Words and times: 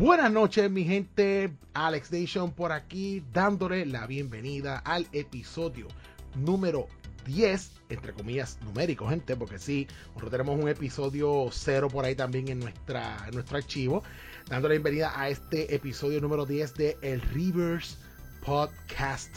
Buenas 0.00 0.32
noches, 0.32 0.70
mi 0.70 0.84
gente. 0.84 1.52
Alex 1.74 2.10
Nation 2.10 2.52
por 2.52 2.72
aquí, 2.72 3.22
dándole 3.34 3.84
la 3.84 4.06
bienvenida 4.06 4.78
al 4.78 5.06
episodio 5.12 5.88
número 6.34 6.88
10, 7.26 7.70
entre 7.90 8.14
comillas, 8.14 8.58
numérico, 8.64 9.06
gente, 9.10 9.36
porque 9.36 9.58
sí, 9.58 9.86
nosotros 10.14 10.30
tenemos 10.30 10.58
un 10.58 10.70
episodio 10.70 11.50
cero 11.52 11.88
por 11.88 12.06
ahí 12.06 12.14
también 12.14 12.48
en, 12.48 12.60
nuestro 12.60 13.58
archivo. 13.58 14.02
Dándole 14.48 14.76
la 14.76 14.78
bienvenida 14.80 15.20
a 15.20 15.28
este 15.28 15.74
episodio 15.74 16.18
número 16.22 16.46
10 16.46 16.74
de 16.76 16.96
El 17.02 17.20
Rivers 17.20 17.98
Podcast 18.42 19.36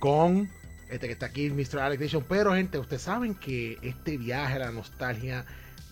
con 0.00 0.50
este 0.90 1.06
que 1.06 1.14
está 1.14 1.24
aquí, 1.24 1.48
Mr. 1.48 1.78
Alex 1.78 2.02
Nation. 2.02 2.26
Pero, 2.28 2.52
gente, 2.52 2.78
ustedes 2.78 3.00
saben 3.00 3.34
que 3.34 3.78
este 3.80 4.18
viaje 4.18 4.58
la 4.58 4.70
nostalgia 4.70 5.46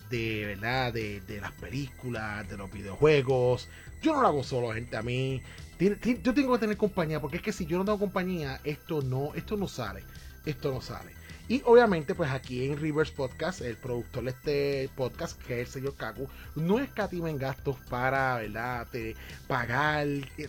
de 0.09 0.45
verdad 0.45 0.93
de, 0.93 1.21
de, 1.21 1.41
las 1.41 1.51
películas, 1.53 2.47
de 2.49 2.57
los 2.57 2.71
videojuegos. 2.71 3.69
Yo 4.01 4.13
no 4.13 4.21
lo 4.21 4.27
hago 4.27 4.43
solo, 4.43 4.73
gente. 4.73 4.97
A 4.97 5.01
mí, 5.01 5.41
yo 5.79 6.33
tengo 6.33 6.53
que 6.53 6.59
tener 6.59 6.77
compañía, 6.77 7.19
porque 7.19 7.37
es 7.37 7.43
que 7.43 7.53
si 7.53 7.65
yo 7.65 7.77
no 7.77 7.85
tengo 7.85 7.99
compañía, 7.99 8.59
esto 8.63 9.01
no, 9.01 9.33
esto 9.35 9.57
no 9.57 9.67
sale. 9.67 10.03
Esto 10.45 10.71
no 10.71 10.81
sale. 10.81 11.17
Y 11.49 11.61
obviamente, 11.63 12.13
pues 12.13 12.29
aquí 12.29 12.65
en 12.65 12.77
Rivers 12.77 13.09
Podcast, 13.11 13.61
el 13.61 13.77
productor 13.77 14.25
de 14.25 14.29
este 14.31 14.89
podcast, 14.97 15.41
que 15.43 15.61
es 15.61 15.67
el 15.67 15.73
señor 15.73 15.95
Kaku, 15.95 16.27
no 16.55 16.77
escatima 16.77 17.29
en 17.29 17.37
gastos 17.37 17.77
para, 17.89 18.35
¿verdad?, 18.35 18.85
de 18.91 19.15
pagar 19.47 20.07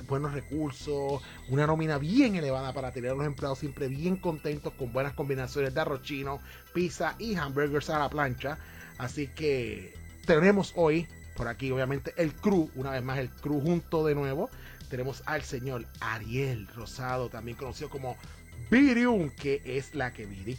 buenos 0.09 0.32
recursos, 0.32 1.22
una 1.50 1.68
nómina 1.68 1.98
bien 1.98 2.34
elevada 2.34 2.72
para 2.72 2.90
tener 2.90 3.12
a 3.12 3.14
los 3.14 3.26
empleados 3.26 3.60
siempre 3.60 3.86
bien 3.86 4.16
contentos 4.16 4.72
con 4.72 4.92
buenas 4.92 5.12
combinaciones 5.12 5.72
de 5.72 5.80
arroz 5.80 6.02
chino, 6.02 6.40
pizza 6.74 7.15
y 7.20 7.37
hamburgers 7.37 7.90
a 7.90 8.00
la 8.00 8.10
plancha. 8.10 8.59
Así 8.99 9.29
que 9.29 9.95
tenemos 10.27 10.73
hoy 10.77 11.07
por 11.38 11.46
aquí, 11.46 11.71
obviamente, 11.71 12.13
el 12.16 12.35
crew, 12.35 12.68
una 12.74 12.91
vez 12.91 13.02
más 13.02 13.18
el 13.18 13.30
crew 13.30 13.60
junto 13.60 14.05
de 14.05 14.16
nuevo. 14.16 14.51
Tenemos 14.90 15.23
al 15.27 15.43
señor 15.43 15.87
Ariel 16.01 16.66
Rosado, 16.74 17.29
también 17.29 17.57
conocido 17.57 17.88
como 17.88 18.16
Virium, 18.71 19.30
que 19.30 19.63
es 19.65 19.95
la 19.95 20.13
que 20.13 20.27
Viri. 20.27 20.59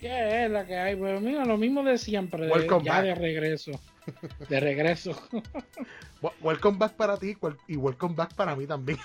¿Qué 0.00 0.44
es 0.44 0.50
la 0.50 0.66
que 0.66 0.76
hay? 0.76 0.96
Pues 0.96 1.22
mira, 1.22 1.44
lo 1.44 1.56
mismo 1.56 1.84
de 1.84 1.96
siempre, 1.98 2.46
de, 2.46 2.80
ya 2.82 3.02
de 3.02 3.14
regreso. 3.14 3.70
De 4.48 4.58
regreso. 4.58 5.16
welcome 6.40 6.76
back 6.76 6.94
para 6.94 7.16
ti 7.16 7.36
y 7.68 7.76
welcome 7.76 8.16
back 8.16 8.34
para 8.34 8.56
mí 8.56 8.66
también. 8.66 8.98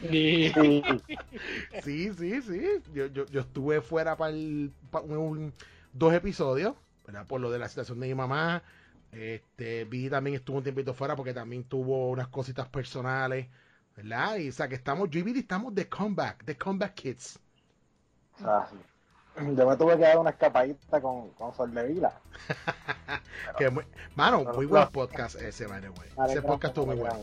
Sí, 0.00 0.52
sí, 1.84 2.10
sí. 2.18 2.42
sí. 2.42 2.62
Yo, 2.92 3.06
yo, 3.06 3.24
yo, 3.26 3.40
estuve 3.42 3.80
fuera 3.80 4.16
para, 4.16 4.32
el, 4.32 4.72
un, 5.04 5.52
dos 5.92 6.12
episodios, 6.12 6.74
¿verdad? 7.06 7.26
Por 7.26 7.40
lo 7.40 7.50
de 7.50 7.58
la 7.58 7.68
situación 7.68 8.00
de 8.00 8.08
mi 8.08 8.14
mamá. 8.14 8.62
Este, 9.12 9.84
Vi 9.84 10.08
también 10.08 10.36
estuvo 10.36 10.58
un 10.58 10.62
tiempito 10.62 10.94
fuera 10.94 11.14
porque 11.14 11.34
también 11.34 11.64
tuvo 11.64 12.10
unas 12.10 12.28
cositas 12.28 12.68
personales, 12.68 13.48
¿verdad? 13.94 14.36
Y 14.36 14.48
o 14.48 14.52
sea 14.52 14.68
que 14.68 14.74
estamos, 14.74 15.10
yo 15.10 15.20
y 15.20 15.22
Vidi 15.22 15.40
estamos 15.40 15.74
de 15.74 15.88
comeback, 15.88 16.44
de 16.44 16.56
comeback 16.56 16.94
kids. 16.94 17.38
Ah, 18.42 18.66
sí. 18.70 18.76
Yo 19.36 19.66
me 19.66 19.76
tuve 19.76 19.96
que 19.96 20.02
dar 20.02 20.18
una 20.18 20.30
escapadita 20.30 21.00
con, 21.00 21.30
con 21.30 21.54
Sol 21.54 21.72
de 21.72 21.86
Vila. 21.88 22.20
que 23.58 23.70
muy, 23.70 23.84
mano, 24.14 24.44
muy 24.54 24.66
buen 24.66 24.88
podcast 24.88 25.36
ese, 25.36 25.66
by 25.66 25.80
the 25.80 25.88
way. 25.88 26.08
Ese 26.28 26.42
podcast 26.42 26.76
estuvo 26.76 26.86
muy 26.86 26.96
bueno. 26.96 27.20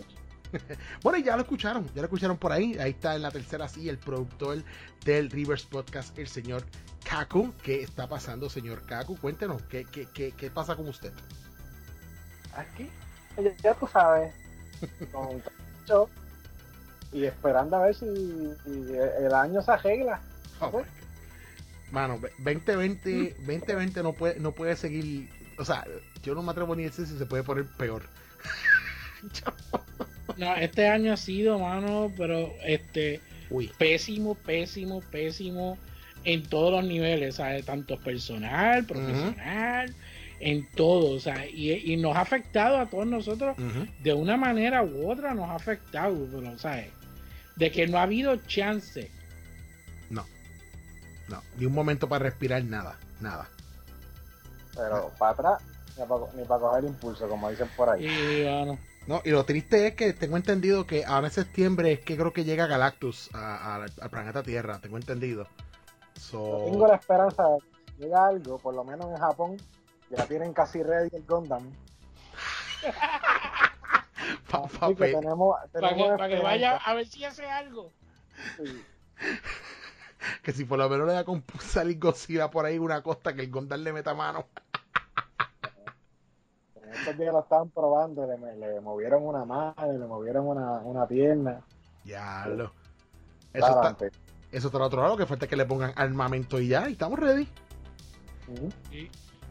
bueno, 1.03 1.17
y 1.19 1.23
ya 1.23 1.35
lo 1.35 1.43
escucharon, 1.43 1.85
ya 1.93 2.01
lo 2.01 2.05
escucharon 2.05 2.37
por 2.37 2.51
ahí. 2.51 2.77
Ahí 2.79 2.91
está 2.91 3.15
en 3.15 3.21
la 3.21 3.31
tercera 3.31 3.67
sí 3.67 3.89
el 3.89 3.97
productor 3.97 4.63
del 5.05 5.29
Rivers 5.29 5.63
Podcast, 5.65 6.17
el 6.17 6.27
señor 6.27 6.63
Kaku. 7.09 7.53
¿Qué 7.63 7.81
está 7.81 8.07
pasando, 8.07 8.49
señor 8.49 8.85
Kaku? 8.85 9.17
Cuéntenos, 9.17 9.61
¿qué, 9.63 9.85
qué, 9.85 10.07
qué, 10.13 10.31
qué 10.31 10.49
pasa 10.49 10.75
con 10.75 10.87
usted? 10.87 11.13
Aquí, 12.55 12.89
ya 13.63 13.73
tú 13.75 13.87
sabes, 13.87 14.33
con 15.11 15.41
y 17.11 17.25
esperando 17.25 17.77
a 17.77 17.85
ver 17.85 17.95
si, 17.95 18.05
el 18.05 19.33
año 19.33 19.61
se 19.61 19.71
arregla. 19.71 20.21
Oh, 20.61 20.83
Mano, 21.91 22.19
2020, 22.37 23.35
2020 23.39 24.03
no 24.03 24.13
puede, 24.13 24.39
no 24.39 24.51
puede 24.51 24.75
seguir. 24.75 25.29
O 25.57 25.65
sea, 25.65 25.85
yo 26.21 26.35
no 26.35 26.43
me 26.43 26.51
atrevo 26.51 26.75
ni 26.75 26.83
a 26.83 26.87
decir 26.87 27.07
si 27.07 27.17
se 27.17 27.25
puede 27.25 27.43
poner 27.43 27.65
peor. 27.65 28.03
no, 30.37 30.55
este 30.57 30.87
año 30.87 31.13
ha 31.13 31.17
sido, 31.17 31.59
mano, 31.59 32.11
pero 32.17 32.53
este 32.63 33.21
pésimo, 33.77 34.35
pésimo, 34.35 35.01
pésimo 35.11 35.77
en 36.23 36.43
todos 36.43 36.71
los 36.71 36.83
niveles, 36.83 37.35
¿sabes? 37.35 37.65
Tanto 37.65 37.97
personal, 37.99 38.85
profesional, 38.85 39.93
en 40.39 40.67
todo, 40.75 41.11
o 41.15 41.19
sea, 41.19 41.47
y, 41.47 41.95
nos 41.97 42.15
ha 42.15 42.21
afectado 42.21 42.77
a 42.77 42.85
todos 42.85 43.07
nosotros 43.07 43.55
de 44.03 44.13
una 44.13 44.37
manera 44.37 44.83
u 44.83 45.09
otra, 45.09 45.33
nos 45.33 45.49
ha 45.49 45.55
afectado, 45.55 46.27
pero, 46.31 46.57
¿sabes? 46.59 46.89
De 47.55 47.71
que 47.71 47.87
no 47.87 47.97
ha 47.97 48.03
habido 48.03 48.35
chance 48.47 49.09
no, 51.29 51.41
ni 51.57 51.65
un 51.65 51.73
momento 51.73 52.09
para 52.09 52.25
respirar, 52.25 52.63
nada, 52.63 52.97
nada. 53.19 53.47
Pero 54.75 55.11
para 55.17 55.31
atrás, 55.31 55.61
ni 56.35 56.43
para, 56.45 56.61
coger 56.61 56.83
impulso, 56.85 57.29
como 57.29 57.49
dicen 57.49 57.69
por 57.77 57.89
ahí. 57.89 58.05
Y, 58.05 58.45
no, 59.07 59.21
y 59.25 59.31
lo 59.31 59.43
triste 59.45 59.87
es 59.87 59.95
que 59.95 60.13
tengo 60.13 60.37
entendido 60.37 60.85
que 60.85 61.05
ahora 61.05 61.27
en 61.27 61.33
septiembre 61.33 61.93
es 61.93 61.99
que 62.01 62.15
creo 62.15 62.31
que 62.33 62.43
llega 62.43 62.67
Galactus 62.67 63.29
al 63.33 64.09
planeta 64.09 64.43
Tierra, 64.43 64.79
tengo 64.79 64.97
entendido. 64.97 65.47
tengo 66.31 66.87
la 66.87 66.95
esperanza 66.95 67.43
de 67.43 67.57
que 67.59 68.03
llegue 68.03 68.15
algo, 68.15 68.59
por 68.59 68.75
lo 68.75 68.83
menos 68.83 69.07
en 69.09 69.17
Japón, 69.17 69.57
ya 70.09 70.25
tienen 70.25 70.53
casi 70.53 70.83
ready 70.83 71.09
el 71.15 71.25
Gundam. 71.25 71.71
para 74.49 74.67
que, 74.95 75.11
que, 76.35 76.39
vaya 76.41 76.77
a 76.77 76.93
ver 76.93 77.07
si 77.07 77.25
hace 77.25 77.45
algo. 77.45 77.91
Sí. 78.57 78.83
que 80.43 80.51
si 80.51 80.65
por 80.65 80.79
lo 80.79 80.89
menos 80.89 81.07
le 81.07 81.13
da 81.13 81.23
con 81.23 81.43
salir 81.59 81.99
Godzilla 81.99 82.49
por 82.49 82.65
ahí 82.65 82.77
una 82.77 83.01
costa 83.01 83.33
que 83.33 83.41
el 83.41 83.51
Gondar 83.51 83.79
le 83.79 83.93
meta 83.93 84.13
mano. 84.13 84.47
Estos 86.99 87.17
días 87.17 87.33
lo 87.33 87.39
estaban 87.39 87.69
probando, 87.69 88.25
le, 88.25 88.81
movieron 88.81 89.25
una 89.25 89.45
mano, 89.45 89.73
le 89.91 90.05
movieron 90.05 90.47
una, 90.47 90.79
una 90.79 91.07
pierna. 91.07 91.61
Ya 92.05 92.45
lo. 92.47 92.71
Eso 93.53 93.67
está, 93.67 93.97
eso 94.51 94.67
está 94.67 94.77
al 94.77 94.83
otro 94.83 95.01
lado, 95.01 95.17
que 95.17 95.25
falta 95.25 95.47
que 95.47 95.55
le 95.55 95.65
pongan 95.65 95.93
armamento 95.95 96.59
y 96.59 96.67
ya, 96.67 96.89
y 96.89 96.93
estamos 96.93 97.19
ready. 97.19 97.47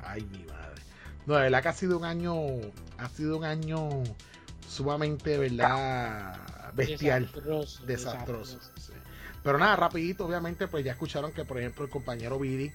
Ay, 0.03 0.23
mi 0.31 0.45
madre. 0.45 0.83
No, 1.27 1.35
de 1.35 1.43
verdad 1.43 1.63
que 1.63 1.69
ha 1.69 1.73
sido 1.73 1.99
un 1.99 2.05
año, 2.05 2.35
ha 2.99 3.09
sido 3.09 3.39
un 3.39 3.45
año 3.45 3.89
sumamente, 4.67 5.37
¿verdad? 5.39 6.37
Bestial. 6.75 7.27
Desastroso. 7.27 7.87
desastroso. 7.87 8.59
Pero 9.43 9.59
nada, 9.59 9.77
rapidito, 9.77 10.27
obviamente, 10.27 10.69
pues 10.69 10.85
ya 10.85 10.93
escucharon 10.93 11.33
que, 11.33 11.45
por 11.45 11.59
ejemplo, 11.59 11.85
el 11.85 11.91
compañero 11.91 12.39
Vidi 12.39 12.73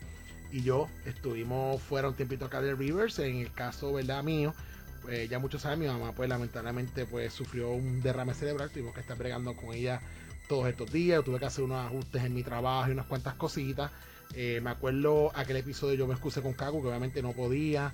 y 0.53 0.61
yo 0.61 0.87
estuvimos 1.05 1.81
fuera 1.81 2.07
un 2.07 2.13
tiempito 2.13 2.45
acá 2.45 2.61
de 2.61 2.75
Rivers. 2.75 3.17
En 3.17 3.37
el 3.37 3.51
caso, 3.51 3.91
¿verdad? 3.91 4.23
Mío, 4.23 4.53
pues 5.01 5.27
ya 5.27 5.39
muchos 5.39 5.63
saben, 5.63 5.79
mi 5.79 5.87
mamá, 5.87 6.13
pues 6.13 6.29
lamentablemente, 6.29 7.07
pues 7.07 7.33
sufrió 7.33 7.71
un 7.71 8.01
derrame 8.03 8.35
cerebral. 8.35 8.69
Tuvimos 8.69 8.93
que 8.93 9.01
estar 9.01 9.17
bregando 9.17 9.55
con 9.55 9.73
ella 9.73 9.99
todos 10.47 10.67
estos 10.67 10.91
días. 10.91 11.23
tuve 11.23 11.39
que 11.39 11.45
hacer 11.45 11.63
unos 11.63 11.83
ajustes 11.83 12.23
en 12.23 12.35
mi 12.35 12.43
trabajo 12.43 12.89
y 12.89 12.91
unas 12.91 13.07
cuantas 13.07 13.33
cositas. 13.33 13.89
Eh, 14.35 14.61
me 14.63 14.69
acuerdo 14.69 15.31
aquel 15.35 15.57
episodio, 15.57 15.95
yo 15.95 16.07
me 16.07 16.13
excusé 16.13 16.43
con 16.43 16.53
Kaku, 16.53 16.83
que 16.83 16.87
obviamente 16.87 17.23
no 17.23 17.31
podía. 17.33 17.91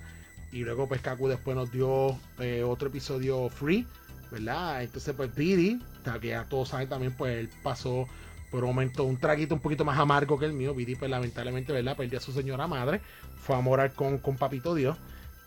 Y 0.52 0.58
luego, 0.58 0.86
pues 0.86 1.00
Kaku 1.00 1.28
después 1.28 1.56
nos 1.56 1.72
dio 1.72 2.18
eh, 2.40 2.62
otro 2.62 2.88
episodio 2.88 3.48
free, 3.48 3.86
¿verdad? 4.30 4.82
Entonces, 4.82 5.14
pues 5.16 5.34
Didi, 5.34 5.80
que 6.20 6.28
ya 6.28 6.44
todos 6.44 6.68
saben 6.68 6.90
también, 6.90 7.14
pues 7.16 7.38
él 7.38 7.50
pasó 7.62 8.06
por 8.50 8.64
un 8.64 8.70
momento 8.70 9.04
un 9.04 9.16
traguito 9.16 9.54
un 9.54 9.60
poquito 9.60 9.84
más 9.84 9.98
amargo 9.98 10.38
que 10.38 10.46
el 10.46 10.52
mío. 10.52 10.74
Vidi, 10.74 10.96
pues 10.96 11.10
lamentablemente, 11.10 11.72
¿verdad? 11.72 11.96
Perdió 11.96 12.18
a 12.18 12.22
su 12.22 12.32
señora 12.32 12.66
madre. 12.66 13.00
Fue 13.42 13.56
a 13.56 13.60
morar 13.60 13.92
con, 13.92 14.18
con 14.18 14.36
Papito 14.36 14.74
Dios. 14.74 14.96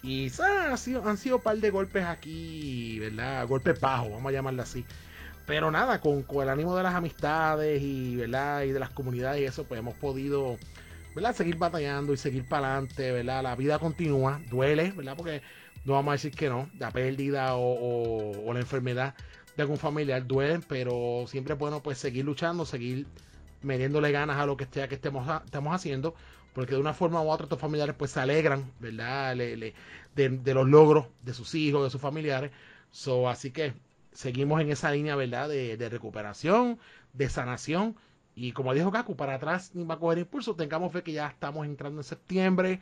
Y 0.01 0.31
han 0.41 0.77
sido, 0.77 1.07
han 1.07 1.17
sido 1.17 1.37
un 1.37 1.43
par 1.43 1.57
de 1.57 1.69
golpes 1.69 2.03
aquí, 2.03 2.99
¿verdad? 2.99 3.47
Golpes 3.47 3.79
bajos, 3.79 4.11
vamos 4.11 4.29
a 4.29 4.33
llamarlo 4.33 4.61
así. 4.61 4.85
Pero 5.45 5.71
nada, 5.71 5.99
con, 5.99 6.23
con, 6.23 6.43
el 6.43 6.49
ánimo 6.49 6.75
de 6.75 6.83
las 6.83 6.95
amistades 6.95 7.81
y, 7.81 8.15
¿verdad? 8.15 8.63
y 8.63 8.71
de 8.71 8.79
las 8.79 8.89
comunidades 8.89 9.41
y 9.41 9.45
eso, 9.45 9.65
pues 9.65 9.79
hemos 9.79 9.95
podido 9.95 10.57
¿verdad? 11.15 11.35
seguir 11.35 11.57
batallando 11.57 12.13
y 12.13 12.17
seguir 12.17 12.45
para 12.47 12.73
adelante. 12.73 13.11
¿verdad? 13.11 13.43
La 13.43 13.55
vida 13.55 13.79
continúa, 13.79 14.41
duele, 14.49 14.91
¿verdad? 14.91 15.15
porque 15.15 15.41
no 15.85 15.93
vamos 15.93 16.11
a 16.11 16.13
decir 16.13 16.31
que 16.31 16.49
no, 16.49 16.69
la 16.79 16.91
pérdida 16.91 17.55
o, 17.55 18.45
o 18.45 18.53
la 18.53 18.59
enfermedad 18.59 19.15
de 19.55 19.63
algún 19.63 19.77
familiar 19.77 20.25
duelen, 20.25 20.63
pero 20.67 21.25
siempre 21.27 21.53
es 21.53 21.59
bueno 21.59 21.81
pues 21.81 21.97
seguir 21.97 22.25
luchando, 22.25 22.65
seguir 22.65 23.05
metiéndole 23.61 24.11
ganas 24.11 24.37
a 24.37 24.45
lo 24.45 24.57
que, 24.57 24.65
esté, 24.65 24.87
que 24.87 24.95
estemos, 24.95 25.27
estamos 25.45 25.73
haciendo, 25.73 26.15
porque 26.53 26.75
de 26.75 26.81
una 26.81 26.93
forma 26.93 27.21
u 27.21 27.29
otra 27.29 27.45
estos 27.45 27.59
familiares 27.59 27.95
pues 27.97 28.11
se 28.11 28.19
alegran, 28.19 28.71
¿verdad? 28.79 29.35
de, 29.35 29.73
los 30.53 30.67
logros 30.67 31.07
de 31.21 31.33
sus 31.33 31.55
hijos, 31.55 31.83
de 31.83 31.89
sus 31.89 32.01
familiares. 32.01 32.51
Así 33.27 33.51
que 33.51 33.73
seguimos 34.11 34.61
en 34.61 34.71
esa 34.71 34.91
línea, 34.91 35.15
¿verdad? 35.15 35.49
De, 35.49 35.77
de 35.77 35.89
recuperación, 35.89 36.79
de 37.13 37.29
sanación. 37.29 37.95
Y 38.35 38.51
como 38.51 38.73
dijo 38.73 38.91
Kaku, 38.91 39.15
para 39.15 39.35
atrás 39.35 39.71
ni 39.73 39.83
va 39.83 39.95
a 39.95 39.99
coger 39.99 40.19
impulso. 40.19 40.55
Tengamos 40.55 40.91
fe 40.91 41.03
que 41.03 41.11
ya 41.13 41.27
estamos 41.27 41.65
entrando 41.65 42.01
en 42.01 42.03
septiembre. 42.03 42.79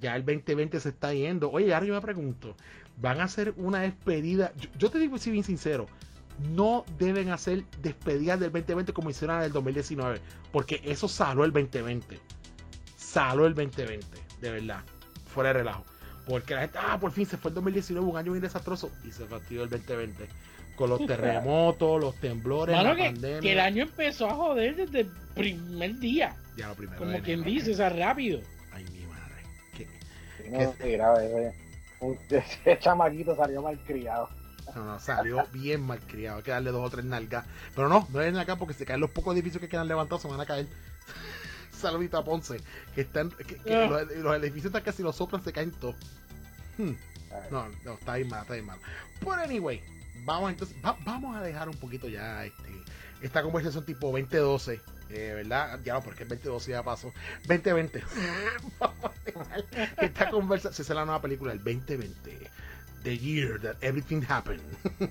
Ya 0.00 0.16
el 0.16 0.24
2020 0.24 0.80
se 0.80 0.88
está 0.88 1.12
yendo. 1.14 1.50
Oye, 1.50 1.72
ahora 1.72 1.86
yo 1.86 1.94
me 1.94 2.00
pregunto, 2.00 2.56
¿van 3.00 3.20
a 3.20 3.24
hacer 3.24 3.54
una 3.56 3.80
despedida? 3.80 4.52
Yo, 4.78 4.90
te 4.90 4.98
digo, 4.98 5.18
si 5.18 5.30
bien 5.30 5.44
sincero, 5.44 5.86
no 6.38 6.84
deben 6.98 7.30
hacer 7.30 7.64
despedidas 7.80 8.40
del 8.40 8.50
2020 8.50 8.92
como 8.92 9.10
hicieron 9.10 9.38
en 9.38 9.44
el 9.44 9.52
2019, 9.52 10.20
porque 10.52 10.80
eso 10.84 11.08
saló 11.08 11.44
el 11.44 11.52
2020. 11.52 12.18
Saló 12.96 13.46
el 13.46 13.54
2020, 13.54 14.06
de 14.40 14.50
verdad, 14.50 14.82
fuera 15.26 15.50
de 15.50 15.54
relajo. 15.54 15.84
Porque 16.26 16.54
la 16.54 16.62
gente, 16.62 16.78
ah, 16.80 16.98
por 16.98 17.12
fin 17.12 17.26
se 17.26 17.36
fue 17.36 17.50
el 17.50 17.54
2019, 17.56 18.06
un 18.06 18.16
año 18.16 18.32
bien 18.32 18.42
desastroso, 18.42 18.90
y 19.04 19.12
se 19.12 19.26
fastidió 19.26 19.64
el 19.64 19.70
2020. 19.70 20.26
Con 20.76 20.90
los 20.90 21.06
terremotos, 21.06 22.00
los 22.00 22.16
temblores, 22.16 22.74
la 22.74 22.96
que, 22.96 23.04
pandemia. 23.04 23.40
Que 23.40 23.52
el 23.52 23.60
año 23.60 23.84
empezó 23.84 24.28
a 24.28 24.34
joder 24.34 24.74
desde 24.74 25.00
el 25.02 25.10
primer 25.34 25.98
día. 26.00 26.34
Ya 26.56 26.68
lo 26.68 26.74
primero. 26.74 26.98
Como 26.98 27.20
quien 27.20 27.44
dice, 27.44 27.72
o 27.72 27.74
sea, 27.76 27.90
rápido. 27.90 28.40
Ay, 28.72 28.84
mi 28.92 29.06
madre. 29.06 29.44
¿Qué, 29.76 29.86
no, 30.50 30.74
qué... 30.76 30.92
grave, 30.92 31.54
ese 32.30 32.78
chamaquito 32.80 33.36
salió 33.36 33.62
mal 33.62 33.78
criado. 33.86 34.28
No, 34.74 34.84
no, 34.84 34.98
salió 34.98 35.46
bien 35.52 35.82
mal 35.82 36.00
criado. 36.00 36.38
Hay 36.38 36.42
que 36.42 36.50
darle 36.50 36.70
dos 36.70 36.86
o 36.86 36.90
tres 36.90 37.04
nalgas. 37.04 37.44
Pero 37.74 37.88
no, 37.88 38.06
no 38.10 38.20
es 38.20 38.36
acá 38.36 38.56
porque 38.56 38.74
se 38.74 38.84
caen 38.84 39.00
los 39.00 39.10
pocos 39.10 39.34
edificios 39.34 39.60
que 39.60 39.68
quedan 39.68 39.88
levantados, 39.88 40.22
se 40.22 40.28
van 40.28 40.40
a 40.40 40.46
caer. 40.46 40.66
Saludito 41.72 42.18
a 42.18 42.24
Ponce. 42.24 42.60
Que 42.94 43.02
están. 43.02 43.30
Que, 43.30 43.74
ah. 43.74 44.04
los, 44.16 44.36
edificios 44.36 44.66
están 44.66 44.82
casi 44.82 45.02
los 45.02 45.16
soplan, 45.16 45.42
se 45.44 45.52
caen 45.52 45.70
todos. 45.72 45.96
Hmm. 46.78 46.92
No, 47.50 47.68
no, 47.84 47.94
está 47.94 48.12
ahí 48.12 48.24
mal, 48.24 48.42
está 48.42 48.54
ahí 48.54 48.62
mal. 48.62 48.78
Pero 49.18 49.32
anyway, 49.32 49.82
vamos 50.24 50.50
entonces, 50.50 50.76
vamos 51.04 51.36
a 51.36 51.40
dejar 51.40 51.68
un 51.68 51.76
poquito 51.76 52.08
ya 52.08 52.44
este, 52.44 52.70
esta 53.22 53.42
conversación 53.42 53.84
tipo 53.84 54.06
2012. 54.06 54.80
Eh, 55.10 55.32
¿Verdad? 55.34 55.80
Ya 55.84 55.94
no, 55.94 56.02
porque 56.02 56.22
el 56.22 56.28
2012 56.30 56.70
ya 56.70 56.82
pasó. 56.82 57.12
2020. 57.46 58.02
vamos 58.78 59.04
a 59.04 59.24
dejar 59.24 59.64
esta 59.98 60.30
conversación. 60.30 60.74
Se 60.74 60.82
hace 60.82 60.94
la 60.94 61.04
nueva 61.04 61.20
película, 61.20 61.52
el 61.52 61.58
2020 61.58 62.50
the 63.04 63.16
year 63.16 63.60
that 63.60 63.76
everything 63.82 64.22
happened. 64.22 64.62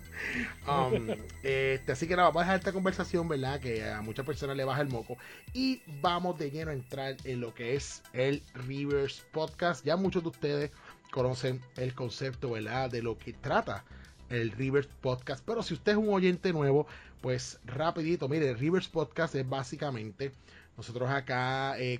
Um, 0.68 1.10
este, 1.44 1.92
así 1.92 2.08
que 2.08 2.16
nada, 2.16 2.30
vamos 2.30 2.42
a 2.42 2.46
dejar 2.46 2.60
esta 2.60 2.72
conversación, 2.72 3.28
¿verdad? 3.28 3.60
Que 3.60 3.84
a 3.84 4.02
muchas 4.02 4.26
personas 4.26 4.56
le 4.56 4.64
baja 4.64 4.82
el 4.82 4.88
moco. 4.88 5.18
Y 5.54 5.82
vamos 6.02 6.40
de 6.40 6.52
lleno 6.52 6.72
a 6.72 6.74
entrar 6.74 7.18
en 7.26 7.42
lo 7.42 7.54
que 7.54 7.76
es 7.76 8.02
el 8.14 8.42
Rivers 8.54 9.26
Podcast. 9.32 9.86
Ya 9.86 9.98
muchos 9.98 10.24
de 10.24 10.30
ustedes 10.30 10.72
conocen 11.12 11.62
el 11.76 11.94
concepto, 11.94 12.52
¿verdad? 12.52 12.90
De 12.90 13.02
lo 13.02 13.18
que 13.18 13.34
trata 13.34 13.84
el 14.30 14.52
Rivers 14.52 14.88
Podcast. 15.02 15.44
Pero 15.46 15.64
si 15.64 15.74
usted 15.74 15.94
es 15.94 15.98
un 15.98 16.10
oyente 16.10 16.54
nuevo, 16.54 16.88
pues 17.22 17.60
rapidito, 17.66 18.28
mire, 18.28 18.50
el 18.50 18.58
Rivers 18.58 18.88
Podcast 18.88 19.36
es 19.36 19.48
básicamente, 19.48 20.32
nosotros 20.78 21.10
acá 21.10 21.80
eh, 21.80 22.00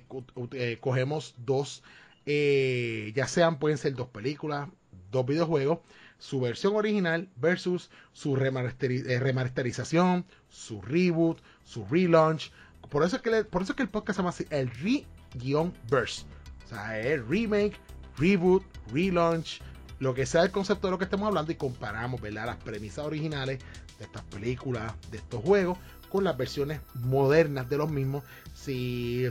eh, 0.52 0.78
cogemos 0.80 1.34
dos, 1.38 1.82
eh, 2.26 3.12
ya 3.14 3.26
sean, 3.26 3.58
pueden 3.58 3.78
ser 3.78 3.94
dos 3.94 4.08
películas, 4.08 4.68
dos 5.14 5.26
videojuegos, 5.26 5.78
su 6.18 6.40
versión 6.40 6.74
original 6.76 7.28
versus 7.36 7.90
su 8.12 8.36
eh, 8.36 9.20
remasterización, 9.20 10.26
su 10.48 10.82
reboot, 10.82 11.40
su 11.64 11.86
relaunch. 11.86 12.50
Por 12.90 13.04
eso 13.04 13.16
es 13.16 13.22
que, 13.22 13.44
por 13.44 13.62
eso 13.62 13.72
es 13.72 13.76
que 13.76 13.82
el 13.82 13.88
podcast 13.88 14.16
se 14.16 14.20
llama 14.22 14.30
así, 14.30 14.46
el 14.50 14.70
re-verse. 14.70 16.24
O 16.64 16.68
sea, 16.68 17.00
el 17.00 17.26
remake, 17.26 17.76
reboot, 18.18 18.64
relaunch, 18.92 19.60
lo 20.00 20.14
que 20.14 20.26
sea 20.26 20.42
el 20.42 20.50
concepto 20.50 20.88
de 20.88 20.92
lo 20.92 20.98
que 20.98 21.04
estemos 21.04 21.28
hablando 21.28 21.52
y 21.52 21.54
comparamos 21.54 22.20
¿verdad? 22.20 22.46
las 22.46 22.56
premisas 22.56 23.04
originales 23.04 23.60
de 23.98 24.04
estas 24.04 24.22
películas, 24.24 24.92
de 25.10 25.18
estos 25.18 25.42
juegos, 25.42 25.78
con 26.10 26.24
las 26.24 26.36
versiones 26.36 26.80
modernas 26.94 27.68
de 27.68 27.76
los 27.76 27.90
mismos. 27.90 28.24
Si 28.54 29.28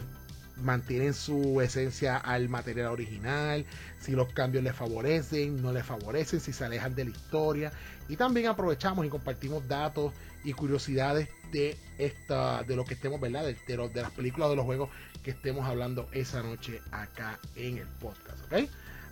mantienen 0.58 1.14
su 1.14 1.62
esencia 1.62 2.18
al 2.18 2.50
material 2.50 2.88
original, 2.88 3.66
si 4.00 4.12
los 4.12 4.32
cambios 4.34 4.64
les 4.64 4.76
favorecen, 4.76 5.62
no 5.62 5.72
les 5.72 5.86
favorecen, 5.86 6.40
si 6.40 6.54
se 6.54 6.66
alejan 6.66 6.96
de 6.96 7.06
la 7.06 7.12
historia. 7.12 7.72
Y 8.10 8.18
también 8.18 8.48
aprovechamos 8.48 9.06
y 9.06 9.10
compartimos 9.10 9.68
datos 9.68 10.14
y 10.44 10.54
curiosidades 10.54 11.30
de 11.52 11.78
esta, 11.98 12.64
de 12.64 12.76
lo 12.76 12.86
que 12.86 12.96
estemos, 12.96 13.20
¿verdad? 13.20 13.46
De, 13.46 13.56
de, 13.66 14.02
las 14.02 14.12
películas 14.12 14.50
de 14.50 14.56
los 14.56 14.66
juegos 14.66 14.90
que 15.24 15.32
estemos 15.32 15.66
hablando 15.66 16.10
esa 16.12 16.44
noche 16.44 16.82
acá 16.92 17.40
en 17.56 17.78
el 17.78 17.88
podcast, 18.00 18.40
¿ok? 18.52 18.70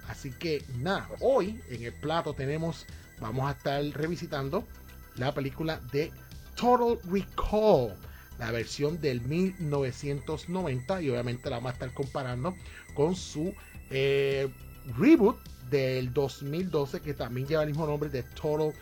Así 0.10 0.32
que 0.32 0.64
nada, 0.80 1.08
hoy 1.22 1.62
en 1.70 1.84
el 1.84 1.94
plato 1.94 2.34
tenemos, 2.34 2.86
vamos 3.20 3.48
a 3.48 3.52
estar 3.52 3.82
revisitando 3.94 4.68
la 5.16 5.34
película 5.34 5.80
de 5.92 6.12
Total 6.56 7.00
Recall 7.10 7.96
la 8.42 8.50
versión 8.50 9.00
del 9.00 9.22
1990 9.22 11.02
y 11.04 11.10
obviamente 11.12 11.48
la 11.52 11.58
vamos 11.58 11.70
a 11.70 11.74
estar 11.74 11.94
comparando 11.94 12.56
con 12.96 13.16
su 13.16 13.54
eh, 13.92 14.50
reboot 14.98 15.38
del 15.70 16.12
2012 16.12 17.02
que 17.02 17.14
también 17.14 17.48
lleva 17.48 17.62
el 17.62 17.70
mismo 17.70 17.86
nombre 17.86 18.10
de 18.10 18.24
Total 18.24 18.74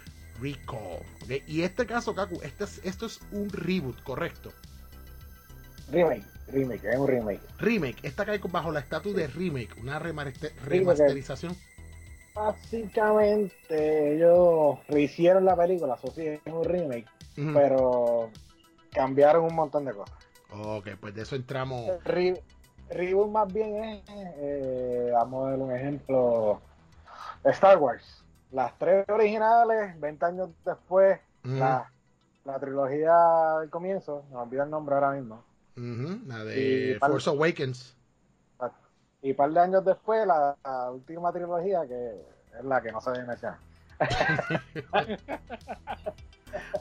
Recall. 0.42 1.02
Y 1.46 1.64
este 1.64 1.86
caso, 1.86 2.16
Kaku, 2.16 2.40
este 2.42 2.64
esto 2.88 3.06
es 3.08 3.20
un 3.34 3.50
reboot, 3.50 4.02
¿correcto? 4.04 4.54
Remake, 5.92 6.24
remake, 6.48 6.86
es 6.86 6.98
un 6.98 7.08
remake. 7.08 7.42
Remake, 7.60 7.98
esta 8.04 8.26
cae 8.26 8.40
bajo 8.50 8.72
la 8.72 8.80
estatus 8.80 9.14
de 9.14 9.28
remake, 9.28 9.76
una 9.82 10.00
remasterización. 10.00 11.54
Básicamente 12.34 14.16
ellos 14.16 14.80
rehicieron 14.88 15.44
la 15.44 15.58
película, 15.58 15.96
eso 16.02 16.14
sí, 16.16 16.22
es 16.28 16.40
un 16.46 16.64
remake, 16.64 17.08
pero 17.36 18.32
cambiaron 18.92 19.46
un 19.46 19.56
montón 19.56 19.86
de 19.86 19.94
cosas. 19.94 20.16
Ok, 20.52 20.90
pues 21.00 21.14
de 21.14 21.22
eso 21.22 21.36
entramos. 21.36 21.86
reboot 22.90 23.30
más 23.30 23.54
bien 23.54 23.84
es, 23.84 24.04
eh, 24.08 25.12
vamos 25.14 25.48
a 25.48 25.52
ver 25.52 25.60
un 25.60 25.76
ejemplo, 25.76 26.60
Star 27.44 27.78
Wars. 27.78 28.24
Las 28.52 28.78
tres 28.80 29.08
originales, 29.10 30.00
20 30.00 30.26
años 30.26 30.50
después, 30.66 31.20
la, 31.44 31.92
trilogía 32.60 33.14
del 33.60 33.70
comienzo, 33.70 34.24
me 34.32 34.38
olvido 34.38 34.64
el 34.64 34.72
nombre 34.72 34.96
ahora 34.96 35.12
mismo. 35.12 35.44
La 35.76 36.44
de 36.44 36.98
Force 37.00 37.30
Awakens. 37.30 37.96
Y 39.22 39.32
un 39.32 39.36
par 39.36 39.52
de 39.52 39.60
años 39.60 39.86
después, 39.86 40.26
la, 40.26 40.56
última 40.92 41.32
trilogía, 41.32 41.86
que 41.88 42.16
es 42.58 42.66
la 42.66 42.82
que 42.82 42.92
no 42.92 43.02
se 43.02 43.12
mencionar. 43.12 43.60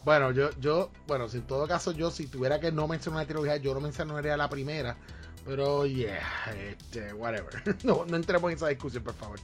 bueno, 0.05 0.31
yo, 0.33 0.51
yo, 0.61 0.91
bueno, 1.07 1.27
en 1.33 1.43
todo 1.43 1.67
caso, 1.67 1.93
yo 1.93 2.11
si 2.11 2.27
tuviera 2.27 2.61
que 2.61 2.73
no 2.73 2.89
mencionar 2.89 3.21
una 3.21 3.27
trilogía, 3.27 3.57
yo 3.57 3.75
no 3.75 3.81
mencionaría 3.81 4.37
la 4.37 4.49
primera. 4.49 4.97
Pero, 5.45 5.87
yeah, 5.87 6.21
este, 6.71 7.13
whatever. 7.15 7.79
no, 7.85 8.05
no 8.07 8.17
entremos 8.17 8.51
en 8.51 8.57
esa 8.57 8.69
discusión, 8.69 9.03
por 9.03 9.15
favor. 9.15 9.39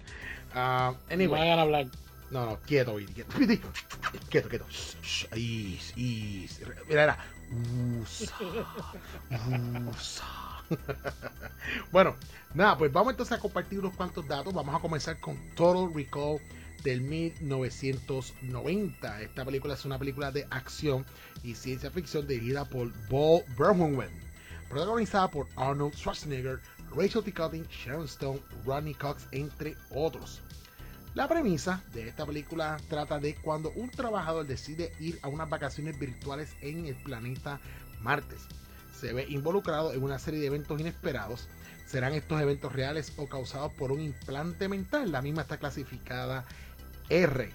Uh, 0.55 0.95
anyway. 1.11 1.55
No 1.55 1.61
hablar. 1.61 1.87
No, 2.31 2.47
no, 2.47 2.61
quieto, 2.61 2.97
quieto, 3.15 3.35
quieto, 4.29 4.49
quieto. 4.49 4.67
Mira, 6.89 7.03
era. 7.03 7.19
bueno, 11.93 12.17
nada, 12.55 12.79
pues 12.79 12.93
vamos 12.93 13.13
entonces 13.13 13.39
a 13.39 13.41
compartir 13.41 13.79
unos 13.79 13.95
cuantos 13.95 14.27
datos. 14.27 14.53
Vamos 14.53 14.75
a 14.75 14.81
comenzar 14.81 15.21
con 15.21 15.39
Total 15.55 15.95
Recall 15.95 16.41
del 16.85 17.01
1990. 17.01 19.23
Esta 19.23 19.45
película 19.45 19.75
es 19.75 19.85
una 19.85 19.99
película 19.99 20.31
de 20.31 20.47
acción 20.51 21.05
y 21.43 21.55
ciencia 21.55 21.91
ficción 21.91 22.29
dirigida 22.29 22.65
por 22.67 22.93
Bo 23.09 23.43
Burnham, 23.57 23.99
protagonizada 24.69 25.29
por 25.29 25.49
Arnold 25.57 25.95
Schwarzenegger, 25.95 26.61
Rachel 26.95 27.25
T. 27.25 27.33
Cutting, 27.33 27.67
Sharon 27.69 28.05
Stone, 28.05 28.41
Ronnie 28.65 28.95
Cox, 28.95 29.27
entre 29.33 29.77
otros. 29.91 30.43
La 31.15 31.27
premisa 31.27 31.83
de 31.93 32.09
esta 32.09 32.27
película 32.27 32.77
trata 32.89 33.19
de 33.19 33.35
cuando 33.37 33.71
un 33.71 33.91
trabajador 33.91 34.47
decide 34.47 34.93
ir 35.01 35.19
a 35.23 35.29
unas 35.29 35.49
vacaciones 35.49 35.99
virtuales 35.99 36.55
en 36.61 36.87
el 36.87 36.97
planeta 36.97 37.61
Marte. 38.01 38.37
Se 39.01 39.13
ve 39.13 39.25
involucrado 39.29 39.93
en 39.93 40.03
una 40.03 40.19
serie 40.19 40.41
de 40.41 40.47
eventos 40.47 40.81
inesperados. 40.81 41.49
¿Serán 41.87 42.15
estos 42.15 42.41
eventos 42.41 42.73
reales 42.73 43.13
o 43.17 43.29
causados 43.29 43.73
por 43.75 43.93
un 43.93 44.01
implante 44.01 44.69
mental? 44.69 45.13
La 45.13 45.23
misma 45.23 45.43
está 45.43 45.59
clasificada 45.59 46.45
R. 47.09 47.51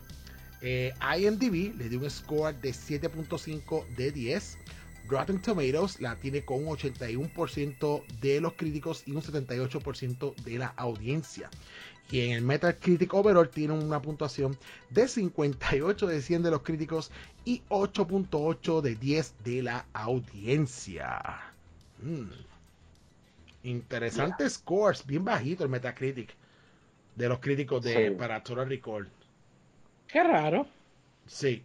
Eh, 0.62 0.94
IMDb 1.18 1.75
le 1.77 1.89
dio 1.89 2.00
un 2.00 2.10
score 2.10 2.53
de 2.62 2.72
7.5 2.72 3.88
de 3.96 4.12
10. 4.12 4.58
Rotten 5.08 5.41
Tomatoes 5.41 6.00
la 6.01 6.15
tiene 6.15 6.44
con 6.44 6.68
un 6.68 6.77
81% 6.77 8.03
de 8.22 8.41
los 8.41 8.53
críticos 8.53 9.03
y 9.08 9.12
un 9.12 9.22
78% 9.22 10.36
de 10.36 10.58
la 10.58 10.68
audiencia. 10.77 11.50
Y 12.12 12.22
en 12.22 12.32
el 12.32 12.41
Metacritic 12.41 13.13
Overall 13.13 13.50
tiene 13.50 13.74
una 13.74 14.01
puntuación 14.01 14.58
de 14.89 15.08
58 15.08 16.08
de 16.08 16.22
100 16.22 16.44
de 16.44 16.51
los 16.51 16.62
críticos 16.63 17.12
y 17.46 17.62
8.8 17.70 18.82
de 18.82 18.96
10 18.96 19.34
de 19.44 19.63
la 19.63 19.86
audiencia. 19.94 21.39
Hmm. 22.01 22.29
Interesantes 23.63 24.53
scores, 24.53 25.06
bien 25.06 25.25
bajito 25.25 25.63
el 25.63 25.70
Metacritic 25.70 26.34
de 27.15 27.29
los 27.29 27.39
críticos 27.39 27.84
de, 27.84 28.12
para 28.12 28.41
Total 28.41 28.68
Recall. 28.68 29.10
Qué 30.12 30.24
raro. 30.24 30.68
Sí. 31.28 31.63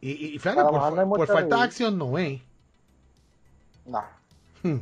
Y, 0.00 0.10
y 0.10 0.38
fíjate, 0.38 0.62
por, 0.62 1.26
falta 1.26 1.56
de 1.56 1.62
acción 1.62 1.98
no 1.98 2.18
es. 2.18 2.40
No. 3.86 4.04
Hmm. 4.62 4.78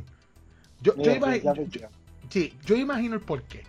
Yo, 0.81 0.95
yo, 0.97 1.15
imagino, 1.15 1.53
sí, 2.29 2.53
yo 2.65 2.75
imagino 2.75 3.15
el 3.15 3.21
porqué. 3.21 3.63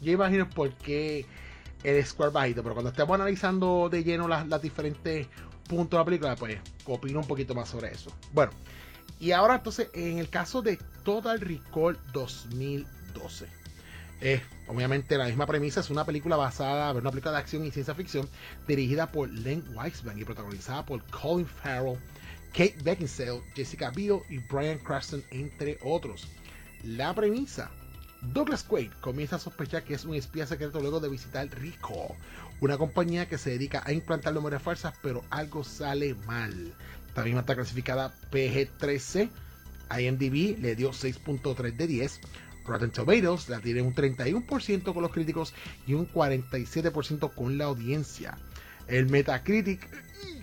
Yo 0.00 0.12
imagino 0.12 0.44
el 0.44 0.50
porqué 0.50 1.26
el 1.82 2.04
score 2.06 2.30
bajito, 2.30 2.62
pero 2.62 2.74
cuando 2.74 2.90
estamos 2.90 3.14
analizando 3.14 3.88
de 3.90 4.04
lleno 4.04 4.28
las, 4.28 4.46
las 4.46 4.62
diferentes 4.62 5.26
punto 5.68 5.96
de 5.96 6.00
la 6.00 6.04
película, 6.04 6.36
pues 6.36 6.58
opino 6.86 7.20
un 7.20 7.26
poquito 7.26 7.54
más 7.54 7.68
sobre 7.68 7.92
eso. 7.92 8.12
Bueno, 8.32 8.52
y 9.18 9.32
ahora 9.32 9.56
entonces, 9.56 9.88
en 9.94 10.18
el 10.18 10.28
caso 10.28 10.62
de 10.62 10.78
Total 11.04 11.40
Recall 11.40 11.98
2012. 12.12 13.61
Es 14.22 14.40
obviamente 14.68 15.18
la 15.18 15.26
misma 15.26 15.46
premisa, 15.46 15.80
es 15.80 15.90
una 15.90 16.06
película 16.06 16.36
basada, 16.36 16.92
una 16.92 17.10
película 17.10 17.32
de 17.32 17.38
acción 17.38 17.66
y 17.66 17.72
ciencia 17.72 17.92
ficción 17.92 18.28
dirigida 18.68 19.10
por 19.10 19.28
Len 19.28 19.64
Wiseman 19.74 20.16
y 20.16 20.24
protagonizada 20.24 20.86
por 20.86 21.02
Colin 21.10 21.44
Farrell, 21.44 21.98
Kate 22.52 22.76
Beckinsale, 22.84 23.42
Jessica 23.56 23.90
Biel 23.90 24.20
y 24.30 24.38
Brian 24.38 24.78
Cranston, 24.78 25.24
entre 25.32 25.76
otros. 25.82 26.28
La 26.84 27.12
premisa. 27.12 27.72
Douglas 28.20 28.62
Quaid 28.62 28.92
comienza 29.00 29.34
a 29.34 29.40
sospechar 29.40 29.82
que 29.82 29.94
es 29.94 30.04
un 30.04 30.14
espía 30.14 30.46
secreto 30.46 30.78
luego 30.78 31.00
de 31.00 31.08
visitar 31.08 31.48
Rico, 31.58 32.14
una 32.60 32.78
compañía 32.78 33.26
que 33.26 33.38
se 33.38 33.50
dedica 33.50 33.82
a 33.84 33.92
implantar 33.92 34.32
memorias 34.32 34.62
falsas, 34.62 34.94
pero 35.02 35.24
algo 35.30 35.64
sale 35.64 36.14
mal. 36.28 36.72
La 37.16 37.24
misma 37.24 37.40
está 37.40 37.56
clasificada 37.56 38.14
PG-13. 38.30 39.28
IMDb 39.98 40.58
le 40.60 40.76
dio 40.76 40.92
6.3 40.92 41.76
de 41.76 41.86
10. 41.88 42.20
Rotten 42.64 42.90
Tomatoes 42.90 43.48
la 43.48 43.60
tiene 43.60 43.82
un 43.82 43.94
31% 43.94 44.92
con 44.92 45.02
los 45.02 45.12
críticos 45.12 45.54
y 45.86 45.94
un 45.94 46.10
47% 46.10 47.34
con 47.34 47.58
la 47.58 47.64
audiencia. 47.64 48.38
El 48.86 49.06
Metacritic 49.06 49.88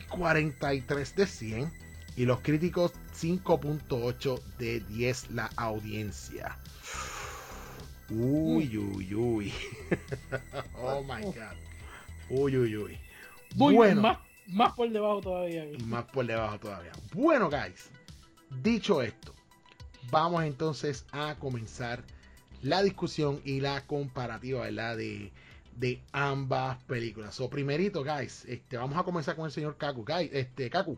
43 0.09 1.15
de 1.15 1.27
100 1.27 1.71
y 2.17 2.25
los 2.25 2.41
críticos 2.41 2.93
5.8 3.15 4.41
de 4.57 4.79
10 4.81 5.31
la 5.31 5.49
audiencia. 5.55 6.57
Uy, 8.09 8.77
uy, 8.77 9.13
uy. 9.13 9.53
oh 10.81 11.03
my 11.03 11.23
god. 11.23 11.55
Uy, 12.29 12.57
uy, 12.57 12.75
uy. 12.75 12.99
bueno, 13.55 14.01
más, 14.01 14.17
más 14.47 14.73
por 14.73 14.89
debajo 14.89 15.21
todavía. 15.21 15.65
Más 15.85 16.05
por 16.05 16.25
debajo 16.25 16.59
todavía. 16.59 16.91
Bueno, 17.13 17.49
guys. 17.49 17.89
Dicho 18.63 19.01
esto, 19.03 19.35
vamos 20.11 20.43
entonces 20.43 21.05
a 21.11 21.35
comenzar 21.39 22.03
la 22.61 22.83
discusión 22.83 23.41
y 23.45 23.61
la 23.61 23.85
comparativa, 23.85 24.61
¿verdad? 24.61 24.97
De, 24.97 25.31
de 25.75 26.01
ambas 26.11 26.83
películas. 26.83 27.39
O 27.39 27.49
primerito, 27.49 28.03
guys, 28.03 28.45
este, 28.45 28.77
vamos 28.77 28.97
a 28.97 29.03
comenzar 29.03 29.35
con 29.35 29.45
el 29.45 29.51
señor 29.51 29.77
Kaku. 29.77 30.05
Guys, 30.05 30.29
este, 30.33 30.69
Kaku, 30.69 30.97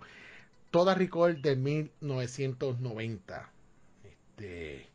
toda 0.72 0.96
Recall 0.96 1.42
de 1.42 1.56
1990. 1.56 3.50
Este, 4.04 4.88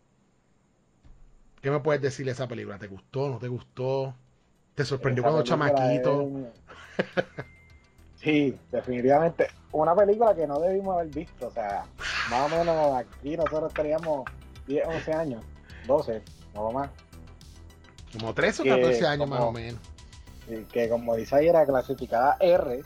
¿Qué 1.63 1.71
me 1.71 1.81
puedes 1.81 2.03
decir 2.03 2.27
de 2.27 2.33
esa 2.33 2.49
película? 2.49 2.79
¿Te 2.79 2.89
gustó? 2.89 3.29
¿No 3.29 3.39
te 3.39 3.49
gustó? 3.49 4.15
¿Te 4.75 4.85
sorprendió 4.85 5.23
cuando 5.23 5.43
chamaquito? 5.43 6.53
Sí, 8.27 8.59
definitivamente. 8.73 9.47
Una 9.71 9.95
película 9.95 10.35
que 10.35 10.49
no 10.49 10.59
debimos 10.59 10.97
haber 10.97 11.15
visto. 11.15 11.47
O 11.47 11.51
sea, 11.53 11.85
más 12.29 12.53
o 12.53 12.57
menos 12.57 12.97
aquí 12.97 13.37
nosotros 13.37 13.73
teníamos 13.73 14.25
10, 14.67 14.85
11 14.85 15.13
años, 15.13 15.45
12, 15.87 16.23
no 16.53 16.73
más. 16.73 16.91
Como 18.13 18.35
13 18.35 18.63
o 18.63 18.65
14 18.65 19.07
años 19.07 19.29
más 19.29 19.41
o 19.43 19.53
menos. 19.53 19.81
Que 20.73 20.89
como 20.89 21.15
dice 21.15 21.37
ahí 21.37 21.47
era 21.47 21.65
clasificada 21.65 22.37
R. 22.41 22.83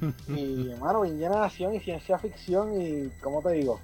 y, 0.28 0.72
hermano, 0.72 1.02
de 1.02 1.26
acción 1.26 1.76
y 1.76 1.78
ciencia 1.78 2.18
ficción. 2.18 2.72
Y, 2.80 3.10
¿cómo 3.22 3.40
te 3.40 3.52
digo? 3.52 3.78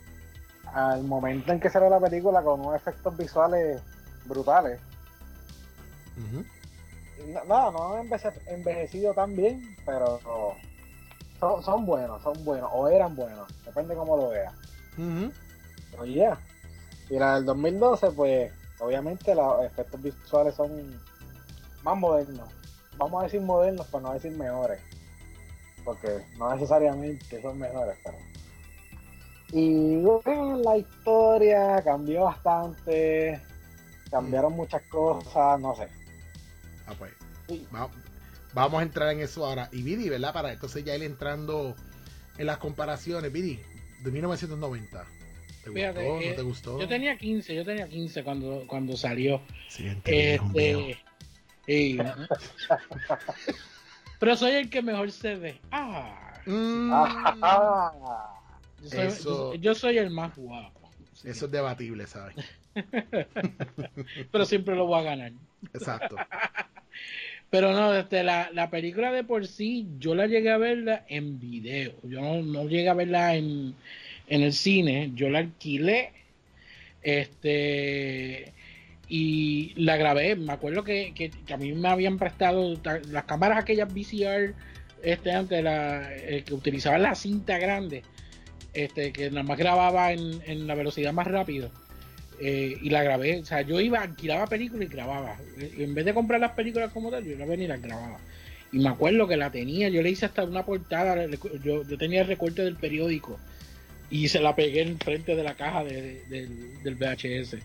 Al 0.73 1.05
momento 1.05 1.53
en 1.53 1.61
que 1.61 1.71
salió 1.71 1.89
la 1.89 2.01
película 2.01 2.43
con 2.43 2.59
unos 2.59 2.75
efectos 2.75 3.17
visuales 3.17 3.81
brutales. 4.25 4.81
No, 7.47 7.71
no 7.71 7.95
han 7.95 8.09
envejecido 8.47 9.15
tan 9.15 9.35
bien, 9.35 9.77
pero 9.85 10.21
son, 11.63 11.87
buenos, 11.87 12.23
son 12.23 12.45
buenos, 12.45 12.71
o 12.73 12.89
eran 12.89 13.15
buenos, 13.17 13.49
depende 13.65 13.95
cómo 13.95 14.17
lo 14.17 14.31
veas. 14.31 14.53
Oye, 15.99 16.31
y 17.11 17.19
la 17.19 17.35
del 17.37 17.45
2012, 17.45 18.11
pues 18.13 18.53
obviamente 18.81 19.35
los 19.35 19.65
efectos 19.65 20.03
visuales 20.03 20.55
son 20.55 21.01
más 21.83 21.97
modernos. 21.97 22.49
Vamos 22.97 23.21
a 23.21 23.25
decir 23.25 23.41
modernos, 23.41 23.87
para 23.89 24.05
no 24.05 24.15
decir 24.15 24.33
mejores. 24.33 24.81
Porque 25.85 26.25
no 26.39 26.53
necesariamente 26.55 27.43
son 27.43 27.59
mejores, 27.59 27.99
pero. 28.03 28.17
Y 29.53 29.97
bueno, 30.01 30.57
la 30.59 30.79
historia 30.79 31.83
cambió 31.83 32.25
bastante. 32.25 33.41
Cambiaron 34.11 34.55
muchas 34.55 34.83
cosas, 34.85 35.61
no 35.61 35.75
sé. 35.77 35.89
Ah, 36.87 36.95
pues. 36.99 37.13
Vamos, 38.53 38.81
a 38.81 38.83
entrar 38.83 39.11
en 39.13 39.21
eso 39.21 39.45
ahora. 39.45 39.69
Y 39.73 39.83
Vidi, 39.83 40.09
¿verdad? 40.09 40.33
Para 40.33 40.53
entonces 40.53 40.85
ya 40.85 40.95
ir 40.95 41.03
entrando 41.03 41.75
en 42.39 42.47
las 42.47 42.59
comparaciones. 42.59 43.33
Vidi, 43.33 43.59
de 44.03 44.11
1990. 44.11 45.05
¿Te 45.65 45.71
gustó? 45.71 46.03
¿No 46.03 46.35
te 46.35 46.43
gustó? 46.43 46.81
Yo 46.81 46.89
tenía 46.89 47.17
15, 47.17 47.55
yo 47.55 47.65
tenía 47.65 47.89
15 47.89 48.23
cuando, 48.23 48.65
cuando 48.67 48.97
salió. 48.97 49.41
este, 49.79 50.39
pero 54.19 54.37
soy 54.37 54.53
el 54.53 54.71
que 54.71 54.83
mejor 54.83 55.11
se 55.11 55.35
ve. 55.37 55.61
Ah. 55.71 56.21
Mm. 56.47 56.93
yo, 59.59 59.75
soy, 59.75 59.99
el 59.99 60.11
más 60.11 60.37
guapo. 60.37 60.91
Eso 61.23 61.47
es 61.47 61.51
debatible, 61.51 62.07
¿sabes? 62.07 62.37
pero 64.31 64.45
siempre 64.45 64.77
lo 64.77 64.87
voy 64.87 65.01
a 65.01 65.03
ganar. 65.03 65.33
Exacto. 65.73 66.17
Pero 67.55 67.73
no, 67.73 67.93
desde 67.93 68.25
la, 68.25 68.51
la, 68.53 68.69
película 68.69 69.13
de 69.13 69.23
por 69.23 69.47
sí, 69.47 69.87
yo 70.01 70.17
la 70.17 70.27
llegué 70.27 70.51
a 70.51 70.59
verla 70.59 71.05
en 71.07 71.39
video. 71.39 71.93
Yo 72.03 72.21
no, 72.43 72.65
llegué 72.65 72.89
a 72.89 72.95
verla 72.95 73.37
en, 73.37 73.77
el 74.27 74.53
cine. 74.53 75.13
Yo 75.15 75.31
la 75.31 75.39
alquilé. 75.39 76.11
Este. 77.01 78.53
Y 79.07 79.73
la 79.77 79.97
grabé. 79.97 80.35
Me 80.35 80.53
acuerdo 80.53 80.83
que, 80.83 81.15
que, 81.15 81.31
a 81.55 81.57
mí 81.57 81.73
me 81.75 81.91
habían 81.91 82.19
prestado 82.19 82.75
las 83.13 83.23
cámaras 83.23 83.59
aquellas 83.59 83.95
VCR. 83.95 84.53
Este, 85.05 85.31
antes, 85.31 85.63
la, 85.63 86.13
eh, 86.13 86.43
que 86.45 86.55
utilizaban 86.55 87.03
la 87.03 87.15
cinta 87.15 87.57
grande. 87.59 88.03
Este, 88.73 89.13
que 89.13 89.31
nada 89.31 89.45
más 89.45 89.59
grababa 89.59 90.11
en, 90.13 90.43
en 90.47 90.67
la 90.67 90.75
velocidad 90.75 91.13
más 91.13 91.29
rápido 91.29 91.71
eh, 92.41 92.79
y 92.81 92.91
la 92.91 93.03
grabé. 93.03 93.41
O 93.41 93.45
sea, 93.45 93.63
yo 93.63 93.81
iba, 93.81 94.01
alquilaba 94.01 94.47
películas 94.47 94.89
y 94.89 94.93
grababa. 94.93 95.37
En 95.79 95.95
vez 95.95 96.05
de 96.05 96.15
comprar 96.15 96.41
las 96.41 96.53
películas 96.53 96.93
como 96.93 97.11
tal, 97.11 97.25
yo 97.25 97.37
la 97.37 97.47
venía 97.47 97.67
y 97.67 97.69
las 97.69 97.83
grababa. 97.83 98.19
Y 98.73 98.79
me 98.79 98.89
acuerdo 98.89 99.29
que 99.29 99.37
la 99.37 99.51
tenía, 99.51 99.89
yo 99.89 100.03
le 100.03 100.11
hice 100.11 100.27
hasta 100.27 100.43
una 100.45 100.65
portada, 100.65 101.27
yo, 101.63 101.85
tenía 101.97 102.23
el 102.23 102.27
recorte 102.27 102.63
del 102.63 102.75
periódico 102.75 103.39
y 104.11 104.27
se 104.27 104.41
la 104.41 104.57
pegué 104.57 104.83
en 104.83 104.99
frente 104.99 105.37
de 105.37 105.45
la 105.45 105.55
caja 105.55 105.85
del 105.85 106.95
VHS. 106.97 107.57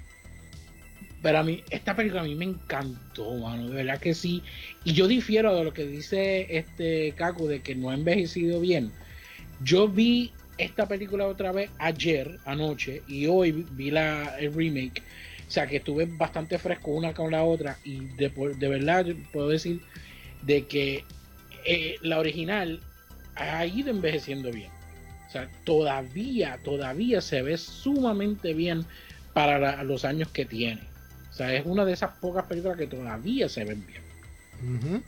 Pero 1.22 1.40
a 1.40 1.44
mí, 1.44 1.64
esta 1.70 1.96
película 1.96 2.22
a 2.22 2.26
mí 2.26 2.36
me 2.36 2.46
encantó, 2.46 3.34
mano, 3.36 3.70
de 3.70 3.76
verdad 3.76 4.00
que 4.00 4.14
sí. 4.14 4.42
Y 4.86 4.94
yo 4.94 5.08
difiero 5.08 5.56
de 5.56 5.64
lo 5.64 5.74
que 5.74 5.86
dice 5.86 6.48
este 6.50 7.14
Kaku 7.18 7.48
de 7.48 7.62
que 7.62 7.76
no 7.76 7.90
ha 7.90 7.94
envejecido 7.94 8.62
bien. 8.62 8.92
Yo 9.62 9.90
vi 9.90 10.32
esta 10.60 10.88
película 10.88 11.26
otra 11.26 11.52
vez 11.52 11.72
ayer, 11.80 12.38
anoche, 12.46 13.02
y 13.08 13.26
hoy 13.28 13.66
vi 13.72 13.90
la, 13.92 14.38
el 14.38 14.54
remake. 14.54 15.02
O 15.48 15.52
sea 15.52 15.66
que 15.66 15.78
estuve 15.78 16.06
bastante 16.06 16.60
fresco 16.60 16.92
una 16.92 17.14
con 17.14 17.32
la 17.32 17.44
otra 17.44 17.80
y 17.84 18.02
de, 18.18 18.30
de 18.30 18.68
verdad 18.68 19.06
puedo 19.34 19.50
decir 19.50 19.82
de 20.44 20.68
que 20.68 21.04
eh, 21.66 21.96
la 22.02 22.20
original 22.20 22.80
ha 23.36 23.66
ido 23.66 23.90
envejeciendo 23.90 24.52
bien. 24.52 24.70
O 25.28 25.32
sea, 25.32 25.50
todavía, 25.64 26.60
todavía 26.64 27.22
se 27.22 27.42
ve 27.42 27.58
sumamente 27.58 28.54
bien 28.54 28.86
para 29.34 29.84
los 29.84 30.06
años 30.06 30.28
que 30.30 30.46
tiene. 30.46 30.82
O 31.32 31.34
sea, 31.34 31.54
es 31.56 31.66
una 31.66 31.86
de 31.86 31.94
esas 31.94 32.12
pocas 32.18 32.46
películas 32.46 32.78
que 32.78 32.88
todavía 32.88 33.48
se 33.50 33.64
ven 33.64 33.86
bien 33.88 35.04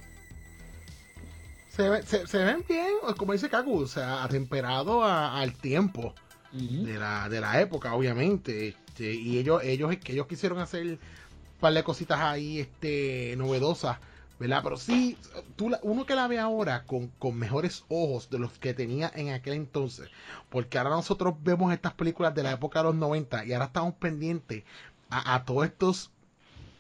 se, 1.72 2.38
ven 2.38 2.66
bien, 2.68 2.88
como 3.18 3.32
dice 3.32 3.50
Kaku, 3.50 3.84
o 3.84 3.88
sea, 3.88 4.24
atemperado 4.24 5.04
al 5.06 5.54
tiempo 5.54 6.14
de, 6.52 6.98
la, 6.98 7.30
de 7.30 7.40
la 7.40 7.62
época, 7.62 7.94
obviamente. 7.94 8.70
Este, 8.70 9.14
y 9.14 9.38
ellos, 9.38 9.64
ellos, 9.64 9.96
ellos 10.06 10.28
quisieron 10.28 10.60
hacer 10.60 10.86
un 10.86 11.00
par 11.62 11.74
de 11.74 11.84
cositas 11.84 12.20
ahí 12.20 12.60
este, 12.60 13.36
novedosas, 13.38 14.00
¿verdad? 14.38 14.60
Pero 14.64 14.76
sí, 14.76 15.18
tú, 15.56 15.72
uno 15.84 16.06
que 16.06 16.16
la 16.16 16.28
ve 16.28 16.40
ahora 16.40 16.84
con, 16.84 17.08
con 17.08 17.38
mejores 17.38 17.86
ojos 17.88 18.30
de 18.30 18.40
los 18.40 18.52
que 18.60 18.74
tenía 18.74 19.10
en 19.16 19.30
aquel 19.30 19.54
entonces, 19.54 20.10
porque 20.50 20.78
ahora 20.78 20.90
nosotros 20.90 21.36
vemos 21.42 21.72
estas 21.72 21.94
películas 21.94 22.36
de 22.36 22.44
la 22.44 22.52
época 22.52 22.80
de 22.80 22.86
los 22.86 22.96
90 22.96 23.46
y 23.46 23.54
ahora 23.54 23.66
estamos 23.66 23.94
pendientes 23.94 24.66
a, 25.10 25.36
a 25.36 25.46
todos 25.46 25.66
estos 25.66 26.11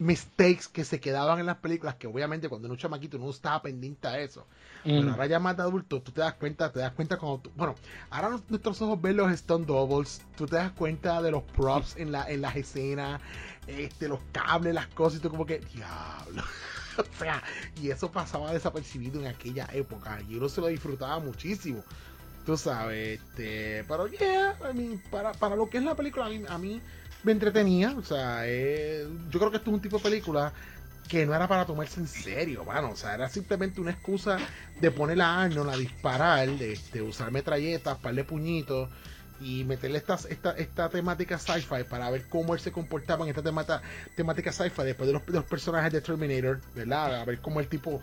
mistakes 0.01 0.67
que 0.67 0.83
se 0.83 0.99
quedaban 0.99 1.37
en 1.39 1.45
las 1.45 1.57
películas, 1.57 1.93
que 1.95 2.07
obviamente 2.07 2.49
cuando 2.49 2.67
uno 2.67 2.75
chamaquito 2.75 3.19
no 3.19 3.29
estaba 3.29 3.61
pendiente 3.61 4.07
a 4.07 4.19
eso. 4.19 4.47
Pero 4.83 5.03
mm. 5.03 5.09
ahora 5.09 5.27
ya 5.27 5.39
más 5.39 5.55
de 5.55 5.61
adulto, 5.61 6.01
tú 6.01 6.11
te 6.11 6.21
das 6.21 6.33
cuenta, 6.33 6.71
te 6.71 6.79
das 6.79 6.91
cuenta 6.93 7.17
cuando 7.17 7.37
tú, 7.41 7.51
bueno, 7.55 7.75
ahora 8.09 8.39
nuestros 8.49 8.81
ojos 8.81 8.99
ven 8.99 9.17
los 9.17 9.31
stone 9.31 9.63
doubles, 9.63 10.23
tú 10.35 10.47
te 10.47 10.55
das 10.55 10.71
cuenta 10.71 11.21
de 11.21 11.29
los 11.29 11.43
props 11.43 11.97
en 11.97 12.11
la, 12.11 12.27
en 12.27 12.41
las 12.41 12.55
escenas, 12.55 13.21
este, 13.67 14.07
los 14.07 14.19
cables, 14.31 14.73
las 14.73 14.87
cosas, 14.87 15.19
y 15.19 15.21
tú 15.21 15.29
como 15.29 15.45
que, 15.45 15.59
diablo. 15.59 16.41
o 16.97 17.19
sea, 17.19 17.43
y 17.79 17.91
eso 17.91 18.11
pasaba 18.11 18.51
desapercibido 18.51 19.19
en 19.19 19.27
aquella 19.27 19.69
época 19.71 20.19
y 20.27 20.35
uno 20.35 20.49
se 20.49 20.61
lo 20.61 20.67
disfrutaba 20.67 21.19
muchísimo. 21.19 21.83
Tú 22.43 22.57
sabes, 22.57 23.19
este, 23.19 23.85
pero 23.87 24.07
yeah, 24.07 24.57
para, 25.11 25.31
para 25.33 25.55
lo 25.55 25.69
que 25.69 25.77
es 25.77 25.83
la 25.83 25.93
película, 25.93 26.25
a 26.25 26.57
mí, 26.57 26.81
me 27.23 27.31
entretenía. 27.31 27.95
O 27.97 28.03
sea, 28.03 28.41
eh, 28.45 29.07
yo 29.29 29.39
creo 29.39 29.51
que 29.51 29.57
esto 29.57 29.69
es 29.69 29.75
un 29.75 29.81
tipo 29.81 29.97
de 29.97 30.03
película 30.03 30.53
que 31.07 31.25
no 31.25 31.35
era 31.35 31.47
para 31.47 31.65
tomarse 31.65 31.99
en 31.99 32.07
serio, 32.07 32.63
mano. 32.63 32.91
O 32.91 32.95
sea, 32.95 33.15
era 33.15 33.29
simplemente 33.29 33.81
una 33.81 33.91
excusa 33.91 34.37
de 34.79 34.91
poner 34.91 35.21
a 35.21 35.43
Arnold 35.43 35.69
a 35.69 35.77
disparar, 35.77 36.47
de, 36.49 36.73
este, 36.73 37.01
usar 37.01 37.31
metralletas, 37.31 37.97
parle 37.97 38.23
puñitos 38.23 38.89
y 39.41 39.63
meterle 39.63 39.97
esta, 39.97 40.17
esta, 40.29 40.51
esta 40.51 40.89
temática 40.89 41.37
sci-fi 41.37 41.83
para 41.89 42.09
ver 42.11 42.27
cómo 42.29 42.53
él 42.53 42.59
se 42.59 42.71
comportaba 42.71 43.25
en 43.25 43.31
esta 43.31 43.41
temática, 43.41 43.81
temática 44.15 44.51
sci-fi 44.53 44.83
después 44.83 45.07
de 45.07 45.13
los, 45.13 45.43
personajes 45.43 45.91
de 45.91 45.99
Terminator, 45.99 46.61
¿verdad? 46.75 47.21
A 47.21 47.25
ver 47.25 47.39
cómo 47.39 47.59
el 47.59 47.67
tipo 47.67 48.01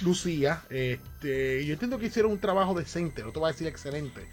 lucía. 0.00 0.62
Este, 0.70 1.64
yo 1.64 1.74
entiendo 1.74 1.98
que 1.98 2.06
hicieron 2.06 2.32
un 2.32 2.38
trabajo 2.38 2.74
decente, 2.74 3.22
no 3.22 3.32
te 3.32 3.38
voy 3.38 3.50
a 3.50 3.52
decir 3.52 3.66
excelente, 3.66 4.26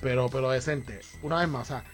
pero, 0.00 0.28
pero 0.28 0.50
decente. 0.50 1.00
Una 1.22 1.40
vez 1.40 1.48
más, 1.48 1.70
o 1.70 1.74
sea, 1.74 1.84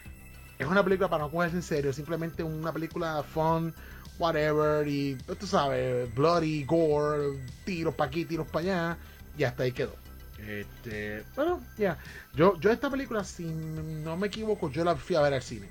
es 0.59 0.67
una 0.67 0.85
película 0.85 1.09
para 1.09 1.25
no 1.25 1.31
cogerse 1.31 1.57
en 1.57 1.63
serio, 1.63 1.93
simplemente 1.93 2.43
una 2.43 2.73
película 2.73 3.23
fun, 3.23 3.75
whatever, 4.19 4.87
y 4.87 5.17
tú 5.39 5.47
sabes, 5.47 6.13
bloody, 6.15 6.65
gore, 6.65 7.39
tiros 7.65 7.95
para 7.95 8.09
aquí, 8.09 8.25
tiros 8.25 8.47
para 8.47 8.65
allá, 8.65 8.99
y 9.37 9.45
hasta 9.45 9.65
ahí 9.65 9.73
quedó. 9.73 9.95
Este, 10.39 11.25
bueno, 11.37 11.61
ya. 11.79 11.99
Yo, 12.35 12.59
yo 12.61 12.71
esta 12.71 12.91
película, 12.91 13.25
si 13.25 13.45
no 13.45 14.17
me 14.17 14.27
equivoco, 14.27 14.71
yo 14.71 14.85
la 14.85 14.97
fui 14.97 15.17
a 15.17 15.21
ver 15.21 15.35
al 15.35 15.43
cine. 15.43 15.69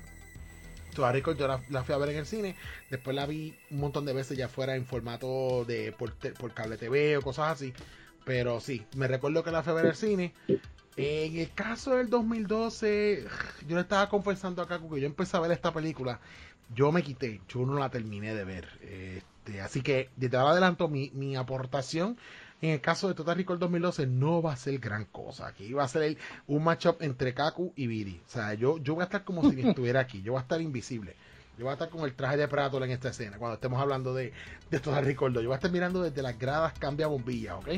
Todavía 0.94 1.22
yo 1.36 1.48
la, 1.48 1.84
fui 1.84 1.94
a 1.94 1.98
ver 1.98 2.10
en 2.10 2.18
el 2.18 2.26
cine. 2.26 2.56
Después 2.90 3.16
la 3.16 3.26
vi 3.26 3.56
un 3.70 3.80
montón 3.80 4.04
de 4.04 4.12
veces 4.12 4.38
ya 4.38 4.48
fuera 4.48 4.76
en 4.76 4.86
formato 4.86 5.64
de 5.64 5.92
por, 5.92 6.14
cable 6.54 6.76
TV 6.76 7.16
o 7.16 7.22
cosas 7.22 7.52
así. 7.52 7.74
Pero 8.24 8.60
sí, 8.60 8.86
me 8.96 9.08
recuerdo 9.08 9.42
que 9.42 9.50
la 9.50 9.62
fui 9.62 9.72
a 9.72 9.76
ver 9.76 9.86
al 9.86 9.96
cine. 9.96 10.32
En 10.96 11.36
el 11.36 11.52
caso 11.52 11.96
del 11.96 12.08
2012, 12.08 13.26
yo 13.66 13.76
le 13.76 13.82
estaba 13.82 14.08
confesando 14.08 14.62
acá 14.62 14.78
que 14.78 15.00
yo 15.00 15.06
empecé 15.06 15.36
a 15.36 15.40
ver 15.40 15.50
esta 15.50 15.72
película. 15.72 16.20
Yo 16.74 16.92
me 16.92 17.02
quité, 17.02 17.40
yo 17.48 17.66
no 17.66 17.78
la 17.78 17.90
terminé 17.90 18.34
de 18.34 18.44
ver. 18.44 18.68
Este, 18.80 19.60
así 19.60 19.82
que 19.82 20.10
desde 20.16 20.36
ahora 20.36 20.52
adelanto 20.52 20.88
mi, 20.88 21.10
mi 21.10 21.36
aportación 21.36 22.16
en 22.64 22.70
el 22.70 22.80
caso 22.80 23.08
de 23.08 23.14
Total 23.14 23.36
Recall 23.36 23.58
2012 23.58 24.06
no 24.06 24.40
va 24.40 24.54
a 24.54 24.56
ser 24.56 24.78
gran 24.78 25.04
cosa. 25.04 25.48
Aquí 25.48 25.72
va 25.74 25.84
a 25.84 25.88
ser 25.88 26.16
un 26.46 26.64
matchup 26.64 27.02
entre 27.02 27.34
Kaku 27.34 27.74
y 27.76 27.86
Viri. 27.86 28.22
O 28.26 28.30
sea, 28.30 28.54
yo, 28.54 28.78
yo 28.78 28.94
voy 28.94 29.02
a 29.02 29.04
estar 29.04 29.22
como 29.22 29.50
si 29.50 29.60
estuviera 29.68 30.00
aquí. 30.00 30.22
Yo 30.22 30.32
voy 30.32 30.38
a 30.38 30.42
estar 30.42 30.62
invisible. 30.62 31.14
Yo 31.58 31.64
voy 31.64 31.72
a 31.72 31.74
estar 31.74 31.90
con 31.90 32.04
el 32.04 32.14
traje 32.14 32.38
de 32.38 32.48
Predator 32.48 32.82
en 32.84 32.90
esta 32.90 33.10
escena 33.10 33.36
cuando 33.36 33.56
estemos 33.56 33.80
hablando 33.80 34.14
de, 34.14 34.32
de 34.70 34.80
Total 34.80 35.04
Recall 35.04 35.34
Yo 35.34 35.42
voy 35.42 35.52
a 35.52 35.56
estar 35.56 35.70
mirando 35.70 36.02
desde 36.02 36.22
las 36.22 36.38
gradas 36.38 36.72
cambia 36.78 37.06
bombilla, 37.06 37.56
¿ok? 37.56 37.68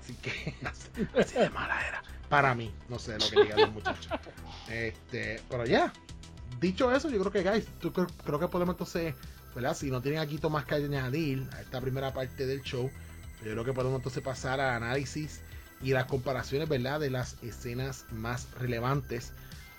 Así 0.00 0.14
que 0.14 0.54
así, 0.66 1.38
de 1.38 1.50
mala 1.50 1.80
era. 1.86 2.02
Para 2.28 2.54
mí, 2.54 2.72
no 2.88 2.98
sé 2.98 3.18
lo 3.18 3.30
que 3.30 3.42
digan 3.42 3.60
los 3.60 3.72
muchachos. 3.72 4.12
Este, 4.68 5.40
pero 5.48 5.64
ya, 5.64 5.92
dicho 6.60 6.90
eso, 6.90 7.08
yo 7.08 7.20
creo 7.20 7.30
que, 7.30 7.48
guys, 7.48 7.68
creo, 7.78 8.08
creo, 8.24 8.40
que 8.40 8.48
podemos 8.48 8.74
entonces, 8.74 9.14
¿verdad? 9.54 9.76
Si 9.76 9.92
no 9.92 10.02
tienen 10.02 10.18
aquí 10.18 10.40
más 10.50 10.64
que 10.64 10.74
añadir 10.74 11.48
a 11.52 11.60
esta 11.60 11.80
primera 11.80 12.12
parte 12.12 12.46
del 12.46 12.62
show, 12.62 12.90
yo 13.44 13.52
creo 13.52 13.64
que 13.64 13.72
podemos 13.72 13.98
entonces 13.98 14.24
pasar 14.24 14.60
al 14.60 14.82
análisis 14.82 15.40
y 15.80 15.92
las 15.92 16.06
comparaciones, 16.06 16.68
¿verdad? 16.68 16.98
De 16.98 17.10
las 17.10 17.40
escenas 17.44 18.06
más 18.10 18.50
relevantes 18.58 19.32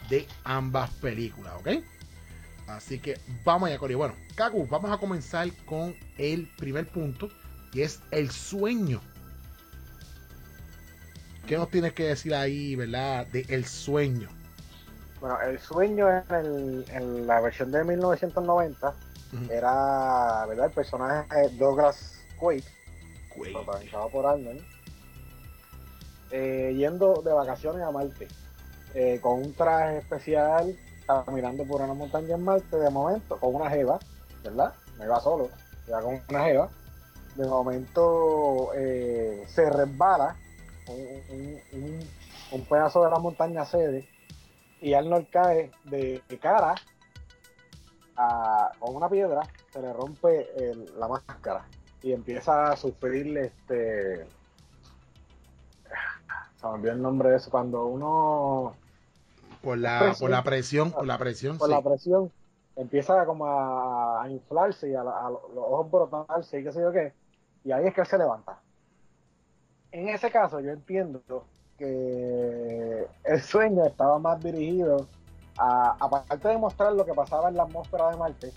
de 0.10 0.26
ambas 0.46 0.90
películas, 0.92 1.54
¿ok? 1.60 1.84
Así 2.68 3.00
que 3.00 3.20
vamos 3.44 3.68
allá, 3.68 3.78
Cori. 3.78 3.96
Bueno, 3.96 4.16
Kaku, 4.36 4.68
vamos 4.68 4.92
a 4.92 4.98
comenzar 4.98 5.50
con 5.66 5.96
el 6.18 6.48
primer 6.58 6.88
punto, 6.88 7.30
y 7.74 7.82
es 7.82 8.02
el 8.12 8.30
sueño. 8.30 9.02
¿Qué 11.48 11.58
nos 11.58 11.70
tienes 11.70 11.94
que 11.94 12.04
decir 12.04 12.36
ahí, 12.36 12.76
verdad? 12.76 13.26
De 13.28 13.46
el 13.48 13.66
sueño. 13.66 14.30
Bueno, 15.22 15.40
el 15.42 15.58
sueño 15.60 16.10
en, 16.10 16.84
en 16.90 17.26
la 17.26 17.40
versión 17.40 17.72
de 17.72 17.84
1990 17.84 18.94
era, 19.50 20.46
¿verdad? 20.46 20.66
El 20.68 20.72
personaje 20.72 21.50
Douglas 21.58 22.20
Quaid 22.38 22.64
protagonizado 23.54 24.10
por 24.10 24.26
Arnold, 24.26 24.62
eh, 26.32 26.74
yendo 26.76 27.22
de 27.22 27.32
vacaciones 27.32 27.82
a 27.84 27.92
Marte, 27.92 28.28
eh, 28.94 29.20
con 29.22 29.42
un 29.42 29.54
traje 29.54 30.00
especial, 30.00 30.76
caminando 31.06 31.64
por 31.66 31.82
una 31.82 31.94
montaña 31.94 32.36
en 32.36 32.44
Marte, 32.44 32.78
de 32.78 32.90
momento, 32.90 33.38
con 33.40 33.56
una 33.56 33.70
jeva, 33.70 34.00
¿verdad? 34.44 34.74
Me 34.98 35.06
iba 35.06 35.20
solo, 35.22 35.50
ya 35.88 36.02
con 36.02 36.20
una 36.30 36.44
jeva. 36.44 36.70
De 37.36 37.46
momento 37.46 38.72
eh, 38.76 39.46
se 39.48 39.70
resbala 39.70 40.36
un, 40.90 42.66
pedazo 42.70 43.04
de 43.04 43.12
la 43.12 43.20
montaña 43.20 43.66
sede 43.66 44.08
y 44.82 44.94
Arnold 44.94 45.30
cae 45.30 45.72
de, 45.86 46.22
cara 46.42 46.76
a, 48.16 48.72
con 48.80 48.96
una 48.96 49.10
piedra, 49.10 49.42
se 49.72 49.82
le 49.82 49.94
rompe 49.94 50.50
la 50.98 51.08
máscara 51.08 51.66
y 52.02 52.14
empieza 52.14 52.72
a 52.72 52.76
sufrir 52.76 53.38
este 53.38 54.26
se 56.58 56.66
me 56.66 56.74
olvidó 56.74 56.94
el 56.94 57.02
nombre 57.02 57.30
de 57.30 57.38
eso 57.38 57.50
cuando 57.50 57.86
uno 57.86 58.76
por 59.62 59.78
la 59.78 60.16
por 60.20 60.30
la 60.30 60.44
presión 60.44 60.92
por 60.92 61.06
la 61.06 61.18
presión 61.18 61.58
por 61.58 61.70
la 61.70 61.82
presión 61.82 62.32
empieza 62.76 63.26
como 63.26 63.46
a, 63.48 64.26
inflarse 64.30 64.90
y 64.90 64.96
a, 64.96 65.04
los 65.04 65.52
ojos 65.56 65.92
brotarse 65.92 66.60
y 66.60 66.64
qué 66.64 66.72
sé 66.72 66.82
yo 66.82 66.92
qué 66.92 67.14
y 67.64 67.72
ahí 67.72 67.88
es 67.88 67.94
que 67.94 68.02
él 68.02 68.08
se 68.08 68.18
levanta 68.18 68.60
en 69.98 70.10
ese 70.10 70.30
caso 70.30 70.60
yo 70.60 70.72
entiendo 70.72 71.22
que 71.78 73.08
el 73.24 73.42
sueño 73.42 73.84
estaba 73.84 74.20
más 74.20 74.40
dirigido 74.44 75.08
a 75.58 75.98
aparte 76.00 76.48
de 76.48 76.58
mostrar 76.58 76.94
lo 76.94 77.04
que 77.04 77.14
pasaba 77.14 77.50
en 77.50 77.58
la 77.58 77.64
atmósfera 77.64 78.12
de 78.12 78.18
Marte 78.18 78.54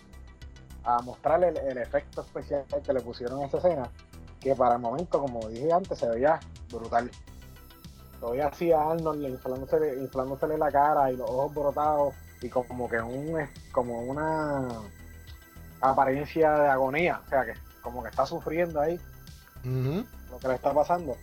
a 0.85 1.01
mostrarle 1.01 1.49
el, 1.49 1.79
efecto 1.79 2.21
especial 2.21 2.65
que 2.85 2.93
le 2.93 3.01
pusieron 3.01 3.43
a 3.43 3.47
esa 3.47 3.59
escena, 3.59 3.91
que 4.41 4.55
para 4.55 4.75
el 4.75 4.81
momento, 4.81 5.21
como 5.21 5.47
dije 5.49 5.71
antes, 5.73 5.99
se 5.99 6.09
veía 6.09 6.41
brutal. 6.71 7.11
Todavía 8.19 8.49
hacía 8.49 8.91
Arnold 8.91 9.27
inflándosele, 9.27 10.03
inflándosele 10.03 10.59
la 10.59 10.71
cara 10.71 11.11
y 11.11 11.17
los 11.17 11.29
ojos 11.29 11.55
brotados 11.55 12.15
y 12.43 12.49
como 12.49 12.89
que 12.89 13.01
un 13.01 13.47
como 13.73 14.01
una 14.03 14.69
apariencia 15.81 16.53
de 16.53 16.69
agonía, 16.69 17.21
o 17.27 17.29
sea 17.31 17.45
que 17.47 17.55
como 17.83 18.03
que 18.03 18.11
está 18.11 18.27
sufriendo 18.27 18.81
ahí 18.81 19.01
lo 19.65 20.39
que 20.39 20.49
le 20.49 20.55
está 20.55 20.73
pasando. 20.73 21.17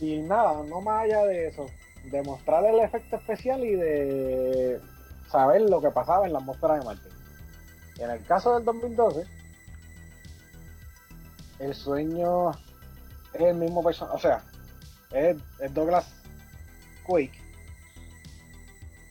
Y 0.00 0.18
nada, 0.18 0.62
no 0.64 0.80
más 0.80 1.04
allá 1.04 1.24
de 1.24 1.48
eso, 1.48 1.66
de 2.04 2.22
mostrarle 2.22 2.70
el 2.70 2.80
efecto 2.80 3.16
especial 3.16 3.64
y 3.64 3.74
de 3.74 4.80
saber 5.30 5.62
lo 5.62 5.80
que 5.80 5.90
pasaba 5.90 6.26
en 6.26 6.32
la 6.32 6.38
atmósfera 6.38 6.78
de 6.78 6.84
Marte. 6.84 7.08
En 7.98 8.10
el 8.10 8.22
caso 8.24 8.54
del 8.54 8.64
2012, 8.64 9.24
el 11.60 11.74
sueño 11.74 12.50
es 13.32 13.40
el 13.40 13.56
mismo 13.56 13.82
personaje, 13.82 14.16
o 14.16 14.20
sea, 14.20 14.42
es, 15.12 15.36
Douglas 15.72 16.06
Quake, 17.06 17.38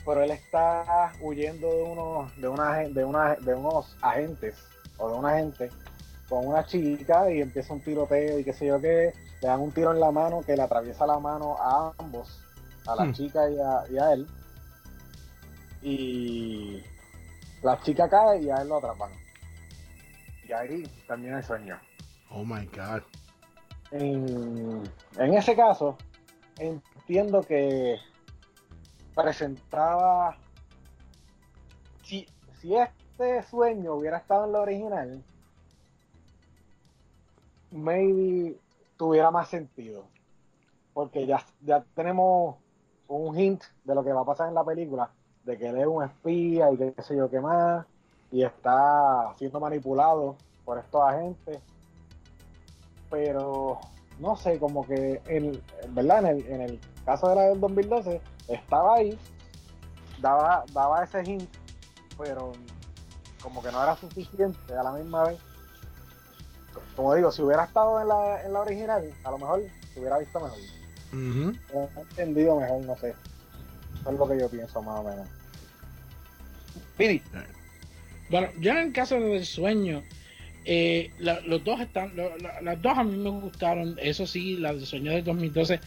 pero 0.06 0.22
él 0.22 0.32
está 0.32 1.14
huyendo 1.20 1.68
de 1.68 1.84
unos, 1.84 2.38
de 2.38 2.48
una, 2.48 2.78
de 2.78 3.04
una, 3.04 3.36
de 3.36 3.54
unos 3.56 3.98
agentes 4.02 4.56
o 4.98 5.10
de 5.10 5.16
una 5.16 5.30
agente 5.30 5.70
con 6.30 6.46
una 6.46 6.64
chica 6.66 7.32
y 7.32 7.42
empieza 7.42 7.74
un 7.74 7.82
tiroteo 7.82 8.40
y 8.40 8.44
qué 8.44 8.54
sé 8.54 8.68
yo 8.68 8.80
qué, 8.80 9.14
le 9.46 9.52
dan 9.52 9.62
un 9.62 9.72
tiro 9.72 9.92
en 9.92 10.00
la 10.00 10.10
mano 10.10 10.42
que 10.42 10.56
le 10.56 10.64
atraviesa 10.64 11.06
la 11.06 11.20
mano 11.20 11.56
a 11.60 11.94
ambos, 12.00 12.42
a 12.88 12.96
la 12.96 13.06
hmm. 13.06 13.14
chica 13.14 13.48
y 13.48 13.60
a, 13.60 13.84
y 13.92 13.98
a 14.00 14.14
él. 14.14 14.28
Y 15.84 16.84
la 17.62 17.80
chica 17.84 18.10
cae 18.10 18.42
y 18.42 18.50
a 18.50 18.56
él 18.56 18.70
lo 18.70 18.78
atrapan. 18.78 19.12
Y 20.50 20.52
ahí 20.52 20.84
también 21.08 21.36
el 21.36 21.44
sueño. 21.44 21.80
Oh 22.32 22.44
my 22.44 22.66
god. 22.76 23.04
En, 23.92 24.82
ese 25.20 25.56
caso, 25.56 25.96
entiendo 26.58 27.42
que 27.42 28.00
presentaba. 29.14 30.38
Si, 32.02 32.28
si 32.60 32.76
este 32.76 33.44
sueño 33.44 33.94
hubiera 33.94 34.18
estado 34.18 34.46
en 34.46 34.52
lo 34.54 34.62
original, 34.64 35.24
maybe 37.70 38.60
tuviera 38.98 39.32
más 39.32 39.50
sentido. 39.50 40.06
Porque 40.94 41.26
ya, 41.26 41.44
ya 41.62 41.84
tenemos 41.96 42.56
un 43.08 43.38
hint 43.38 43.64
de 43.84 43.96
lo 43.96 44.04
que 44.04 44.14
va 44.14 44.22
a 44.22 44.26
pasar 44.26 44.48
en 44.48 44.56
la 44.56 44.64
película 44.64 45.12
de 45.44 45.58
que 45.58 45.68
él 45.68 45.78
es 45.78 45.86
un 45.86 46.04
espía 46.04 46.72
y 46.72 46.78
qué 46.78 46.96
sé 47.04 47.16
yo 47.16 47.30
qué 47.30 47.40
más, 47.40 47.86
y 48.32 48.44
está 48.44 49.34
siendo 49.38 49.60
manipulado 49.60 50.36
por 50.64 50.80
estos 50.80 51.02
agentes. 51.04 51.60
Pero 53.10 53.80
no 54.20 54.36
sé, 54.36 54.60
como 54.60 54.86
que 54.86 55.22
el, 55.28 55.62
¿verdad? 55.90 56.20
En 56.20 56.26
el, 56.26 56.48
en 56.48 56.62
el 56.62 56.80
caso 57.06 57.30
de 57.30 57.36
la 57.36 57.42
del 57.44 57.60
2012, 57.60 58.22
estaba 58.48 58.96
ahí, 58.96 59.18
daba, 60.20 60.66
daba 60.74 61.04
ese 61.04 61.24
hint, 61.24 61.50
pero 62.18 62.54
como 63.42 63.62
que 63.62 63.72
no 63.72 63.84
era 63.84 63.96
suficiente 63.96 64.74
a 64.74 64.84
la 64.84 64.92
misma 64.94 65.24
vez. 65.26 65.40
Como 66.96 67.16
digo, 67.16 67.32
si 67.32 67.42
hubiera 67.42 67.66
estado 67.66 68.02
en 68.02 68.08
la, 68.08 68.44
en 68.46 68.54
la 68.54 68.60
original, 68.62 69.04
a 69.24 69.32
lo 69.32 69.38
mejor 69.38 69.64
se 69.94 70.00
hubiera 70.00 70.18
visto 70.18 70.40
mejor. 70.40 70.60
Uh 71.14 71.54
entendido 72.18 72.60
mejor, 72.60 72.84
no 72.86 72.98
sé. 72.98 73.14
Eso 74.02 74.12
es 74.12 74.20
lo 74.20 74.28
que 74.28 74.40
yo 74.40 74.50
pienso 74.50 74.82
más 74.82 75.00
o 75.00 75.04
menos. 75.04 75.28
Pini. 76.98 77.22
Bueno, 78.30 78.50
yo 78.60 78.72
en 78.72 78.78
el 78.78 78.94
caso 78.94 79.20
del 79.20 79.46
sueño, 79.46 80.04
eh, 80.66 81.12
los 81.20 81.64
dos 81.64 81.80
están, 81.80 82.14
las 82.62 82.82
dos 82.82 82.98
a 82.98 83.04
mí 83.04 83.18
me 83.18 83.30
gustaron. 83.30 83.98
Eso 84.02 84.26
sí, 84.26 84.58
la 84.58 84.74
del 84.74 84.86
sueño 84.86 85.12
del 85.12 85.24
2012 85.24 85.80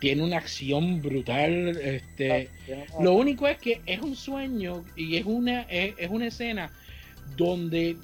tiene 0.00 0.22
una 0.22 0.38
acción 0.38 1.00
brutal. 1.00 1.76
Este, 1.78 2.50
ah, 2.70 3.02
lo 3.02 3.14
único 3.14 3.48
es 3.48 3.58
que 3.58 3.80
es 3.86 4.00
un 4.00 4.14
sueño 4.14 4.84
y 4.96 5.16
es 5.16 5.24
una, 5.24 5.62
es, 5.62 6.10
una 6.10 6.26
escena 6.26 6.70
donde 7.36 7.96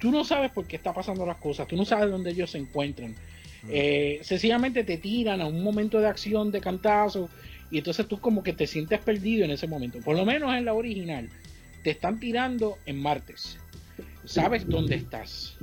tú 0.00 0.10
no 0.10 0.24
sabes 0.24 0.50
por 0.50 0.66
qué 0.66 0.76
está 0.76 0.92
pasando 0.92 1.24
las 1.24 1.36
cosas, 1.36 1.68
tú 1.68 1.76
no 1.76 1.84
sabes 1.84 2.10
dónde 2.10 2.30
ellos 2.30 2.50
se 2.50 2.58
encuentran. 2.58 3.10
Mm. 3.62 3.68
Eh, 3.70 4.20
sencillamente 4.22 4.82
te 4.82 4.96
tiran 4.96 5.40
a 5.40 5.46
un 5.46 5.62
momento 5.62 6.00
de 6.00 6.08
acción, 6.08 6.50
de 6.50 6.60
cantazo, 6.60 7.28
y 7.70 7.78
entonces 7.78 8.08
tú 8.08 8.18
como 8.18 8.42
que 8.42 8.52
te 8.52 8.66
sientes 8.66 8.98
perdido 9.00 9.44
en 9.44 9.52
ese 9.52 9.68
momento. 9.68 10.00
Por 10.00 10.16
lo 10.16 10.24
menos 10.24 10.54
en 10.56 10.64
la 10.64 10.74
original, 10.74 11.28
te 11.84 11.90
están 11.90 12.18
tirando 12.18 12.78
en 12.86 13.00
martes. 13.00 13.58
Sabes 14.24 14.68
dónde 14.68 14.96
estás. 14.96 15.56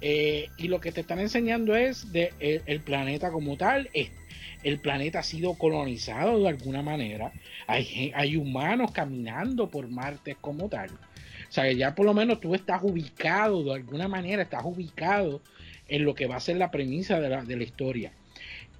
Eh, 0.00 0.48
y 0.56 0.68
lo 0.68 0.80
que 0.80 0.92
te 0.92 1.00
están 1.00 1.20
enseñando 1.20 1.74
es 1.74 2.12
de 2.12 2.32
el, 2.66 2.80
planeta 2.80 3.30
como 3.30 3.56
tal. 3.56 3.88
el 4.62 4.78
planeta 4.80 5.20
ha 5.20 5.22
sido 5.22 5.54
colonizado 5.54 6.40
de 6.40 6.48
alguna 6.48 6.82
manera. 6.82 7.32
Hay, 7.66 8.12
hay 8.14 8.36
humanos 8.36 8.92
caminando 8.92 9.70
por 9.70 9.88
Marte 9.88 10.36
como 10.40 10.68
tal. 10.68 10.90
O 11.52 11.54
sea, 11.54 11.64
que 11.64 11.76
ya 11.76 11.94
por 11.94 12.06
lo 12.06 12.14
menos 12.14 12.40
tú 12.40 12.54
estás 12.54 12.82
ubicado 12.82 13.62
de 13.62 13.74
alguna 13.74 14.08
manera, 14.08 14.42
estás 14.42 14.64
ubicado 14.64 15.42
en 15.86 16.02
lo 16.06 16.14
que 16.14 16.26
va 16.26 16.36
a 16.36 16.40
ser 16.40 16.56
la 16.56 16.70
premisa 16.70 17.20
de 17.20 17.28
la, 17.28 17.44
de 17.44 17.56
la 17.56 17.62
historia. 17.62 18.10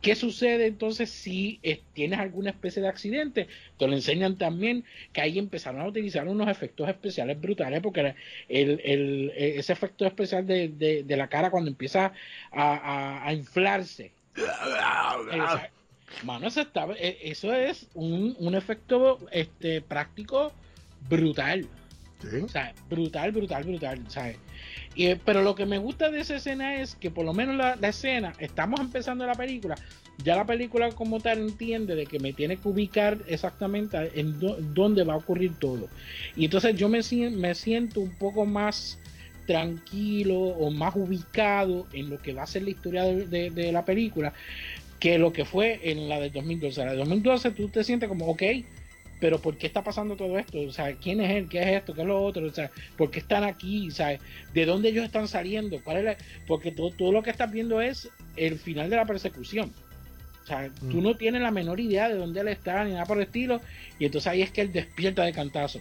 ¿Qué 0.00 0.14
sucede 0.14 0.68
entonces 0.68 1.10
si 1.10 1.60
eh, 1.62 1.82
tienes 1.92 2.18
alguna 2.18 2.48
especie 2.48 2.80
de 2.80 2.88
accidente? 2.88 3.46
Te 3.78 3.86
lo 3.86 3.92
enseñan 3.92 4.38
también 4.38 4.86
que 5.12 5.20
ahí 5.20 5.38
empezaron 5.38 5.82
a 5.82 5.86
utilizar 5.86 6.26
unos 6.26 6.48
efectos 6.48 6.88
especiales 6.88 7.38
brutales 7.38 7.82
porque 7.82 8.14
el, 8.48 8.80
el, 8.82 9.32
ese 9.36 9.74
efecto 9.74 10.06
especial 10.06 10.46
de, 10.46 11.04
la 11.06 11.28
cara 11.28 11.50
cuando 11.50 11.68
empieza 11.68 12.14
a, 12.52 13.30
inflarse. 13.34 14.12
mano, 16.24 16.46
eso, 16.46 16.62
e, 16.98 17.18
eso 17.20 17.52
es 17.52 17.86
un, 17.92 18.34
un 18.38 18.54
efecto 18.54 19.18
este, 19.30 19.82
práctico 19.82 20.54
brutal. 21.06 21.68
Brutal, 22.88 23.32
brutal, 23.32 23.64
brutal. 23.64 24.04
¿sabes? 24.08 24.36
Y, 24.94 25.14
pero 25.16 25.42
lo 25.42 25.54
que 25.54 25.66
me 25.66 25.78
gusta 25.78 26.10
de 26.10 26.20
esa 26.20 26.36
escena 26.36 26.80
es 26.80 26.94
que 26.94 27.10
por 27.10 27.24
lo 27.24 27.32
menos 27.32 27.56
la, 27.56 27.88
escena, 27.88 28.32
estamos 28.38 28.80
empezando 28.80 29.26
la 29.26 29.34
película, 29.34 29.74
ya 30.22 30.36
la 30.36 30.46
película 30.46 30.90
como 30.90 31.20
tal 31.20 31.38
entiende 31.38 31.94
de 31.94 32.06
que 32.06 32.18
me 32.18 32.32
tiene 32.32 32.56
que 32.56 32.68
ubicar 32.68 33.18
exactamente 33.26 34.12
en 34.14 34.38
dónde 34.74 35.04
va 35.04 35.14
a 35.14 35.16
ocurrir 35.16 35.54
todo. 35.58 35.88
Y 36.36 36.44
entonces 36.44 36.76
yo 36.76 36.88
me, 36.88 37.00
me 37.30 37.54
siento 37.54 38.00
un 38.00 38.12
poco 38.12 38.44
más 38.44 38.98
tranquilo 39.46 40.38
o 40.38 40.70
más 40.70 40.94
ubicado 40.94 41.86
en 41.92 42.10
lo 42.10 42.20
que 42.20 42.32
va 42.32 42.44
a 42.44 42.46
ser 42.46 42.62
la 42.62 42.70
historia 42.70 43.04
de, 43.04 43.50
de 43.50 43.72
la 43.72 43.84
película 43.84 44.32
que 45.02 45.18
lo 45.18 45.32
que 45.32 45.44
fue 45.44 45.80
en 45.82 46.08
la 46.08 46.20
de 46.20 46.30
2012. 46.30 46.84
La 46.84 46.92
de 46.92 46.98
2012 46.98 47.50
tú 47.50 47.68
te 47.68 47.82
sientes 47.82 48.08
como, 48.08 48.26
ok, 48.26 48.42
pero 49.22 49.40
¿por 49.40 49.56
qué 49.56 49.68
está 49.68 49.84
pasando 49.84 50.16
todo 50.16 50.36
esto? 50.36 50.60
O 50.62 50.72
sea, 50.72 50.96
¿quién 50.96 51.20
es 51.20 51.30
él? 51.30 51.48
¿Qué 51.48 51.60
es 51.60 51.68
esto? 51.68 51.94
¿Qué 51.94 52.00
es 52.00 52.06
lo 52.08 52.20
otro? 52.20 52.44
O 52.44 52.50
sea, 52.50 52.72
¿por 52.96 53.08
qué 53.12 53.20
están 53.20 53.44
aquí? 53.44 53.86
O 53.86 53.92
sea, 53.92 54.18
¿de 54.52 54.66
dónde 54.66 54.88
ellos 54.88 55.04
están 55.04 55.28
saliendo? 55.28 55.80
¿Cuál 55.84 56.08
es 56.08 56.16
Porque 56.48 56.72
todo, 56.72 56.90
todo 56.90 57.12
lo 57.12 57.22
que 57.22 57.30
estás 57.30 57.52
viendo 57.52 57.80
es 57.80 58.10
el 58.34 58.58
final 58.58 58.90
de 58.90 58.96
la 58.96 59.06
persecución. 59.06 59.72
O 60.42 60.44
sea, 60.44 60.68
tú 60.90 60.96
mm. 60.96 61.02
no 61.04 61.16
tienes 61.16 61.40
la 61.40 61.52
menor 61.52 61.78
idea 61.78 62.08
de 62.08 62.16
dónde 62.16 62.40
él 62.40 62.48
está 62.48 62.82
ni 62.82 62.94
nada 62.94 63.06
por 63.06 63.16
el 63.16 63.22
estilo. 63.22 63.60
Y 64.00 64.06
entonces 64.06 64.26
ahí 64.26 64.42
es 64.42 64.50
que 64.50 64.62
él 64.62 64.72
despierta 64.72 65.22
de 65.22 65.32
cantazo. 65.32 65.80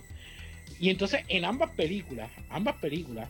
Y 0.79 0.91
entonces 0.91 1.21
en 1.27 1.43
ambas 1.43 1.71
películas, 1.71 2.29
ambas 2.51 2.75
películas, 2.75 3.27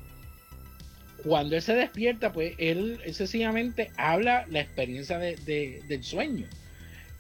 cuando 1.23 1.55
él 1.55 1.61
se 1.61 1.73
despierta, 1.73 2.33
pues 2.33 2.53
él, 2.57 2.99
sencillamente 3.13 3.91
habla 3.95 4.45
la 4.49 4.59
experiencia 4.59 5.17
del 5.19 6.03
sueño 6.03 6.47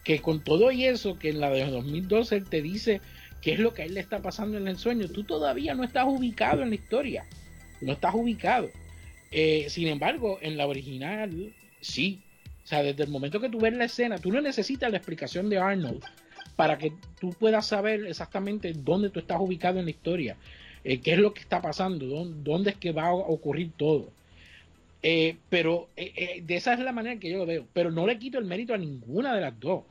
que 0.03 0.19
con 0.19 0.43
todo 0.43 0.71
y 0.71 0.85
eso, 0.85 1.17
que 1.19 1.29
en 1.29 1.39
la 1.39 1.49
de 1.49 1.65
2012 1.65 2.35
él 2.35 2.49
te 2.49 2.61
dice 2.61 3.01
qué 3.41 3.53
es 3.53 3.59
lo 3.59 3.73
que 3.73 3.83
a 3.83 3.85
él 3.85 3.93
le 3.93 3.99
está 3.99 4.21
pasando 4.21 4.57
en 4.57 4.67
el 4.67 4.77
sueño, 4.77 5.07
tú 5.07 5.23
todavía 5.23 5.73
no 5.75 5.83
estás 5.83 6.05
ubicado 6.07 6.61
en 6.61 6.69
la 6.69 6.75
historia, 6.75 7.25
no 7.81 7.93
estás 7.93 8.13
ubicado. 8.13 8.69
Eh, 9.31 9.67
sin 9.69 9.87
embargo, 9.87 10.39
en 10.41 10.57
la 10.57 10.67
original, 10.67 11.53
sí. 11.79 12.21
O 12.63 12.67
sea, 12.67 12.83
desde 12.83 13.03
el 13.03 13.09
momento 13.09 13.39
que 13.39 13.49
tú 13.49 13.59
ves 13.59 13.73
la 13.73 13.85
escena, 13.85 14.17
tú 14.17 14.31
no 14.31 14.41
necesitas 14.41 14.91
la 14.91 14.97
explicación 14.97 15.49
de 15.49 15.57
Arnold 15.57 16.03
para 16.55 16.77
que 16.77 16.93
tú 17.19 17.31
puedas 17.31 17.65
saber 17.65 18.05
exactamente 18.05 18.73
dónde 18.73 19.09
tú 19.09 19.19
estás 19.19 19.39
ubicado 19.39 19.79
en 19.79 19.85
la 19.85 19.91
historia, 19.91 20.37
eh, 20.83 20.99
qué 20.99 21.13
es 21.13 21.17
lo 21.17 21.33
que 21.33 21.41
está 21.41 21.61
pasando, 21.61 22.05
dónde, 22.05 22.71
es 22.71 22.77
que 22.77 22.91
va 22.91 23.07
a 23.07 23.13
ocurrir 23.13 23.71
todo. 23.77 24.11
Eh, 25.03 25.37
pero 25.49 25.89
de 25.95 26.55
esa 26.55 26.73
es 26.73 26.79
la 26.79 26.91
manera 26.91 27.19
que 27.19 27.31
yo 27.31 27.39
lo 27.39 27.47
veo. 27.47 27.65
Pero 27.73 27.89
no 27.89 28.05
le 28.05 28.19
quito 28.19 28.37
el 28.37 28.45
mérito 28.45 28.75
a 28.75 28.77
ninguna 28.77 29.33
de 29.33 29.41
las 29.41 29.59
dos 29.59 29.83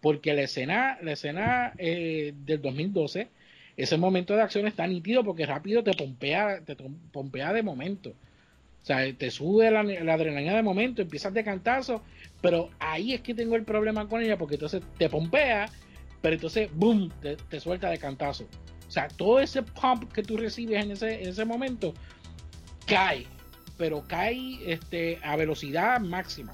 porque 0.00 0.34
la 0.34 0.42
escena, 0.42 0.98
la 1.02 1.12
escena 1.12 1.72
eh, 1.78 2.32
del 2.44 2.62
2012, 2.62 3.28
ese 3.76 3.96
momento 3.96 4.34
de 4.34 4.42
acción 4.42 4.66
está 4.66 4.86
nítido 4.86 5.24
porque 5.24 5.46
rápido 5.46 5.82
te 5.82 5.94
pompea, 5.94 6.60
te 6.64 6.76
pompea 7.12 7.52
de 7.52 7.62
momento. 7.62 8.10
O 8.82 8.84
sea, 8.84 9.12
te 9.12 9.30
sube 9.30 9.70
la, 9.70 9.80
adrenalina 9.80 10.54
de 10.54 10.62
momento, 10.62 11.02
empiezas 11.02 11.34
de 11.34 11.44
cantazo, 11.44 12.02
pero 12.40 12.70
ahí 12.78 13.12
es 13.12 13.20
que 13.20 13.34
tengo 13.34 13.56
el 13.56 13.64
problema 13.64 14.08
con 14.08 14.22
ella 14.22 14.38
porque 14.38 14.54
entonces 14.54 14.82
te 14.98 15.08
pompea, 15.08 15.68
pero 16.22 16.34
entonces, 16.34 16.70
boom, 16.74 17.12
te, 17.20 17.60
suelta 17.60 17.90
de 17.90 17.98
cantazo. 17.98 18.48
O 18.86 18.90
sea, 18.90 19.08
todo 19.08 19.40
ese 19.40 19.62
pump 19.62 20.10
que 20.12 20.22
tú 20.22 20.36
recibes 20.36 20.82
en 20.82 20.92
ese, 20.92 21.22
en 21.22 21.28
ese 21.28 21.44
momento 21.44 21.92
cae, 22.86 23.26
pero 23.76 24.02
cae 24.08 24.58
este, 24.66 25.18
a 25.22 25.36
velocidad 25.36 26.00
máxima. 26.00 26.52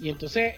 Y 0.00 0.10
entonces 0.10 0.54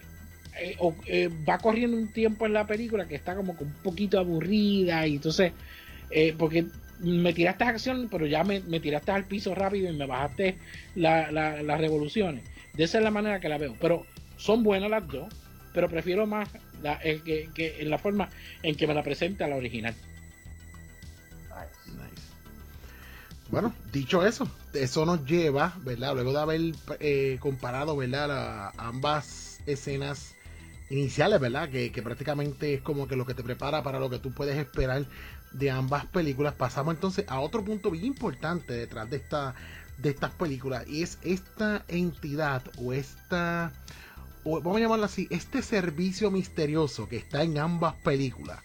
eh, 0.61 0.77
eh, 1.05 1.29
va 1.47 1.57
corriendo 1.57 1.95
un 1.95 2.09
tiempo 2.09 2.45
en 2.45 2.53
la 2.53 2.67
película 2.67 3.07
que 3.07 3.15
está 3.15 3.35
como 3.35 3.55
un 3.57 3.73
poquito 3.83 4.19
aburrida 4.19 5.07
y 5.07 5.15
entonces, 5.15 5.53
eh, 6.09 6.35
porque 6.37 6.65
me 6.99 7.33
tiraste 7.33 7.63
a 7.63 7.69
acción, 7.69 8.09
pero 8.11 8.25
ya 8.25 8.43
me, 8.43 8.59
tiraste 8.79 9.11
al 9.11 9.25
piso 9.25 9.55
rápido 9.55 9.89
y 9.89 9.95
me 9.95 10.05
bajaste 10.05 10.57
las 10.95 11.79
revoluciones. 11.79 12.43
De 12.73 12.83
esa 12.83 12.97
es 12.97 13.03
la 13.03 13.11
manera 13.11 13.39
que 13.39 13.47
la 13.47 13.57
veo. 13.57 13.75
Pero 13.79 14.05
son 14.37 14.63
buenas 14.63 14.89
las 14.89 15.07
dos, 15.07 15.33
pero 15.73 15.89
prefiero 15.89 16.27
más 16.27 16.49
la, 16.83 16.99
que, 16.99 17.49
en 17.79 17.89
la 17.89 17.97
forma 17.97 18.29
en 18.63 18.75
que 18.75 18.85
me 18.85 18.93
la 18.93 19.03
presenta 19.03 19.47
la 19.47 19.55
original. 19.55 19.95
Bueno, 23.49 23.73
dicho 23.91 24.25
eso, 24.27 24.47
eso 24.73 25.05
nos 25.05 25.25
lleva, 25.25 25.73
¿verdad? 25.83 26.13
Luego 26.13 26.33
de 26.33 26.39
haber 26.39 27.39
comparado, 27.39 27.95
¿verdad? 27.95 28.71
ambas 28.77 29.61
escenas 29.65 30.35
iniciales, 30.89 31.39
¿verdad? 31.39 31.69
Que, 31.69 31.91
prácticamente 32.03 32.73
es 32.73 32.81
como 32.81 33.07
que 33.07 33.15
lo 33.15 33.25
que 33.25 33.33
te 33.33 33.43
prepara 33.43 33.83
para 33.83 33.99
lo 33.99 34.09
que 34.09 34.19
tú 34.19 34.31
puedes 34.31 34.57
esperar 34.57 35.05
de 35.51 35.71
ambas 35.71 36.05
películas. 36.07 36.53
Pasamos 36.53 36.95
entonces 36.95 37.25
a 37.27 37.39
otro 37.39 37.63
punto 37.63 37.91
bien 37.91 38.05
importante 38.05 38.73
detrás 38.73 39.09
de 39.09 39.17
esta 39.17 39.55
de 39.97 40.11
estas 40.11 40.31
películas 40.31 40.87
y 40.87 41.03
es 41.03 41.19
esta 41.23 41.83
entidad 41.89 42.63
o 42.77 42.93
esta 42.93 43.73
o 44.45 44.61
vamos 44.61 44.77
a 44.77 44.79
llamarlo 44.79 45.05
así, 45.05 45.27
este 45.29 45.61
servicio 45.61 46.31
misterioso 46.31 47.09
que 47.09 47.17
está 47.17 47.43
en 47.43 47.57
ambas 47.57 47.95
películas 47.95 48.59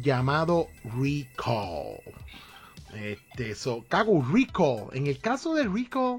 llamado 0.00 0.68
Recall. 0.84 2.00
Este, 2.94 3.54
so, 3.54 3.84
cago 3.88 4.24
Recall. 4.32 4.88
En 4.92 5.06
el 5.06 5.18
caso 5.18 5.54
de 5.54 5.64
Recall, 5.64 6.18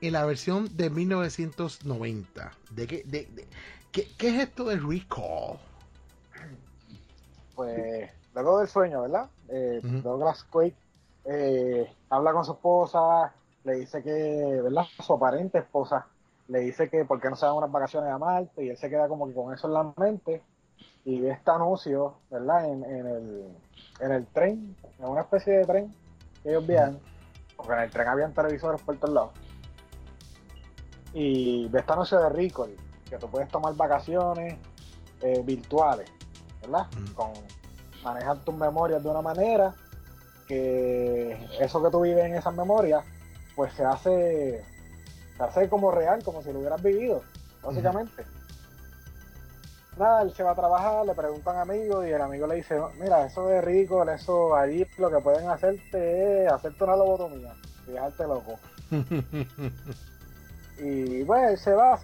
en 0.00 0.12
la 0.12 0.24
versión 0.24 0.76
de 0.76 0.90
1990, 0.90 2.52
¿de 2.70 2.86
qué, 2.86 3.02
de, 3.06 3.28
¿Qué, 3.92 4.02
es 4.18 4.40
esto 4.40 4.64
del 4.64 4.86
recall? 4.88 5.58
Pues 7.56 8.10
luego 8.34 8.58
del 8.60 8.68
sueño, 8.68 9.02
¿verdad? 9.02 9.28
Eh, 9.48 9.80
Douglas 9.82 10.44
Quaid 10.44 10.72
eh, 11.24 11.92
habla 12.08 12.32
con 12.32 12.44
su 12.44 12.52
esposa, 12.52 13.32
le 13.64 13.74
dice 13.74 14.02
que, 14.02 14.60
¿verdad? 14.62 14.84
Su 15.04 15.14
aparente 15.14 15.58
esposa 15.58 16.06
le 16.48 16.60
dice 16.60 16.88
que 16.88 17.04
por 17.04 17.20
qué 17.20 17.28
no 17.30 17.36
se 17.36 17.46
dan 17.46 17.56
unas 17.56 17.70
vacaciones 17.70 18.10
a 18.10 18.18
Marte 18.18 18.64
y 18.64 18.70
él 18.70 18.76
se 18.76 18.88
queda 18.88 19.08
como 19.08 19.26
que 19.26 19.34
con 19.34 19.52
eso 19.52 19.66
en 19.66 19.74
la 19.74 19.92
mente 19.96 20.42
y 21.04 21.20
ve 21.20 21.30
este 21.30 21.50
anuncio, 21.50 22.14
¿verdad? 22.30 22.66
En, 22.66 22.84
el, 22.84 23.56
en 24.00 24.12
el 24.12 24.26
tren, 24.28 24.76
en 24.98 25.04
una 25.04 25.22
especie 25.22 25.58
de 25.58 25.64
tren 25.64 25.94
que 26.42 26.50
ellos 26.50 26.66
vean, 26.66 26.98
porque 27.56 27.72
en 27.72 27.80
el 27.80 27.90
tren 27.90 28.08
habían 28.08 28.32
televisores 28.32 28.80
por 28.82 28.96
todos 28.98 29.14
lados. 29.14 29.32
Y 31.12 31.66
ve 31.68 31.80
este 31.80 31.92
anuncio 31.92 32.20
de 32.20 32.28
Recall 32.28 32.89
que 33.10 33.18
tú 33.18 33.28
puedes 33.28 33.48
tomar 33.48 33.74
vacaciones 33.74 34.56
eh, 35.20 35.42
virtuales, 35.44 36.08
¿verdad? 36.62 36.86
Con 37.14 37.32
manejar 38.02 38.38
tus 38.38 38.54
memorias 38.54 39.02
de 39.02 39.08
una 39.10 39.20
manera 39.20 39.74
que 40.46 41.46
eso 41.60 41.82
que 41.82 41.90
tú 41.90 42.00
vives 42.00 42.24
en 42.24 42.34
esas 42.34 42.54
memorias, 42.54 43.04
pues 43.54 43.72
se 43.74 43.84
hace 43.84 44.64
Se 45.36 45.42
hace 45.42 45.68
como 45.68 45.90
real, 45.90 46.22
como 46.24 46.42
si 46.42 46.52
lo 46.52 46.60
hubieras 46.60 46.82
vivido, 46.82 47.22
básicamente. 47.62 48.24
Nada, 49.98 50.22
él 50.22 50.32
se 50.32 50.42
va 50.42 50.52
a 50.52 50.54
trabajar, 50.54 51.04
le 51.04 51.14
preguntan 51.14 51.58
amigos 51.58 52.06
y 52.06 52.10
el 52.10 52.22
amigo 52.22 52.46
le 52.46 52.56
dice, 52.56 52.80
mira, 53.00 53.26
eso 53.26 53.46
de 53.46 53.60
rico, 53.60 54.08
eso 54.08 54.54
allí 54.54 54.86
lo 54.96 55.10
que 55.10 55.18
pueden 55.18 55.50
hacerte 55.50 56.44
es 56.44 56.52
hacerte 56.52 56.84
una 56.84 56.96
lobotomía 56.96 57.54
y 57.86 57.92
dejarte 57.92 58.24
loco. 58.24 58.58
y 60.82 61.24
pues 61.24 61.60
se 61.60 61.72
va, 61.74 61.98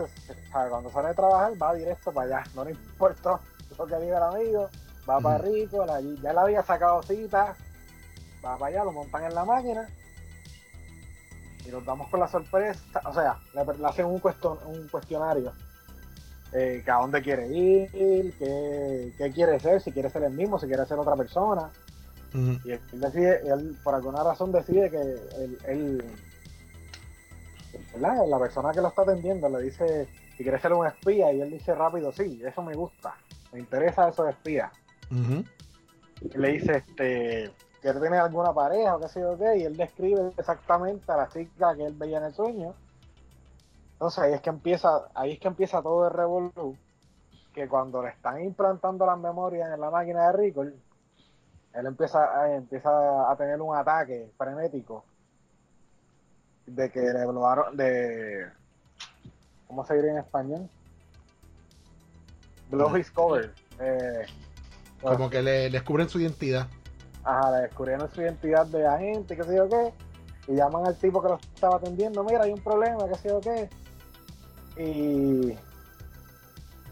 cuando 0.69 0.91
sale 0.91 1.09
de 1.09 1.15
trabajar 1.15 1.53
va 1.61 1.75
directo 1.75 2.13
para 2.13 2.39
allá, 2.39 2.51
no 2.55 2.65
le 2.65 2.73
importa 2.73 3.41
lo 3.79 3.87
que 3.87 3.97
diga 3.97 4.19
el 4.19 4.23
amigo, 4.23 4.69
va 5.09 5.21
para 5.21 5.39
rico, 5.39 5.85
ya 6.23 6.33
le 6.33 6.41
había 6.41 6.63
sacado 6.63 7.03
cita, 7.03 7.57
va 8.45 8.59
para 8.59 8.67
allá, 8.67 8.85
lo 8.85 8.93
montan 8.93 9.25
en 9.25 9.35
la 9.35 9.45
máquina. 9.45 9.89
Y 11.65 11.71
nos 11.71 11.85
damos 11.85 12.09
con 12.11 12.21
la 12.21 12.29
sorpresa, 12.29 12.81
o 13.05 13.13
sea, 13.13 13.39
le, 13.55 13.87
hacen 13.87 14.07
un, 14.07 14.21
un 14.67 14.89
cuestionario. 14.89 15.53
Eh, 16.53 16.85
a 16.87 17.01
dónde 17.01 17.23
quiere 17.23 17.49
ir, 17.49 17.91
qué, 17.91 19.33
quiere 19.35 19.59
ser, 19.59 19.81
si 19.81 19.91
quiere 19.91 20.09
ser 20.11 20.23
el 20.23 20.33
mismo, 20.33 20.59
si 20.59 20.67
quiere 20.67 20.87
ser 20.87 20.99
otra 20.99 21.17
persona. 21.17 21.71
Y 22.33 22.71
él, 22.71 22.81
decide, 22.93 23.41
él 23.49 23.77
por 23.83 23.95
alguna 23.95 24.23
razón 24.23 24.53
decide 24.53 24.91
que 24.91 25.01
él, 25.67 26.05
la 28.01 28.39
persona 28.39 28.73
que 28.73 28.81
lo 28.81 28.89
está 28.89 29.03
atendiendo 29.03 29.49
le 29.49 29.63
dice 29.63 30.09
si 30.37 30.43
quiere 30.43 30.59
ser 30.59 30.73
un 30.73 30.87
espía 30.87 31.33
y 31.33 31.41
él 31.41 31.51
dice 31.51 31.75
rápido, 31.75 32.13
sí, 32.13 32.41
eso 32.45 32.63
me 32.63 32.75
gusta, 32.75 33.15
me 33.53 33.59
interesa 33.59 34.09
eso 34.09 34.25
de 34.25 34.31
espía. 34.31 34.71
Y 36.21 36.39
le 36.39 36.49
dice, 36.53 36.77
este, 36.77 37.51
¿quiere 37.81 38.01
tener 38.01 38.21
alguna 38.21 38.53
pareja 38.53 38.97
o 38.97 39.01
qué 39.01 39.09
sé 39.09 39.21
yo 39.21 39.39
qué? 39.39 39.59
Y 39.59 39.65
él 39.65 39.77
describe 39.77 40.33
exactamente 40.37 41.11
a 41.11 41.17
la 41.17 41.29
chica 41.29 41.75
que 41.75 41.85
él 41.85 41.95
veía 41.95 42.19
en 42.19 42.25
el 42.25 42.35
sueño 42.35 42.75
entonces 43.97 44.25
ahí 44.25 44.35
es 44.35 44.43
que 44.43 44.51
empieza, 44.51 45.09
ahí 45.15 45.33
es 45.33 45.41
que 45.41 45.49
empieza 45.49 45.81
todo 45.81 46.07
el 46.07 46.13
revolú, 46.13 46.77
que 47.55 47.67
cuando 47.67 48.03
le 48.03 48.11
están 48.11 48.43
implantando 48.43 49.07
las 49.07 49.19
memorias 49.19 49.73
en 49.73 49.81
la 49.81 49.91
máquina 49.91 50.27
de 50.27 50.33
Rico, 50.35 50.63
él 50.65 50.77
empieza, 51.73 52.43
a, 52.43 52.55
empieza 52.55 53.31
a 53.31 53.35
tener 53.37 53.61
un 53.63 53.75
ataque 53.75 54.31
frenético 54.37 55.05
de 56.67 56.91
que 56.91 57.01
le 57.01 57.27
bloquearon, 57.27 57.77
de 57.77 58.47
¿cómo 59.67 59.85
se 59.85 59.95
diría 59.95 60.13
en 60.13 60.19
español? 60.19 60.69
Blow 62.71 62.95
discover. 62.95 63.53
Eh, 63.81 64.27
Como 65.01 65.31
que 65.31 65.43
le, 65.43 65.71
descubren 65.71 66.09
su 66.09 66.21
identidad. 66.21 66.67
Ajá, 67.23 67.53
le 67.53 67.63
descubrieron 67.63 68.11
su 68.13 68.21
identidad 68.21 68.67
de 68.67 68.87
agente, 68.87 69.37
qué 69.37 69.45
sé 69.45 69.57
yo 69.57 69.69
qué, 69.69 69.93
y 70.49 70.55
llaman 70.55 70.87
al 70.87 70.97
tipo 70.97 71.23
que 71.23 71.29
lo 71.29 71.37
estaba 71.37 71.77
atendiendo, 71.77 72.23
mira, 72.23 72.45
hay 72.45 72.53
un 72.53 72.61
problema, 72.61 73.09
qué 73.09 73.15
sé 73.17 73.29
yo 73.29 73.41
qué, 73.41 73.69
y 74.77 75.59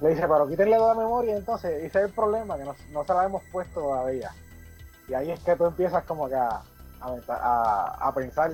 le 0.00 0.08
dice, 0.08 0.22
pero 0.22 0.46
quítenle 0.48 0.78
la 0.78 0.94
memoria 0.94 1.36
entonces, 1.36 1.70
ese 1.84 1.98
es 1.98 2.04
el 2.06 2.12
problema, 2.12 2.56
que 2.56 2.64
no, 2.64 3.04
se 3.04 3.14
la 3.14 3.24
hemos 3.24 3.42
puesto 3.52 3.80
todavía. 3.80 4.30
Y 5.08 5.14
ahí 5.14 5.30
es 5.30 5.40
que 5.40 5.54
tú 5.54 5.66
empiezas 5.66 6.02
como 6.04 6.28
que 6.28 6.34
a, 6.34 6.62
a, 7.00 8.12
pensar, 8.14 8.52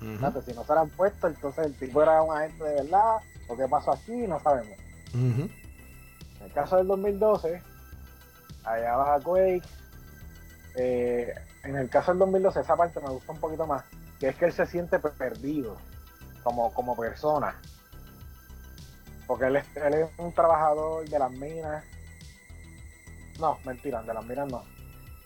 si 0.00 0.52
no 0.54 0.64
se 0.64 0.74
la 0.74 0.80
han 0.80 0.90
puesto, 0.90 1.28
entonces 1.28 1.66
el 1.66 1.74
tipo 1.74 2.02
era 2.02 2.22
un 2.22 2.36
agente 2.36 2.64
de 2.64 2.74
verdad, 2.76 3.16
o 3.48 3.56
qué 3.56 3.68
pasó 3.68 3.92
aquí, 3.92 4.26
no 4.26 4.40
sabemos. 4.40 4.78
En 5.14 5.50
el 6.42 6.52
caso 6.52 6.76
del 6.76 6.86
2012, 6.86 7.62
allá 8.64 8.96
va 8.96 9.20
Quake, 9.20 9.62
eh, 10.76 11.34
en 11.64 11.76
el 11.76 11.90
caso 11.90 12.12
del 12.12 12.20
2012 12.20 12.60
esa 12.60 12.76
parte 12.76 13.00
me 13.00 13.10
gusta 13.10 13.32
un 13.32 13.40
poquito 13.40 13.66
más, 13.66 13.84
que 14.18 14.28
es 14.28 14.36
que 14.36 14.46
él 14.46 14.52
se 14.52 14.66
siente 14.66 14.98
perdido 14.98 15.76
como, 16.42 16.72
como 16.72 16.96
persona 16.96 17.54
porque 19.30 19.46
él 19.46 19.54
es, 19.54 19.64
un 20.18 20.32
trabajador 20.32 21.08
de 21.08 21.16
las 21.16 21.30
minas. 21.30 21.84
No, 23.38 23.56
mentira, 23.64 24.02
de 24.02 24.12
las 24.12 24.24
minas 24.24 24.50
no. 24.50 24.64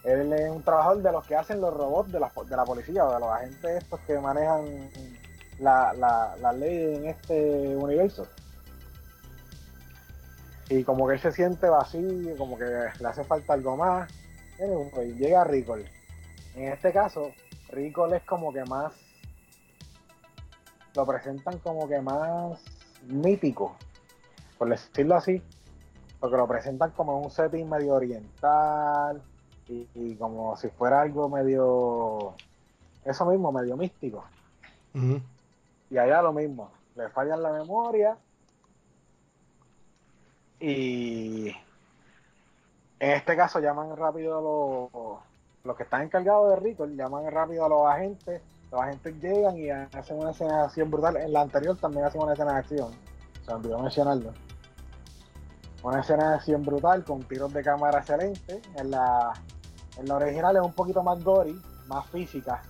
Él 0.04 0.32
es 0.32 0.50
un 0.50 0.62
trabajador 0.62 1.02
de 1.02 1.12
los 1.12 1.26
que 1.26 1.34
hacen 1.34 1.60
los 1.60 1.72
robots 1.72 2.12
de 2.12 2.20
la, 2.20 2.30
de 2.46 2.56
la 2.56 2.64
policía 2.64 3.04
o 3.06 3.14
de 3.14 3.20
los 3.20 3.28
agentes 3.30 3.82
estos 3.82 4.00
que 4.00 4.18
manejan 4.18 4.90
la, 5.58 5.94
la, 5.94 6.52
ley 6.52 6.96
en 6.96 7.06
este 7.06 7.76
universo. 7.76 8.26
Y 10.68 10.84
como 10.84 11.06
que 11.06 11.14
él 11.14 11.20
se 11.20 11.32
siente 11.32 11.68
vacío, 11.68 12.36
como 12.36 12.58
que 12.58 12.64
le 12.64 13.08
hace 13.08 13.24
falta 13.24 13.54
algo 13.54 13.76
más. 13.76 14.10
Y 14.58 15.12
llega 15.14 15.44
Ricol. 15.44 15.84
En 16.54 16.72
este 16.72 16.92
caso, 16.92 17.32
Ricol 17.70 18.14
es 18.14 18.22
como 18.24 18.52
que 18.52 18.64
más. 18.64 18.92
Lo 20.94 21.06
presentan 21.06 21.58
como 21.58 21.88
que 21.88 22.00
más 22.00 22.60
mítico 23.06 23.76
por 24.58 24.68
decirlo 24.68 25.16
así, 25.16 25.42
porque 26.20 26.36
lo 26.36 26.46
presentan 26.46 26.90
como 26.92 27.20
un 27.20 27.30
setting 27.30 27.68
medio 27.68 27.94
oriental 27.94 29.22
y, 29.68 30.14
como 30.16 30.56
si 30.56 30.68
fuera 30.68 31.02
algo 31.02 31.28
medio, 31.28 32.34
eso 33.04 33.24
mismo, 33.26 33.52
medio 33.52 33.76
místico. 33.76 34.24
Y 35.90 35.98
allá 35.98 36.22
lo 36.22 36.32
mismo, 36.32 36.70
le 36.96 37.08
fallan 37.08 37.42
la 37.42 37.52
memoria 37.52 38.16
y 40.60 41.48
en 43.00 43.10
este 43.10 43.36
caso 43.36 43.58
llaman 43.58 43.96
rápido 43.96 44.38
a 44.38 44.40
los, 44.40 45.20
los 45.64 45.76
que 45.76 45.82
están 45.82 46.02
encargados 46.02 46.50
de 46.50 46.56
Rico, 46.56 46.86
llaman 46.86 47.30
rápido 47.30 47.64
a 47.66 47.68
los 47.68 47.86
agentes, 47.86 48.40
los 48.70 48.80
agentes 48.80 49.20
llegan 49.20 49.58
y 49.58 49.70
hacen 49.70 50.18
una 50.18 50.30
escena 50.30 50.58
de 50.58 50.64
acción 50.64 50.90
brutal, 50.90 51.16
en 51.16 51.32
la 51.32 51.40
anterior 51.42 51.76
también 51.76 52.04
hacen 52.04 52.22
una 52.22 52.32
escena 52.32 52.52
de 52.52 52.58
acción, 52.58 52.92
se 53.44 53.50
me 53.50 53.54
olvidó 53.54 53.78
mencionarlo 53.80 54.32
una 55.84 56.00
escena 56.00 56.30
de 56.30 56.34
acción 56.36 56.62
brutal 56.62 57.04
con 57.04 57.22
tiros 57.24 57.52
de 57.52 57.62
cámara 57.62 57.98
excelentes. 57.98 58.60
En 58.76 58.90
la, 58.90 59.34
en 59.98 60.08
la 60.08 60.16
original 60.16 60.56
es 60.56 60.62
un 60.62 60.72
poquito 60.72 61.02
más 61.02 61.22
gory, 61.22 61.60
más 61.86 62.06
física. 62.08 62.62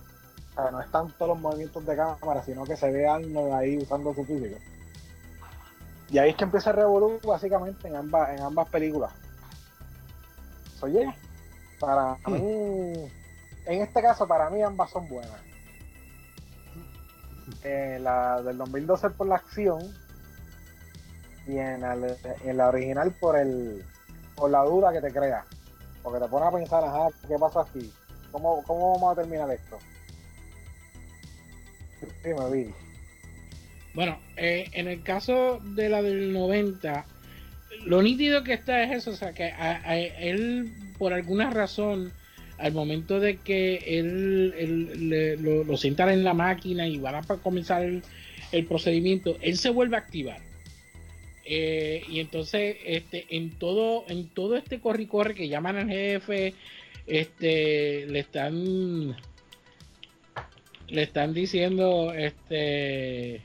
O 0.51 0.53
sea, 0.53 0.71
no 0.71 0.81
es 0.81 0.89
tanto 0.91 1.27
los 1.27 1.39
movimientos 1.39 1.85
de 1.85 1.95
cámara, 1.95 2.43
sino 2.43 2.63
que 2.63 2.77
se 2.77 2.91
ve 2.91 3.07
algo 3.07 3.53
ahí 3.55 3.77
usando 3.77 4.13
su 4.13 4.23
físico. 4.23 4.57
Y 6.09 6.17
ahí 6.17 6.29
es 6.29 6.35
que 6.35 6.43
empieza 6.43 6.69
a 6.69 6.73
revolucionar 6.73 7.25
básicamente 7.25 7.87
en 7.87 7.95
ambas, 7.95 8.29
en 8.29 8.41
ambas 8.41 8.69
películas. 8.69 9.11
Oye, 10.81 11.13
para 11.79 12.17
hmm. 12.25 12.31
mí, 12.31 13.11
en 13.65 13.81
este 13.81 14.01
caso, 14.01 14.27
para 14.27 14.49
mí 14.49 14.61
ambas 14.61 14.91
son 14.91 15.07
buenas. 15.09 15.41
Eh, 17.63 17.99
la 18.01 18.41
del 18.41 18.57
2012 18.57 19.09
por 19.11 19.27
la 19.27 19.35
acción, 19.35 19.81
y 21.47 21.57
en, 21.57 21.81
la 21.81 22.67
original 22.67 23.11
por 23.19 23.37
el 23.37 23.85
por 24.35 24.49
la 24.49 24.63
duda 24.63 24.91
que 24.91 25.01
te 25.01 25.11
crea. 25.11 25.45
Porque 26.05 26.19
te 26.19 26.27
pone 26.27 26.45
a 26.45 26.51
pensar, 26.51 26.83
ajá, 26.83 27.07
¿qué 27.27 27.33
pasa 27.39 27.61
aquí? 27.61 27.91
¿Cómo, 28.31 28.61
cómo 28.67 28.93
vamos 28.93 29.11
a 29.17 29.21
terminar 29.21 29.49
esto? 29.49 29.79
Sí, 31.99 32.29
me 32.29 32.51
vi. 32.51 32.71
Bueno, 33.95 34.19
eh, 34.37 34.69
en 34.73 34.87
el 34.87 35.01
caso 35.01 35.59
de 35.63 35.89
la 35.89 36.03
del 36.03 36.31
90, 36.31 37.05
lo 37.85 38.03
nítido 38.03 38.43
que 38.43 38.53
está 38.53 38.83
es 38.83 38.97
eso, 38.97 39.09
o 39.09 39.15
sea, 39.15 39.33
que 39.33 39.51
él, 40.19 40.71
por 40.99 41.11
alguna 41.11 41.49
razón, 41.49 42.13
al 42.59 42.73
momento 42.73 43.19
de 43.19 43.37
que 43.37 43.77
él, 43.87 45.39
lo, 45.41 45.63
lo 45.63 45.75
en 46.11 46.23
la 46.23 46.35
máquina 46.35 46.87
y 46.87 46.99
van 46.99 47.15
a 47.15 47.23
comenzar 47.23 47.83
el 48.51 48.65
procedimiento, 48.67 49.37
él 49.41 49.57
se 49.57 49.71
vuelve 49.71 49.95
a 49.95 50.01
activar. 50.01 50.44
Eh, 51.45 52.03
y 52.09 52.19
entonces, 52.19 52.77
este, 52.83 53.27
en 53.29 53.51
todo, 53.51 54.03
en 54.07 54.27
todo 54.29 54.55
este 54.57 54.79
corre 54.79 55.07
corre 55.07 55.35
que 55.35 55.47
llaman 55.47 55.77
al 55.77 55.89
jefe, 55.89 56.55
este, 57.05 58.07
le 58.07 58.19
están, 58.19 59.15
le 60.87 61.03
están 61.03 61.33
diciendo, 61.35 62.13
este, 62.13 63.41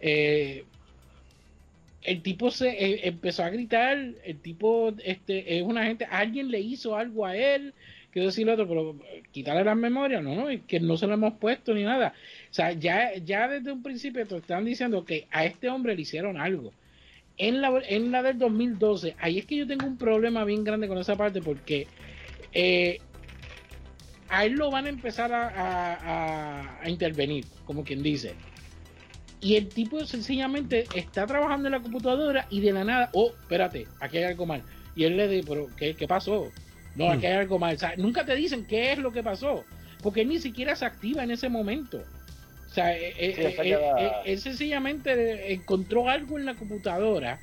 eh, 0.00 0.64
el 2.02 2.22
tipo 2.22 2.50
se 2.50 2.68
eh, 2.68 3.08
empezó 3.08 3.42
a 3.42 3.48
gritar, 3.48 3.96
el 4.24 4.38
tipo, 4.40 4.92
este, 5.02 5.56
es 5.56 5.62
una 5.62 5.86
gente, 5.86 6.04
alguien 6.10 6.50
le 6.50 6.60
hizo 6.60 6.94
algo 6.94 7.24
a 7.24 7.34
él, 7.34 7.72
quiero 8.10 8.26
decir 8.26 8.48
otro, 8.50 8.68
pero 8.68 8.96
quitarle 9.32 9.64
las 9.64 9.78
memorias, 9.78 10.22
no, 10.22 10.34
no, 10.34 10.50
es 10.50 10.60
que 10.64 10.78
no 10.78 10.98
se 10.98 11.06
lo 11.06 11.14
hemos 11.14 11.34
puesto 11.38 11.72
ni 11.72 11.84
nada. 11.84 12.12
O 12.50 12.54
sea, 12.54 12.72
ya, 12.72 13.14
ya 13.16 13.48
desde 13.48 13.72
un 13.72 13.82
principio 13.82 14.26
te 14.26 14.36
están 14.36 14.66
diciendo 14.66 15.06
que 15.06 15.26
a 15.30 15.46
este 15.46 15.70
hombre 15.70 15.96
le 15.96 16.02
hicieron 16.02 16.38
algo 16.38 16.72
en 17.36 17.60
la, 17.60 17.72
en 17.88 18.12
la 18.12 18.22
del 18.22 18.38
2012, 18.38 19.16
ahí 19.18 19.38
es 19.38 19.46
que 19.46 19.56
yo 19.56 19.66
tengo 19.66 19.86
un 19.86 19.96
problema 19.96 20.44
bien 20.44 20.64
grande 20.64 20.88
con 20.88 20.98
esa 20.98 21.16
parte 21.16 21.42
porque 21.42 21.88
eh, 22.52 22.98
a 24.28 24.44
él 24.44 24.54
lo 24.54 24.70
van 24.70 24.86
a 24.86 24.88
empezar 24.88 25.30
a, 25.32 26.80
intervenir, 26.86 27.44
como 27.64 27.84
quien 27.84 28.02
dice. 28.02 28.34
Y 29.40 29.56
el 29.56 29.68
tipo 29.68 30.04
sencillamente 30.06 30.86
está 30.94 31.26
trabajando 31.26 31.68
en 31.68 31.72
la 31.72 31.80
computadora 31.80 32.46
y 32.50 32.60
de 32.60 32.72
la 32.72 32.84
nada, 32.84 33.10
oh, 33.12 33.32
espérate, 33.42 33.86
aquí 34.00 34.18
hay 34.18 34.24
algo 34.24 34.46
mal. 34.46 34.62
Y 34.96 35.04
él 35.04 35.16
le 35.16 35.28
dice, 35.28 35.46
pero 35.48 35.68
¿qué, 35.76 36.08
pasó? 36.08 36.50
No, 36.94 37.10
aquí 37.10 37.26
hay 37.26 37.34
algo 37.34 37.58
mal. 37.58 37.76
nunca 37.98 38.24
te 38.24 38.34
dicen 38.34 38.66
qué 38.66 38.92
es 38.92 38.98
lo 38.98 39.12
que 39.12 39.22
pasó, 39.22 39.64
porque 40.02 40.24
ni 40.24 40.38
siquiera 40.38 40.74
se 40.76 40.86
activa 40.86 41.22
en 41.24 41.30
ese 41.30 41.48
momento. 41.48 42.02
O 42.74 42.76
sea, 42.76 42.92
eh, 42.92 43.14
eh, 43.16 44.10
él, 44.24 44.40
sencillamente 44.40 45.52
encontró 45.52 46.08
algo 46.08 46.40
en 46.40 46.44
la 46.44 46.56
computadora, 46.56 47.38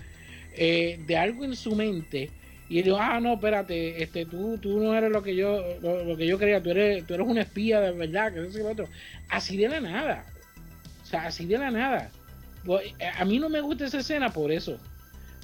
de 0.53 1.17
algo 1.17 1.45
en 1.45 1.55
su 1.55 1.73
mente, 1.73 2.29
y 2.67 2.81
dijo, 2.81 2.97
ah, 2.99 3.17
no, 3.21 3.35
espérate, 3.35 4.03
este, 4.03 4.25
tú, 4.25 4.57
tú 4.57 4.81
no 4.81 4.93
eres 4.93 5.09
lo 5.09 5.23
que 5.23 5.33
yo, 5.33 5.63
lo, 5.81 6.17
que 6.17 6.27
yo 6.27 6.37
creía, 6.37 6.61
tú 6.61 6.71
eres, 6.71 7.07
tú 7.07 7.13
eres 7.13 7.25
un 7.25 7.37
espía 7.37 7.79
de 7.79 7.93
verdad, 7.93 8.33
que 8.33 8.45
eso 8.45 8.59
y 8.59 8.63
lo 8.63 8.71
otro. 8.71 8.89
Así 9.29 9.55
de 9.55 9.69
la 9.69 9.79
nada. 9.79 10.25
O 11.01 11.05
sea, 11.05 11.27
así 11.27 11.45
de 11.45 11.57
la 11.57 11.71
nada. 11.71 12.11
A 13.17 13.23
mí 13.23 13.39
no 13.39 13.47
me 13.47 13.61
gusta 13.61 13.85
esa 13.85 13.99
escena 13.99 14.33
por 14.33 14.51
eso. 14.51 14.77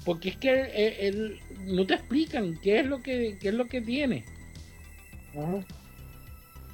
Porque 0.04 0.28
es 0.28 0.36
que 0.36 0.98
él, 1.00 1.40
no 1.62 1.88
te 1.88 1.94
explican 1.94 2.60
qué 2.62 2.82
es 2.82 2.86
lo 2.86 3.02
que, 3.02 3.38
qué 3.40 3.48
es 3.48 3.54
lo 3.54 3.68
que 3.68 3.80
tiene. 3.80 4.26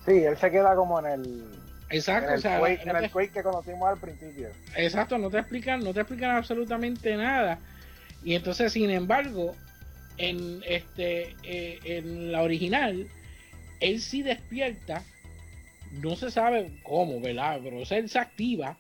Sí, 0.04 0.14
él 0.14 0.36
se 0.36 0.50
queda 0.50 0.76
como 0.76 1.00
en 1.00 1.06
el. 1.06 1.63
Exacto, 1.94 2.50
en 2.50 2.96
el, 2.96 3.12
Quake, 3.12 3.32
que 3.32 3.44
conocimos 3.44 3.88
al 3.88 4.00
principio. 4.00 4.50
Exacto, 4.76 5.18
no 5.18 5.30
te 5.30 5.40
explican, 5.40 5.84
no 5.84 5.94
te 5.94 6.02
explican 6.02 6.36
absolutamente 6.36 7.16
nada. 7.16 7.60
Y 8.24 8.36
entonces, 8.36 8.74
sin 8.74 8.90
embargo, 8.90 9.56
en 10.18 10.64
este, 10.66 11.36
eh, 11.44 11.80
en 11.84 12.32
la 12.32 12.42
original, 12.42 13.08
él 13.80 14.02
sí 14.02 14.24
despierta, 14.24 15.04
no 16.02 16.16
se 16.16 16.32
sabe 16.32 16.72
cómo, 16.84 17.20
¿verdad? 17.20 17.60
Pero 17.64 17.84
él 17.88 18.10
se 18.10 18.20
activa, 18.20 18.78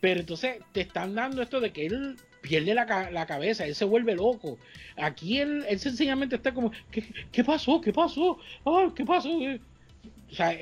pero 0.00 0.20
entonces 0.20 0.56
te 0.72 0.80
están 0.80 1.14
dando 1.14 1.42
esto 1.42 1.60
de 1.60 1.72
que 1.72 1.86
él 1.86 2.16
pierde 2.40 2.74
la, 2.74 3.10
la, 3.10 3.26
cabeza, 3.26 3.66
él 3.66 3.74
se 3.74 3.84
vuelve 3.84 4.14
loco. 4.14 4.58
Aquí 4.96 5.40
él, 5.40 5.64
él 5.68 5.78
sencillamente 5.78 6.36
está 6.36 6.52
como, 6.52 6.72
¿qué, 6.90 7.04
qué 7.30 7.44
pasó? 7.44 7.80
¿Qué 7.80 7.92
pasó? 7.92 8.38
Oh, 8.64 8.92
¿Qué 8.94 9.04
pasó? 9.04 9.30
O 9.30 10.34
sea, 10.34 10.52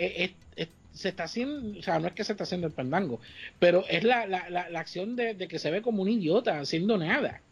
se 0.96 1.10
está 1.10 1.24
haciendo, 1.24 1.78
o 1.78 1.82
sea, 1.82 1.98
no 1.98 2.08
es 2.08 2.14
que 2.14 2.24
se 2.24 2.32
está 2.32 2.44
haciendo 2.44 2.66
el 2.66 2.72
pandango, 2.72 3.20
pero 3.58 3.84
es 3.88 4.02
la, 4.02 4.26
la, 4.26 4.48
la, 4.48 4.80
acción 4.80 5.14
de, 5.14 5.36
que 5.36 5.58
se 5.58 5.70
ve 5.70 5.82
como 5.82 6.02
un 6.02 6.08
idiota 6.08 6.58
haciendo 6.58 6.96
nada. 6.96 7.42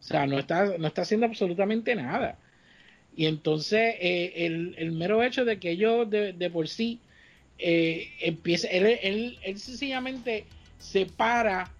O 0.00 0.02
sea, 0.02 0.26
no 0.26 0.38
está, 0.38 0.78
no 0.78 0.86
está 0.86 1.02
haciendo 1.02 1.26
absolutamente 1.26 1.94
nada. 1.96 2.38
Y 3.16 3.26
entonces 3.26 3.96
eh, 4.00 4.32
el, 4.46 4.74
el, 4.78 4.92
mero 4.92 5.22
hecho 5.22 5.44
de 5.44 5.58
que 5.58 5.70
ellos 5.70 6.08
de, 6.08 6.32
de 6.32 6.50
por 6.50 6.68
sí 6.68 7.00
eh, 7.58 8.12
empiece, 8.20 8.76
él, 8.76 8.98
él, 9.02 9.38
él 9.42 9.58
sencillamente 9.58 10.44
se 10.78 11.06
para 11.06 11.70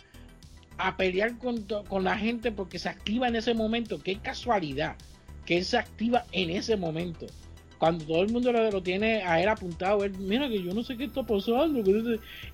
a 0.79 0.97
pelear 0.97 1.39
con, 1.39 1.63
con, 1.63 2.05
la 2.05 2.19
gente 2.19 2.51
porque 2.51 2.79
se 2.79 2.89
activa 2.89 3.29
en 3.29 3.37
ese 3.37 3.55
momento. 3.55 4.03
Qué 4.03 4.19
casualidad 4.19 4.97
que 5.47 5.59
él 5.59 5.65
se 5.65 5.79
activa 5.79 6.25
en 6.33 6.51
ese 6.51 6.77
momento. 6.77 7.27
Cuando 7.79 8.05
todo 8.05 8.23
el 8.23 8.31
mundo 8.31 8.53
lo, 8.53 8.83
tiene 8.83 9.23
a 9.23 9.41
él 9.41 9.49
apuntado, 9.49 10.05
él, 10.05 10.13
mira 10.19 10.49
que 10.49 10.63
yo 10.63 10.73
no 10.73 10.83
sé 10.83 10.97
qué 10.97 11.05
está 11.05 11.23
pasando. 11.23 11.83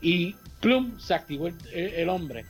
Y 0.00 0.34
plum, 0.60 0.98
se 0.98 1.14
activó 1.14 1.48
el, 1.72 2.08
hombre. 2.08 2.44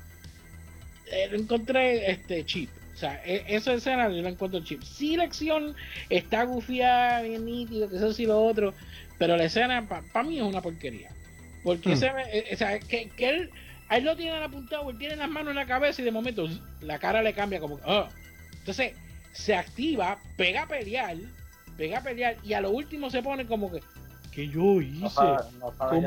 Eh, 1.11 1.31
encontré 1.33 2.11
este 2.11 2.45
chip. 2.45 2.71
O 2.95 2.97
sea, 2.97 3.21
e, 3.25 3.45
esa 3.49 3.75
escena 3.75 4.09
yo 4.09 4.23
la 4.23 4.31
encuentro 4.31 4.61
chip. 4.61 4.83
Sí, 4.83 5.17
la 5.17 5.25
acción 5.25 5.75
está 6.09 6.45
gufiada, 6.45 7.23
bien 7.23 7.45
nítido, 7.45 7.89
que 7.89 7.97
eso 7.97 8.13
sí 8.13 8.27
lo 8.27 8.41
otro. 8.43 8.75
Pero 9.19 9.37
la 9.37 9.45
escena 9.45 9.87
para 9.87 10.27
mí 10.27 10.39
es 10.39 10.45
una 10.45 10.63
porquería. 10.63 11.11
Porque 11.63 11.91
hmm. 11.95 12.03
eh, 12.33 12.51
o 12.53 12.57
sea, 12.57 12.79
que, 12.79 13.11
que 13.11 13.29
él 13.29 13.51
a 13.91 13.97
él 13.97 14.05
lo 14.05 14.17
tienen 14.17 14.41
apuntado, 14.41 14.89
él 14.89 14.99
tiene 14.99 15.17
las 15.17 15.29
manos 15.29 15.51
en 15.51 15.57
la 15.57 15.67
cabeza 15.67 16.01
y 16.01 16.05
de 16.05 16.13
momento 16.13 16.49
la 16.81 17.01
cara 17.01 17.23
le 17.23 17.35
cambia 17.35 17.59
como... 17.59 17.81
Oh. 17.85 18.07
Entonces 18.61 18.93
se 19.33 19.55
activa, 19.55 20.21
pega 20.37 20.63
a 20.63 20.69
pelear, 20.69 21.17
pega 21.81 21.99
a 21.99 22.03
pelear 22.03 22.37
y 22.45 22.53
a 22.53 22.61
lo 22.61 22.71
último 22.71 23.09
se 23.09 23.23
pone 23.23 23.47
como 23.47 23.73
que... 23.73 23.83
Que 24.33 24.47
yo 24.49 24.83
hice. 24.83 25.09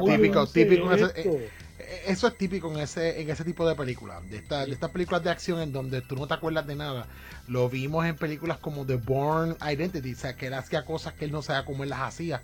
típico, 0.05 0.45
típico. 0.45 0.93
Eh, 0.93 1.11
eh, 1.15 2.01
eso 2.05 2.27
es 2.27 2.37
típico 2.37 2.71
en 2.71 2.79
ese, 2.79 3.19
en 3.19 3.29
ese 3.29 3.43
tipo 3.43 3.67
de 3.67 3.75
películas. 3.75 4.21
De, 4.29 4.39
de 4.39 4.71
estas 4.71 4.91
películas 4.91 5.23
de 5.23 5.31
acción 5.31 5.59
en 5.59 5.73
donde 5.73 6.01
tú 6.01 6.15
no 6.15 6.27
te 6.27 6.35
acuerdas 6.35 6.67
de 6.67 6.75
nada. 6.75 7.07
Lo 7.47 7.69
vimos 7.69 8.05
en 8.05 8.15
películas 8.15 8.59
como 8.59 8.85
The 8.85 8.95
Born 8.95 9.57
Identity. 9.59 10.13
O 10.13 10.15
sea, 10.15 10.35
que 10.35 10.47
él 10.47 10.53
hacía 10.53 10.85
cosas 10.85 11.13
que 11.15 11.25
él 11.25 11.31
no 11.31 11.41
sabía 11.41 11.65
cómo 11.65 11.83
él 11.83 11.89
las 11.89 12.01
hacía. 12.01 12.41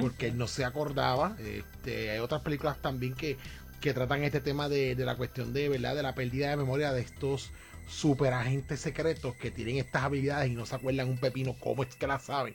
Porque 0.00 0.28
él 0.28 0.38
no 0.38 0.48
se 0.48 0.64
acordaba. 0.64 1.36
Este, 1.38 2.10
hay 2.10 2.18
otras 2.18 2.40
películas 2.40 2.78
también 2.78 3.14
que 3.14 3.36
que 3.82 3.92
tratan 3.92 4.22
este 4.22 4.40
tema 4.40 4.68
de, 4.68 4.94
la 4.96 5.16
cuestión 5.16 5.52
de, 5.52 5.68
¿verdad? 5.68 5.96
de 5.96 6.04
la 6.04 6.14
pérdida 6.14 6.50
de 6.50 6.56
memoria 6.56 6.92
de 6.92 7.00
estos 7.00 7.50
super 7.92 8.32
agentes 8.32 8.80
secretos 8.80 9.34
que 9.36 9.50
tienen 9.50 9.76
estas 9.76 10.04
habilidades 10.04 10.50
y 10.50 10.54
no 10.54 10.66
se 10.66 10.74
acuerdan 10.74 11.08
un 11.08 11.18
pepino 11.18 11.54
cómo 11.60 11.82
es 11.82 11.94
que 11.94 12.06
la 12.06 12.18
saben. 12.18 12.54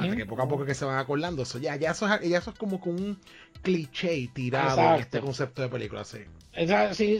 Hasta 0.00 0.16
que 0.16 0.26
poco 0.26 0.42
a 0.42 0.48
poco 0.48 0.64
que 0.64 0.74
se 0.74 0.84
van 0.84 0.98
acordando. 0.98 1.42
Eso 1.42 1.58
ya, 1.58 1.76
ya, 1.76 1.90
eso, 1.90 2.12
es, 2.12 2.28
ya 2.28 2.38
eso 2.38 2.50
es 2.50 2.58
como 2.58 2.80
con 2.80 2.94
un 2.94 3.18
cliché 3.62 4.28
tirado 4.34 4.94
en 4.94 5.00
este 5.00 5.20
concepto 5.20 5.62
de 5.62 5.68
película. 5.68 6.04
Sí. 6.04 6.18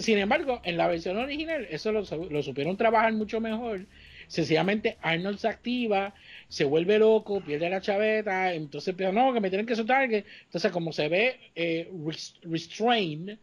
sin, 0.01 0.19
embargo, 0.19 0.61
en 0.65 0.77
la 0.77 0.89
versión 0.89 1.19
original, 1.19 1.67
eso 1.71 1.93
lo, 1.93 2.03
lo, 2.31 2.43
supieron 2.43 2.77
trabajar 2.77 3.13
mucho 3.13 3.41
mejor. 3.41 3.87
Sencillamente 4.29 4.99
Arnold 5.01 5.39
se 5.39 5.49
activa, 5.49 6.15
se 6.49 6.65
vuelve 6.65 6.99
loco, 6.99 7.41
pierde 7.41 7.71
la 7.71 7.81
chaveta, 7.81 8.53
entonces 8.53 8.95
pero 8.97 9.13
no, 9.13 9.33
que 9.33 9.41
me 9.41 9.51
tienen 9.51 9.67
que 9.67 9.77
soltar. 9.77 10.09
Que... 10.09 10.25
Entonces, 10.45 10.73
como 10.73 10.93
se 10.93 11.09
ve 11.09 11.39
eh, 11.55 11.91
restrained, 12.43 13.39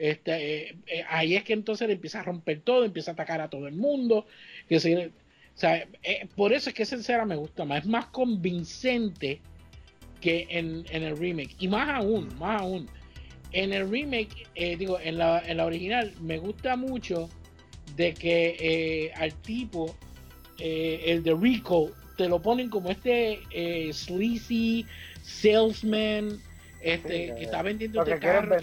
este, 0.00 0.62
eh, 0.62 0.76
eh, 0.86 1.04
ahí 1.10 1.36
es 1.36 1.44
que 1.44 1.52
entonces 1.52 1.86
le 1.86 1.92
empieza 1.92 2.20
a 2.20 2.22
romper 2.22 2.62
todo, 2.62 2.86
empieza 2.86 3.10
a 3.10 3.14
atacar 3.14 3.42
a 3.42 3.50
todo 3.50 3.68
el 3.68 3.74
mundo. 3.74 4.26
Que 4.66 4.78
o 4.78 4.80
sea, 4.80 5.86
eh, 6.02 6.26
por 6.34 6.54
eso 6.54 6.70
es 6.70 6.74
que 6.74 6.84
esa 6.84 6.96
escena 6.96 7.26
me 7.26 7.36
gusta 7.36 7.66
más, 7.66 7.80
es 7.80 7.86
más 7.86 8.06
convincente 8.06 9.42
que 10.22 10.46
en, 10.48 10.86
el 10.90 11.16
remake. 11.18 11.54
Y 11.58 11.68
más 11.68 11.88
aún, 11.90 12.28
más 12.38 12.62
aún. 12.62 12.88
En 13.52 13.74
el 13.74 13.90
remake, 13.90 14.46
digo, 14.78 14.98
en 15.00 15.18
la, 15.18 15.42
en 15.44 15.58
la 15.58 15.66
original, 15.66 16.14
me 16.20 16.38
gusta 16.38 16.76
mucho 16.76 17.28
de 17.96 18.14
que 18.14 19.12
al 19.16 19.34
tipo, 19.42 19.94
el 20.58 21.22
de 21.24 21.34
Rico, 21.34 21.90
te 22.16 22.28
lo 22.28 22.40
ponen 22.40 22.70
como 22.70 22.90
este 22.90 23.40
sleazy 23.92 24.86
salesman 25.22 26.40
este, 26.80 27.34
que 27.34 27.42
está 27.42 27.62
vendiendo 27.62 28.02
este 28.02 28.18
carro. 28.20 28.56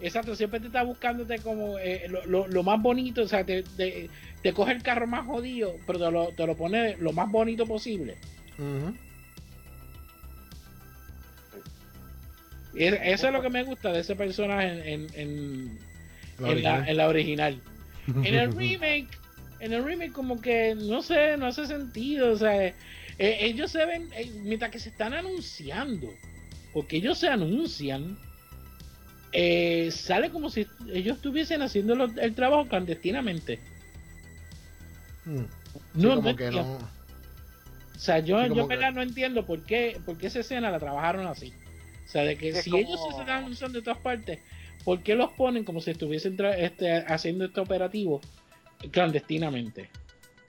Exacto, 0.00 0.34
siempre 0.34 0.60
te 0.60 0.66
está 0.66 0.82
buscándote 0.82 1.38
como 1.38 1.78
eh, 1.78 2.08
lo, 2.26 2.62
más 2.62 2.80
bonito, 2.80 3.22
o 3.22 3.28
sea, 3.28 3.44
te, 3.44 3.62
te, 3.62 4.52
coge 4.52 4.72
el 4.72 4.82
carro 4.82 5.06
más 5.06 5.26
jodido, 5.26 5.74
pero 5.86 5.98
te 5.98 6.10
lo, 6.10 6.28
te 6.28 6.46
lo 6.46 6.56
pone 6.56 6.96
lo 6.98 7.12
más 7.12 7.30
bonito 7.30 7.66
posible. 7.66 8.16
eso 12.74 13.26
es 13.26 13.32
lo 13.32 13.42
que 13.42 13.50
me 13.50 13.62
gusta 13.64 13.92
de 13.92 14.00
ese 14.00 14.16
personaje 14.16 14.92
en, 14.92 15.06
en, 15.14 15.78
en, 16.38 16.62
la, 16.96 17.08
original. 17.08 17.60
en 18.06 18.34
el 18.34 18.52
remake, 18.56 19.08
en 19.60 19.72
el 19.72 19.84
remake 19.84 20.12
como 20.12 20.40
que 20.40 20.74
no 20.74 21.02
sé, 21.02 21.36
no 21.36 21.46
hace 21.46 21.66
sentido, 21.66 22.32
o 22.32 22.36
sea, 22.36 22.66
eh, 22.66 22.74
ellos 23.18 23.70
se 23.70 23.84
ven, 23.84 24.08
eh, 24.14 24.30
mientras 24.42 24.70
que 24.70 24.78
se 24.78 24.88
están 24.88 25.12
anunciando 25.14 26.08
porque 26.72 26.96
ellos 26.96 27.18
se 27.18 27.28
anuncian, 27.28 28.16
eh, 29.32 29.90
sale 29.90 30.30
como 30.30 30.50
si 30.50 30.66
ellos 30.92 31.16
estuviesen 31.16 31.62
haciendo 31.62 31.94
el 32.04 32.34
trabajo 32.34 32.66
clandestinamente. 32.68 33.60
Hmm. 35.24 35.44
no, 35.94 36.16
no, 36.16 36.30
O 36.30 37.98
sea, 37.98 38.18
yo, 38.20 38.44
yo 38.46 38.66
no 38.66 39.02
entiendo 39.02 39.46
por 39.46 39.62
qué, 39.62 40.00
por 40.04 40.16
qué 40.18 40.28
esa 40.28 40.40
escena 40.40 40.70
la 40.70 40.78
trabajaron 40.78 41.26
así. 41.26 41.52
O 42.06 42.08
sea, 42.08 42.22
de 42.22 42.36
que 42.36 42.52
si 42.54 42.76
ellos 42.76 43.00
se 43.02 43.10
están 43.10 43.44
anunciando 43.44 43.78
de 43.78 43.84
todas 43.84 44.00
partes, 44.00 44.40
¿por 44.84 45.00
qué 45.02 45.14
los 45.14 45.30
ponen 45.32 45.64
como 45.64 45.80
si 45.80 45.92
estuviesen 45.92 46.36
este, 46.58 47.04
haciendo 47.06 47.44
este 47.44 47.60
operativo 47.60 48.20
clandestinamente? 48.90 49.90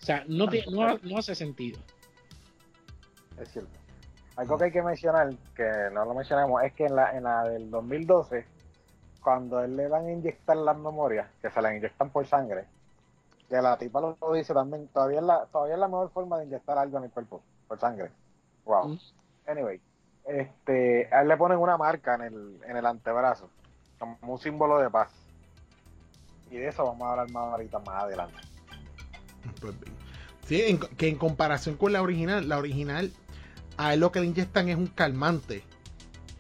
O 0.01 0.05
sea, 0.05 0.23
no, 0.27 0.47
no, 0.71 0.97
no 1.03 1.17
hace 1.17 1.35
sentido. 1.35 1.79
Es 3.39 3.51
cierto. 3.51 3.69
Algo 4.37 4.57
que 4.57 4.65
hay 4.65 4.71
que 4.71 4.81
mencionar, 4.81 5.29
que 5.55 5.69
no 5.93 6.05
lo 6.05 6.15
mencionamos, 6.15 6.63
es 6.63 6.73
que 6.73 6.85
en 6.85 6.95
la, 6.95 7.15
en 7.15 7.23
la 7.23 7.43
del 7.43 7.69
2012, 7.69 8.45
cuando 9.21 9.63
él 9.63 9.75
le 9.75 9.87
van 9.87 10.05
a 10.05 10.11
inyectar 10.11 10.57
las 10.57 10.77
memorias, 10.77 11.27
que 11.41 11.49
se 11.49 11.61
las 11.61 11.75
inyectan 11.75 12.09
por 12.09 12.25
sangre, 12.25 12.65
que 13.49 13.61
la 13.61 13.77
tipa 13.77 14.01
lo, 14.01 14.17
dice 14.33 14.53
también, 14.53 14.87
todavía 14.87 15.19
es, 15.19 15.25
la, 15.25 15.45
todavía 15.45 15.75
es 15.75 15.79
la 15.79 15.87
mejor 15.87 16.09
forma 16.11 16.39
de 16.39 16.45
inyectar 16.45 16.77
algo 16.77 16.97
en 16.97 17.05
el 17.05 17.11
cuerpo, 17.11 17.41
por 17.67 17.79
sangre. 17.79 18.11
Wow. 18.65 18.89
Mm. 18.89 18.99
Anyway, 19.47 19.81
este, 20.25 21.09
a 21.13 21.21
él 21.21 21.27
le 21.27 21.37
ponen 21.37 21.57
una 21.57 21.77
marca 21.77 22.15
en 22.15 22.21
el, 22.21 22.59
en 22.67 22.77
el 22.77 22.85
antebrazo, 22.85 23.49
como 23.99 24.33
un 24.33 24.39
símbolo 24.39 24.79
de 24.79 24.89
paz. 24.89 25.09
Y 26.49 26.57
de 26.57 26.67
eso 26.67 26.83
vamos 26.83 27.03
a 27.03 27.11
hablar 27.11 27.31
más 27.31 27.51
ahorita 27.51 27.79
más 27.79 28.03
adelante. 28.03 28.37
Pues 29.59 29.75
sí, 30.45 30.79
que 30.97 31.07
en 31.07 31.17
comparación 31.17 31.77
con 31.77 31.93
la 31.93 32.01
original, 32.01 32.47
la 32.47 32.57
original 32.57 33.11
a 33.77 33.93
él 33.93 33.99
lo 33.99 34.11
que 34.11 34.19
le 34.19 34.27
inyectan 34.27 34.69
es 34.69 34.77
un 34.77 34.87
calmante, 34.87 35.63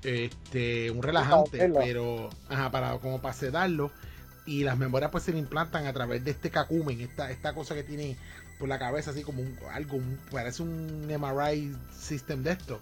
este, 0.03 0.91
un 0.91 1.03
relajante, 1.03 1.71
pero 1.73 2.29
para, 2.71 2.97
como 2.97 3.21
para 3.21 3.33
sedarlo. 3.33 3.91
Y 4.45 4.63
las 4.63 4.77
memorias 4.77 5.11
pues 5.11 5.23
se 5.23 5.31
le 5.31 5.37
implantan 5.39 5.85
a 5.85 5.93
través 5.93 6.23
de 6.25 6.31
este 6.31 6.49
cacumen, 6.49 6.99
esta, 7.01 7.29
esta 7.29 7.53
cosa 7.53 7.75
que 7.75 7.83
tiene 7.83 8.17
por 8.57 8.67
la 8.69 8.79
cabeza, 8.79 9.11
así 9.11 9.23
como 9.23 9.41
un, 9.41 9.57
algo, 9.71 9.99
parece 10.31 10.63
un 10.63 11.07
MRI 11.07 11.75
system 11.97 12.43
de 12.43 12.51
esto. 12.51 12.79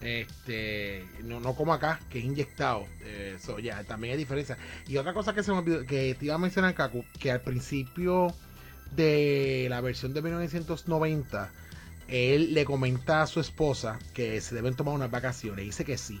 Este, 0.00 1.04
no, 1.24 1.40
no 1.40 1.54
como 1.54 1.72
acá, 1.72 2.00
que 2.10 2.18
es 2.18 2.24
inyectado. 2.24 2.86
Eso 3.04 3.58
ya, 3.58 3.82
también 3.84 4.12
hay 4.12 4.18
diferencia. 4.18 4.56
Y 4.86 4.96
otra 4.96 5.14
cosa 5.14 5.34
que 5.34 5.42
se 5.42 5.52
me 5.52 5.58
olvidó, 5.58 5.84
que 5.86 6.14
te 6.14 6.26
iba 6.26 6.34
a 6.34 6.38
mencionar, 6.38 6.74
Kaku, 6.74 7.04
que 7.18 7.30
al 7.30 7.40
principio 7.40 8.34
de 8.94 9.66
la 9.68 9.80
versión 9.80 10.12
de 10.14 10.22
1990, 10.22 11.50
él 12.08 12.54
le 12.54 12.64
comenta 12.64 13.22
a 13.22 13.26
su 13.26 13.40
esposa 13.40 13.98
que 14.14 14.40
se 14.40 14.54
deben 14.54 14.74
tomar 14.74 14.94
unas 14.94 15.10
vacaciones. 15.10 15.64
Dice 15.64 15.84
que 15.84 15.98
sí. 15.98 16.20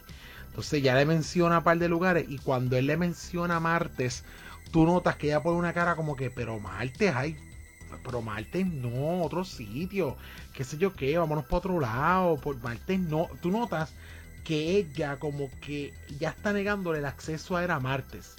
Entonces 0.56 0.82
ya 0.82 0.94
le 0.94 1.04
menciona 1.04 1.58
un 1.58 1.64
par 1.64 1.78
de 1.78 1.86
lugares. 1.86 2.24
Y 2.30 2.38
cuando 2.38 2.78
él 2.78 2.86
le 2.86 2.96
menciona 2.96 3.60
martes, 3.60 4.24
tú 4.72 4.86
notas 4.86 5.16
que 5.16 5.26
ella 5.26 5.42
pone 5.42 5.58
una 5.58 5.74
cara 5.74 5.96
como 5.96 6.16
que, 6.16 6.30
pero 6.30 6.58
martes 6.58 7.14
hay 7.14 7.36
pero 8.02 8.22
martes 8.22 8.66
no, 8.66 9.22
otro 9.22 9.44
sitio, 9.44 10.16
qué 10.52 10.64
sé 10.64 10.78
yo 10.78 10.94
qué, 10.94 11.18
vámonos 11.18 11.44
para 11.44 11.58
otro 11.58 11.80
lado, 11.80 12.36
por 12.36 12.56
martes 12.62 12.98
no, 12.98 13.28
tú 13.40 13.50
notas 13.50 13.92
que 14.44 14.76
ella 14.76 15.18
como 15.18 15.50
que 15.60 15.92
ya 16.18 16.30
está 16.30 16.52
negándole 16.52 17.00
el 17.00 17.04
acceso 17.04 17.56
a 17.56 17.64
era 17.64 17.78
martes. 17.80 18.36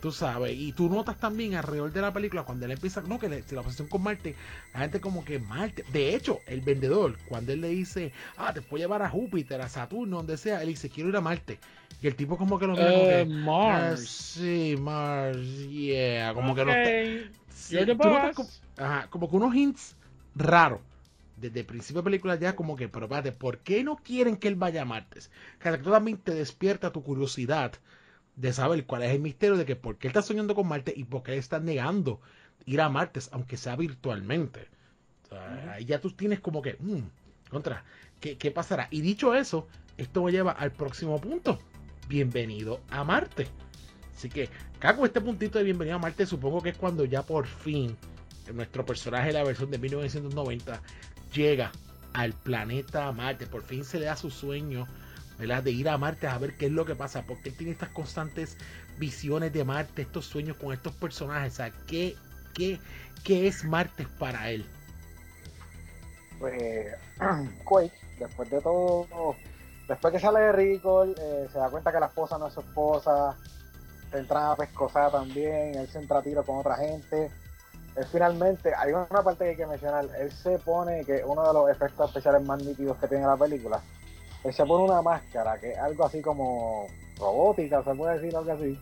Tú 0.00 0.12
sabes, 0.12 0.54
y 0.56 0.72
tú 0.72 0.88
notas 0.88 1.18
también 1.18 1.56
alrededor 1.56 1.92
de 1.92 2.00
la 2.00 2.12
película 2.12 2.44
cuando 2.44 2.66
él 2.66 2.72
empieza, 2.72 3.00
no, 3.02 3.18
que 3.18 3.28
la 3.28 3.60
obsesión 3.60 3.88
con 3.88 4.02
Marte, 4.02 4.36
la 4.72 4.80
gente 4.80 5.00
como 5.00 5.24
que 5.24 5.40
Marte, 5.40 5.84
de 5.92 6.14
hecho, 6.14 6.38
el 6.46 6.60
vendedor, 6.60 7.18
cuando 7.28 7.52
él 7.52 7.60
le 7.62 7.68
dice, 7.68 8.12
ah, 8.36 8.52
te 8.52 8.62
puedo 8.62 8.82
llevar 8.82 9.02
a 9.02 9.10
Júpiter, 9.10 9.60
a 9.60 9.68
Saturno, 9.68 10.18
donde 10.18 10.36
sea, 10.36 10.62
él 10.62 10.68
dice, 10.68 10.88
quiero 10.88 11.08
ir 11.08 11.16
a 11.16 11.20
Marte. 11.20 11.58
Y 12.00 12.06
el 12.06 12.14
tipo 12.14 12.36
como 12.36 12.58
que 12.58 12.66
lo 12.66 12.74
mira 12.74 12.92
como 12.92 13.08
que, 13.08 13.24
Mars. 13.24 14.00
Ah, 14.00 14.06
sí, 14.06 14.76
Mars, 14.78 15.68
yeah, 15.68 16.32
como 16.32 16.54
que 16.54 16.64
no 16.64 16.72
está, 16.72 17.32
ajá, 18.76 19.10
como 19.10 19.28
que 19.28 19.36
unos 19.36 19.54
hints 19.54 19.96
raros 20.34 20.80
desde 21.36 21.60
el 21.60 21.66
principio 21.66 22.02
de 22.02 22.04
la 22.04 22.10
película 22.10 22.36
ya 22.36 22.54
como 22.54 22.76
que, 22.76 22.88
pero 22.88 23.06
espérate, 23.06 23.32
¿por 23.32 23.58
qué 23.58 23.82
no 23.82 23.96
quieren 23.96 24.36
que 24.36 24.46
él 24.46 24.54
vaya 24.54 24.82
a 24.82 24.84
Martes? 24.84 25.30
Que 25.58 25.76
también 25.78 26.18
te 26.18 26.34
despierta 26.34 26.92
tu 26.92 27.02
curiosidad 27.02 27.72
de 28.36 28.52
saber 28.52 28.86
cuál 28.86 29.02
es 29.02 29.10
el 29.10 29.20
misterio 29.20 29.56
de 29.56 29.64
que 29.64 29.76
por 29.76 29.96
qué 29.96 30.08
él 30.08 30.10
está 30.10 30.22
soñando 30.22 30.54
con 30.54 30.66
Marte 30.66 30.92
y 30.96 31.04
por 31.04 31.22
qué 31.22 31.32
él 31.32 31.38
está 31.38 31.60
negando 31.60 32.20
ir 32.66 32.80
a 32.80 32.88
Martes, 32.88 33.28
aunque 33.32 33.56
sea 33.56 33.76
virtualmente. 33.76 34.68
ahí 35.70 35.84
ya 35.84 36.00
tú 36.00 36.10
tienes 36.10 36.40
como 36.40 36.62
que, 36.62 36.76
mmm, 36.78 37.00
contra, 37.50 37.84
¿qué, 38.20 38.38
¿qué, 38.38 38.50
pasará? 38.50 38.88
Y 38.90 39.00
dicho 39.00 39.34
eso, 39.34 39.68
esto 39.96 40.22
me 40.22 40.32
lleva 40.32 40.52
al 40.52 40.72
próximo 40.72 41.20
punto. 41.20 41.58
Bienvenido 42.08 42.80
a 42.90 43.04
Marte. 43.04 43.46
Así 44.14 44.28
que, 44.28 44.48
cago 44.78 45.04
este 45.04 45.20
puntito 45.20 45.58
de 45.58 45.64
bienvenido 45.64 45.96
a 45.96 46.00
Marte, 46.00 46.26
supongo 46.26 46.62
que 46.62 46.70
es 46.70 46.76
cuando 46.76 47.04
ya 47.04 47.22
por 47.22 47.46
fin 47.46 47.96
nuestro 48.52 48.84
personaje 48.84 49.28
de 49.28 49.32
la 49.34 49.44
versión 49.44 49.70
de 49.70 49.78
1990 49.78 50.82
llega 51.32 51.72
al 52.12 52.32
planeta 52.32 53.10
Marte. 53.12 53.46
Por 53.46 53.62
fin 53.62 53.84
se 53.84 53.98
le 53.98 54.06
da 54.06 54.16
su 54.16 54.30
sueño 54.30 54.86
de 55.38 55.70
ir 55.70 55.88
a 55.88 55.98
Marte 55.98 56.26
a 56.26 56.38
ver 56.38 56.56
qué 56.56 56.66
es 56.66 56.72
lo 56.72 56.84
que 56.84 56.94
pasa, 56.94 57.22
porque 57.22 57.48
él 57.48 57.56
tiene 57.56 57.72
estas 57.72 57.88
constantes 57.90 58.56
visiones 58.98 59.52
de 59.52 59.64
Marte, 59.64 60.02
estos 60.02 60.26
sueños 60.26 60.56
con 60.56 60.72
estos 60.72 60.92
personajes, 60.94 61.54
o 61.54 61.56
sea, 61.56 61.72
¿qué, 61.86 62.16
qué, 62.54 62.78
qué 63.24 63.48
es 63.48 63.64
Marte 63.64 64.06
para 64.18 64.50
él? 64.50 64.64
Pues 66.38 66.94
Quake, 67.64 67.92
después 68.18 68.50
de 68.50 68.60
todo, 68.60 69.36
después 69.88 70.12
que 70.12 70.20
sale 70.20 70.40
de 70.40 70.52
Rico, 70.52 71.04
eh, 71.04 71.48
se 71.52 71.58
da 71.58 71.70
cuenta 71.70 71.92
que 71.92 72.00
la 72.00 72.06
esposa 72.06 72.38
no 72.38 72.46
es 72.46 72.54
su 72.54 72.60
esposa, 72.60 73.36
entra 74.12 74.52
a 74.52 74.56
pescosar 74.56 75.10
también, 75.10 75.74
él 75.74 75.88
se 75.88 75.98
entra 75.98 76.18
a 76.18 76.22
tiro 76.22 76.44
con 76.44 76.58
otra 76.58 76.76
gente. 76.76 77.30
Él 77.96 78.06
finalmente, 78.10 78.72
hay 78.74 78.92
una 78.92 79.06
parte 79.06 79.44
que 79.44 79.50
hay 79.50 79.56
que 79.56 79.66
mencionar, 79.66 80.08
él 80.18 80.32
se 80.32 80.58
pone 80.58 81.04
que 81.04 81.22
uno 81.24 81.46
de 81.46 81.52
los 81.52 81.70
efectos 81.70 82.08
especiales 82.08 82.42
más 82.42 82.62
nítidos 82.62 82.96
que 82.98 83.08
tiene 83.08 83.26
la 83.26 83.36
película 83.36 83.82
se 84.50 84.66
pone 84.66 84.84
una 84.84 85.02
máscara 85.02 85.58
que 85.58 85.72
es 85.72 85.78
algo 85.78 86.04
así 86.04 86.20
como 86.20 86.86
robótica, 87.18 87.82
se 87.84 87.94
puede 87.94 88.18
decir 88.18 88.36
algo 88.36 88.52
así, 88.52 88.78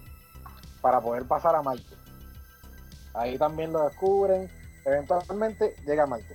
para 0.81 1.01
poder 1.01 1.27
pasar 1.27 1.55
a 1.55 1.63
Marte. 1.63 1.97
Ahí 3.13 3.37
también 3.37 3.73
lo 3.73 3.85
descubren, 3.85 4.51
eventualmente 4.85 5.75
llega 5.85 6.05
a 6.05 6.07
Marte. 6.07 6.33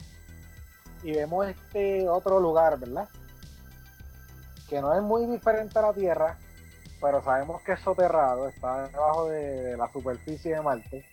Y 1.01 1.13
vemos 1.13 1.47
este 1.47 2.07
otro 2.07 2.39
lugar, 2.39 2.78
¿verdad? 2.80 3.09
Que 4.69 4.82
no 4.82 4.93
es 4.93 5.01
muy 5.01 5.26
diferente 5.26 5.80
a 5.80 5.84
la 5.84 5.93
Tierra, 5.93 6.38
pero 7.01 7.23
sabemos 7.23 7.61
que 7.63 7.73
es 7.73 7.80
soterrado, 7.80 8.47
está 8.47 8.88
debajo 8.88 9.30
de 9.30 9.78
la 9.78 9.91
superficie 9.91 10.55
de 10.55 10.61
Marte. 10.61 11.05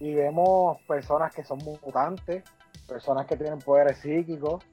Y 0.00 0.14
vemos 0.14 0.80
personas 0.82 1.32
que 1.32 1.44
son 1.44 1.58
mutantes, 1.58 2.42
personas 2.88 3.26
que 3.26 3.36
tienen 3.36 3.60
poderes 3.60 3.98
psíquicos, 3.98 4.64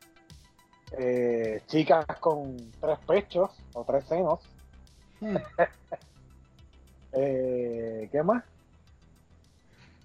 eh, 0.91 1.61
chicas 1.67 2.05
con 2.19 2.57
tres 2.79 2.99
pechos 3.07 3.51
o 3.73 3.83
tres 3.83 4.05
senos. 4.05 4.39
Hmm. 5.19 5.37
eh, 7.13 8.09
¿Qué 8.11 8.23
más? 8.23 8.43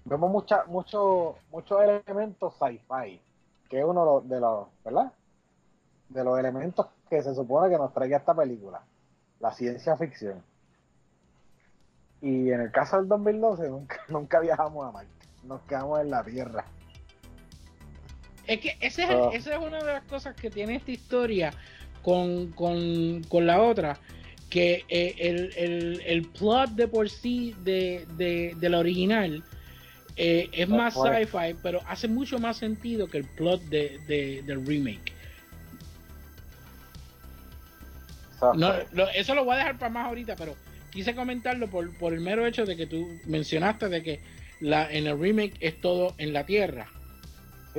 Vemos 0.05 0.31
mucha, 0.31 0.63
mucho, 0.65 1.35
muchos 1.51 1.81
elementos 1.81 2.53
sci-fi, 2.55 3.19
que 3.69 3.79
es 3.79 3.85
uno 3.85 4.21
de 4.21 4.39
los, 4.39 4.67
¿verdad? 4.85 5.11
De 6.07 6.23
los 6.23 6.39
elementos 6.39 6.87
que 7.09 7.21
se 7.21 7.35
supone 7.35 7.69
que 7.69 7.77
nos 7.77 7.93
traiga 7.93 8.17
esta 8.17 8.33
película, 8.33 8.81
la 9.39 9.51
ciencia 9.51 9.97
ficción. 9.97 10.41
Y 12.21 12.51
en 12.51 12.61
el 12.61 12.71
caso 12.71 12.97
del 12.97 13.09
2012 13.09 13.69
nunca, 13.69 13.97
nunca 14.07 14.39
viajamos 14.39 14.87
a 14.87 14.91
Marte, 14.91 15.27
nos 15.43 15.61
quedamos 15.63 15.99
en 15.99 16.09
la 16.09 16.23
Tierra. 16.23 16.65
Es 18.47 18.61
que 18.61 18.77
ese 18.79 19.03
es 19.03 19.09
ah. 19.09 19.29
esa 19.33 19.55
es 19.55 19.59
una 19.59 19.79
de 19.79 19.93
las 19.93 20.03
cosas 20.03 20.35
que 20.35 20.49
tiene 20.49 20.75
esta 20.75 20.91
historia 20.91 21.53
con, 22.01 23.21
la 23.31 23.61
otra. 23.61 23.99
Que 24.49 24.85
eh, 24.87 25.99
el, 26.05 26.25
plot 26.29 26.69
de 26.71 26.87
por 26.87 27.09
sí 27.09 27.53
de, 27.63 28.55
la 28.61 28.79
original 28.79 29.43
eh, 30.15 30.47
es 30.53 30.69
más 30.69 30.93
sci-fi, 30.93 31.55
pero 31.61 31.81
hace 31.85 32.07
mucho 32.07 32.39
más 32.39 32.57
sentido 32.57 33.07
que 33.07 33.17
el 33.17 33.25
plot 33.25 33.61
de, 33.63 33.99
del 34.07 34.65
remake. 34.65 35.11
eso 39.15 39.35
lo 39.35 39.43
voy 39.43 39.55
a 39.55 39.57
dejar 39.57 39.77
para 39.77 39.89
más 39.91 40.05
ahorita, 40.05 40.37
pero 40.37 40.55
quise 40.91 41.13
comentarlo 41.13 41.67
por, 41.67 41.95
por 41.97 42.13
el 42.13 42.21
mero 42.21 42.45
hecho 42.45 42.65
de 42.65 42.77
que 42.77 42.87
tú 42.87 43.19
mencionaste 43.25 43.89
de 43.89 44.01
que 44.01 44.21
la, 44.61 44.89
en 44.89 45.07
el 45.07 45.19
remake 45.19 45.55
es 45.59 45.81
todo 45.81 46.15
en 46.17 46.31
la 46.31 46.45
Tierra 46.45 46.87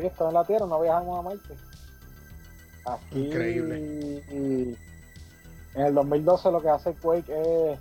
esto 0.06 0.28
en 0.28 0.34
la 0.34 0.44
Tierra, 0.44 0.66
no 0.66 0.80
viajamos 0.80 1.18
a 1.18 1.22
Marte. 1.22 1.56
Aquí, 2.86 3.26
Increíble. 3.26 3.78
Y, 4.30 4.76
en 5.74 5.86
el 5.86 5.94
2012 5.94 6.50
lo 6.50 6.62
que 6.62 6.70
hace 6.70 6.94
Quake 6.94 7.78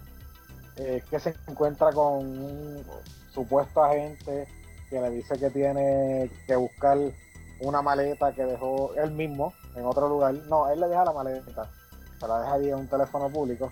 es 0.76 1.03
que 1.05 1.20
se 1.20 1.34
encuentra 1.47 1.91
con 1.91 2.26
un 2.26 2.86
supuesto 3.34 3.84
agente 3.84 4.47
que 4.89 5.01
le 5.01 5.09
dice 5.09 5.38
que 5.38 5.49
tiene 5.49 6.30
que 6.45 6.55
buscar 6.55 6.97
una 7.59 7.82
maleta 7.82 8.34
que 8.34 8.43
dejó 8.43 8.93
él 8.95 9.11
mismo 9.11 9.53
en 9.76 9.86
otro 9.86 10.07
lugar. 10.07 10.34
No, 10.47 10.70
él 10.70 10.80
le 10.80 10.88
deja 10.88 11.05
la 11.05 11.13
maleta, 11.13 11.70
se 12.20 12.28
la 12.28 12.39
deja 12.39 12.53
ahí 12.53 12.70
en 12.70 12.76
un 12.76 12.88
teléfono 12.88 13.30
público. 13.30 13.72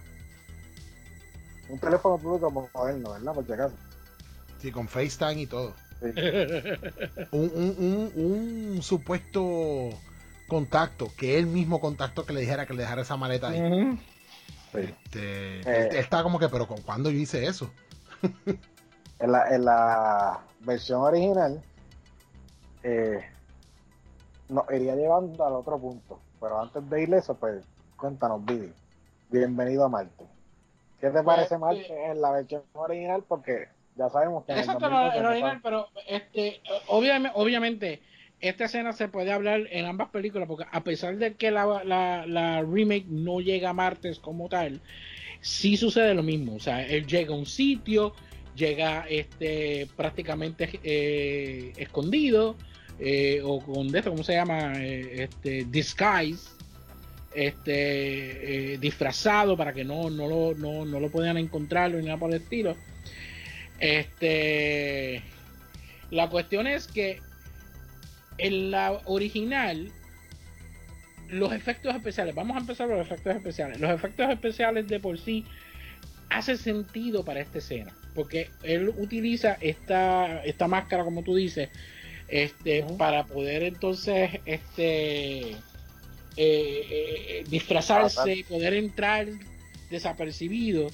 Un 1.69 1.79
teléfono 1.79 2.17
público 2.17 2.51
moderno, 2.51 3.11
¿verdad? 3.11 3.33
Por 3.33 3.45
si 3.45 3.53
acaso. 3.53 3.75
Sí, 4.59 4.71
con 4.71 4.87
FaceTime 4.87 5.41
y 5.41 5.47
todo. 5.47 5.73
un, 7.31 8.11
un, 8.15 8.81
supuesto 8.81 9.89
contacto, 10.47 11.07
que 11.17 11.37
el 11.37 11.47
mismo 11.47 11.79
contacto 11.79 12.25
que 12.25 12.33
le 12.33 12.41
dijera 12.41 12.65
que 12.65 12.73
le 12.73 12.83
dejara 12.83 13.01
esa 13.01 13.17
maleta 13.17 13.49
ahí. 13.49 13.99
Este, 14.73 15.59
eh. 15.61 15.99
está 15.99 16.21
como 16.23 16.39
que, 16.39 16.49
pero 16.49 16.67
¿con 16.67 16.81
cuándo 16.81 17.09
yo 17.09 17.17
hice 17.17 17.45
eso? 17.45 17.71
en, 19.19 19.31
la, 19.31 19.55
en 19.55 19.65
la 19.65 20.39
versión 20.61 21.01
original 21.01 21.61
eh, 22.83 23.19
nos 24.49 24.69
iría 24.71 24.95
llevando 24.95 25.45
al 25.45 25.53
otro 25.53 25.79
punto. 25.79 26.19
Pero 26.39 26.61
antes 26.61 26.87
de 26.89 27.03
ir 27.03 27.13
eso, 27.13 27.35
pues 27.35 27.63
cuéntanos, 27.97 28.43
Vivi. 28.45 28.71
Bienvenido 29.29 29.85
a 29.85 29.89
Marte. 29.89 30.25
¿Qué 30.99 31.07
te 31.07 31.13
pues, 31.13 31.25
parece 31.25 31.57
Marte 31.57 31.91
eh, 31.91 32.11
en 32.11 32.21
la 32.21 32.31
versión 32.31 32.63
original? 32.73 33.23
Porque 33.27 33.69
ya 33.95 34.09
sabemos 34.09 34.45
que. 34.45 34.53
Exacto, 34.53 34.87
el 34.87 35.25
original, 35.25 35.59
pero 35.63 35.87
este, 36.07 36.61
obviamente, 36.87 37.31
obviamente, 37.35 38.01
esta 38.41 38.65
escena 38.65 38.93
se 38.93 39.07
puede 39.07 39.31
hablar 39.31 39.61
en 39.71 39.85
ambas 39.85 40.09
películas, 40.09 40.47
porque 40.47 40.65
a 40.71 40.83
pesar 40.83 41.17
de 41.17 41.35
que 41.35 41.51
la, 41.51 41.83
la, 41.83 42.61
remake 42.61 43.05
no 43.07 43.39
llega 43.39 43.69
a 43.69 43.73
martes 43.73 44.19
como 44.19 44.49
tal, 44.49 44.81
sí 45.41 45.77
sucede 45.77 46.13
lo 46.13 46.23
mismo. 46.23 46.55
O 46.55 46.59
sea, 46.59 46.85
él 46.85 47.07
llega 47.07 47.33
a 47.33 47.37
un 47.37 47.45
sitio, 47.45 48.13
llega 48.55 49.05
este 49.09 49.87
prácticamente 49.95 50.79
eh, 50.83 51.73
escondido, 51.77 52.55
eh, 52.99 53.41
o 53.43 53.59
con 53.61 53.95
esto, 53.95 54.11
¿cómo 54.11 54.23
se 54.23 54.33
llama? 54.33 54.73
Eh, 54.77 55.23
este, 55.23 55.65
disguise. 55.65 56.53
Este 57.33 58.77
disfrazado 58.79 59.57
para 59.57 59.73
que 59.73 59.83
no, 59.83 60.09
no, 60.09 60.25
lo, 60.25 60.55
no, 60.55 60.85
no 60.85 61.01
lo 61.01 61.09
puedan 61.11 61.35
encontrar 61.35 61.91
ni 61.91 62.05
nada 62.05 62.17
por 62.17 62.29
el 62.29 62.41
estilo 62.41 62.77
este. 63.79 65.23
La 66.11 66.29
cuestión 66.29 66.67
es 66.67 66.87
que 66.87 67.19
en 68.37 68.71
la 68.71 69.01
original, 69.05 69.91
los 71.29 71.53
efectos 71.53 71.95
especiales, 71.95 72.35
vamos 72.35 72.57
a 72.57 72.59
empezar 72.59 72.87
con 72.87 72.97
los 72.97 73.07
efectos 73.07 73.35
especiales. 73.35 73.79
Los 73.79 73.91
efectos 73.91 74.29
especiales 74.29 74.87
de 74.87 74.99
por 74.99 75.19
sí 75.19 75.45
hace 76.29 76.57
sentido 76.57 77.23
para 77.23 77.41
esta 77.41 77.59
escena, 77.59 77.93
porque 78.13 78.49
él 78.63 78.89
utiliza 78.97 79.57
esta, 79.61 80.43
esta 80.43 80.67
máscara, 80.67 81.03
como 81.03 81.23
tú 81.23 81.35
dices, 81.35 81.69
este, 82.27 82.83
para 82.97 83.25
poder 83.25 83.63
entonces 83.63 84.31
este, 84.45 85.51
eh, 85.51 85.57
eh, 86.37 87.43
disfrazarse 87.47 88.35
y 88.35 88.43
poder 88.43 88.73
entrar 88.73 89.27
desapercibido. 89.89 90.89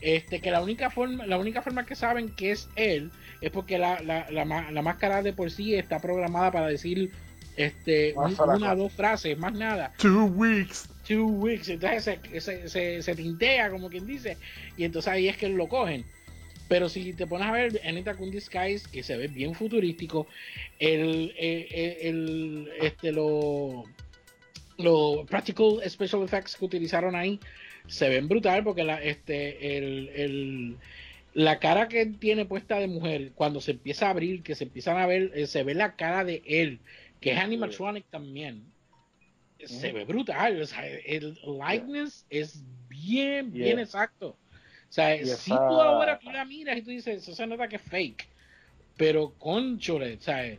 Este, 0.00 0.40
que 0.40 0.50
la 0.50 0.62
única 0.62 0.90
forma, 0.90 1.26
la 1.26 1.38
única 1.38 1.60
forma 1.60 1.84
que 1.84 1.96
saben 1.96 2.28
que 2.30 2.52
es 2.52 2.68
él 2.76 3.10
es 3.40 3.50
porque 3.50 3.78
la, 3.78 4.00
la, 4.00 4.28
la, 4.30 4.82
máscara 4.82 5.22
de 5.22 5.32
por 5.32 5.50
sí 5.50 5.74
está 5.74 5.98
programada 5.98 6.52
para 6.52 6.66
decir 6.68 7.10
este, 7.56 8.14
una 8.14 8.72
o 8.72 8.76
dos 8.76 8.92
frases, 8.92 9.36
más 9.38 9.52
nada. 9.52 9.92
Two 9.98 10.26
weeks. 10.26 10.88
Two 11.06 11.26
weeks. 11.26 11.68
Entonces 11.68 12.18
se, 12.40 12.68
se, 12.68 13.02
se, 13.02 13.14
tintea, 13.16 13.70
como 13.70 13.88
quien 13.88 14.06
dice, 14.06 14.36
y 14.76 14.84
entonces 14.84 15.12
ahí 15.12 15.28
es 15.28 15.36
que 15.36 15.48
lo 15.48 15.68
cogen. 15.68 16.04
Pero 16.68 16.88
si 16.88 17.12
te 17.14 17.26
pones 17.26 17.48
a 17.48 17.52
ver 17.52 17.80
en 17.82 18.04
Kun 18.16 18.30
Disguise, 18.30 18.88
que 18.90 19.02
se 19.02 19.16
ve 19.16 19.26
bien 19.26 19.54
futurístico, 19.54 20.26
el, 20.78 21.34
el, 21.38 21.66
el 22.02 22.68
este, 22.80 23.10
lo, 23.10 23.84
los 24.76 25.26
practical 25.26 25.80
special 25.88 26.22
effects 26.22 26.56
que 26.56 26.64
utilizaron 26.64 27.16
ahí 27.16 27.40
se 27.88 28.08
ven 28.08 28.28
brutal 28.28 28.62
porque 28.64 28.84
la, 28.84 29.02
este, 29.02 29.76
el, 29.76 30.08
el, 30.14 30.76
la 31.34 31.58
cara 31.58 31.88
que 31.88 32.06
tiene 32.06 32.44
puesta 32.44 32.78
de 32.78 32.86
mujer, 32.86 33.32
cuando 33.34 33.60
se 33.60 33.72
empieza 33.72 34.06
a 34.06 34.10
abrir, 34.10 34.42
que 34.42 34.54
se 34.54 34.64
empiezan 34.64 34.98
a 34.98 35.06
ver, 35.06 35.32
eh, 35.34 35.46
se 35.46 35.62
ve 35.64 35.74
la 35.74 35.96
cara 35.96 36.24
de 36.24 36.42
él 36.46 36.80
que 37.20 37.32
es 37.32 37.38
animatronic 37.38 38.06
también, 38.10 38.64
se 39.64 39.92
ve 39.92 40.04
brutal. 40.04 40.60
O 40.60 40.66
sea, 40.66 40.86
el 40.86 41.38
likeness 41.44 42.24
es 42.30 42.62
bien, 42.88 43.52
bien 43.52 43.78
exacto. 43.78 44.36
O 44.88 44.92
sea, 44.92 45.24
si 45.24 45.50
tú 45.50 45.56
ahora 45.56 46.18
tú 46.18 46.30
la 46.30 46.44
miras 46.44 46.78
y 46.78 46.82
tú 46.82 46.90
dices, 46.90 47.22
eso 47.22 47.34
se 47.34 47.46
nota 47.46 47.68
que 47.68 47.76
es 47.76 47.82
fake, 47.82 48.26
pero 48.96 49.34
con 49.34 49.78
chole, 49.78 50.18
¿sabes? 50.20 50.58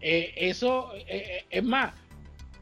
Eh, 0.00 0.32
eso 0.36 0.94
eh, 0.94 1.04
eh, 1.08 1.44
es 1.50 1.64
más, 1.64 1.94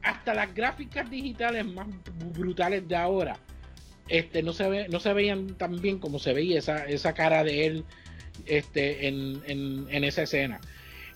hasta 0.02 0.32
las 0.32 0.54
gráficas 0.54 1.10
digitales 1.10 1.66
más 1.66 1.86
brutales 2.32 2.86
de 2.86 2.96
ahora, 2.96 3.36
este, 4.12 4.42
no 4.42 4.52
se 4.52 4.68
ve, 4.68 4.88
no 4.90 5.00
se 5.00 5.14
veían 5.14 5.54
tan 5.54 5.80
bien 5.80 5.98
como 5.98 6.18
se 6.18 6.34
veía 6.34 6.58
esa, 6.58 6.84
esa 6.84 7.14
cara 7.14 7.42
de 7.44 7.64
él 7.64 7.84
este, 8.44 9.08
en, 9.08 9.42
en, 9.46 9.86
en 9.88 10.04
esa 10.04 10.22
escena. 10.22 10.60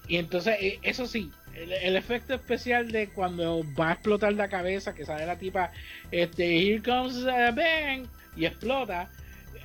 Y 0.08 0.16
entonces, 0.16 0.56
eso 0.80 1.06
sí, 1.06 1.30
el, 1.54 1.94
efecto 1.94 2.32
especial 2.32 2.90
de 2.90 3.10
cuando 3.10 3.62
va 3.78 3.90
a 3.90 3.92
explotar 3.92 4.32
la 4.32 4.48
cabeza, 4.48 4.94
que 4.94 5.04
sale 5.04 5.26
la 5.26 5.36
tipa, 5.36 5.72
este, 6.10 6.56
here 6.56 6.82
comes 6.82 7.16
uh, 7.18 7.54
bang, 7.54 8.06
y 8.34 8.46
explota. 8.46 9.10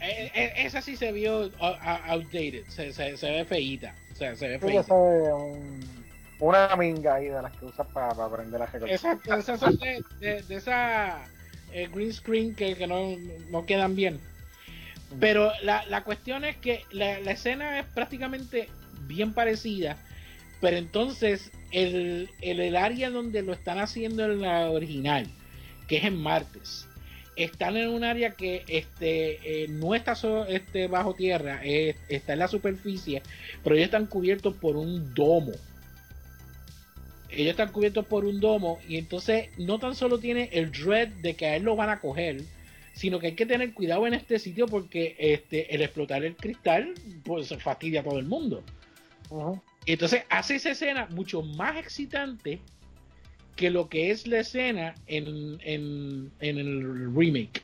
E, 0.01 0.31
e, 0.33 0.65
esa 0.65 0.81
sí 0.81 0.97
se 0.97 1.13
vio 1.13 1.51
outdated, 1.61 2.65
se, 2.67 2.91
se, 2.91 3.15
se 3.15 3.31
ve 3.31 3.45
feíta. 3.45 3.95
O 4.11 4.15
sea, 4.15 4.35
se 4.35 4.49
ve 4.49 4.59
feíta. 4.59 4.93
una 6.39 6.75
minga 6.75 7.15
ahí 7.15 7.27
de 7.27 7.41
las 7.41 7.55
que 7.55 7.65
usas 7.65 7.87
para, 7.87 8.09
para 8.09 8.35
prender 8.35 8.59
la 8.59 8.87
Exacto, 8.87 9.35
esas 9.35 9.57
son 9.57 9.77
de, 9.77 10.03
de, 10.19 10.55
esa 10.55 11.23
eh, 11.73 11.89
green 11.93 12.13
screen 12.13 12.55
que, 12.55 12.75
que 12.75 12.87
no, 12.87 13.17
no, 13.49 13.65
quedan 13.65 13.95
bien. 13.95 14.19
Pero 15.19 15.51
la, 15.63 15.85
la 15.87 16.03
cuestión 16.03 16.45
es 16.45 16.55
que 16.57 16.83
la, 16.91 17.19
la 17.19 17.31
escena 17.31 17.79
es 17.79 17.85
prácticamente 17.85 18.69
bien 19.07 19.33
parecida 19.33 19.97
pero 20.61 20.77
entonces, 20.77 21.51
el, 21.71 22.29
el, 22.39 22.75
área 22.75 23.09
donde 23.09 23.41
lo 23.41 23.51
están 23.51 23.79
haciendo 23.79 24.23
en 24.23 24.41
la 24.41 24.69
original, 24.69 25.25
que 25.87 25.97
es 25.97 26.03
en 26.03 26.15
martes, 26.15 26.87
están 27.35 27.75
en 27.77 27.89
un 27.89 28.03
área 28.03 28.31
que 28.31 28.63
este, 28.67 29.63
eh, 29.63 29.67
no 29.67 29.95
está 29.95 30.15
este, 30.47 30.87
bajo 30.87 31.15
tierra, 31.15 31.61
está 31.63 32.33
en 32.33 32.39
la 32.39 32.47
superficie, 32.47 33.23
pero 33.63 33.75
ellos 33.75 33.85
están 33.85 34.05
cubiertos 34.05 34.55
por 34.55 34.77
un 34.77 35.15
domo. 35.15 35.53
Ellos 37.31 37.51
están 37.51 37.71
cubiertos 37.71 38.05
por 38.05 38.25
un 38.25 38.39
domo 38.39 38.79
y 38.87 38.97
entonces 38.97 39.49
no 39.57 39.79
tan 39.79 39.95
solo 39.95 40.19
tiene 40.19 40.49
el 40.51 40.71
dread 40.71 41.07
de 41.07 41.35
que 41.35 41.45
a 41.45 41.55
él 41.55 41.63
lo 41.63 41.75
van 41.75 41.89
a 41.89 41.99
coger, 41.99 42.41
sino 42.93 43.19
que 43.19 43.27
hay 43.27 43.35
que 43.35 43.45
tener 43.45 43.73
cuidado 43.73 44.05
en 44.05 44.13
este 44.13 44.37
sitio 44.37 44.67
porque 44.67 45.15
este, 45.17 45.73
el 45.73 45.81
explotar 45.81 46.23
el 46.23 46.35
cristal 46.35 46.93
pues 47.23 47.55
fastidia 47.59 48.01
a 48.01 48.03
todo 48.03 48.19
el 48.19 48.25
mundo. 48.25 48.63
Entonces 49.85 50.23
hace 50.29 50.55
esa 50.55 50.71
escena 50.71 51.07
mucho 51.11 51.41
más 51.41 51.77
excitante 51.77 52.59
que 53.55 53.69
lo 53.69 53.89
que 53.89 54.11
es 54.11 54.27
la 54.27 54.39
escena 54.39 54.95
en, 55.07 55.59
el 56.39 57.15
remake. 57.15 57.61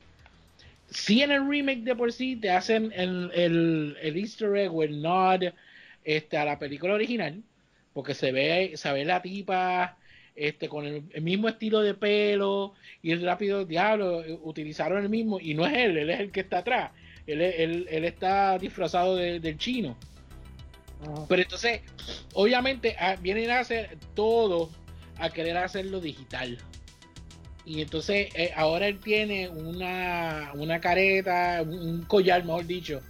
Si 0.90 1.22
en 1.22 1.30
el 1.30 1.46
remake 1.46 1.82
de 1.82 1.94
por 1.94 2.12
sí 2.12 2.36
te 2.36 2.50
hacen 2.50 2.92
el, 2.94 3.30
el, 3.34 4.16
easter 4.16 4.56
egg 4.56 4.74
o 4.74 4.82
el 4.82 5.02
nod 5.02 5.42
este, 6.04 6.38
a 6.38 6.44
la 6.44 6.58
película 6.58 6.94
original, 6.94 7.42
porque 7.98 8.14
se 8.14 8.30
ve, 8.30 8.74
se 8.76 8.92
ve 8.92 9.04
la 9.04 9.20
tipa 9.20 9.96
este, 10.36 10.68
con 10.68 10.86
el, 10.86 11.02
mismo 11.20 11.48
estilo 11.48 11.80
de 11.80 11.94
pelo 11.94 12.74
y 13.02 13.10
el 13.10 13.24
rápido 13.24 13.64
diablo, 13.64 14.22
utilizaron 14.44 15.02
el 15.02 15.08
mismo, 15.08 15.40
y 15.40 15.54
no 15.54 15.66
es 15.66 15.72
él, 15.72 15.96
él 15.96 16.10
es 16.10 16.20
el 16.20 16.30
que 16.30 16.38
está 16.38 16.58
atrás, 16.58 16.92
él, 17.26 17.40
él 17.40 18.04
está 18.04 18.56
disfrazado 18.56 19.16
del 19.16 19.58
chino. 19.58 19.96
Pero 21.28 21.42
entonces, 21.42 21.80
obviamente, 22.34 22.94
ah, 23.00 23.16
vienen 23.20 23.50
a 23.50 23.58
hacer 23.58 23.98
todo 24.14 24.70
a 25.16 25.30
querer 25.30 25.56
hacerlo 25.56 26.00
digital. 26.00 26.56
Y 27.66 27.82
entonces, 27.82 28.28
eh, 28.36 28.52
ahora 28.54 28.86
él 28.86 29.00
tiene 29.00 29.48
una, 29.48 30.52
una 30.54 30.80
careta, 30.80 31.64
un 31.66 32.04
collar, 32.04 32.44
mejor 32.44 32.64
dicho, 32.64 33.02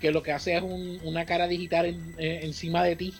que 0.00 0.12
lo 0.12 0.22
que 0.22 0.30
hace 0.30 0.58
es 0.58 0.62
una 0.62 1.24
cara 1.24 1.48
digital 1.48 1.86
eh, 2.18 2.38
encima 2.44 2.84
de 2.84 2.94
ti. 2.94 3.14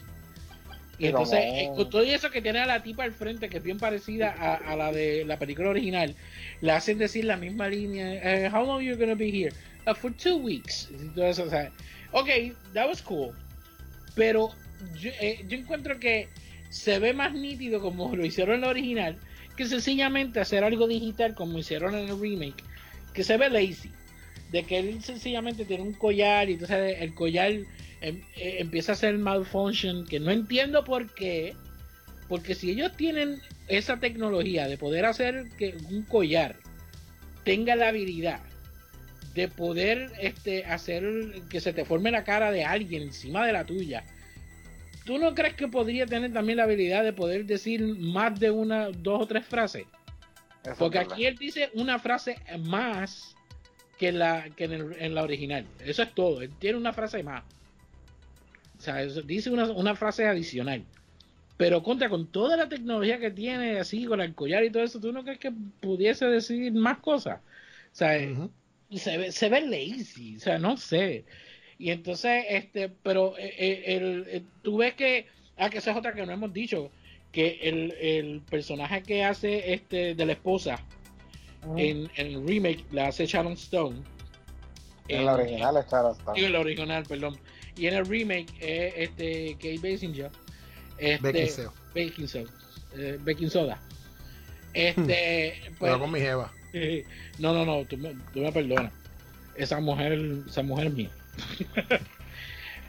Y 0.98 1.06
entonces, 1.06 1.38
eh, 1.40 1.70
todo 1.76 2.02
eso 2.02 2.30
que 2.30 2.42
tiene 2.42 2.58
a 2.58 2.66
la 2.66 2.82
tipa 2.82 3.04
al 3.04 3.12
frente, 3.12 3.48
que 3.48 3.58
es 3.58 3.62
bien 3.62 3.78
parecida 3.78 4.30
a, 4.30 4.74
la 4.74 4.90
de 4.90 5.24
la 5.24 5.38
película 5.38 5.68
original, 5.68 6.16
le 6.60 6.72
hacen 6.72 6.98
decir 6.98 7.24
la 7.24 7.36
misma 7.36 7.68
línea: 7.68 8.50
How 8.52 8.66
long 8.66 8.78
are 8.78 8.84
you 8.84 8.96
gonna 8.96 9.14
be 9.14 9.30
here? 9.30 9.52
Uh, 9.86 9.94
for 9.94 10.12
two 10.12 10.36
weeks. 10.36 10.88
O 11.16 11.32
sea, 11.32 11.70
ok, 12.12 12.28
that 12.74 12.88
was 12.88 13.00
cool. 13.00 13.32
Pero 14.16 14.50
eh, 15.20 15.44
yo, 15.48 15.56
encuentro 15.56 15.98
que 15.98 16.28
se 16.70 16.98
ve 16.98 17.12
más 17.12 17.32
nítido 17.32 17.80
como 17.80 18.14
lo 18.14 18.24
hicieron 18.24 18.56
en 18.56 18.60
la 18.62 18.68
original 18.68 19.16
que 19.56 19.66
sencillamente 19.66 20.40
hacer 20.40 20.62
algo 20.62 20.86
digital 20.86 21.34
como 21.34 21.58
hicieron 21.58 21.94
en 21.94 22.08
el 22.08 22.20
remake, 22.20 22.62
que 23.12 23.24
se 23.24 23.36
ve 23.36 23.50
lazy. 23.50 23.90
De 24.52 24.64
que 24.64 24.78
él 24.78 25.02
sencillamente 25.02 25.64
tiene 25.64 25.82
un 25.82 25.92
collar 25.92 26.48
y 26.48 26.54
entonces 26.54 26.96
el 27.00 27.14
collar 27.14 27.52
em, 28.00 28.22
eh, 28.36 28.56
empieza 28.58 28.92
a 28.92 28.94
hacer 28.94 29.16
malfunction, 29.18 30.06
que 30.06 30.20
no 30.20 30.30
entiendo 30.30 30.84
por 30.84 31.12
qué. 31.14 31.54
Porque 32.28 32.54
si 32.54 32.70
ellos 32.70 32.96
tienen 32.96 33.40
esa 33.68 33.98
tecnología 33.98 34.68
de 34.68 34.76
poder 34.76 35.06
hacer 35.06 35.48
que 35.58 35.76
un 35.90 36.02
collar 36.02 36.56
tenga 37.44 37.74
la 37.76 37.88
habilidad 37.88 38.40
de 39.34 39.48
poder 39.48 40.10
este, 40.20 40.64
hacer 40.64 41.04
que 41.48 41.60
se 41.60 41.72
te 41.72 41.84
forme 41.84 42.10
la 42.10 42.24
cara 42.24 42.50
de 42.50 42.64
alguien 42.64 43.02
encima 43.02 43.46
de 43.46 43.52
la 43.52 43.64
tuya. 43.64 44.04
¿Tú 45.04 45.16
no 45.16 45.34
crees 45.34 45.54
que 45.54 45.68
podría 45.68 46.06
tener 46.06 46.32
también 46.32 46.58
la 46.58 46.64
habilidad 46.64 47.04
de 47.04 47.12
poder 47.12 47.46
decir 47.46 47.80
más 47.82 48.38
de 48.38 48.50
una, 48.50 48.88
dos 48.88 49.22
o 49.22 49.26
tres 49.26 49.46
frases? 49.46 49.86
Porque 50.76 50.98
aquí 50.98 51.24
él 51.24 51.36
dice 51.36 51.70
una 51.74 51.98
frase 51.98 52.36
más 52.58 53.36
que, 53.96 54.12
la, 54.12 54.50
que 54.56 54.64
en, 54.64 55.14
la 55.14 55.22
original. 55.22 55.66
Eso 55.84 56.02
es 56.02 56.14
todo. 56.14 56.42
Él 56.42 56.50
tiene 56.58 56.76
una 56.76 56.92
frase 56.92 57.22
más. 57.22 57.44
O 58.78 58.80
sea, 58.80 59.04
dice 59.04 59.50
una, 59.50 59.64
una, 59.72 59.96
frase 59.96 60.26
adicional. 60.26 60.84
Pero 61.56 61.82
contra 61.82 62.08
con 62.08 62.28
toda 62.28 62.56
la 62.56 62.68
tecnología 62.68 63.18
que 63.18 63.32
tiene, 63.32 63.80
así 63.80 64.04
con 64.04 64.20
el 64.20 64.34
collar 64.34 64.64
y 64.64 64.70
todo 64.70 64.84
eso, 64.84 65.00
¿tú 65.00 65.12
no 65.12 65.24
crees 65.24 65.40
que 65.40 65.52
pudiese 65.80 66.26
decir 66.26 66.72
más 66.72 66.98
cosas? 66.98 67.40
O 67.92 67.96
sea, 67.96 68.16
se 68.92 69.18
ve, 69.18 69.32
se 69.32 69.48
ve 69.48 69.60
lazy, 69.62 70.36
o 70.36 70.40
sea, 70.40 70.58
no 70.58 70.76
sé. 70.76 71.24
Y 71.78 71.90
entonces, 71.90 72.44
este, 72.48 72.88
pero 72.88 73.36
eh, 73.38 73.54
eh, 73.58 73.96
el, 73.96 74.26
eh, 74.28 74.42
tú 74.62 74.78
ves 74.78 74.94
que, 74.94 75.26
ah, 75.56 75.68
que 75.70 75.78
esa 75.78 75.92
es 75.92 75.96
otra 75.96 76.12
que 76.12 76.24
no 76.24 76.32
hemos 76.32 76.52
dicho, 76.52 76.90
que 77.32 77.58
el, 77.62 77.92
el 78.00 78.40
personaje 78.48 79.02
que 79.02 79.24
hace 79.24 79.74
este 79.74 80.14
de 80.14 80.26
la 80.26 80.32
esposa 80.32 80.80
en, 81.76 82.10
en, 82.16 82.26
el 82.26 82.46
remake 82.46 82.84
la 82.92 83.08
hace 83.08 83.26
Sharon 83.26 83.52
Stone. 83.52 83.96
En, 85.08 85.24
la 85.24 85.34
original 85.34 85.76
es 85.76 85.86
Sharon 85.90 86.12
Stone. 86.12 86.40
en 86.40 86.52
la 86.52 86.60
original, 86.60 87.04
perdón. 87.04 87.38
Y 87.78 87.86
en 87.86 87.94
el 87.94 88.06
remake 88.06 88.52
es 88.60 88.94
este 88.96 89.54
Kate 89.54 89.78
Basinger. 89.78 90.30
Este, 90.98 91.68
Baking 91.94 92.28
Soda. 92.28 92.52
Baking 93.24 93.50
Soda. 93.50 93.80
Este, 94.74 95.54
pues, 95.78 95.92
pero 95.92 96.00
con 96.00 96.12
mi 96.12 96.20
jeva. 96.20 96.52
No, 97.38 97.54
no, 97.54 97.64
no, 97.64 97.84
tú 97.84 97.96
me, 97.96 98.14
tú 98.32 98.40
me 98.40 98.52
perdonas. 98.52 98.92
Esa 99.56 99.80
mujer, 99.80 100.18
esa 100.46 100.62
mujer 100.62 100.88
es 100.88 100.92
mía. 100.92 101.10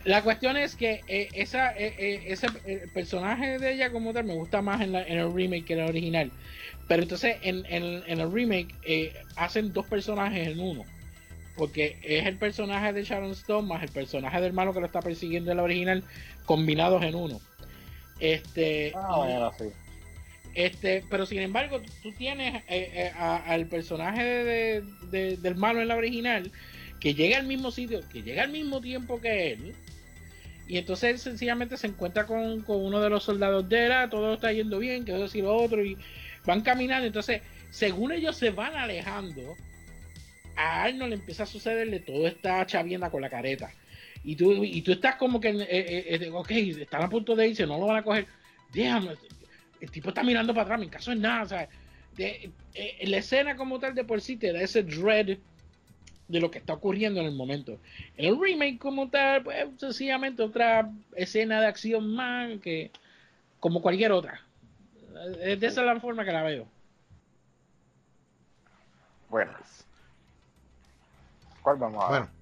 La 0.05 0.23
cuestión 0.23 0.55
es 0.55 0.75
que 0.75 1.01
eh, 1.07 1.29
esa, 1.33 1.71
eh, 1.71 1.93
eh, 1.97 2.23
ese 2.27 2.47
el 2.65 2.89
personaje 2.91 3.59
de 3.59 3.73
ella 3.73 3.91
como 3.91 4.13
tal 4.13 4.23
me 4.23 4.33
gusta 4.33 4.61
más 4.61 4.81
en, 4.81 4.95
el 4.95 5.33
remake 5.33 5.65
que 5.65 5.73
en 5.73 5.79
el 5.79 5.89
original. 5.89 6.31
Pero 6.87 7.03
entonces 7.03 7.37
en, 7.43 7.65
el 7.67 8.31
remake 8.31 8.73
hacen 9.35 9.73
dos 9.73 9.85
personajes 9.87 10.47
en 10.47 10.59
uno. 10.59 10.85
Porque 11.59 11.97
es 12.01 12.25
el 12.25 12.37
personaje 12.37 12.93
de 12.93 13.03
Sharon 13.03 13.31
Stone 13.31 13.67
más 13.67 13.83
el 13.83 13.89
personaje 13.89 14.39
del 14.39 14.53
malo 14.53 14.73
que 14.73 14.79
lo 14.79 14.85
está 14.85 15.01
persiguiendo 15.01 15.51
en 15.51 15.57
la 15.57 15.63
original 15.63 16.03
combinados 16.45 17.03
en 17.03 17.15
uno. 17.15 17.41
Este, 18.21 18.93
ah, 18.95 19.51
este, 20.55 21.03
pero 21.09 21.25
sin 21.25 21.39
embargo, 21.39 21.81
tú 22.01 22.13
tienes 22.13 22.63
al 23.17 23.67
personaje 23.67 24.81
del 25.11 25.55
malo 25.55 25.81
en 25.81 25.89
la 25.89 25.97
original 25.97 26.49
que 27.01 27.13
llega 27.13 27.37
al 27.37 27.45
mismo 27.45 27.71
sitio, 27.71 28.01
que 28.09 28.23
llega 28.23 28.43
al 28.43 28.51
mismo 28.51 28.79
tiempo 28.79 29.19
que 29.19 29.51
él, 29.51 29.75
y 30.69 30.77
entonces 30.77 31.09
él 31.09 31.19
sencillamente 31.19 31.75
se 31.77 31.87
encuentra 31.87 32.25
con, 32.25 32.63
uno 32.67 33.01
de 33.01 33.09
los 33.09 33.23
soldados 33.23 33.67
de 33.67 33.87
él, 33.87 34.09
todo 34.09 34.35
está 34.35 34.53
yendo 34.53 34.79
bien, 34.79 35.03
que 35.03 35.21
eso 35.21 35.37
y 35.37 35.41
lo 35.41 35.55
otro, 35.55 35.83
y 35.83 35.97
van 36.45 36.61
caminando. 36.61 37.07
Entonces, 37.07 37.41
según 37.71 38.11
ellos 38.11 38.37
se 38.37 38.51
van 38.51 38.75
alejando, 38.75 39.57
a 40.59 40.83
Arnold 40.83 41.11
le 41.11 41.15
empieza 41.15 41.43
a 41.43 41.45
sucederle 41.45 42.01
todo 42.01 42.27
esta 42.27 42.65
chavienda 42.65 43.09
con 43.09 43.21
la 43.21 43.29
careta. 43.29 43.71
Y 44.25 44.35
tú, 44.35 44.65
y 44.65 44.81
tú 44.81 44.91
estás 44.91 45.15
como 45.15 45.39
que, 45.39 45.49
eh, 45.51 45.67
eh, 45.69 46.17
eh, 46.21 46.29
ok, 46.33 46.51
están 46.51 47.01
a 47.01 47.09
punto 47.09 47.33
de 47.33 47.47
irse, 47.47 47.65
no 47.65 47.77
lo 47.79 47.85
van 47.85 47.97
a 47.97 48.03
coger. 48.03 48.27
Déjame, 48.73 49.15
el 49.79 49.89
tipo 49.89 50.09
está 50.09 50.21
mirando 50.21 50.53
para 50.53 50.63
atrás, 50.63 50.79
mi 50.81 50.89
caso 50.89 51.13
es 51.13 51.17
nada. 51.17 51.43
O 51.43 51.47
sea, 51.47 51.69
de, 52.17 52.51
la 53.03 53.17
escena 53.17 53.55
como 53.55 53.79
tal 53.79 53.95
de 53.95 54.03
por 54.03 54.19
sí 54.19 54.35
te 54.35 54.51
da 54.51 54.61
ese 54.61 54.83
dread 54.83 55.37
de 56.27 56.39
lo 56.39 56.51
que 56.51 56.59
está 56.59 56.73
ocurriendo 56.73 57.21
en 57.21 57.27
el 57.27 57.35
momento. 57.35 57.79
En 58.17 58.25
el 58.25 58.37
remake 58.37 58.79
como 58.79 59.09
tal, 59.09 59.43
pues 59.43 59.65
sencillamente 59.77 60.43
otra 60.43 60.91
escena 61.15 61.61
de 61.61 61.67
acción 61.67 62.13
más 62.13 62.59
que 62.59 62.91
como 63.61 63.81
cualquier 63.81 64.11
otra. 64.11 64.41
De 65.37 65.53
esa 65.53 65.81
es 65.81 65.87
la 65.87 65.99
forma 66.01 66.25
que 66.25 66.33
la 66.33 66.43
veo. 66.43 66.67
Bueno. 69.29 69.53
¿Cuál 71.61 71.77
vamos 71.77 72.03
a 72.03 72.11
ver? 72.11 72.21
Bueno, 72.21 72.33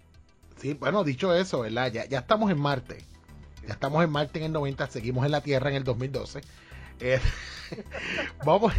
sí, 0.57 0.73
bueno, 0.73 1.03
dicho 1.03 1.33
eso, 1.33 1.61
¿verdad? 1.61 1.91
Ya, 1.91 2.05
ya 2.05 2.19
estamos 2.19 2.51
en 2.51 2.59
Marte. 2.59 3.03
Ya 3.65 3.73
estamos 3.73 4.03
en 4.03 4.09
Marte 4.09 4.39
en 4.39 4.45
el 4.45 4.51
90, 4.53 4.87
seguimos 4.87 5.25
en 5.25 5.31
la 5.31 5.41
Tierra 5.41 5.69
en 5.69 5.75
el 5.75 5.83
2012. 5.83 6.41
Eh, 6.99 7.19
vamos, 8.45 8.73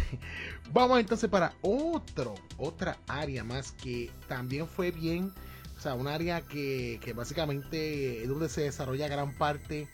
vamos 0.73 0.99
entonces 0.99 1.29
para 1.29 1.53
otro, 1.61 2.35
otra 2.57 2.97
área 3.07 3.43
más 3.43 3.71
que 3.71 4.11
también 4.27 4.67
fue 4.67 4.91
bien, 4.91 5.31
o 5.77 5.81
sea, 5.81 5.93
un 5.93 6.07
área 6.07 6.41
que, 6.41 6.99
que 7.03 7.13
básicamente 7.13 8.23
es 8.23 8.27
donde 8.27 8.49
se 8.49 8.61
desarrolla 8.61 9.07
gran 9.07 9.33
parte 9.33 9.87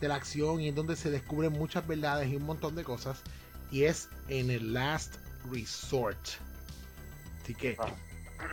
de 0.00 0.08
la 0.08 0.16
acción 0.16 0.60
y 0.60 0.68
en 0.68 0.74
donde 0.74 0.96
se 0.96 1.10
descubren 1.10 1.52
muchas 1.52 1.86
verdades 1.86 2.28
y 2.28 2.36
un 2.36 2.44
montón 2.44 2.74
de 2.74 2.84
cosas, 2.84 3.22
y 3.70 3.84
es 3.84 4.08
en 4.28 4.50
el 4.50 4.74
Last 4.74 5.16
Resort. 5.50 6.18
Así 7.42 7.54
que, 7.54 7.76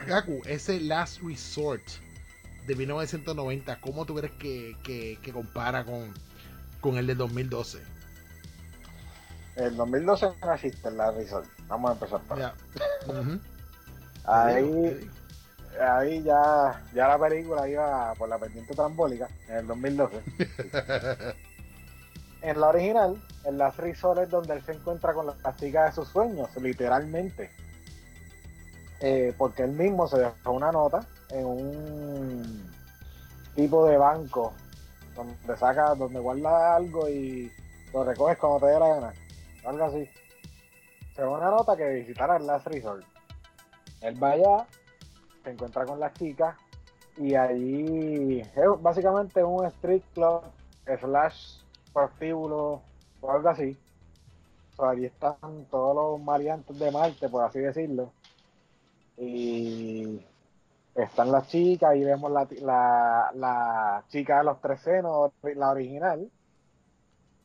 Gaku, 0.07 0.41
ese 0.45 0.79
Last 0.79 1.21
Resort 1.21 1.83
de 2.65 2.75
1990, 2.75 3.79
¿cómo 3.79 4.05
tú 4.05 4.15
crees 4.15 4.33
que, 4.33 4.75
que, 4.83 5.17
que 5.21 5.31
compara 5.31 5.85
con, 5.85 6.13
con 6.81 6.97
el 6.97 7.07
de 7.07 7.15
2012? 7.15 7.79
El 9.55 9.75
2012 9.75 10.27
no 10.41 10.53
existe 10.53 10.91
la 10.91 11.11
Resort. 11.11 11.47
Vamos 11.67 11.89
a 11.89 11.93
empezar 11.93 12.21
por 12.21 12.39
ahí. 14.25 15.01
ahí 15.79 16.23
ya, 16.23 16.83
ya 16.93 17.07
la 17.07 17.19
película 17.19 17.67
iba 17.67 18.13
por 18.15 18.29
la 18.29 18.37
pendiente 18.37 18.73
trambólica 18.73 19.27
en 19.47 19.57
el 19.57 19.67
2012. 19.67 20.21
en 22.41 22.59
la 22.59 22.67
original, 22.67 23.21
en 23.45 23.57
la 23.57 23.71
Resort 23.71 24.19
es 24.21 24.29
donde 24.29 24.53
él 24.53 24.61
se 24.63 24.73
encuentra 24.73 25.13
con 25.13 25.27
la 25.27 25.55
chica 25.55 25.85
de 25.85 25.91
sus 25.93 26.07
sueños, 26.09 26.49
literalmente. 26.61 27.49
Eh, 28.99 29.33
porque 29.37 29.63
él 29.63 29.71
mismo 29.71 30.07
se 30.07 30.17
dejó 30.17 30.51
una 30.51 30.71
nota 30.71 31.05
en 31.29 31.45
un 31.45 32.71
tipo 33.55 33.85
de 33.85 33.97
banco 33.97 34.53
donde 35.15 35.57
saca, 35.57 35.93
donde 35.95 36.19
guarda 36.19 36.75
algo 36.75 37.07
y 37.07 37.51
lo 37.93 38.03
recoges 38.03 38.37
cuando 38.37 38.65
te 38.65 38.73
dé 38.73 38.79
la 38.79 38.87
gana 38.87 39.13
algo 39.67 39.85
así. 39.85 40.09
Según 41.15 41.37
una 41.37 41.51
nota 41.51 41.75
que 41.75 41.87
visitara 41.89 42.37
el 42.37 42.47
Last 42.47 42.67
Resort. 42.67 43.03
Él 44.01 44.21
va 44.21 44.31
allá, 44.31 44.67
se 45.43 45.51
encuentra 45.51 45.85
con 45.85 45.99
las 45.99 46.13
chicas 46.13 46.55
y 47.17 47.33
ahí 47.33 48.41
es 48.41 48.81
básicamente 48.81 49.43
un 49.43 49.65
street 49.65 50.03
club 50.13 50.43
slash 50.99 51.61
prostíbulo 51.93 52.81
o 53.21 53.31
algo 53.31 53.49
así. 53.49 53.77
O 54.73 54.83
sea, 54.83 54.91
allí 54.91 55.05
están 55.05 55.65
todos 55.71 55.95
los 55.95 56.21
maleantes 56.23 56.77
de 56.77 56.91
Marte, 56.91 57.27
por 57.29 57.43
así 57.43 57.59
decirlo. 57.59 58.11
Y 59.17 60.21
están 60.95 61.31
las 61.31 61.47
chicas, 61.47 61.95
y 61.95 62.03
vemos 62.03 62.31
la, 62.31 62.47
la, 62.61 63.31
la 63.35 64.03
chica 64.09 64.39
de 64.39 64.43
los 64.43 64.61
tres 64.61 64.81
senos, 64.81 65.31
la 65.43 65.69
original, 65.69 66.29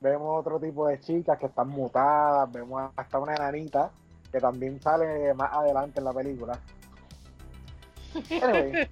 vemos 0.00 0.40
otro 0.40 0.58
tipo 0.58 0.86
de 0.88 1.00
chicas 1.00 1.38
que 1.38 1.46
están 1.46 1.68
mutadas, 1.68 2.50
vemos 2.52 2.90
hasta 2.96 3.18
una 3.18 3.34
enanita 3.34 3.90
que 4.30 4.40
también 4.40 4.80
sale 4.80 5.32
más 5.34 5.52
adelante 5.52 6.00
en 6.00 6.04
la 6.04 6.12
película. 6.12 6.58
Anyway, 8.42 8.88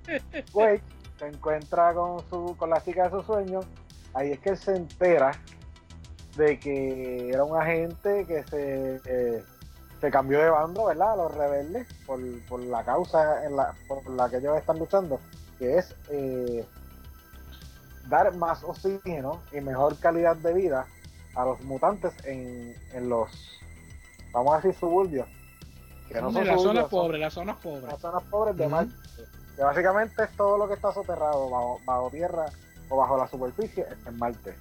Wade 0.53 0.83
se 1.19 1.27
encuentra 1.27 1.93
con 1.95 2.21
su 2.29 2.57
con 2.57 2.71
la 2.71 2.83
chica 2.83 3.05
de 3.05 3.11
sus 3.11 3.27
sueños, 3.27 3.67
ahí 4.15 4.33
es 4.33 4.39
que 4.41 4.51
él 4.51 4.57
se 4.57 4.77
entera 4.77 5.33
de 6.37 6.59
que 6.59 7.31
era 7.31 7.45
un 7.45 7.61
agente 7.61 8.25
que 8.27 8.43
se, 8.45 9.01
eh, 9.05 9.45
se 10.01 10.11
cambió 10.11 10.41
de 10.41 10.49
bando, 10.49 10.87
¿verdad? 10.87 11.17
los 11.17 11.35
rebeldes 11.35 11.87
por, 12.07 12.21
por 12.49 12.61
la 12.61 12.85
causa 12.85 13.45
en 13.45 13.57
la, 13.57 13.75
por 13.87 14.09
la 14.11 14.31
que 14.31 14.39
ellos 14.39 14.57
están 14.57 14.79
luchando, 14.79 15.21
que 15.59 15.77
es 15.79 15.95
eh, 16.09 16.65
dar 18.09 18.35
más 18.37 18.65
oxígeno 18.65 19.43
y 19.53 19.61
mejor 19.61 19.99
calidad 19.99 20.37
de 20.37 20.55
vida 20.55 20.87
a 21.35 21.45
los 21.45 21.61
mutantes 21.63 22.13
en, 22.25 22.75
en 22.95 23.09
los, 23.09 23.31
vamos 24.33 24.55
a 24.55 24.57
decir, 24.57 24.75
suburbios. 24.75 25.29
Que 26.09 26.21
no 26.21 26.33
son 26.33 26.47
las 26.47 26.61
zonas 26.61 26.89
pobres, 26.89 27.21
las 27.21 27.35
zonas 27.35 27.57
pobres. 27.59 27.85
Las 27.85 28.01
zonas 28.01 28.23
pobres 28.25 28.57
de 28.57 28.69
Marte. 28.69 28.95
Que 29.55 29.63
básicamente 29.63 30.25
es 30.25 30.37
todo 30.37 30.59
lo 30.59 30.67
que 30.67 30.75
está 30.75 30.93
soterrado 30.93 31.49
bajo, 31.49 31.81
bajo 31.85 32.11
tierra 32.11 32.47
o 32.89 32.97
bajo 32.97 33.17
la 33.17 33.29
superficie 33.29 33.87
en 34.07 34.19
Marte. 34.19 34.57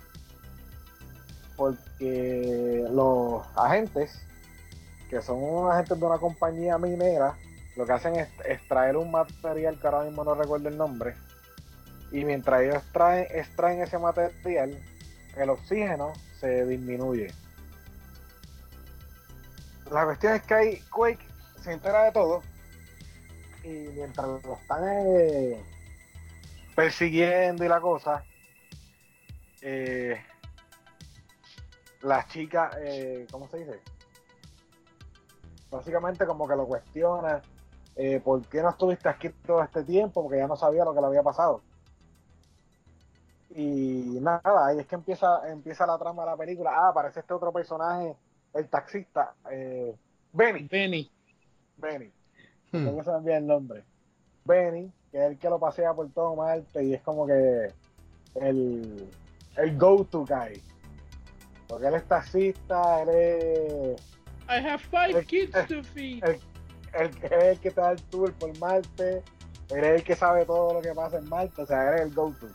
Porque 1.56 2.86
los 2.92 3.44
agentes, 3.56 4.22
que 5.10 5.22
son 5.22 5.44
unos 5.44 5.72
agentes 5.72 6.00
de 6.00 6.06
una 6.06 6.18
compañía 6.18 6.78
minera, 6.78 7.36
lo 7.76 7.86
que 7.86 7.94
hacen 7.94 8.16
es 8.16 8.30
extraer 8.46 8.98
un 8.98 9.12
material 9.12 9.80
que 9.80 9.88
ahora 9.88 10.04
mismo 10.04 10.24
no 10.24 10.36
recuerdo 10.36 10.70
el 10.70 10.78
nombre. 10.78 11.16
Y 12.12 12.26
mientras 12.26 12.62
ellos 12.62 12.84
extraen, 13.32 13.82
ese 13.82 13.98
material, 13.98 14.80
el 15.36 15.50
oxígeno 15.50 16.14
se 16.40 16.66
disminuye. 16.66 17.34
La 19.92 20.06
cuestión 20.06 20.34
es 20.36 20.44
que 20.44 20.54
hay 20.54 20.80
Quake 20.92 21.26
se 21.64 21.74
entera 21.74 22.04
de 22.04 22.12
todo 22.12 22.42
y 23.64 23.70
mientras 23.70 24.28
lo 24.28 24.54
están 24.54 24.84
eh, 24.86 25.62
persiguiendo 26.76 27.66
y 27.66 27.68
la 27.68 27.82
cosa, 27.82 28.24
eh, 29.62 30.22
las 32.02 32.28
chicas, 32.30 32.76
eh, 32.80 33.28
¿cómo 33.32 33.48
se 33.50 33.58
dice? 33.58 33.80
Básicamente 35.72 36.26
como 36.26 36.48
que 36.48 36.56
lo 36.56 36.68
cuestiona, 36.68 37.42
eh, 37.96 38.20
¿por 38.24 38.42
qué 38.48 38.62
no 38.62 38.70
estuviste 38.70 39.10
aquí 39.10 39.30
todo 39.46 39.62
este 39.64 39.84
tiempo? 39.84 40.24
Porque 40.24 40.38
ya 40.38 40.48
no 40.48 40.56
sabía 40.56 40.86
lo 40.86 40.94
que 40.94 41.02
le 41.02 41.08
había 41.08 41.24
pasado. 41.24 41.62
Y 43.52 44.20
nada, 44.22 44.68
ahí 44.68 44.80
es 44.80 44.88
que 44.88 44.96
empieza, 44.96 45.50
empieza 45.50 45.86
la 45.86 45.98
trama 45.98 46.24
de 46.24 46.32
la 46.32 46.38
película. 46.38 46.72
Ah, 46.74 46.90
aparece 46.90 47.20
este 47.22 47.34
otro 47.34 47.52
personaje, 47.52 48.16
el 48.54 48.68
taxista, 48.70 49.34
eh, 49.52 49.96
Benny. 50.32 50.68
Benny. 50.68 51.12
Benny. 51.78 52.12
Hmm. 52.72 52.86
se 52.86 53.10
me 53.10 53.18
olvida 53.18 53.38
el 53.38 53.48
nombre. 53.48 53.84
Benny, 54.46 54.92
que 55.12 55.18
es 55.18 55.32
el 55.32 55.38
que 55.38 55.50
lo 55.50 55.60
pasea 55.60 55.94
por 55.94 56.10
todo 56.12 56.36
Marte 56.36 56.84
y 56.84 56.94
es 56.94 57.02
como 57.02 57.26
que 57.26 57.74
el, 58.36 59.10
el 59.58 59.78
go-to 59.78 60.26
guy. 60.26 60.62
Porque 61.68 61.88
él 61.88 61.96
es 61.96 62.08
taxista, 62.08 63.02
él 63.02 63.10
es. 63.10 64.19
I 64.50 64.60
have 64.60 64.82
five 64.82 65.28
kids 65.28 65.54
to 65.68 65.84
feed. 65.84 66.24
El, 66.24 66.40
el, 66.94 67.34
el, 67.34 67.60
que 67.60 67.70
está 67.70 67.92
el 67.92 68.02
tour 68.10 68.34
por 68.34 68.58
Marte, 68.58 69.24
él 69.70 69.84
es 69.84 69.96
el 70.00 70.04
que 70.04 70.16
sabe 70.16 70.46
todo 70.46 70.74
lo 70.74 70.82
que 70.82 70.94
pasa 70.94 71.18
en 71.18 71.30
Marte, 71.30 71.62
o 71.62 71.66
sea, 71.66 71.90
él 71.90 71.96
es 71.96 72.02
el 72.02 72.14
go-to 72.14 72.48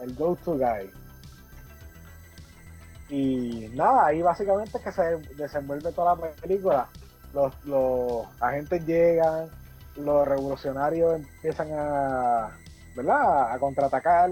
el 0.00 0.14
go-to 0.14 0.58
guy. 0.58 0.90
Y 3.08 3.68
nada, 3.74 4.06
ahí 4.06 4.20
básicamente 4.20 4.78
es 4.78 4.84
que 4.84 4.92
se 4.92 5.02
desenvuelve 5.36 5.92
toda 5.92 6.16
la 6.16 6.30
película. 6.32 6.88
Los, 7.32 7.54
los 7.64 8.26
agentes 8.40 8.84
llegan, 8.84 9.48
los 9.96 10.26
revolucionarios 10.26 11.16
empiezan 11.20 11.68
a, 11.72 12.50
¿verdad? 12.96 13.52
a 13.52 13.58
contraatacar 13.58 14.30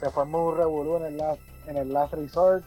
se 0.00 0.10
formó 0.10 0.48
un 0.48 0.56
revolú 0.56 0.96
en 0.98 1.04
el 1.06 1.16
last, 1.16 1.40
en 1.66 1.76
el 1.76 1.92
last 1.92 2.12
resort 2.14 2.64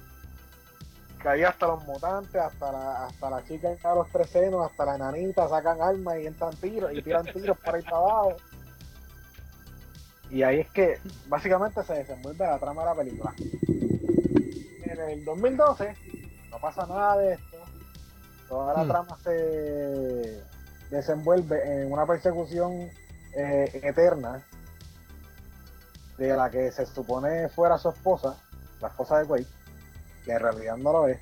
que 1.20 1.28
ahí 1.28 1.43
hasta 1.43 1.67
los 1.67 1.84
mutantes, 1.86 2.41
hasta 2.41 2.72
la, 2.72 3.05
hasta 3.05 3.30
la 3.30 3.43
chica 3.43 3.70
de 3.70 3.78
los 3.84 4.09
tres 4.09 4.30
senos, 4.30 4.65
hasta 4.65 4.86
la 4.86 4.95
enanita 4.95 5.47
sacan 5.47 5.82
armas 5.82 6.17
y 6.20 6.28
entran 6.28 6.55
tiros 6.55 6.93
y 6.93 7.01
tiran 7.01 7.26
tiros 7.26 7.57
por 7.57 7.76
ahí 7.76 7.82
para 7.82 7.97
abajo. 7.97 8.36
Y 10.30 10.43
ahí 10.43 10.61
es 10.61 10.70
que 10.70 10.99
básicamente 11.28 11.84
se 11.84 11.93
desenvuelve 11.93 12.45
la 12.45 12.59
trama 12.59 12.84
de 12.84 12.89
la 12.89 12.95
película. 12.95 13.34
En 14.86 14.99
el 15.09 15.26
2012 15.26 15.95
no 16.51 16.59
pasa 16.59 16.86
nada 16.86 17.17
de 17.17 17.34
esto. 17.34 17.57
Toda 18.47 18.74
la 18.74 18.84
hmm. 18.84 18.88
trama 18.88 19.17
se 19.24 20.43
desenvuelve 20.89 21.84
en 21.84 21.91
una 21.91 22.05
persecución 22.05 22.89
eh, 23.36 23.82
eterna 23.84 24.43
de 26.17 26.36
la 26.36 26.49
que 26.49 26.72
se 26.72 26.86
supone 26.86 27.49
fuera 27.49 27.78
su 27.78 27.89
esposa, 27.89 28.36
la 28.82 28.88
esposa 28.88 29.20
de 29.20 29.26
Quake 29.26 29.59
que 30.30 30.36
en 30.36 30.41
realidad 30.41 30.77
no 30.77 30.91
lo 30.91 31.07
es, 31.07 31.19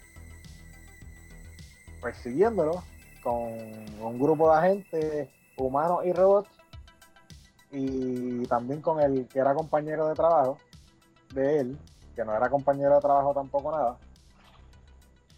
persiguiéndolo 2.02 2.84
con 3.24 3.38
un 4.02 4.20
grupo 4.20 4.52
de 4.52 4.58
agentes 4.58 5.30
humanos 5.56 6.06
y 6.06 6.12
robots 6.12 6.50
y 7.72 8.46
también 8.48 8.82
con 8.82 9.00
el 9.00 9.26
que 9.30 9.40
era 9.40 9.54
compañero 9.54 10.10
de 10.10 10.14
trabajo 10.14 10.58
de 11.34 11.60
él, 11.60 11.80
que 12.16 12.26
no 12.26 12.36
era 12.36 12.50
compañero 12.50 12.96
de 12.96 13.02
trabajo 13.02 13.34
tampoco 13.34 13.72
nada, 13.72 13.98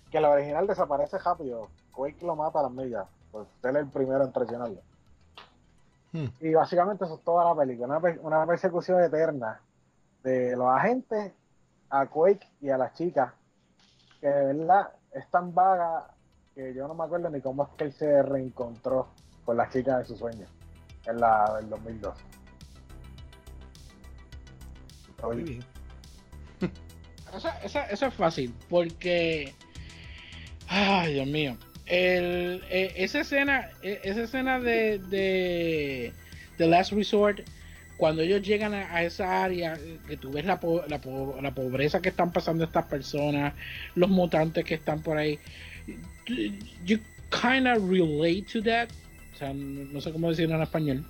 que 0.09 0.17
el 0.17 0.25
original 0.25 0.65
desaparece 0.65 1.19
rápido, 1.19 1.67
Quake 1.93 2.25
lo 2.25 2.35
mata 2.35 2.61
a 2.61 2.63
las 2.63 2.71
millas, 2.71 3.05
pues 3.31 3.47
él 3.63 3.75
es 3.75 3.83
el 3.83 3.89
primero 3.89 4.23
en 4.23 4.31
traicionarlo. 4.31 4.81
Hmm. 6.11 6.25
Y 6.39 6.55
básicamente 6.55 7.05
eso 7.05 7.15
es 7.15 7.23
toda 7.23 7.45
la 7.45 7.55
película, 7.55 7.99
una, 7.99 8.19
una 8.21 8.45
persecución 8.47 9.03
eterna 9.03 9.61
de 10.23 10.55
los 10.55 10.67
agentes 10.67 11.33
a 11.91 12.07
Quake 12.07 12.47
y 12.61 12.69
a 12.69 12.77
las 12.79 12.93
chicas 12.93 13.33
que 14.21 14.27
de 14.27 14.53
verdad 14.53 14.89
es 15.13 15.29
tan 15.29 15.53
vaga 15.53 16.07
que 16.55 16.73
yo 16.73 16.87
no 16.87 16.93
me 16.93 17.03
acuerdo 17.03 17.29
ni 17.29 17.41
cómo 17.41 17.63
es 17.63 17.69
que 17.77 17.83
él 17.85 17.93
se 17.93 18.21
reencontró 18.21 19.07
con 19.45 19.57
la 19.57 19.69
chica 19.69 19.97
de 19.99 20.05
su 20.05 20.15
sueño 20.15 20.45
en 21.05 21.19
la 21.19 21.57
del 21.59 21.69
2002. 21.69 22.13
Eso, 27.63 28.05
es 28.07 28.13
fácil, 28.13 28.53
porque. 28.69 29.53
Ay, 30.67 31.13
Dios 31.13 31.27
mío. 31.27 31.57
El, 31.85 32.63
eh, 32.69 32.93
esa 32.95 33.21
escena, 33.21 33.69
eh, 33.81 33.99
esa 34.03 34.21
escena 34.21 34.59
de, 34.59 34.99
de 34.99 36.13
The 36.57 36.67
Last 36.67 36.91
Resort 36.91 37.41
cuando 37.99 38.21
ellos 38.21 38.41
llegan 38.41 38.73
a, 38.73 39.03
esa 39.03 39.43
área, 39.43 39.77
que 40.07 40.15
tú 40.15 40.31
ves 40.31 40.45
la, 40.45 40.57
la, 40.87 41.01
la, 41.41 41.51
pobreza 41.51 42.01
que 42.01 42.07
están 42.07 42.31
pasando 42.31 42.63
estas 42.63 42.85
personas, 42.85 43.53
los 43.93 44.09
mutantes 44.09 44.63
que 44.63 44.75
están 44.75 45.03
por 45.03 45.17
ahí, 45.17 45.37
you 46.85 46.97
kind 47.29 47.67
of 47.67 47.89
relate 47.89 48.43
to 48.43 48.63
that. 48.63 48.87
O 49.33 49.37
sea, 49.37 49.53
no 49.53 49.99
sé 49.99 50.13
cómo 50.13 50.29
decirlo 50.29 50.55
en 50.55 50.61
español. 50.61 51.05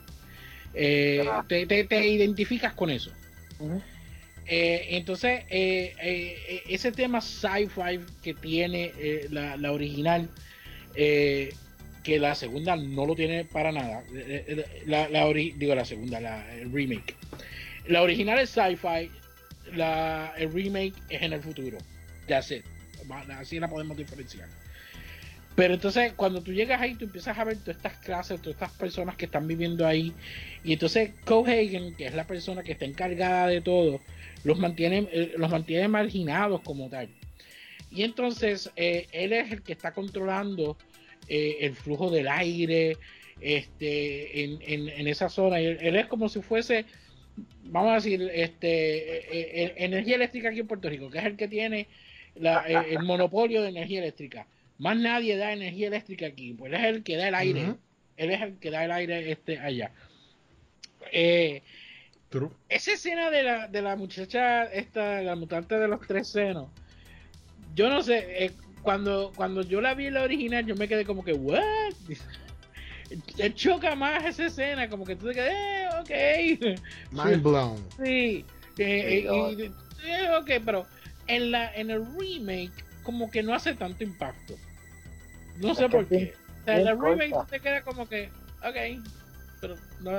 Eh, 0.74 1.24
te, 1.48 1.68
te, 1.68 2.08
identificas 2.08 2.74
con 2.74 2.90
eso. 2.90 3.12
Eh, 4.48 4.88
entonces, 4.90 5.44
eh, 5.52 6.64
ese 6.68 6.92
tema 6.92 7.22
sci-fi 7.22 8.00
que 8.24 8.34
tiene 8.34 8.94
la, 9.30 9.58
la, 9.58 9.72
original, 9.72 10.28
que 12.10 12.20
la 12.20 12.34
segunda 12.34 12.76
no 12.76 13.06
lo 13.06 13.16
tiene 13.16 13.46
para 13.46 13.72
nada. 13.72 14.04
Eh, 14.16 14.44
eh, 14.48 14.84
la, 14.88 15.08
digo 15.32 15.76
la 15.76 15.86
segunda, 15.86 16.20
la, 16.20 16.56
el 16.56 16.72
remake. 16.72 17.16
La 17.88 18.02
original 18.02 18.40
es 18.40 18.50
sci-fi, 18.50 19.12
la, 19.76 20.34
el 20.36 20.52
remake 20.52 20.96
es 21.10 21.22
en 21.22 21.34
el 21.34 21.42
futuro. 21.42 21.78
That's 22.28 22.50
it. 22.50 22.66
Así 23.38 23.60
la 23.60 23.68
podemos 23.68 23.96
diferenciar. 23.96 24.50
Pero 25.56 25.76
entonces, 25.76 26.14
cuando 26.14 26.42
tú 26.42 26.52
llegas 26.52 26.82
ahí, 26.82 26.96
tú 26.96 27.06
empiezas 27.06 27.38
a 27.38 27.44
ver 27.44 27.58
todas 27.58 27.78
estas 27.78 27.98
clases, 27.98 28.42
todas 28.42 28.56
estas 28.56 28.72
personas 28.72 29.16
que 29.16 29.26
están 29.26 29.48
viviendo 29.48 29.86
ahí. 29.86 30.12
Y 30.64 30.74
entonces, 30.74 31.12
Cohagen, 31.26 31.96
que 31.96 32.08
es 32.08 32.16
la 32.16 32.26
persona 32.26 32.64
que 32.64 32.72
está 32.72 32.86
encargada 32.86 33.48
de 33.48 33.62
todo, 33.62 34.02
los 34.44 34.58
mantiene, 34.58 35.08
eh, 35.12 35.34
los 35.38 35.52
mantiene 35.52 35.88
marginados 35.88 36.62
como 36.62 36.90
tal. 36.90 37.10
Y 37.92 38.02
entonces, 38.02 38.72
él 38.76 39.34
es 39.34 39.52
el 39.52 39.62
que 39.62 39.74
está 39.74 39.94
controlando 39.94 40.76
eh, 41.30 41.58
el 41.62 41.76
flujo 41.76 42.10
del 42.10 42.28
aire 42.28 42.98
este, 43.40 44.44
en, 44.44 45.08
esa 45.08 45.30
zona. 45.30 45.60
Él, 45.60 45.96
es 45.96 46.08
como 46.08 46.28
si 46.28 46.42
fuese, 46.42 46.86
vamos 47.66 47.92
a 47.92 47.96
decir, 47.96 48.30
este, 48.34 49.18
eh, 49.18 49.64
eh, 49.64 49.74
energía 49.78 50.16
eléctrica 50.16 50.50
aquí 50.50 50.60
en 50.60 50.68
Puerto 50.68 50.90
Rico, 50.90 51.10
que 51.10 51.20
es 51.20 51.26
el 51.26 51.38
que 51.38 51.48
tiene 51.48 51.88
el 52.36 53.04
monopolio 53.04 53.62
de 53.62 53.70
energía 53.70 54.00
eléctrica. 54.00 54.48
Más 54.80 54.98
nadie 54.98 55.38
da 55.38 55.54
energía 55.54 55.88
eléctrica 55.88 56.26
aquí, 56.26 56.54
pues 56.54 56.74
él 56.74 56.80
es 56.80 56.86
el 56.86 57.04
que 57.04 57.18
da 57.18 57.28
el 57.28 57.36
aire. 57.36 57.76
Él 58.18 58.32
es 58.32 58.42
el 58.42 58.58
que 58.58 58.72
da 58.72 58.86
el 58.86 58.92
aire 58.92 59.32
este 59.32 59.60
allá. 59.60 59.92
Esa 62.70 62.94
escena 62.94 63.30
de 63.30 63.44
la, 63.44 63.68
de 63.68 63.82
la 63.82 63.96
muchacha, 63.96 64.66
esta, 64.66 65.22
la 65.22 65.36
mutante 65.36 65.76
de 65.76 65.88
los 65.88 66.06
tres 66.06 66.28
senos, 66.28 66.70
yo 67.76 67.90
no 67.90 68.02
sé, 68.02 68.52
cuando, 68.82 69.32
cuando 69.36 69.62
yo 69.62 69.82
la 69.82 69.94
vi 69.94 70.08
en 70.08 70.16
la 70.16 70.24
original, 70.24 70.66
yo 70.66 70.76
me 70.76 70.88
quedé 70.88 71.06
como 71.06 71.24
que, 71.24 71.34
¿what? 71.34 71.62
Te 73.36 73.54
choca 73.56 73.96
más 73.96 74.24
esa 74.24 74.46
escena, 74.46 74.88
como 74.88 75.04
que 75.04 75.16
tú 75.16 75.28
te 75.28 75.34
quedas, 75.34 75.52
eh, 76.08 76.60
ok. 76.62 76.72
Mind 77.12 77.42
blown. 77.42 77.84
Sí. 77.98 78.46
Eh, 78.78 79.26
eh, 79.28 79.72
eh, 80.06 80.30
ok, 80.40 80.64
pero 80.64 80.86
en, 81.28 81.52
la, 81.52 81.74
en 81.74 81.90
el 81.90 82.06
remake, 82.18 82.72
como 83.04 83.32
que 83.32 83.42
no 83.42 83.54
hace 83.54 83.74
tanto 83.74 84.04
impacto. 84.04 84.56
No 85.58 85.74
sé 85.74 85.90
por 85.90 86.06
qué. 86.08 86.34
O 86.62 86.66
sea, 86.66 86.80
en 86.80 86.88
el 86.88 87.02
remake 87.02 87.36
te 87.50 87.60
queda 87.60 87.82
como 87.82 88.08
que, 88.08 88.30
ok. 88.64 89.04
Pero 89.60 89.76
no. 90.02 90.12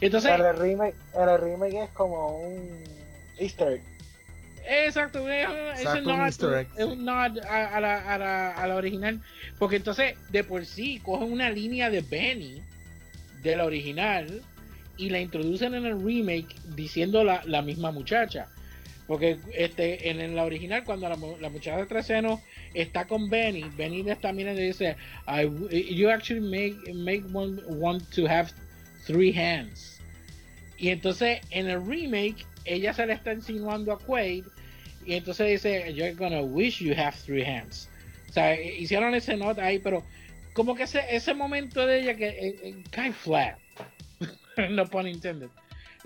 Entonces. 0.00 0.32
el 0.32 0.56
remake, 0.56 0.96
el 1.14 1.40
remake 1.40 1.84
es 1.84 1.90
como 1.90 2.38
un 2.38 2.82
Easter 3.38 3.74
egg. 3.74 3.91
Exacto, 4.68 5.28
es, 5.28 5.48
un 6.78 7.04
nod 7.04 7.38
a, 7.38 7.80
la, 7.80 7.96
a, 7.98 8.18
la, 8.18 8.50
a, 8.52 8.66
la, 8.66 8.76
original. 8.76 9.20
Porque 9.58 9.76
entonces, 9.76 10.14
de 10.30 10.44
por 10.44 10.64
sí, 10.66 11.00
cogen 11.02 11.32
una 11.32 11.50
línea 11.50 11.90
de 11.90 12.00
Benny 12.00 12.62
de 13.42 13.56
la 13.56 13.64
original 13.64 14.42
y 14.96 15.10
la 15.10 15.20
introducen 15.20 15.74
en 15.74 15.86
el 15.86 16.00
remake 16.00 16.54
diciendo 16.76 17.24
la, 17.24 17.42
la 17.44 17.62
misma 17.62 17.90
muchacha. 17.90 18.48
Porque 19.06 19.38
este, 19.52 20.10
en, 20.10 20.34
la 20.36 20.44
original, 20.44 20.84
cuando 20.84 21.08
la, 21.08 21.18
la 21.40 21.48
muchacha 21.50 21.78
de 21.78 21.86
tres 21.86 22.06
senos 22.06 22.40
está 22.72 23.06
con 23.06 23.28
Benny, 23.28 23.64
Benny 23.76 24.08
está 24.08 24.32
mirando 24.32 24.62
y 24.62 24.66
dice: 24.66 24.96
You 25.60 26.08
actually 26.08 26.40
make, 26.40 26.94
make 26.94 27.24
one 27.32 27.60
want 27.66 28.08
to 28.14 28.26
have 28.26 28.52
three 29.04 29.32
hands. 29.32 30.00
Y 30.78 30.88
entonces 30.88 31.40
en 31.50 31.68
el 31.68 31.84
remake 31.84 32.46
ella 32.64 32.92
se 32.92 33.06
le 33.06 33.12
está 33.12 33.32
insinuando 33.32 33.92
a 33.92 33.98
Quaid 33.98 34.44
y 35.04 35.14
entonces 35.14 35.48
dice, 35.48 35.92
you're 35.92 36.14
gonna 36.14 36.42
wish 36.42 36.80
you 36.80 36.94
have 36.94 37.14
three 37.24 37.44
hands. 37.44 37.88
O 38.28 38.32
sea, 38.32 38.60
hicieron 38.60 39.14
ese 39.14 39.36
nota 39.36 39.64
ahí, 39.64 39.78
pero 39.78 40.02
como 40.54 40.74
que 40.74 40.84
ese, 40.84 41.04
ese 41.10 41.34
momento 41.34 41.86
de 41.86 42.00
ella 42.00 42.14
que 42.14 42.28
eh, 42.28 42.56
eh, 42.62 42.84
cae 42.90 43.12
flat. 43.12 43.58
no 44.70 44.86
pone 44.86 45.10
intended. 45.10 45.50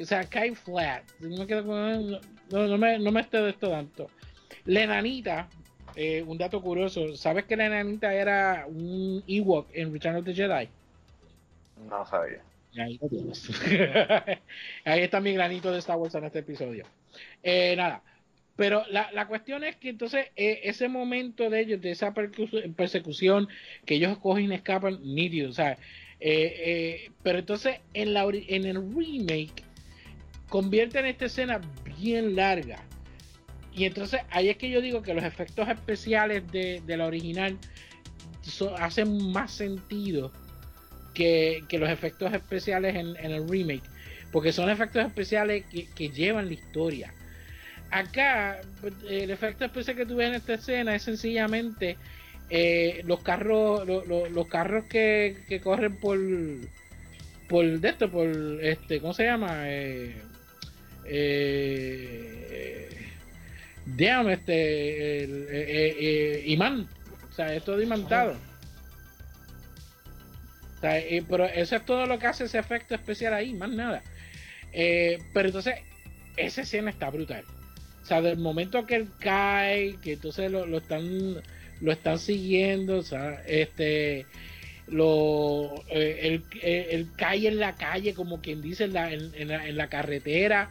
O 0.00 0.04
sea, 0.04 0.24
cae 0.24 0.54
flat. 0.54 1.02
No, 1.20 2.66
no, 2.68 2.78
me, 2.78 2.98
no 2.98 3.12
me 3.12 3.20
esté 3.20 3.38
de 3.38 3.50
esto 3.50 3.70
tanto. 3.70 4.11
La 4.64 4.82
enanita, 4.82 5.48
eh, 5.94 6.22
un 6.22 6.38
dato 6.38 6.61
curioso, 6.61 7.16
¿sabes 7.16 7.44
que 7.44 7.57
la 7.57 7.66
enanita 7.66 8.12
era 8.12 8.66
un 8.66 9.22
Ewok 9.26 9.68
en 9.72 9.92
Return 9.92 10.16
of 10.16 10.24
the 10.24 10.34
Jedi? 10.34 10.68
No 11.88 12.04
sabía. 12.07 12.42
Ahí, 14.84 15.00
está 15.00 15.20
mi 15.20 15.32
granito 15.32 15.72
de 15.72 15.78
Star 15.78 15.96
Wars 15.96 16.14
en 16.14 16.24
este 16.24 16.40
episodio. 16.40 16.84
Eh, 17.42 17.74
nada, 17.76 18.02
pero 18.56 18.84
la, 18.90 19.10
la 19.12 19.26
cuestión 19.26 19.64
es 19.64 19.76
que 19.76 19.90
entonces 19.90 20.26
eh, 20.36 20.60
ese 20.64 20.88
momento 20.88 21.48
de 21.50 21.60
ellos, 21.60 21.80
de 21.80 21.90
esa 21.90 22.12
persecución, 22.14 23.48
que 23.84 23.94
ellos 23.94 24.18
cogen 24.18 24.52
y 24.52 24.54
escapan, 24.54 24.98
nítido, 25.02 25.50
o 25.50 25.52
sea, 25.52 25.78
eh, 26.20 27.10
pero 27.22 27.38
entonces 27.38 27.80
en, 27.94 28.14
la, 28.14 28.24
en 28.24 28.64
el 28.64 28.76
remake 28.76 29.62
convierten 30.48 31.06
esta 31.06 31.26
escena 31.26 31.60
bien 31.98 32.36
larga. 32.36 32.82
Y 33.74 33.84
entonces 33.84 34.20
ahí 34.30 34.48
es 34.48 34.56
que 34.56 34.70
yo 34.70 34.80
digo 34.80 35.02
que 35.02 35.12
los 35.12 35.24
efectos 35.24 35.68
especiales 35.68 36.50
de, 36.50 36.82
de 36.86 36.96
la 36.96 37.06
original 37.06 37.58
hacen 38.78 39.32
más 39.32 39.52
sentido 39.52 40.32
que, 41.16 41.78
los 41.78 41.88
efectos 41.88 42.32
especiales 42.34 42.94
en, 42.94 43.16
el 43.16 43.48
remake, 43.48 43.82
porque 44.30 44.52
son 44.52 44.68
efectos 44.68 45.04
especiales 45.04 45.64
que, 45.94 46.08
llevan 46.10 46.46
la 46.46 46.52
historia. 46.52 47.12
Acá, 47.90 48.60
el 49.08 49.30
efecto 49.30 49.64
especial 49.64 49.96
que 49.96 50.06
tuve 50.06 50.26
en 50.26 50.34
esta 50.34 50.54
escena 50.54 50.94
es 50.94 51.02
sencillamente 51.02 51.96
eh, 52.50 53.02
los 53.06 53.20
carros, 53.22 53.86
los 53.86 54.46
carros 54.48 54.84
que, 54.84 55.60
corren 55.62 55.96
por, 55.96 56.18
por 57.48 57.64
de 57.64 57.88
esto, 57.88 58.10
por 58.10 58.28
este, 58.62 59.00
¿cómo 59.00 59.14
se 59.14 59.24
llama? 59.24 59.62
Eh, 59.70 60.16
eh, 61.06 62.88
damn, 63.86 64.28
este, 64.28 65.24
eh, 65.24 66.42
imán, 66.46 66.88
o 67.30 67.32
sea, 67.32 67.54
es 67.54 67.64
todo 67.64 67.80
imantado. 67.80 68.36
Pero 70.80 71.44
eso 71.46 71.76
es 71.76 71.84
todo 71.84 72.06
lo 72.06 72.18
que 72.18 72.26
hace 72.26 72.44
ese 72.44 72.58
efecto 72.58 72.94
especial 72.94 73.34
ahí, 73.34 73.54
más 73.54 73.70
nada. 73.70 74.02
pero 74.72 75.48
entonces, 75.48 75.74
esa 76.36 76.62
escena 76.62 76.90
está 76.90 77.10
brutal. 77.10 77.44
O 78.02 78.04
sea, 78.06 78.20
del 78.22 78.38
momento 78.38 78.86
que 78.86 78.96
él 78.96 79.08
cae, 79.18 79.96
que 80.02 80.12
entonces 80.12 80.50
lo, 80.50 80.66
lo 80.66 80.78
están 80.78 81.42
lo 81.80 81.92
están 81.92 82.18
siguiendo, 82.18 82.98
o 82.98 83.02
sea, 83.02 83.42
este 83.46 84.26
lo 84.86 85.84
eh, 85.90 86.40
él, 86.90 87.08
cae 87.16 87.48
en 87.48 87.58
la 87.58 87.74
calle 87.74 88.14
como 88.14 88.40
quien 88.40 88.62
dice 88.62 88.84
en 88.84 88.92
la, 88.92 89.12
en, 89.12 89.76
la, 89.76 89.88
carretera 89.88 90.70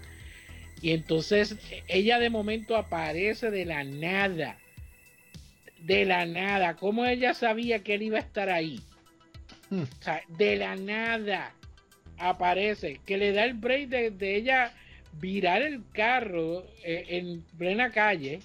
y 0.81 0.91
entonces 0.91 1.57
ella 1.89 2.17
de 2.17 2.29
momento 2.29 2.77
aparece 2.77 3.51
de 3.51 3.65
la 3.65 3.83
nada 3.83 4.57
de 5.79 6.05
la 6.05 6.25
nada 6.25 6.77
¿cómo 6.77 7.05
ella 7.05 7.33
sabía 7.33 7.79
que 7.79 7.95
él 7.95 8.03
iba 8.03 8.17
a 8.17 8.21
estar 8.21 8.49
ahí? 8.49 8.79
Hmm. 9.69 9.83
O 9.83 10.03
sea, 10.03 10.21
de 10.27 10.55
la 10.57 10.75
nada 10.75 11.53
aparece 12.17 12.99
que 13.05 13.17
le 13.17 13.33
da 13.33 13.45
el 13.45 13.55
break 13.55 13.89
de, 13.89 14.35
ella 14.35 14.73
virar 15.19 15.61
el 15.61 15.83
carro 15.93 16.65
eh, 16.83 17.05
en 17.09 17.41
plena 17.57 17.91
calle 17.91 18.39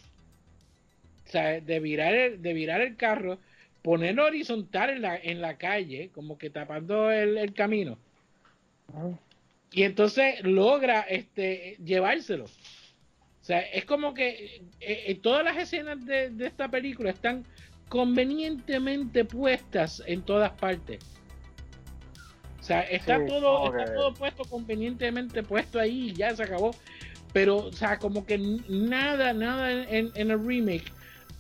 o 1.31 1.33
sea, 1.33 1.61
de 1.61 1.79
virar 1.79 2.13
el, 2.13 2.43
de 2.43 2.53
virar 2.53 2.81
el 2.81 2.97
carro, 2.97 3.39
ponerlo 3.83 4.25
horizontal 4.25 4.91
en 4.91 5.03
la, 5.03 5.17
en 5.17 5.41
la 5.41 5.59
calle, 5.59 6.11
como 6.13 6.37
que 6.37 6.51
tapando 6.51 7.09
el, 7.13 7.55
camino. 7.55 7.99
Y 9.71 9.85
entonces 9.85 10.43
logra 10.43 11.03
este 11.03 11.77
llevárselo. 11.85 12.47
O 12.47 13.45
sea, 13.45 13.61
es 13.61 13.85
como 13.85 14.13
que 14.13 14.57
eh, 14.81 15.05
eh, 15.07 15.21
todas 15.23 15.45
las 15.45 15.57
escenas 15.57 16.05
de, 16.05 16.33
esta 16.41 16.69
película 16.69 17.11
están 17.11 17.45
convenientemente 17.91 19.27
puestas 19.27 20.03
en 20.07 20.23
todas 20.23 20.53
partes. 20.53 21.05
O 22.59 22.63
sea, 22.63 22.81
está 22.83 23.23
todo, 23.27 23.77
está 23.77 23.95
todo 23.95 24.15
puesto 24.15 24.45
convenientemente 24.45 25.43
puesto 25.43 25.79
ahí 25.79 26.11
y 26.11 26.15
ya 26.15 26.35
se 26.35 26.45
acabó. 26.45 26.71
Pero, 27.35 27.59
o 27.59 27.73
sea, 27.73 27.99
como 27.99 28.25
que 28.25 28.39
nada, 28.39 29.35
nada 29.35 29.71
en, 29.71 30.11
en 30.15 30.31
el 30.31 30.43
remake 30.43 30.91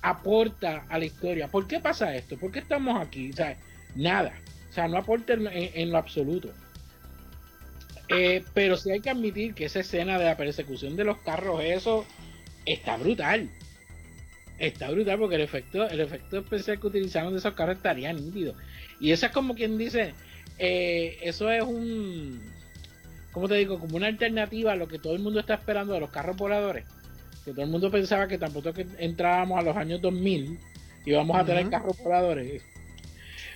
aporta 0.02 0.84
a 0.88 0.98
la 0.98 1.04
historia. 1.04 1.48
¿Por 1.48 1.66
qué 1.66 1.80
pasa 1.80 2.14
esto? 2.14 2.36
¿Por 2.36 2.52
qué 2.52 2.58
estamos 2.58 3.00
aquí? 3.00 3.30
O 3.30 3.32
sea, 3.32 3.56
nada. 3.94 4.32
O 4.68 4.72
sea, 4.72 4.88
no 4.88 4.98
aporta 4.98 5.34
en, 5.34 5.90
lo 5.90 5.98
absoluto. 5.98 6.50
Eh, 8.08 8.44
pero 8.54 8.76
sí 8.76 8.90
hay 8.90 9.00
que 9.00 9.10
admitir 9.10 9.54
que 9.54 9.66
esa 9.66 9.80
escena 9.80 10.18
de 10.18 10.24
la 10.24 10.36
persecución 10.36 10.96
de 10.96 11.04
los 11.04 11.18
carros, 11.18 11.62
eso 11.62 12.04
está 12.66 12.96
brutal. 12.96 13.50
Está 14.60 14.90
brutal 14.90 15.18
porque 15.18 15.34
el 15.34 15.40
efecto, 15.40 15.88
el 15.88 16.00
efecto 16.00 16.38
especial 16.38 16.78
que 16.78 16.86
utilizaron 16.86 17.32
de 17.32 17.40
esos 17.40 17.54
carros 17.54 17.76
estaría 17.76 18.12
nítido. 18.12 18.54
Y 19.00 19.10
eso 19.10 19.26
es 19.26 19.32
como 19.32 19.56
quien 19.56 19.76
dice, 19.76 20.14
eh, 20.58 21.18
eso 21.22 21.50
es 21.50 21.64
un, 21.64 22.40
¿cómo 23.32 23.48
te 23.48 23.54
digo? 23.54 23.80
Como 23.80 23.96
una 23.96 24.06
alternativa 24.06 24.72
a 24.72 24.76
lo 24.76 24.86
que 24.86 25.00
todo 25.00 25.14
el 25.14 25.20
mundo 25.20 25.40
está 25.40 25.54
esperando 25.54 25.94
de 25.94 26.00
los 26.00 26.10
carros 26.10 26.36
voladores 26.36 26.84
que 27.44 27.52
todo 27.52 27.64
el 27.64 27.70
mundo 27.70 27.90
pensaba 27.90 28.26
que 28.28 28.38
tampoco 28.38 28.72
que 28.72 28.86
entrábamos 28.98 29.58
a 29.58 29.62
los 29.62 29.76
años 29.76 30.00
2000 30.00 30.58
y 31.04 31.12
vamos 31.12 31.36
a 31.36 31.44
tener 31.44 31.68
carros 31.70 31.96
voladores. 31.98 32.62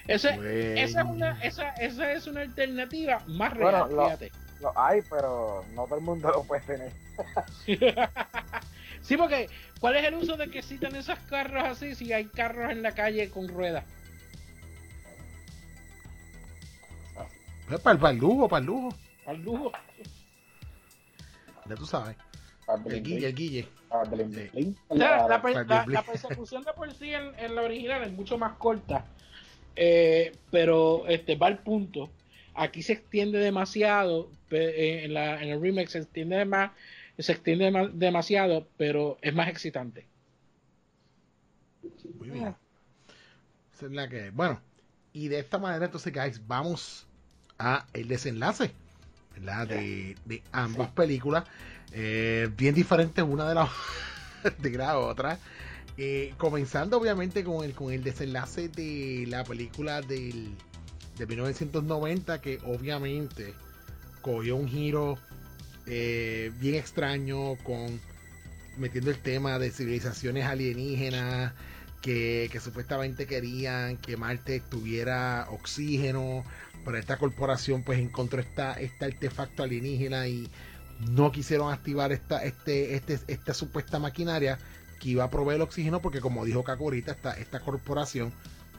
esa, 0.07 0.35
es 0.35 0.95
una, 0.95 1.39
esa, 1.43 1.71
esa, 1.73 2.13
es 2.13 2.27
una 2.27 2.43
alternativa 2.43 3.23
más 3.27 3.53
real, 3.55 3.89
fíjate. 3.91 4.33
Lo, 4.61 4.79
hay, 4.79 5.03
pero 5.11 5.65
no 5.75 5.85
todo 5.85 5.99
el 5.99 6.05
mundo 6.05 6.31
lo 6.31 6.43
puede 6.45 6.63
tener. 6.63 6.93
sí, 9.05 9.17
porque 9.17 9.49
¿cuál 9.79 9.97
es 9.97 10.05
el 10.05 10.15
uso 10.15 10.37
de 10.37 10.51
que 10.51 10.63
citan 10.63 10.97
esos 10.97 11.19
carros 11.31 11.63
así 11.63 11.95
si 11.95 12.13
hay 12.13 12.25
carros 12.25 12.73
en 12.73 12.83
la 12.83 12.93
calle 12.93 13.31
con 13.31 13.47
ruedas? 13.47 13.85
Pues 17.69 17.81
para, 17.81 17.99
para 17.99 18.13
el 18.13 18.19
lujo, 18.19 18.49
para 18.49 18.61
el 18.61 18.67
lujo. 18.67 18.95
Para 19.25 19.39
el 19.39 19.45
lujo. 19.45 19.73
Ya 21.67 21.77
tú 21.77 21.87
sabes. 21.87 22.17
El 22.87 23.03
Guille, 23.03 23.29
el 23.29 23.35
Guille. 23.35 23.69
La, 24.91 25.41
persecución 26.05 26.65
de 26.65 26.73
por 26.73 26.93
sí 26.93 27.13
en, 27.13 27.55
la 27.55 27.63
original 27.63 28.03
es 28.03 28.13
mucho 28.13 28.39
más 28.39 28.55
corta, 28.55 29.05
eh, 29.77 30.33
pero 30.51 31.07
este 31.07 31.37
va 31.37 31.47
al 31.47 31.59
punto. 31.59 32.11
Aquí 32.55 32.83
se 32.83 32.95
extiende 32.95 33.39
demasiado, 33.39 34.31
eh, 34.51 35.03
en, 35.05 35.15
la, 35.15 35.43
en 35.43 35.51
el 35.51 35.61
remake 35.61 35.89
se 35.89 35.99
extiende 35.99 36.45
más, 36.45 36.73
se 37.19 37.33
extiende 37.33 37.91
demasiado, 37.93 38.67
pero 38.77 39.19
es 39.23 39.35
más 39.35 39.49
excitante. 39.49 40.07
Muy 42.19 42.31
bien. 42.31 42.55
bueno, 44.33 44.61
y 45.13 45.29
de 45.29 45.39
esta 45.39 45.59
manera 45.59 45.87
entonces, 45.87 46.13
guys, 46.13 46.47
vamos 46.47 47.07
a 47.59 47.87
el 47.93 48.09
desenlace 48.09 48.73
de, 49.69 50.17
de 50.25 50.43
ambas 50.53 50.91
películas. 50.91 51.45
Eh, 51.93 52.51
bien 52.57 52.75
diferente 52.75 53.23
una 53.23 53.49
de, 53.49 53.55
las 53.55 53.71
de 54.59 54.71
la 54.71 54.99
otra. 54.99 55.39
Eh, 55.97 56.35
comenzando 56.39 56.99
obviamente 56.99 57.45
con 57.45 57.65
el, 57.65 57.73
con 57.73 57.93
el 57.93 58.03
desenlace 58.03 58.69
de 58.69 59.27
la 59.29 59.45
película 59.45 60.01
del, 60.03 60.51
de 61.17 61.27
1990 61.27 62.41
que 62.41 62.59
obviamente 62.67 63.55
cogió 64.21 64.57
un 64.57 64.69
giro 64.69 65.19
eh, 65.87 66.53
bien 66.61 66.77
extraño 66.77 67.57
con 67.57 68.01
metiendo 68.77 69.11
el 69.11 69.19
tema 69.19 69.59
de 69.59 69.71
civilizaciones 69.71 70.45
alienígenas 70.47 71.53
que, 72.03 72.51
supuestamente 72.63 73.27
querían 73.27 73.97
que 73.97 74.17
Marte 74.17 74.61
tuviera 74.61 75.47
oxígeno 75.51 76.45
pero 76.85 76.99
esta 76.99 77.17
corporación 77.17 77.83
pues 77.83 77.99
encontró 77.99 78.41
esta, 78.41 78.75
este 78.75 79.07
artefacto 79.07 79.63
alienígena 79.63 80.27
y 80.29 80.51
no 81.11 81.33
quisieron 81.33 81.73
activar 81.73 82.13
esta, 82.13 82.45
este, 82.45 82.95
este, 82.95 83.19
esta 83.27 83.55
supuesta 83.55 83.99
maquinaria 83.99 84.59
que 85.01 85.11
iba 85.11 85.25
a 85.25 85.31
proveer 85.31 85.57
el 85.57 85.63
oxígeno 85.63 86.01
porque 86.01 86.21
como 86.21 86.45
dijo 86.45 86.63
Caco 86.63 86.93
esta, 86.93 87.33
esta 87.33 87.61
corporación 87.61 88.33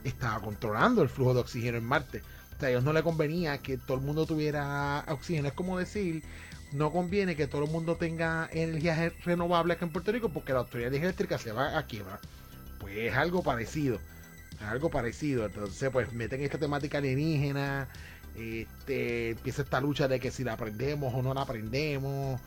estaba 0.04 0.40
controlando 0.40 1.02
el 1.02 1.10
flujo 1.10 1.34
de 1.34 1.40
oxígeno 1.42 1.78
en 1.78 1.86
Marte. 1.86 2.22
O 2.56 2.60
sea, 2.60 2.68
a 2.68 2.72
ellos 2.72 2.84
no 2.84 2.94
le 2.94 3.04
convenía 3.04 3.58
que 3.58 3.78
todo 3.78 3.98
el 3.98 4.04
mundo 4.04 4.26
tuviera 4.26 5.04
oxígeno. 5.10 5.48
Es 5.48 5.54
como 5.54 5.78
decir, 5.78 6.24
no 6.76 6.92
conviene 6.92 7.36
que 7.36 7.48
todo 7.48 7.64
el 7.66 7.72
mundo 7.72 7.96
tenga 7.96 8.50
energía 8.52 9.12
renovable 9.24 9.74
aquí 9.74 9.86
en 9.86 9.92
Puerto 9.92 10.12
Rico 10.12 10.30
porque 10.30 10.54
la 10.54 10.60
autoridad 10.60 10.94
eléctrica 10.94 11.38
se 11.38 11.52
va 11.52 11.78
a 11.78 11.86
quiebrar. 11.86 12.20
Pues 12.80 12.98
es 12.98 13.14
algo 13.14 13.44
parecido. 13.44 14.00
Algo 14.62 14.90
parecido. 14.90 15.46
Entonces, 15.46 15.90
pues 15.92 16.14
meten 16.14 16.42
esta 16.42 16.58
temática 16.58 16.98
alienígena 16.98 17.88
este, 18.36 19.32
empieza 19.32 19.62
esta 19.62 19.80
lucha 19.80 20.08
de 20.08 20.20
que 20.20 20.32
si 20.32 20.44
la 20.44 20.54
aprendemos 20.54 21.14
o 21.14 21.22
no 21.22 21.34
la 21.34 21.42
aprendemos. 21.42 22.40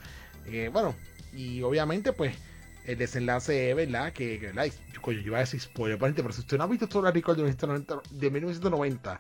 Eh, 0.47 0.71
bueno, 0.73 0.95
y 1.33 1.63
obviamente, 1.63 2.13
pues, 2.13 2.35
el 2.87 2.99
desenlace 2.99 3.71
es, 3.71 3.77
¿verdad? 3.77 4.13
Que, 4.13 4.39
que 4.39 4.53
Yo, 4.53 5.13
yo, 5.13 5.21
iba 5.21 5.39
a 5.39 5.41
decir 5.41 5.61
spoiler, 5.61 5.99
pero 5.99 6.33
si 6.33 6.41
usted 6.41 6.59
no 6.59 6.65
ha 6.65 6.67
visto 6.67 6.89
todo 6.89 7.07
el 7.07 7.15
Record 7.15 7.37
de 7.37 8.31
1990, 8.31 9.17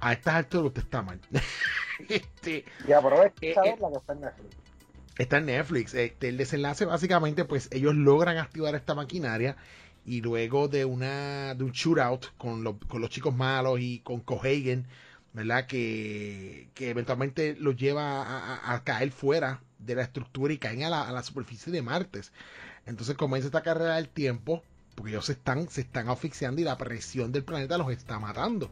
a 0.00 0.12
estas 0.12 0.34
alturas 0.34 0.66
usted 0.66 0.82
está 0.82 1.02
mal. 1.02 1.20
este, 2.08 2.64
y 2.86 2.92
aprovecha 2.92 3.34
eh, 3.42 3.54
eh, 3.64 3.76
la 3.80 3.90
que 3.90 3.96
está 3.98 4.12
en 4.12 4.20
Netflix. 4.20 4.56
Está 5.18 5.38
en 5.38 5.46
Netflix. 5.46 5.94
Este, 5.94 6.28
el 6.28 6.36
desenlace, 6.36 6.84
básicamente, 6.84 7.44
pues 7.44 7.68
ellos 7.72 7.94
logran 7.94 8.38
activar 8.38 8.74
esta 8.74 8.94
maquinaria 8.94 9.56
y 10.04 10.20
luego 10.20 10.68
de 10.68 10.84
una 10.84 11.54
de 11.54 11.64
un 11.64 11.72
shootout 11.72 12.36
con, 12.36 12.78
con 12.78 13.00
los 13.00 13.10
chicos 13.10 13.34
malos 13.34 13.80
y 13.80 14.00
con 14.00 14.20
Cohagen 14.20 14.86
¿verdad? 15.36 15.66
Que, 15.66 16.70
eventualmente 16.78 17.56
los 17.60 17.76
lleva 17.76 18.72
a, 18.72 18.84
caer 18.84 19.10
fuera 19.12 19.60
de 19.78 19.94
la 19.94 20.00
estructura 20.00 20.54
y 20.54 20.56
caen 20.56 20.84
a 20.84 20.88
la, 20.88 21.22
superficie 21.22 21.70
de 21.70 21.82
Marte. 21.82 22.22
Entonces 22.86 23.16
comienza 23.16 23.48
esta 23.48 23.62
carrera 23.62 23.96
del 23.96 24.08
tiempo, 24.08 24.62
porque 24.94 25.10
ellos 25.10 25.26
se 25.26 25.32
están, 25.32 25.68
se 25.68 25.82
están 25.82 26.08
asfixiando 26.08 26.62
y 26.62 26.64
la 26.64 26.78
presión 26.78 27.32
del 27.32 27.44
planeta 27.44 27.76
los 27.76 27.92
está 27.92 28.18
matando. 28.18 28.70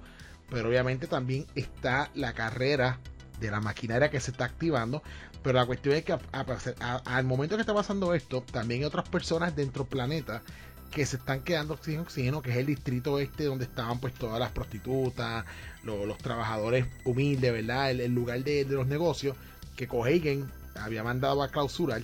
Pero 0.50 0.68
obviamente 0.68 1.06
también 1.06 1.46
está 1.54 2.10
la 2.14 2.32
carrera 2.32 3.00
de 3.40 3.50
la 3.50 3.60
maquinaria 3.60 4.10
que 4.10 4.20
se 4.20 4.30
está 4.30 4.44
activando. 4.44 5.02
Pero 5.42 5.58
la 5.58 5.66
cuestión 5.66 5.94
es 5.94 6.04
que 6.04 6.16
al 6.32 7.24
momento 7.24 7.56
que 7.56 7.60
está 7.60 7.74
pasando 7.74 8.14
esto, 8.14 8.42
también 8.50 8.80
hay 8.80 8.86
otras 8.86 9.08
personas 9.08 9.54
dentro 9.54 9.84
del 9.84 9.90
planeta 9.90 10.42
que 10.90 11.04
se 11.04 11.16
están 11.16 11.40
quedando 11.40 11.76
sin 11.76 11.98
oxígeno, 11.98 12.40
que 12.40 12.52
es 12.52 12.56
el 12.56 12.66
distrito 12.66 13.18
este 13.18 13.44
donde 13.44 13.64
estaban 13.64 13.98
pues 13.98 14.14
todas 14.14 14.38
las 14.38 14.52
prostitutas, 14.52 15.44
los, 15.82 16.16
trabajadores 16.18 16.86
humildes, 17.04 17.52
¿verdad? 17.52 17.90
El, 17.90 18.14
lugar 18.14 18.42
de, 18.44 18.64
los 18.64 18.86
negocios, 18.86 19.36
que 19.76 19.88
Cohagen 19.88 20.48
había 20.76 21.02
mandado 21.02 21.42
a 21.42 21.48
clausurar 21.48 22.02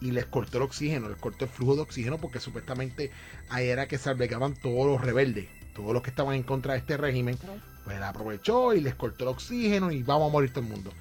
y 0.00 0.10
les 0.10 0.26
cortó 0.26 0.58
el 0.58 0.64
oxígeno, 0.64 1.08
les 1.08 1.18
cortó 1.18 1.46
el 1.46 1.50
flujo 1.50 1.76
de 1.76 1.82
oxígeno 1.82 2.18
porque 2.18 2.38
supuestamente 2.38 3.10
ahí 3.48 3.68
era 3.68 3.88
que 3.88 3.96
se 3.96 4.10
albergaban 4.10 4.54
todos 4.54 4.86
los 4.86 5.00
rebeldes, 5.00 5.48
todos 5.74 5.94
los 5.94 6.02
que 6.02 6.10
estaban 6.10 6.34
en 6.34 6.42
contra 6.42 6.74
de 6.74 6.80
este 6.80 6.98
régimen, 6.98 7.38
pues 7.86 7.98
él 7.98 8.02
aprovechó 8.02 8.74
y 8.74 8.80
les 8.80 8.96
cortó 8.96 9.22
el 9.24 9.28
oxígeno 9.28 9.92
y 9.92 10.02
vamos 10.02 10.28
a 10.28 10.32
morir 10.32 10.50
todo 10.50 10.64
el 10.64 10.70
mundo. 10.70 10.92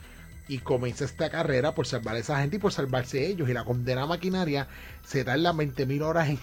y 0.48 0.60
comienza 0.60 1.06
esta 1.06 1.32
carrera 1.32 1.74
por 1.74 1.88
salvar 1.88 2.16
a 2.16 2.20
esa 2.20 2.40
gente 2.40 2.58
y 2.58 2.60
por 2.60 2.72
salvarse 2.72 3.26
ellos. 3.26 3.50
Y 3.50 3.54
la 3.54 3.66
condena 3.66 4.06
maquinaria 4.06 4.68
se 5.04 5.24
da 5.24 5.34
en 5.34 5.42
las 5.42 5.56
20.000 5.58 6.04
horas 6.04 6.30
en, 6.30 6.40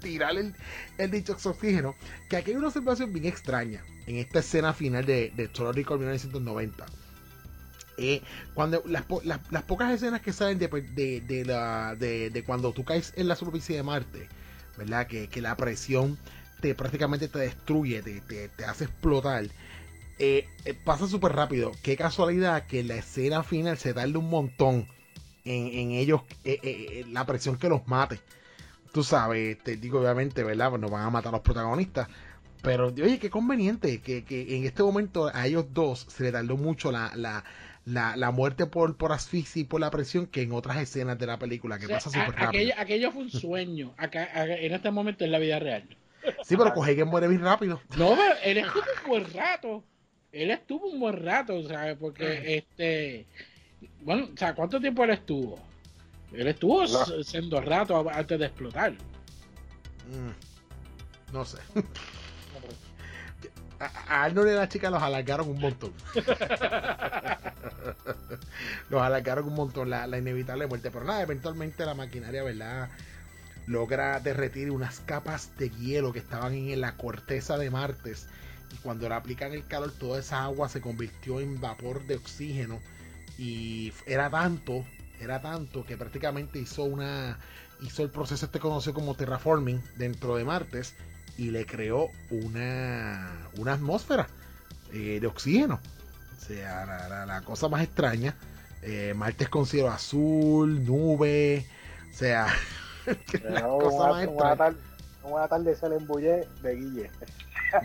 tirar 0.00 0.38
el, 0.38 0.54
el 0.96 1.10
dicho 1.10 1.36
oxígeno. 1.44 1.94
Que 2.30 2.38
aquí 2.38 2.52
hay 2.52 2.56
una 2.56 2.68
observación 2.68 3.12
bien 3.12 3.26
extraña 3.26 3.84
en 4.06 4.16
esta 4.16 4.38
escena 4.38 4.72
final 4.72 5.04
de, 5.04 5.30
de 5.36 5.48
Total 5.48 5.74
Recall 5.74 5.98
1990. 5.98 6.86
Eh, 7.98 8.22
cuando 8.54 8.82
las, 8.86 9.04
las, 9.50 9.62
pocas 9.64 9.92
escenas 9.92 10.22
que 10.22 10.32
salen 10.32 10.58
de, 10.58 10.68
de, 11.20 11.44
la, 11.44 11.94
de, 11.96 12.42
cuando 12.46 12.72
tú 12.72 12.84
caes 12.84 13.12
en 13.16 13.28
la 13.28 13.36
superficie 13.36 13.76
de 13.76 13.82
Marte, 13.82 14.28
¿verdad? 14.78 15.06
Que, 15.06 15.28
que 15.28 15.42
la 15.42 15.54
presión 15.58 16.18
te 16.62 16.74
prácticamente 16.76 17.28
te 17.28 17.40
destruye, 17.40 18.00
te, 18.02 18.20
te, 18.22 18.48
te 18.48 18.64
hace 18.64 18.84
explotar. 18.84 19.44
Eh, 20.18 20.46
eh, 20.64 20.74
pasa 20.84 21.08
súper 21.08 21.32
rápido. 21.32 21.72
Qué 21.82 21.96
casualidad 21.96 22.66
que 22.66 22.84
la 22.84 22.94
escena 22.94 23.42
final 23.42 23.76
se 23.76 23.92
tarde 23.92 24.16
un 24.16 24.30
montón 24.30 24.86
en, 25.44 25.90
ellos, 25.90 26.20
eh, 26.44 27.04
la 27.10 27.26
presión 27.26 27.58
que 27.58 27.68
los 27.68 27.86
mate. 27.88 28.20
Tú 28.92 29.02
sabes, 29.02 29.58
te 29.58 29.76
digo 29.76 30.00
obviamente, 30.00 30.44
¿verdad? 30.44 30.70
Pues 30.70 30.80
no 30.80 30.88
van 30.88 31.02
a 31.02 31.10
matar 31.10 31.30
a 31.30 31.38
los 31.38 31.40
protagonistas. 31.40 32.08
Pero, 32.62 32.86
oye, 32.86 33.18
qué 33.18 33.28
conveniente 33.28 34.00
que, 34.00 34.24
en 34.28 34.64
este 34.64 34.84
momento 34.84 35.28
a 35.34 35.46
ellos 35.48 35.66
dos 35.74 36.06
se 36.08 36.22
le 36.22 36.30
tardó 36.30 36.56
mucho 36.56 36.92
la, 36.92 37.10
la, 37.16 37.42
la, 38.16 38.30
muerte 38.30 38.66
por, 38.66 38.96
por 38.96 39.10
asfixia 39.10 39.62
y 39.62 39.64
por 39.64 39.80
la 39.80 39.90
presión 39.90 40.26
que 40.26 40.42
en 40.42 40.52
otras 40.52 40.76
escenas 40.76 41.18
de 41.18 41.26
la 41.26 41.38
película, 41.40 41.80
que 41.80 41.88
pasa 41.88 42.10
súper 42.10 42.36
rápido. 42.36 42.72
Aquello, 42.76 43.10
fue 43.10 43.22
un 43.22 43.30
sueño, 43.30 43.92
acá, 43.96 44.28
en 44.44 44.72
este 44.72 44.92
momento 44.92 45.24
en 45.24 45.32
la 45.32 45.40
vida 45.40 45.58
real. 45.58 45.88
Sí, 46.44 46.56
pero 46.56 46.72
que 46.72 47.04
muere 47.04 47.28
bien 47.28 47.42
rápido. 47.42 47.80
No, 47.96 48.14
pero 48.16 48.34
él 48.44 48.58
estuvo 48.58 48.82
un 48.82 49.08
buen 49.08 49.32
rato. 49.32 49.84
Él 50.32 50.50
estuvo 50.50 50.86
un 50.86 51.00
buen 51.00 51.24
rato, 51.24 51.62
¿sabes? 51.68 51.96
Porque 51.98 52.56
este. 52.56 53.26
Bueno, 54.00 54.28
o 54.32 54.36
sea, 54.36 54.54
¿cuánto 54.54 54.80
tiempo 54.80 55.04
él 55.04 55.10
estuvo? 55.10 55.58
Él 56.32 56.48
estuvo 56.48 56.86
siendo 57.22 57.60
rato 57.60 58.08
antes 58.10 58.38
de 58.38 58.46
explotar. 58.46 58.92
Mm, 58.92 60.30
no 61.32 61.44
sé. 61.44 61.58
A, 63.80 64.24
Arnold 64.24 64.48
y 64.48 64.52
a 64.52 64.54
la 64.54 64.68
chica 64.68 64.90
los 64.90 65.02
alargaron 65.02 65.48
un 65.48 65.58
montón. 65.60 65.92
los 68.90 69.02
alargaron 69.02 69.48
un 69.48 69.54
montón 69.54 69.90
la, 69.90 70.06
la, 70.06 70.18
inevitable 70.18 70.68
muerte. 70.68 70.92
Pero 70.92 71.04
nada, 71.04 71.20
eventualmente 71.22 71.84
la 71.84 71.94
maquinaria, 71.94 72.44
¿verdad? 72.44 72.90
Logra 73.66 74.20
derretir 74.20 74.70
unas 74.70 75.00
capas 75.00 75.56
de 75.58 75.70
hielo 75.70 76.12
que 76.12 76.18
estaban 76.18 76.54
en 76.54 76.80
la 76.80 76.96
corteza 76.96 77.58
de 77.58 77.70
Martes. 77.70 78.26
Y 78.72 78.76
cuando 78.76 79.08
le 79.08 79.14
aplican 79.14 79.52
el 79.52 79.66
calor 79.66 79.92
toda 79.92 80.20
esa 80.20 80.44
agua 80.44 80.68
se 80.68 80.80
convirtió 80.80 81.40
en 81.40 81.60
vapor 81.60 82.06
de 82.06 82.16
oxígeno. 82.16 82.80
Y 83.38 83.92
era 84.06 84.30
tanto 84.30 84.84
era 85.22 85.40
tanto 85.40 85.84
que 85.84 85.96
prácticamente 85.96 86.58
hizo 86.58 86.84
una 86.84 87.38
hizo 87.80 88.02
el 88.02 88.10
proceso 88.10 88.46
este 88.46 88.58
conocido 88.58 88.94
como 88.94 89.14
terraforming 89.14 89.80
dentro 89.96 90.36
de 90.36 90.44
Martes 90.44 90.94
y 91.38 91.50
le 91.50 91.64
creó 91.64 92.08
una 92.30 93.48
una 93.56 93.74
atmósfera 93.74 94.28
eh, 94.92 95.18
de 95.20 95.26
oxígeno. 95.26 95.80
O 96.36 96.44
sea 96.44 97.24
la, 97.26 97.40
cosa 97.42 97.68
más 97.68 97.82
extraña 97.82 98.34
eh, 98.82 99.14
Martes 99.16 99.48
con 99.48 99.66
cielo 99.66 99.90
azul 99.90 100.84
nube 100.84 101.64
o 102.10 102.14
sea 102.14 102.48
una, 105.24 105.48
tarde 105.48 105.76
se 105.76 105.88
le 105.88 105.96
embullé 105.96 106.46
de 106.62 106.74
Guille. 106.74 107.10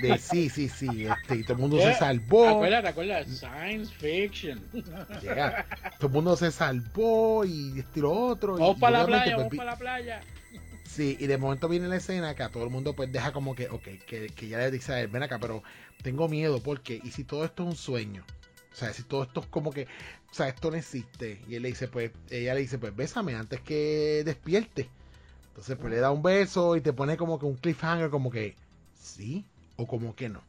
De, 0.01 0.17
sí, 0.17 0.49
sí, 0.49 0.67
sí. 0.67 1.07
Este, 1.07 1.35
y 1.37 1.43
todo 1.43 1.53
el 1.53 1.59
mundo 1.59 1.77
se 1.79 1.93
salvó. 1.93 2.49
Acuérdate, 2.49 2.87
acuérdate, 2.89 3.29
science 3.29 3.93
fiction. 3.93 4.61
Todo 5.97 6.07
el 6.07 6.09
mundo 6.09 6.35
se 6.35 6.51
salvó 6.51 7.45
y 7.45 7.79
estilo 7.79 8.11
otro. 8.11 8.57
Vamos 8.57 8.79
para 8.79 8.99
la 8.99 9.05
playa, 9.05 9.35
pues, 9.35 9.37
vamos 9.37 9.55
para 9.55 9.71
la 9.71 9.77
playa. 9.77 10.21
Sí, 10.83 11.15
y 11.19 11.27
de 11.27 11.37
momento 11.37 11.69
viene 11.69 11.87
la 11.87 11.97
escena 11.97 12.33
que 12.33 12.43
a 12.43 12.49
todo 12.49 12.63
el 12.63 12.69
mundo 12.69 12.95
pues 12.95 13.11
deja 13.11 13.31
como 13.31 13.55
que, 13.55 13.69
ok, 13.69 13.83
que, 14.07 14.27
que 14.27 14.47
ya 14.47 14.57
le 14.57 14.71
dice 14.71 14.93
a 14.93 15.01
él, 15.01 15.09
ven 15.09 15.21
acá, 15.21 15.37
pero 15.37 15.61
tengo 16.01 16.27
miedo 16.27 16.61
porque, 16.61 16.99
¿y 17.03 17.11
si 17.11 17.23
todo 17.23 17.45
esto 17.45 17.63
es 17.63 17.69
un 17.69 17.75
sueño? 17.75 18.25
O 18.71 18.75
sea, 18.75 18.93
si 18.93 19.03
todo 19.03 19.23
esto 19.23 19.39
es 19.39 19.47
como 19.47 19.71
que, 19.71 19.87
o 20.29 20.33
sea, 20.33 20.49
esto 20.49 20.69
no 20.69 20.77
existe. 20.77 21.41
Y 21.47 21.55
él 21.55 21.63
le 21.63 21.69
dice, 21.69 21.87
pues, 21.87 22.11
ella 22.29 22.53
le 22.53 22.61
dice, 22.61 22.77
pues, 22.77 22.95
bésame 22.95 23.33
antes 23.35 23.59
que 23.61 24.21
despierte. 24.23 24.89
Entonces, 25.57 25.75
pues 25.77 25.91
le 25.91 25.99
da 25.99 26.11
un 26.11 26.21
beso 26.21 26.75
y 26.75 26.81
te 26.81 26.93
pone 26.93 27.17
como 27.17 27.39
que 27.39 27.47
un 27.47 27.55
cliffhanger, 27.55 28.11
como 28.11 28.29
que 28.29 28.55
sí 28.93 29.43
o 29.75 29.87
como 29.87 30.15
que 30.15 30.29
no. 30.29 30.41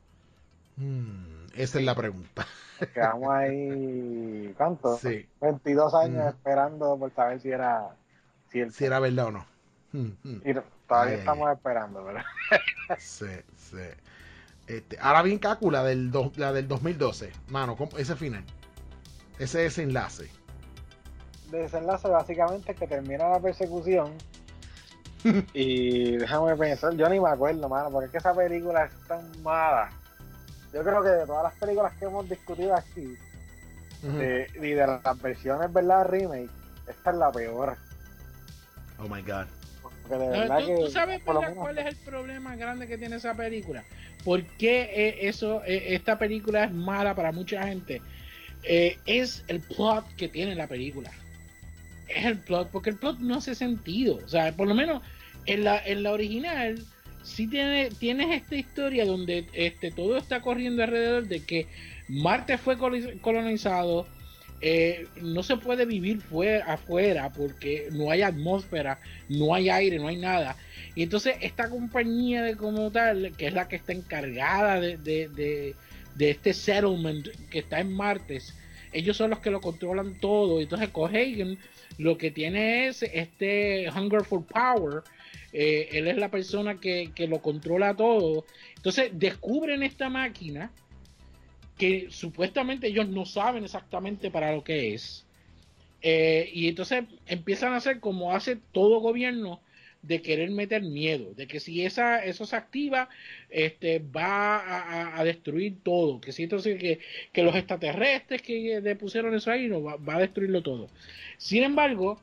Hmm, 0.76 1.46
esa 1.54 1.78
es 1.78 1.84
la 1.86 1.94
pregunta. 1.94 2.46
Quedamos 2.92 3.30
ahí, 3.30 4.52
¿cuánto? 4.54 4.98
Sí. 4.98 5.26
22 5.40 5.94
años 5.94 6.26
esperando 6.26 6.98
por 6.98 7.11
saber 7.14 7.40
si 7.40 7.48
era 7.48 7.88
cierto. 8.50 8.74
Si 8.74 8.84
era 8.84 8.98
verdad 9.00 9.26
o 9.28 9.30
no. 9.30 9.46
Hmm, 9.92 10.11
hmm. 10.24 10.40
Y 10.44 10.54
todavía 10.86 11.14
estamos 11.14 11.52
esperando, 11.52 12.04
¿verdad? 12.04 12.24
sí, 12.98 13.30
sí. 13.56 13.78
Este, 14.66 14.98
ahora 15.00 15.22
bien, 15.22 15.38
Cacu, 15.38 15.70
la 15.70 15.84
del, 15.84 16.12
la 16.36 16.52
del 16.52 16.68
2012, 16.68 17.32
mano, 17.48 17.78
ese 17.96 18.14
final, 18.14 18.44
ese 19.38 19.61
desenlace. 19.61 20.30
Desenlace 21.50 22.09
básicamente 22.09 22.74
que 22.74 22.86
termina 22.86 23.30
la 23.30 23.40
persecución 23.40 24.12
y 25.54 26.16
déjame 26.16 26.56
pensar, 26.56 26.94
yo 26.94 27.08
ni 27.08 27.20
me 27.20 27.28
acuerdo, 27.28 27.68
mano, 27.68 27.90
porque 27.90 28.06
es 28.06 28.12
que 28.12 28.18
esa 28.18 28.34
película 28.34 28.84
es 28.84 28.92
tan 29.06 29.42
mala. 29.42 29.90
Yo 30.72 30.82
creo 30.82 31.02
que 31.02 31.08
de 31.08 31.26
todas 31.26 31.44
las 31.44 31.54
películas 31.54 31.92
que 31.98 32.04
hemos 32.04 32.28
discutido 32.28 32.74
aquí, 32.74 33.16
y 34.02 34.70
de 34.70 34.86
las 34.86 35.22
versiones, 35.22 35.72
¿verdad? 35.72 36.06
Remake, 36.06 36.50
esta 36.86 37.10
es 37.10 37.16
la 37.16 37.32
peor. 37.32 37.76
Oh 38.98 39.08
my 39.08 39.22
god. 39.22 39.46
¿Tú, 40.08 40.90
sabes 40.90 41.22
cuál 41.22 41.78
es 41.78 41.86
el 41.86 41.96
problema 41.96 42.56
grande 42.56 42.86
que 42.86 42.96
tiene 42.96 43.16
esa 43.16 43.34
película? 43.34 43.84
¿Por 44.24 44.42
qué 44.42 44.82
eh, 44.82 45.28
eso, 45.28 45.62
eh, 45.64 45.94
esta 45.94 46.18
película 46.18 46.64
es 46.64 46.72
mala 46.72 47.14
para 47.14 47.30
mucha 47.30 47.66
gente? 47.66 48.00
Eh, 48.62 48.98
es 49.06 49.44
el 49.48 49.60
plot 49.60 50.04
que 50.16 50.28
tiene 50.28 50.54
la 50.54 50.66
película 50.66 51.10
es 52.09 52.24
el 52.24 52.38
plot, 52.38 52.70
porque 52.70 52.90
el 52.90 52.96
plot 52.96 53.18
no 53.18 53.36
hace 53.36 53.54
sentido. 53.54 54.18
O 54.24 54.28
sea, 54.28 54.52
por 54.52 54.68
lo 54.68 54.74
menos 54.74 55.02
en 55.46 55.64
la, 55.64 55.78
en 55.84 56.02
la 56.02 56.12
original, 56.12 56.84
sí 57.22 57.46
tiene, 57.46 57.90
tienes 57.98 58.42
esta 58.42 58.56
historia 58.56 59.04
donde 59.04 59.46
este, 59.52 59.90
todo 59.90 60.16
está 60.16 60.40
corriendo 60.40 60.82
alrededor 60.82 61.26
de 61.26 61.44
que 61.44 61.66
Marte 62.09 62.56
fue 62.56 62.78
colonizado, 62.78 64.06
eh, 64.61 65.06
no 65.22 65.42
se 65.42 65.56
puede 65.56 65.84
vivir 65.84 66.20
fuera, 66.20 66.72
afuera 66.72 67.30
porque 67.32 67.88
no 67.92 68.11
hay 68.11 68.22
atmósfera, 68.22 68.98
no 69.28 69.54
hay 69.54 69.68
aire, 69.68 69.98
no 69.98 70.09
hay 70.09 70.16
nada. 70.16 70.56
Y 70.94 71.02
entonces 71.04 71.36
esta 71.40 71.68
compañía 71.68 72.42
de 72.42 72.56
como 72.56 72.90
tal, 72.90 73.32
que 73.36 73.46
es 73.46 73.52
la 73.52 73.68
que 73.68 73.76
está 73.76 73.92
encargada 73.92 74.80
de, 74.80 74.96
de, 74.96 75.74
de, 76.16 76.30
este 76.30 76.52
settlement 76.52 77.28
que 77.50 77.61
está 77.61 77.78
en 77.78 77.92
Marte, 77.92 78.40
ellos 78.92 79.16
son 79.16 79.30
los 79.30 79.38
que 79.38 79.50
lo 79.50 79.61
controlan 79.61 80.18
todo. 80.18 80.61
Entonces 80.61 80.88
Cohagen 80.88 81.59
lo 81.97 82.18
que 82.18 82.30
tiene 82.30 82.89
es 82.89 83.03
este 83.03 83.89
hunger 83.91 84.24
for 84.24 84.45
power. 84.45 85.03
Eh, 85.53 85.89
él 85.93 86.09
es 86.09 86.16
la 86.16 86.30
persona 86.30 86.78
que, 86.78 87.12
lo 87.28 87.41
controla 87.41 87.95
todo. 87.97 88.45
Entonces 88.76 89.11
descubren 89.14 89.82
esta 89.82 90.09
máquina 90.09 90.70
que 91.76 92.09
supuestamente 92.11 92.89
ellos 92.89 93.09
no 93.09 93.24
saben 93.24 93.64
exactamente 93.64 94.30
para 94.30 94.53
lo 94.53 94.62
que 94.62 94.95
es. 94.95 95.24
Eh, 96.03 96.51
y 96.53 96.68
entonces 96.68 97.05
empiezan 97.26 97.72
a 97.72 97.76
hacer 97.76 97.99
como 98.01 98.34
hace 98.34 98.57
todo 98.72 99.01
gobierno 99.01 99.61
de 100.03 100.22
querer 100.22 100.51
meter 100.51 100.82
miedo, 100.82 101.34
de 101.34 101.46
que 101.46 101.61
si 101.61 101.84
esa, 101.84 102.24
eso 102.24 102.46
se 102.46 102.57
activa, 102.57 103.09
este, 103.51 103.99
va 103.99 105.18
a, 105.18 105.24
destruir 105.24 105.78
todo, 105.82 106.20
que 106.20 106.32
si 106.32 106.44
entonces 106.44 106.78
que, 106.78 107.01
que, 107.32 107.42
los 107.42 107.55
extraterrestres 107.55 108.42
que 108.42 108.80
le 108.80 108.96
pusieron 108.96 109.34
eso 109.34 109.51
ahí, 109.51 109.66
no, 109.66 109.82
va, 109.82 110.14
a 110.14 110.20
destruirlo 110.20 110.62
todo. 110.62 110.88
Sin 111.36 111.64
embargo, 111.64 112.20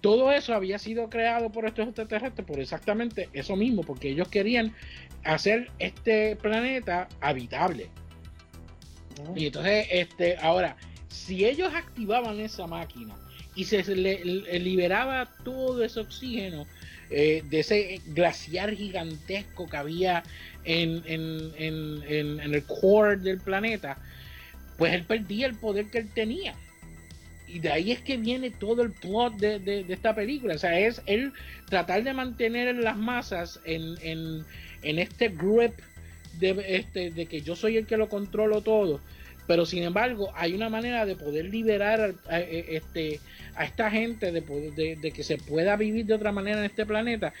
todo 0.00 0.32
eso 0.32 0.54
había 0.54 0.78
sido 0.78 1.08
creado 1.08 1.50
por 1.50 1.66
estos 1.66 1.86
extraterrestres 1.86 2.46
por 2.46 2.58
exactamente 2.58 3.28
eso 3.32 3.54
mismo, 3.54 3.82
porque 3.82 4.10
ellos 4.10 4.28
querían 4.28 4.74
hacer 5.22 5.70
este 5.78 6.36
planeta 6.36 7.08
habitable. 7.20 7.88
Y 9.34 9.46
entonces, 9.46 9.86
este, 9.90 10.36
ahora, 10.38 10.76
si 11.08 11.46
ellos 11.46 11.72
activaban 11.72 12.40
esa 12.40 12.66
máquina 12.66 13.14
y 13.54 13.64
se 13.64 13.82
le 13.94 14.22
liberaba 14.58 15.32
todo 15.44 15.82
ese 15.82 16.00
oxígeno, 16.00 16.66
eh, 17.10 17.42
de 17.48 17.60
ese 17.60 18.00
glaciar 18.06 18.74
gigantesco 18.74 19.68
que 19.68 19.76
había 19.76 20.24
en, 20.64 21.02
el 21.06 22.64
core 22.66 23.16
del 23.16 23.38
planeta, 23.38 23.98
pues 24.76 24.92
él 24.92 25.04
perdía 25.04 25.46
el 25.46 25.54
poder 25.54 25.86
que 25.86 25.98
él 25.98 26.08
tenía. 26.12 26.54
Y 27.46 27.60
de 27.60 27.70
ahí 27.70 27.92
es 27.92 28.00
que 28.00 28.16
viene 28.16 28.50
todo 28.50 28.82
el 28.82 28.90
plot 28.90 29.36
de, 29.36 29.86
esta 29.88 30.14
película. 30.14 30.56
O 30.56 30.58
sea, 30.58 30.78
es 30.78 31.00
él 31.06 31.32
tratar 31.68 32.02
de 32.02 32.12
mantener 32.12 32.74
las 32.74 32.96
masas 32.96 33.60
en, 33.64 34.44
este 34.82 35.28
grip 35.28 35.72
de, 36.40 36.64
este, 36.68 37.10
de 37.10 37.26
que 37.26 37.40
yo 37.40 37.54
soy 37.54 37.76
el 37.76 37.86
que 37.86 37.96
lo 37.96 38.08
controlo 38.08 38.62
todo. 38.62 39.00
Pero 39.46 39.66
sin 39.66 39.82
embargo 39.82 40.30
hay 40.34 40.54
una 40.54 40.68
manera 40.68 41.06
de 41.06 41.16
poder 41.16 41.46
liberar 41.46 42.14
a, 42.28 42.40
este, 42.40 43.20
a 43.54 43.64
esta 43.64 43.90
gente 43.90 44.32
de, 44.32 44.96
de, 45.00 45.12
que 45.12 45.22
se 45.22 45.38
pueda 45.38 45.76
vivir 45.76 46.06
de 46.06 46.14
otra 46.14 46.32
manera 46.32 46.58
en 46.58 46.64
este 46.64 46.86
planeta 46.86 47.32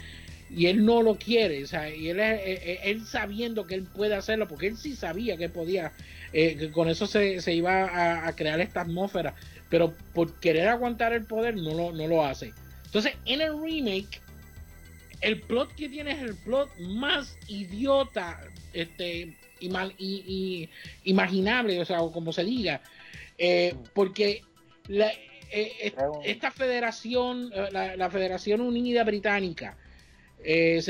y 0.48 0.66
él 0.66 0.84
no 0.84 1.02
lo 1.02 1.16
quiere, 1.16 1.64
o 1.64 1.66
sea, 1.66 1.92
y 1.92 2.08
él, 2.08 2.20
él 2.20 3.04
sabiendo 3.04 3.66
que 3.66 3.74
él 3.74 3.82
puede 3.82 4.14
hacerlo, 4.14 4.46
porque 4.46 4.68
él 4.68 4.76
sí 4.76 4.94
sabía 4.94 5.36
que 5.36 5.48
podía, 5.48 5.92
eh, 6.32 6.56
que 6.56 6.70
con 6.70 6.88
eso 6.88 7.08
se, 7.08 7.40
se 7.40 7.52
iba 7.52 8.26
a, 8.28 8.32
crear 8.36 8.60
esta 8.60 8.82
atmósfera, 8.82 9.34
pero 9.68 9.92
por 10.14 10.38
querer 10.38 10.68
aguantar 10.68 11.12
el 11.12 11.24
poder 11.24 11.56
no 11.56 11.74
lo, 11.74 11.92
no 11.92 12.06
lo 12.06 12.24
hace. 12.24 12.52
Entonces, 12.84 13.14
en 13.24 13.40
el 13.40 13.60
remake, 13.60 14.20
el 15.20 15.40
plot 15.40 15.74
que 15.74 15.88
tiene 15.88 16.12
es 16.12 16.22
el 16.22 16.36
plot 16.36 16.70
más 16.78 17.36
idiota 17.48 18.40
este, 18.72 19.34
y, 19.60 20.68
imaginable, 21.04 21.80
o 21.80 21.84
sea, 21.84 21.98
como 21.98 22.32
se 22.32 22.44
diga, 22.44 22.80
eh, 23.38 23.74
porque 23.94 24.42
eh, 24.88 25.92
esta 26.24 26.50
federación, 26.50 27.50
la 27.72 28.10
Federación 28.10 28.60
Unida 28.60 29.04
Británica, 29.04 29.76
eh, 30.48 30.80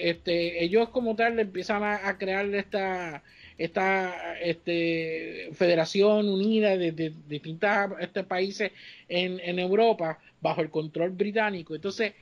este, 0.00 0.64
ellos 0.64 0.88
como 0.88 1.14
tal 1.14 1.38
empiezan 1.38 1.84
a, 1.84 2.18
crear 2.18 2.46
esta, 2.54 3.22
esta 3.56 4.38
este, 4.40 5.50
federación 5.54 6.28
unida 6.28 6.76
de, 6.76 7.12
distintos 7.28 7.70
este, 8.00 8.24
países 8.24 8.72
en, 9.08 9.58
Europa 9.60 10.18
bajo 10.40 10.60
el 10.60 10.70
control 10.70 11.10
británico. 11.10 11.74
Entonces, 11.76 12.14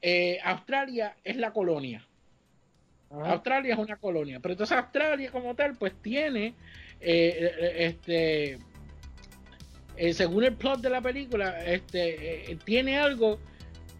eh, 0.00 0.38
Australia 0.42 1.16
es 1.24 1.36
la 1.36 1.52
colonia. 1.52 2.06
Australia 3.22 3.74
es 3.74 3.78
una 3.78 3.96
colonia, 3.96 4.40
pero 4.40 4.52
entonces 4.52 4.76
Australia 4.76 5.30
como 5.30 5.54
tal 5.54 5.74
pues 5.76 5.92
tiene 6.02 6.54
eh, 7.00 7.74
este 7.78 8.58
según 10.12 10.44
el 10.44 10.54
plot 10.54 10.80
de 10.80 10.90
la 10.90 11.00
película 11.00 11.64
este 11.64 12.58
tiene 12.64 12.98
algo 12.98 13.38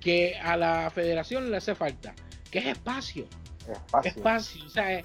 que 0.04 0.36
a 0.36 0.56
la 0.56 0.90
federación 0.90 1.50
le 1.50 1.56
hace 1.56 1.74
falta, 1.74 2.14
que 2.50 2.58
es 2.58 2.66
espacio. 2.66 3.26
Espacio. 3.66 4.10
Espacio, 4.10 4.64
o 4.66 4.68
sea, 4.68 5.02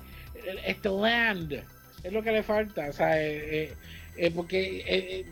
este 0.65 0.89
land, 0.89 1.63
es 2.03 2.11
lo 2.11 2.21
que 2.21 2.33
le 2.33 2.43
falta, 2.43 2.89
o 2.89 2.93
sea, 2.93 3.19
eh, 3.21 3.63
eh, 3.63 3.73
eh, 4.17 4.31
porque 4.31 5.25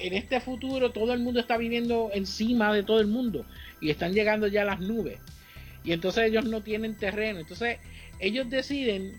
en 0.00 0.14
este 0.14 0.40
futuro 0.40 0.90
todo 0.90 1.14
el 1.14 1.20
mundo 1.20 1.38
está 1.38 1.56
viviendo 1.56 2.10
encima 2.12 2.74
de 2.74 2.82
todo 2.82 3.00
el 3.00 3.06
mundo 3.06 3.46
y 3.80 3.90
están 3.90 4.12
llegando 4.12 4.48
ya 4.48 4.64
las 4.64 4.80
nubes. 4.80 5.20
Y 5.84 5.92
entonces 5.92 6.24
ellos 6.24 6.44
no 6.46 6.62
tienen 6.62 6.96
terreno, 6.96 7.38
entonces 7.38 7.78
ellos 8.18 8.50
deciden, 8.50 9.12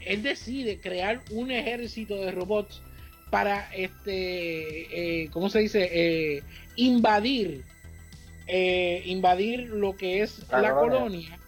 él 0.00 0.22
decide 0.22 0.78
crear 0.78 1.20
un 1.30 1.50
ejército 1.50 2.16
de 2.16 2.32
robots 2.32 2.82
para 3.30 3.72
este, 3.74 5.28
¿cómo 5.32 5.48
se 5.48 5.60
dice? 5.60 6.42
invadir 6.76 7.64
eh, 8.46 9.02
invadir 9.06 9.68
lo 9.70 9.96
que 9.96 10.22
es 10.22 10.44
la, 10.50 10.72
colonia. 10.74 11.38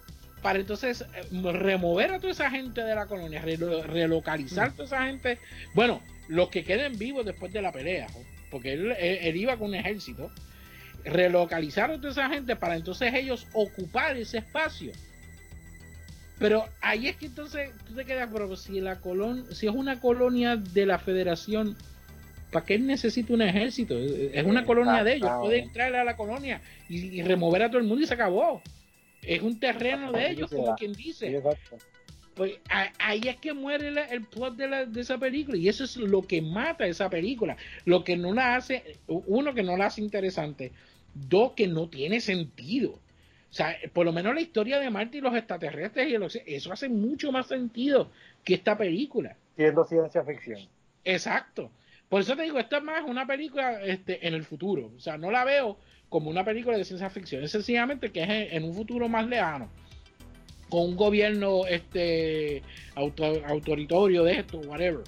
para 0.41 0.59
entonces 0.59 1.01
eh, 1.01 1.51
remover 1.51 2.13
a 2.13 2.19
toda 2.19 2.31
esa 2.31 2.49
gente 2.49 2.81
de 2.81 2.95
la 2.95 3.05
colonia, 3.05 3.41
relocalizar 3.41 4.69
a 4.69 4.71
toda 4.71 4.85
esa 4.85 5.05
gente, 5.05 5.37
bueno, 5.73 6.01
los 6.29 6.49
que 6.49 6.63
queden 6.63 6.97
vivos 6.97 7.25
después 7.25 7.51
de 7.51 7.61
la 7.61 7.73
pelea, 7.73 8.07
porque 8.49 8.73
él, 8.73 9.35
iba 9.35 9.57
con 9.57 9.69
un 9.69 9.75
ejército, 9.75 10.31
relocalizar 11.03 11.91
a 11.91 11.97
toda 11.97 12.11
esa 12.11 12.29
gente 12.29 12.55
para 12.55 12.75
entonces 12.75 13.13
ellos 13.13 13.45
ocupar 13.53 14.15
ese 14.15 14.37
espacio. 14.37 14.93
Pero 16.37 16.65
ahí 16.81 17.07
es 17.07 17.15
que 17.15 17.27
entonces 17.27 17.71
tú 17.87 17.93
te 17.95 18.05
quedas, 18.05 18.29
pero 18.31 18.55
si 18.55 18.81
la 18.81 18.99
colon 18.99 19.45
si 19.55 19.67
es 19.67 19.73
una 19.73 20.01
colonia 20.01 20.57
de 20.57 20.85
la 20.85 20.99
federación, 20.99 21.77
¿Para 22.55 22.65
qué 22.65 22.79
necesita 22.79 23.33
un 23.33 23.41
ejército? 23.41 23.97
Es 23.97 24.45
una 24.45 24.65
colonia 24.65 25.03
de 25.03 25.15
ellos. 25.15 25.29
Puede 25.41 25.59
entrar 25.59 25.93
a 25.93 26.05
la 26.05 26.15
colonia 26.15 26.61
y, 26.87 27.21
remover 27.21 27.63
a 27.63 27.67
todo 27.67 27.79
el 27.79 27.83
mundo 27.83 28.03
y 28.03 28.07
se 28.07 28.13
acabó. 28.13 28.61
Es 29.21 29.41
un 29.41 29.59
terreno 29.59 30.13
de 30.13 30.29
ellos, 30.29 30.49
como 30.49 30.73
quien 30.75 30.93
dice. 30.93 31.43
Pues 32.33 32.53
ahí 32.99 33.21
es 33.25 33.35
que 33.37 33.51
muere 33.51 33.89
el 34.09 34.21
plot 34.21 34.55
de, 34.55 34.85
de, 34.85 35.01
esa 35.01 35.17
película. 35.17 35.57
Y 35.57 35.67
eso 35.67 35.83
es 35.83 35.97
lo 35.97 36.21
que 36.21 36.41
mata 36.41 36.87
esa 36.87 37.09
película. 37.09 37.57
Lo 37.83 38.05
que 38.05 38.15
no 38.15 38.33
la 38.33 38.55
hace, 38.55 38.99
uno, 39.07 39.53
que 39.53 39.63
no 39.63 39.75
la 39.75 39.87
hace 39.87 39.99
interesante. 39.99 40.71
Dos, 41.13 41.53
que 41.57 41.67
no 41.67 41.89
tiene 41.89 42.21
sentido. 42.21 43.01
O 43.55 43.57
sea, 43.57 43.77
por 43.93 44.05
lo 44.05 44.11
menos 44.11 44.35
la 44.35 44.41
historia 44.41 44.79
de 44.79 44.89
Marte 44.89 45.19
y 45.19 45.21
los 45.21 45.33
extraterrestres, 45.33 46.09
y 46.45 46.53
eso 46.53 46.73
hace 46.73 46.89
mucho 46.89 47.31
más 47.31 47.47
sentido 47.47 48.11
que 48.43 48.55
esta 48.55 48.77
película. 48.77 49.37
Siendo 49.55 49.85
ciencia 49.85 50.25
ficción. 50.25 50.59
Exacto. 51.05 51.71
Por 52.09 52.19
eso 52.19 52.35
te 52.35 52.43
digo, 52.43 52.59
esto 52.59 52.75
es 52.75 52.83
más 52.83 53.05
una 53.07 53.25
película 53.25 53.81
este, 53.81 54.27
en 54.27 54.33
el 54.33 54.43
futuro. 54.43 54.91
O 54.97 54.99
sea, 54.99 55.17
no 55.17 55.31
la 55.31 55.45
veo 55.45 55.77
como 56.09 56.29
una 56.29 56.43
película 56.43 56.77
de 56.77 56.83
ciencia 56.83 57.09
ficción. 57.09 57.45
Es 57.45 57.51
sencillamente 57.51 58.11
que 58.11 58.23
es 58.23 58.29
en, 58.51 58.65
un 58.65 58.73
futuro 58.73 59.07
más 59.07 59.25
lejano. 59.25 59.69
Con 60.67 60.89
un 60.89 60.95
gobierno 60.97 61.65
este 61.65 62.61
autoritario 62.95 64.25
de 64.25 64.39
esto, 64.39 64.57
whatever. 64.67 65.05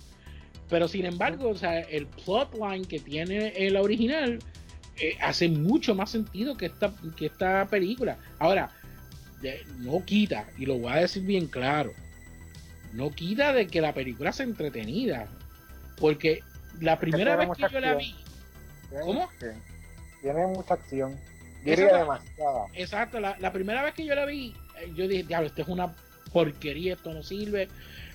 Pero 0.69 0.87
sin 0.87 1.05
embargo, 1.05 1.49
o 1.49 1.55
sea, 1.55 1.81
el 1.81 2.07
plotline 2.07 2.85
que 2.85 2.99
tiene 2.99 3.49
el 3.57 3.75
original 3.75 4.39
eh, 4.99 5.17
hace 5.21 5.47
mucho 5.49 5.95
más 5.95 6.11
sentido 6.11 6.57
que 6.57 6.67
esta, 6.67 6.93
que 7.15 7.27
esta 7.27 7.65
película. 7.67 8.17
Ahora, 8.39 8.71
no 9.79 10.03
quita, 10.03 10.47
y 10.57 10.65
lo 10.65 10.79
voy 10.79 10.91
a 10.91 10.97
decir 10.97 11.23
bien 11.23 11.47
claro, 11.47 11.93
no 12.93 13.11
quita 13.11 13.53
de 13.53 13.67
que 13.67 13.81
la 13.81 13.93
película 13.93 14.31
sea 14.31 14.45
entretenida. 14.45 15.27
Porque 15.99 16.41
la 16.79 16.99
primera 16.99 17.35
vez 17.35 17.49
que 17.55 17.65
yo 17.71 17.79
la 17.79 17.95
vi. 17.95 18.15
¿Cómo? 19.03 19.29
Tiene 20.21 20.47
mucha 20.47 20.75
acción. 20.75 21.15
Diría 21.63 21.97
demasiada. 21.97 22.65
Exacto, 22.73 23.19
la, 23.19 23.35
la, 23.39 23.51
primera 23.51 23.83
vez 23.83 23.93
que 23.93 24.05
yo 24.05 24.15
la 24.15 24.25
vi, 24.25 24.55
eh, 24.79 24.91
yo 24.95 25.07
dije, 25.07 25.23
diablo, 25.23 25.47
esto 25.47 25.63
es 25.63 25.67
una 25.67 25.93
porquería, 26.31 26.93
esto 26.93 27.13
no 27.13 27.23
sirve. 27.23 27.67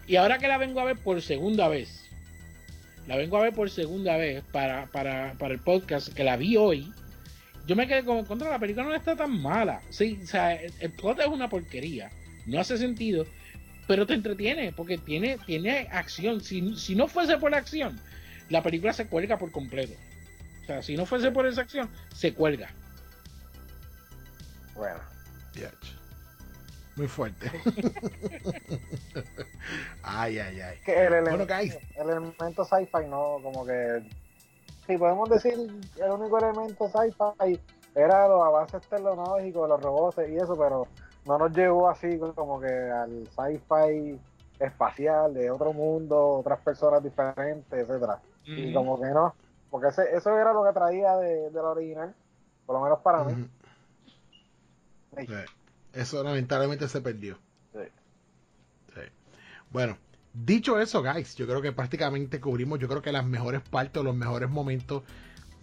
Y 0.07 0.17
ahora 0.17 0.39
que 0.39 0.49
la 0.49 0.59
vengo 0.59 0.81
a 0.81 0.85
ver 0.85 0.97
por 0.97 1.21
segunda 1.21 1.69
vez, 1.69 2.02
la 3.07 3.17
vengo 3.17 3.37
a 3.37 3.43
ver 3.43 3.53
por 3.53 3.71
segunda 3.71 4.17
vez 4.17 4.43
para, 4.53 4.87
para, 4.87 5.35
para 5.35 5.55
el 5.55 5.61
podcast, 5.61 6.13
que 6.13 6.25
la 6.25 6.37
vi 6.37 6.57
hoy, 6.57 6.93
yo 7.67 7.77
me 7.77 7.87
quedé 7.87 8.05
como, 8.05 8.25
contra 8.25 8.51
la 8.51 8.59
película 8.59 8.87
no 8.87 8.95
está 8.95 9.17
tan 9.17 9.41
mala. 9.41 9.81
Sí, 9.91 10.21
o 10.23 10.27
sea, 10.27 10.55
el, 10.55 10.73
el 10.81 10.91
plot 10.91 11.21
es 11.21 11.27
una 11.27 11.49
porquería, 11.49 12.11
no 12.47 12.61
hace 12.61 12.77
sentido, 12.79 13.27
pero 13.87 14.07
te 14.07 14.15
entretiene, 14.15 14.73
porque 14.73 14.99
tiene, 14.99 15.39
tiene 15.47 15.89
acción. 15.91 16.41
Si, 16.41 16.77
si 16.77 16.95
no 16.95 17.09
fuese 17.09 17.39
por 17.39 17.51
la 17.51 17.59
acción, 17.59 17.99
la 18.49 18.63
película 18.63 18.93
se 18.93 19.07
cuelga 19.07 19.39
por 19.39 19.51
completo. 19.51 19.95
O 20.63 20.67
sea, 20.67 20.83
si 20.83 20.97
no 20.97 21.07
fuese 21.07 21.31
por 21.31 21.47
esa 21.47 21.63
acción, 21.63 21.89
se 22.15 22.33
cuelga. 22.33 22.71
Bueno. 24.75 25.01
Muy 26.97 27.09
fuerte. 27.09 27.51
ay, 30.03 30.39
ay, 30.39 30.61
ay. 30.61 30.79
el, 30.87 31.13
elemento, 31.15 31.55
el 31.55 32.11
elemento 32.11 32.65
sci-fi 32.65 33.07
no, 33.09 33.39
como 33.43 33.65
que. 33.65 34.03
Si 34.87 34.99
podemos 34.99 35.31
decir, 35.31 35.55
el 35.55 36.11
único 36.11 36.39
elemento 36.39 36.89
sci-fi 36.89 37.59
era 37.95 38.29
los 38.29 38.43
avances 38.43 38.83
tecnológicos, 38.89 39.69
los 39.69 39.81
robots 39.81 40.19
y 40.29 40.37
eso, 40.37 40.57
pero 40.57 40.87
no 41.25 41.39
nos 41.39 41.53
llevó 41.53 41.89
así 41.89 42.19
como 42.35 42.61
que 42.61 42.69
al 42.69 43.29
sci-fi 43.29 44.19
espacial 44.59 45.35
de 45.35 45.51
otro 45.51 45.73
mundo, 45.73 46.39
otras 46.39 46.61
personas 46.61 47.03
diferentes, 47.03 47.73
etcétera. 47.73 48.21
Y 48.45 48.75
como 48.75 49.01
que 49.01 49.09
no, 49.09 49.35
porque 49.71 49.89
eso 49.89 50.39
era 50.39 50.53
lo 50.53 50.65
que 50.65 50.73
traía 50.73 51.17
de, 51.17 51.51
la 51.53 51.63
original, 51.63 52.15
por 52.67 52.77
lo 52.77 52.83
menos 52.83 52.99
para 53.01 53.25
mí. 53.25 53.49
Eso 55.93 56.23
lamentablemente 56.23 56.89
se 56.89 57.01
perdió. 57.01 57.39
Bueno, 59.71 59.97
dicho 60.35 60.79
eso, 60.79 61.03
guys, 61.03 61.35
yo 61.35 61.47
creo 61.47 61.63
que 61.63 61.73
prácticamente 61.73 62.41
cubrimos, 62.41 62.79
yo 62.79 62.89
creo 62.89 63.01
que 63.01 63.11
las 63.11 63.25
mejores 63.25 63.63
partes, 63.63 64.05
los 64.05 64.15
mejores 64.15 64.51
momentos 64.51 65.03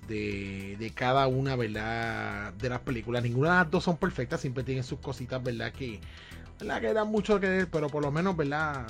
de, 0.08 0.76
de 0.80 0.90
cada 0.92 1.28
una, 1.28 1.56
¿verdad? 1.56 2.54
De 2.54 2.70
las 2.70 2.80
películas. 2.80 3.22
Ninguna 3.22 3.52
de 3.52 3.56
las 3.58 3.72
dos 3.72 3.84
son 3.84 3.98
perfectas, 3.98 4.42
siempre 4.42 4.64
tienen 4.64 4.84
sus 4.84 5.00
cositas, 5.00 5.44
¿verdad? 5.44 5.72
Que, 5.72 6.00
¿verdad? 6.60 6.82
que 6.82 6.94
dan 6.94 7.08
mucho 7.08 7.40
que 7.40 7.48
ver, 7.48 7.68
pero 7.70 7.88
por 7.88 8.02
lo 8.02 8.12
menos, 8.12 8.36
¿verdad? 8.36 8.88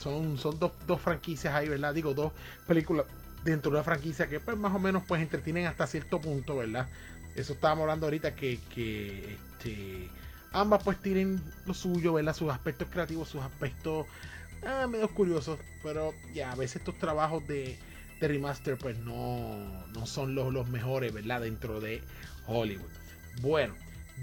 Son, 0.00 0.36
son 0.38 0.58
dos, 0.58 0.72
dos 0.86 1.00
franquicias 1.00 1.54
ahí, 1.54 1.68
¿verdad? 1.68 1.94
Digo, 1.94 2.12
dos 2.14 2.32
películas 2.66 3.06
dentro 3.44 3.70
de 3.70 3.76
una 3.76 3.84
franquicia 3.84 4.28
que 4.28 4.40
pues 4.40 4.56
más 4.56 4.74
o 4.74 4.78
menos 4.80 5.04
pues 5.06 5.22
entretienen 5.22 5.66
hasta 5.66 5.86
cierto 5.86 6.20
punto, 6.20 6.56
¿verdad? 6.56 6.88
Eso 7.36 7.52
estábamos 7.52 7.82
hablando 7.82 8.06
ahorita 8.06 8.34
que, 8.34 8.58
que 8.74 9.36
este, 9.52 10.08
ambas 10.52 10.82
pues 10.82 10.98
tienen 10.98 11.42
lo 11.66 11.74
suyo, 11.74 12.14
¿verdad? 12.14 12.34
Sus 12.34 12.50
aspectos 12.50 12.88
creativos, 12.90 13.28
sus 13.28 13.42
aspectos 13.42 14.06
eh, 14.62 14.86
medio 14.88 15.08
curiosos, 15.08 15.58
pero 15.82 16.12
ya 16.34 16.52
a 16.52 16.54
veces 16.54 16.76
estos 16.76 16.98
trabajos 16.98 17.46
de, 17.46 17.78
de 18.20 18.28
remaster 18.28 18.76
pues 18.78 18.98
no, 18.98 19.56
no 19.94 20.06
son 20.06 20.34
los, 20.34 20.52
los 20.52 20.68
mejores, 20.68 21.12
¿verdad? 21.12 21.42
Dentro 21.42 21.80
de 21.80 22.02
Hollywood. 22.46 22.90
Bueno, 23.40 23.74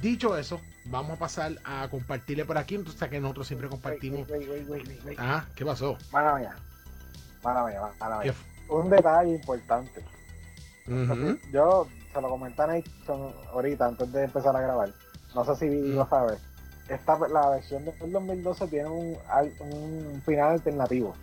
dicho 0.01 0.37
eso, 0.37 0.59
vamos 0.85 1.13
a 1.13 1.19
pasar 1.19 1.53
a 1.63 1.87
compartirle 1.89 2.45
por 2.45 2.57
aquí, 2.57 2.75
entonces 2.75 3.09
que 3.09 3.19
nosotros 3.19 3.47
siempre 3.47 3.69
compartimos. 3.69 4.27
ah, 5.17 5.45
¿qué 5.55 5.65
pasó? 5.65 5.97
Mala 6.11 6.35
mía. 6.35 6.55
Mala 7.43 7.65
mía, 7.65 7.81
mala 7.99 8.19
mía. 8.19 8.33
un 8.69 8.89
detalle 8.89 9.35
importante. 9.35 10.03
Yo 11.51 11.87
se 12.13 12.21
lo 12.21 12.29
comenté 12.29 12.61
a 12.61 12.83
ahorita 13.51 13.87
antes 13.87 14.11
de 14.11 14.23
empezar 14.23 14.55
a 14.55 14.61
grabar. 14.61 14.93
No 15.35 15.45
sé 15.45 15.55
si 15.55 15.69
lo 15.91 16.07
sabes. 16.07 16.39
Esta, 16.87 17.19
la 17.27 17.49
versión 17.49 17.83
del 17.83 18.11
2012 18.11 18.67
tiene 18.67 18.89
un, 18.89 19.17
un 19.59 20.21
final 20.25 20.53
alternativo. 20.53 21.13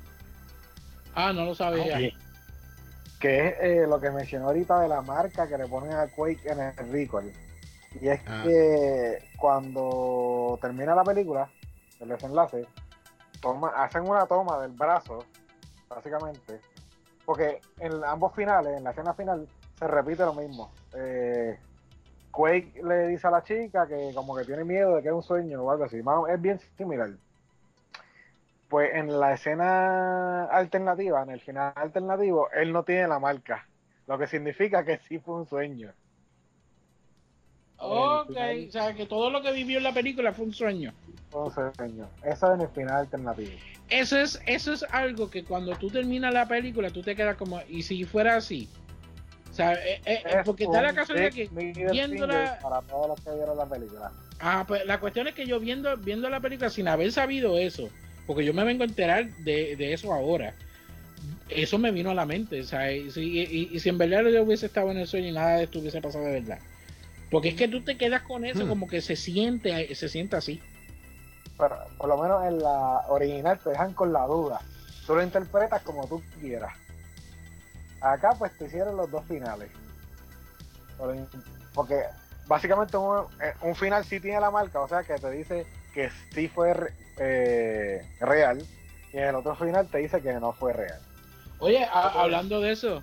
Ah, 1.14 1.32
no 1.32 1.46
lo 1.46 1.54
sabía. 1.54 1.98
Que 3.18 3.48
es 3.48 3.54
eh, 3.60 3.86
lo 3.88 4.00
que 4.00 4.10
mencionó 4.10 4.48
ahorita 4.48 4.80
de 4.80 4.88
la 4.88 5.00
marca 5.00 5.48
que 5.48 5.56
le 5.56 5.66
ponen 5.66 5.92
a 5.92 6.08
Quake 6.08 6.50
en 6.50 6.60
el 6.60 6.92
record. 6.92 7.26
Y 8.00 8.08
es 8.08 8.20
ah. 8.26 8.42
que 8.44 9.18
cuando 9.38 10.58
termina 10.60 10.94
la 10.94 11.04
película, 11.04 11.48
el 12.00 12.08
desenlace, 12.08 12.66
toma, 13.40 13.68
hacen 13.76 14.02
una 14.02 14.26
toma 14.26 14.60
del 14.60 14.72
brazo, 14.72 15.24
básicamente, 15.88 16.60
porque 17.24 17.60
en 17.78 18.04
ambos 18.04 18.34
finales, 18.34 18.76
en 18.76 18.84
la 18.84 18.90
escena 18.90 19.14
final, 19.14 19.46
se 19.78 19.86
repite 19.86 20.24
lo 20.24 20.34
mismo. 20.34 20.72
Eh, 20.94 21.58
Quake 22.32 22.82
le 22.82 23.08
dice 23.08 23.26
a 23.26 23.30
la 23.30 23.44
chica 23.44 23.86
que 23.86 24.10
como 24.14 24.34
que 24.34 24.44
tiene 24.44 24.64
miedo 24.64 24.96
de 24.96 25.02
que 25.02 25.08
es 25.08 25.14
un 25.14 25.22
sueño 25.22 25.62
o 25.62 25.70
algo 25.70 25.84
así. 25.84 25.98
Es 26.28 26.40
bien 26.40 26.58
similar. 26.76 27.10
Pues 28.68 28.90
en 28.94 29.20
la 29.20 29.34
escena 29.34 30.44
alternativa, 30.46 31.22
en 31.22 31.30
el 31.30 31.40
final 31.40 31.74
alternativo, 31.76 32.48
él 32.52 32.72
no 32.72 32.84
tiene 32.84 33.06
la 33.06 33.18
marca. 33.18 33.68
Lo 34.06 34.18
que 34.18 34.26
significa 34.26 34.84
que 34.84 34.98
sí 34.98 35.18
fue 35.18 35.36
un 35.36 35.46
sueño. 35.46 35.92
Ok, 37.76 38.36
o 38.68 38.70
sea 38.72 38.94
que 38.94 39.06
todo 39.06 39.28
lo 39.28 39.42
que 39.42 39.52
vivió 39.52 39.78
en 39.78 39.84
la 39.84 39.92
película 39.92 40.32
fue 40.32 40.46
un 40.46 40.54
sueño. 40.54 40.92
Fue 41.30 41.42
un 41.42 41.50
sueño. 41.50 42.08
Eso 42.22 42.46
es 42.48 42.54
en 42.54 42.60
el 42.62 42.68
final 42.68 42.96
alternativo. 42.96 43.50
Eso 43.90 44.18
es, 44.18 44.40
eso 44.46 44.72
es 44.72 44.84
algo 44.90 45.28
que 45.28 45.44
cuando 45.44 45.76
tú 45.76 45.90
terminas 45.90 46.32
la 46.32 46.46
película, 46.46 46.90
tú 46.90 47.02
te 47.02 47.14
quedas 47.14 47.36
como, 47.36 47.60
¿y 47.68 47.82
si 47.82 48.04
fuera 48.04 48.36
así? 48.36 48.70
O 49.52 49.54
sea, 49.54 49.74
eh, 49.74 50.00
eh, 50.06 50.22
eh 50.24 50.36
porque 50.46 50.64
está 50.64 50.80
la 50.80 50.94
casualidad 50.94 51.30
que 51.30 51.46
viéndola. 51.52 52.58
Para 52.62 52.80
todos 52.80 53.08
los 53.08 53.20
que 53.20 53.34
vieron 53.34 53.58
la 53.58 53.66
película. 53.66 54.10
Ah, 54.40 54.64
pues 54.66 54.86
la 54.86 54.98
cuestión 54.98 55.28
es 55.28 55.34
que 55.34 55.46
yo 55.46 55.60
viendo, 55.60 55.94
viendo 55.98 56.30
la 56.30 56.40
película 56.40 56.70
sin 56.70 56.88
haber 56.88 57.12
sabido 57.12 57.58
eso, 57.58 57.90
porque 58.26 58.46
yo 58.46 58.54
me 58.54 58.64
vengo 58.64 58.82
a 58.82 58.86
enterar 58.86 59.28
de, 59.44 59.76
de 59.76 59.92
eso 59.92 60.10
ahora, 60.14 60.54
eso 61.50 61.76
me 61.76 61.90
vino 61.90 62.10
a 62.10 62.14
la 62.14 62.24
mente. 62.24 62.62
O 62.62 62.64
sea, 62.64 62.90
y, 62.90 63.08
y, 63.14 63.78
si 63.78 63.88
en 63.90 63.98
verdad 63.98 64.24
yo 64.24 64.42
hubiese 64.42 64.66
estado 64.66 64.90
en 64.90 64.96
el 64.96 65.06
sueño 65.06 65.28
y 65.28 65.32
nada 65.32 65.58
de 65.58 65.64
esto 65.64 65.80
hubiese 65.80 66.00
pasado 66.00 66.24
de 66.24 66.40
verdad. 66.40 66.58
Porque 67.30 67.50
es 67.50 67.54
que 67.54 67.68
tú 67.68 67.82
te 67.82 67.98
quedas 67.98 68.22
con 68.22 68.46
eso, 68.46 68.64
hmm. 68.64 68.68
como 68.68 68.88
que 68.88 69.02
se 69.02 69.16
siente, 69.16 69.94
se 69.94 70.08
siente 70.08 70.36
así. 70.36 70.62
Pero 71.58 71.76
por 71.98 72.08
lo 72.08 72.16
menos 72.16 72.42
en 72.46 72.58
la 72.58 73.02
original 73.08 73.58
te 73.58 73.68
dejan 73.68 73.92
con 73.92 74.14
la 74.14 74.24
duda. 74.24 74.62
Tú 75.06 75.14
lo 75.14 75.22
interpretas 75.22 75.82
como 75.82 76.06
tú 76.06 76.22
quieras. 76.40 76.72
Acá 78.02 78.34
pues 78.38 78.52
te 78.58 78.66
hicieron 78.66 78.96
los 78.96 79.10
dos 79.10 79.24
finales. 79.26 79.70
Porque 81.74 82.02
básicamente 82.46 82.96
eh, 82.96 83.52
un, 83.62 83.74
final 83.74 84.04
sí 84.04 84.20
tiene 84.20 84.40
la 84.40 84.50
marca, 84.50 84.80
o 84.80 84.88
sea 84.88 85.02
que 85.02 85.14
te 85.14 85.30
dice 85.30 85.66
que 85.94 86.10
sí 86.34 86.48
fue 86.48 86.74
eh, 87.18 88.02
real 88.20 88.62
y 89.12 89.18
en 89.18 89.24
el 89.24 89.34
otro 89.36 89.54
final 89.54 89.88
te 89.88 89.98
dice 89.98 90.20
que 90.20 90.32
no 90.34 90.52
fue 90.52 90.72
real. 90.72 90.98
Oye, 91.58 91.86
hablando 91.92 92.60
de 92.60 92.72
eso, 92.72 93.02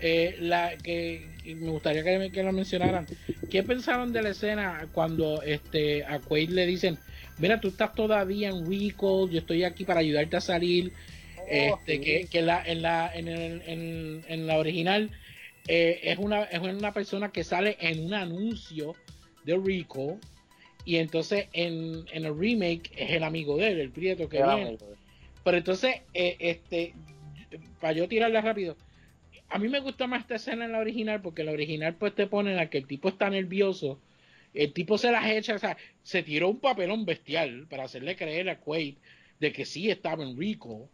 eh, 0.00 0.36
la 0.40 0.76
que 0.76 1.30
me 1.44 1.70
gustaría 1.70 2.02
que, 2.02 2.32
que, 2.32 2.42
lo 2.42 2.52
mencionaran. 2.52 3.06
¿Qué 3.50 3.62
pensaron 3.62 4.12
de 4.12 4.22
la 4.22 4.30
escena 4.30 4.88
cuando 4.92 5.42
este 5.42 6.04
a 6.04 6.18
Quaid 6.18 6.50
le 6.50 6.66
dicen, 6.66 6.98
mira, 7.38 7.60
tú 7.60 7.68
estás 7.68 7.94
todavía 7.94 8.48
en 8.48 8.64
Recall, 8.64 9.30
yo 9.30 9.38
estoy 9.38 9.64
aquí 9.64 9.84
para 9.84 10.00
ayudarte 10.00 10.36
a 10.36 10.40
salir? 10.40 10.92
Este, 11.50 12.00
que, 12.00 12.26
que 12.26 12.42
la, 12.42 12.62
en, 12.64 12.82
la, 12.82 13.10
en, 13.14 13.28
el, 13.28 13.62
en, 13.66 14.24
en 14.28 14.46
la 14.46 14.58
original 14.58 15.10
eh, 15.68 16.00
es, 16.02 16.18
una, 16.18 16.44
es 16.44 16.60
una 16.60 16.92
persona 16.92 17.30
que 17.32 17.44
sale 17.44 17.76
en 17.80 18.04
un 18.04 18.14
anuncio 18.14 18.94
de 19.44 19.56
Rico 19.56 20.18
y 20.84 20.96
entonces 20.96 21.48
en, 21.52 22.04
en 22.12 22.24
el 22.24 22.38
remake 22.38 22.90
es 22.96 23.10
el 23.10 23.24
amigo 23.24 23.56
de 23.56 23.68
él, 23.68 23.80
el 23.80 23.90
prieto 23.90 24.28
que 24.28 24.42
viene. 24.42 24.78
Pero 25.44 25.56
entonces, 25.56 25.96
eh, 26.14 26.36
este, 26.38 26.94
para 27.80 27.92
yo 27.92 28.08
tirarle 28.08 28.40
rápido, 28.40 28.76
a 29.48 29.58
mí 29.58 29.68
me 29.68 29.80
gusta 29.80 30.06
más 30.06 30.22
esta 30.22 30.36
escena 30.36 30.64
en 30.64 30.72
la 30.72 30.78
original 30.78 31.20
porque 31.20 31.42
en 31.42 31.46
la 31.46 31.52
original 31.52 31.94
pues 31.94 32.14
te 32.14 32.26
ponen 32.26 32.58
a 32.58 32.70
que 32.70 32.78
el 32.78 32.86
tipo 32.86 33.08
está 33.08 33.28
nervioso, 33.30 34.00
el 34.54 34.72
tipo 34.72 34.98
se 34.98 35.12
las 35.12 35.26
echa, 35.26 35.54
o 35.54 35.58
sea, 35.58 35.76
se 36.02 36.22
tiró 36.22 36.48
un 36.48 36.60
papelón 36.60 37.04
bestial 37.04 37.66
para 37.68 37.84
hacerle 37.84 38.16
creer 38.16 38.48
a 38.48 38.58
Quaid 38.58 38.96
de 39.38 39.52
que 39.52 39.64
sí 39.64 39.90
estaba 39.90 40.22
en 40.22 40.38
Rico 40.38 40.88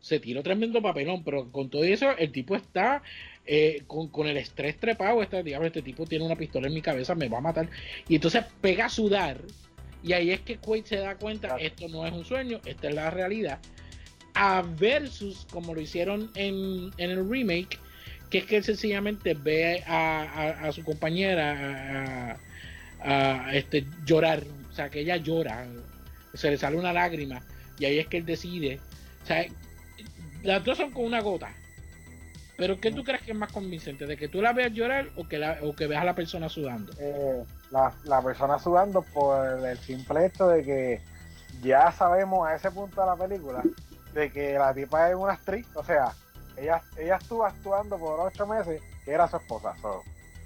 se 0.00 0.20
tiró 0.20 0.42
tremendo 0.42 0.80
papelón, 0.80 1.24
pero 1.24 1.50
con 1.50 1.70
todo 1.70 1.84
eso 1.84 2.16
el 2.16 2.32
tipo 2.32 2.56
está 2.56 3.02
eh, 3.50 3.84
con, 3.86 4.26
el 4.26 4.36
estrés 4.36 4.76
trepado, 4.76 5.22
este, 5.22 5.40
este 5.40 5.80
tipo 5.80 6.04
tiene 6.04 6.26
una 6.26 6.36
pistola 6.36 6.68
en 6.68 6.74
mi 6.74 6.82
cabeza, 6.82 7.14
me 7.14 7.30
va 7.30 7.38
a 7.38 7.40
matar, 7.40 7.68
y 8.06 8.16
entonces 8.16 8.44
pega 8.60 8.84
a 8.84 8.90
sudar, 8.90 9.40
y 10.02 10.12
ahí 10.12 10.30
es 10.32 10.40
que 10.40 10.58
Quaid 10.58 10.84
se 10.84 10.96
da 10.96 11.16
cuenta, 11.16 11.56
esto 11.56 11.88
no 11.88 12.06
es 12.06 12.12
un 12.12 12.26
sueño, 12.26 12.60
esta 12.66 12.90
es 12.90 12.94
la 12.94 13.10
realidad, 13.10 13.58
a 14.34 14.62
versus 14.78 15.46
como 15.50 15.74
lo 15.74 15.80
hicieron 15.80 16.30
en, 16.34 16.92
el 16.98 17.26
remake, 17.26 17.78
que 18.28 18.38
es 18.38 18.44
que 18.44 18.62
sencillamente 18.62 19.32
ve 19.32 19.82
a, 19.86 20.70
su 20.74 20.84
compañera 20.84 22.38
a, 23.00 23.50
este, 23.54 23.86
llorar, 24.04 24.44
o 24.70 24.74
sea, 24.74 24.90
que 24.90 25.00
ella 25.00 25.16
llora, 25.16 25.66
se 26.34 26.50
le 26.50 26.58
sale 26.58 26.76
una 26.76 26.92
lágrima, 26.92 27.42
y 27.78 27.86
ahí 27.86 27.98
es 27.98 28.08
que 28.08 28.18
él 28.18 28.26
decide, 28.26 28.78
o 29.22 29.26
sea, 29.26 29.46
las 30.42 30.64
dos 30.64 30.78
son 30.78 30.90
con 30.90 31.04
una 31.04 31.20
gota. 31.20 31.50
Pero 32.56 32.80
¿qué 32.80 32.90
tú 32.90 33.04
crees 33.04 33.22
que 33.22 33.30
es 33.30 33.38
más 33.38 33.52
convincente? 33.52 34.04
¿De 34.04 34.16
que 34.16 34.26
tú 34.26 34.42
la 34.42 34.52
veas 34.52 34.72
llorar 34.72 35.06
o 35.16 35.28
que, 35.28 35.38
la, 35.38 35.58
o 35.62 35.76
que 35.76 35.86
veas 35.86 36.02
a 36.02 36.04
la 36.04 36.16
persona 36.16 36.48
sudando? 36.48 36.92
Eh, 36.98 37.44
la, 37.70 38.20
persona 38.20 38.58
sudando 38.58 39.02
por 39.02 39.64
el 39.64 39.78
simple 39.78 40.26
hecho 40.26 40.48
de 40.48 40.64
que 40.64 41.00
ya 41.62 41.92
sabemos 41.92 42.48
a 42.48 42.56
ese 42.56 42.72
punto 42.72 43.00
de 43.00 43.06
la 43.06 43.16
película 43.16 43.62
de 44.12 44.32
que 44.32 44.54
la 44.54 44.74
tipa 44.74 45.08
es 45.08 45.14
una 45.14 45.34
actriz. 45.34 45.68
O 45.76 45.84
sea, 45.84 46.12
ella, 46.56 46.82
ella 46.96 47.16
estuvo 47.16 47.44
actuando 47.44 47.96
por 47.96 48.18
ocho 48.18 48.44
meses 48.44 48.82
que 49.04 49.12
era 49.12 49.28
su 49.28 49.36
esposa. 49.36 49.74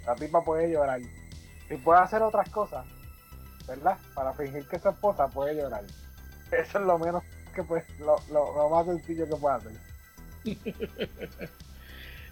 la 0.06 0.14
tipa 0.14 0.44
puede 0.44 0.70
llorar. 0.70 1.00
Si 1.66 1.76
puede 1.78 2.00
hacer 2.00 2.20
otras 2.20 2.50
cosas, 2.50 2.84
¿verdad? 3.66 3.96
Para 4.14 4.34
fingir 4.34 4.68
que 4.68 4.78
su 4.78 4.90
esposa, 4.90 5.28
puede 5.28 5.54
llorar. 5.54 5.84
Eso 6.50 6.78
es 6.78 6.84
lo 6.84 6.98
menos 6.98 7.22
que 7.52 7.62
pues 7.62 7.84
lo, 7.98 8.16
lo, 8.32 8.68
más 8.68 8.86
sencillo 8.86 9.28
que 9.28 9.36
puede 9.36 9.56
hacer. 9.56 9.72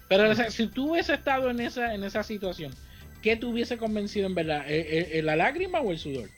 Pero 0.09 0.35
si 0.51 0.67
tú 0.67 0.91
hubiese 0.91 1.13
estado 1.13 1.49
en 1.49 1.61
esa, 1.61 1.93
en 1.93 2.03
esa 2.03 2.23
situación, 2.23 2.73
¿qué 3.21 3.37
te 3.37 3.45
hubiese 3.45 3.77
convencido 3.77 4.27
en 4.27 4.35
verdad? 4.35 4.65
¿La 5.23 5.37
lágrima 5.37 5.79
o 5.79 5.91
el 5.91 5.99
sudor? 5.99 6.29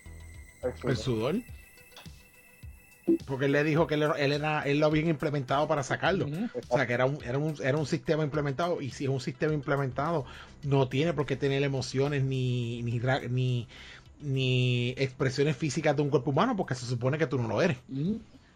El 0.84 0.98
sudor. 0.98 1.36
Porque 3.26 3.46
él 3.46 3.52
le 3.52 3.64
dijo 3.64 3.86
que 3.86 3.96
él, 3.96 4.04
era, 4.04 4.62
él 4.62 4.80
lo 4.80 4.86
había 4.86 5.02
implementado 5.02 5.68
para 5.68 5.84
sacarlo. 5.84 6.28
O 6.70 6.78
sea, 6.78 6.88
que 6.88 6.94
era 6.94 7.06
un, 7.06 7.20
era, 7.24 7.38
un, 7.38 7.56
era 7.62 7.78
un 7.78 7.86
sistema 7.86 8.24
implementado. 8.24 8.82
Y 8.82 8.92
si 8.92 9.06
es 9.06 9.10
un 9.10 9.20
sistema 9.20 9.54
implementado, 9.54 10.26
no 10.64 10.88
tiene 10.88 11.14
por 11.14 11.26
qué 11.26 11.36
tener 11.36 11.64
emociones 11.64 12.24
ni, 12.24 12.82
ni, 12.84 13.02
ni, 13.30 13.68
ni 14.22 14.90
expresiones 14.98 15.58
físicas 15.58 15.96
de 15.96 16.02
un 16.02 16.10
cuerpo 16.10 16.32
humano, 16.32 16.56
porque 16.56 16.76
se 16.76 16.86
supone 16.86 17.18
que 17.18 17.28
tú 17.28 17.38
no 17.38 17.48
lo 17.48 17.62
eres. 17.62 17.78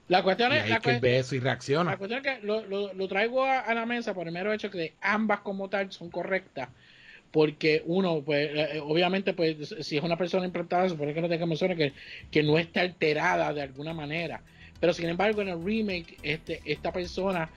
La 0.07 0.23
cuestión 0.23 0.53
es. 0.53 0.69
La, 0.69 0.79
que 0.79 0.99
y 1.31 1.39
reacciona. 1.39 1.91
La 1.91 1.97
cuestión 1.97 2.25
es 2.25 2.39
que 2.39 2.45
lo, 2.45 2.61
lo, 2.93 3.07
traigo 3.07 3.43
a, 3.43 3.73
la 3.73 3.85
mesa 3.85 4.13
por 4.13 4.27
el 4.27 4.33
mero 4.33 4.53
hecho 4.53 4.69
que 4.71 4.93
ambas 5.01 5.41
como 5.41 5.69
tal 5.69 5.91
son 5.91 6.09
correctas. 6.09 6.69
Porque 7.31 7.83
uno, 7.85 8.21
pues, 8.25 8.49
eh, 8.53 8.81
obviamente, 8.81 9.33
pues, 9.33 9.75
si 9.81 9.97
es 9.97 10.03
una 10.03 10.17
persona 10.17 10.45
implantada, 10.45 10.87
supone 10.87 11.13
que 11.13 11.21
no 11.21 11.27
tenga 11.27 11.43
emociones, 11.43 11.77
que, 11.77 11.93
que 12.31 12.41
no 12.41 12.57
está 12.57 12.81
alterada 12.81 13.53
de 13.53 13.61
alguna 13.63 13.93
manera. 13.93 14.41
Pero 14.79 14.93
sin 14.93 15.09
embargo, 15.09 15.41
en 15.41 15.49
el 15.49 15.63
remake, 15.63 16.17
este, 16.23 16.61
esta 16.63 16.93
persona 16.93 17.49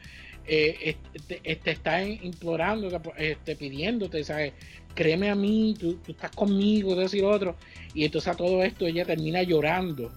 eh, 0.46 0.96
este, 1.14 1.40
este, 1.44 1.70
está 1.70 2.02
implorando, 2.02 2.88
este, 3.16 3.54
pidiéndote, 3.54 4.24
¿sabes? 4.24 4.54
Créeme 4.96 5.30
a 5.30 5.36
mí, 5.36 5.76
tú, 5.78 5.98
tú 5.98 6.12
estás 6.12 6.32
conmigo, 6.32 6.96
decir 6.96 7.24
otro. 7.24 7.54
Y 7.94 8.04
entonces 8.04 8.32
a 8.32 8.36
todo 8.36 8.64
esto 8.64 8.86
ella 8.86 9.04
termina 9.04 9.44
llorando 9.44 10.10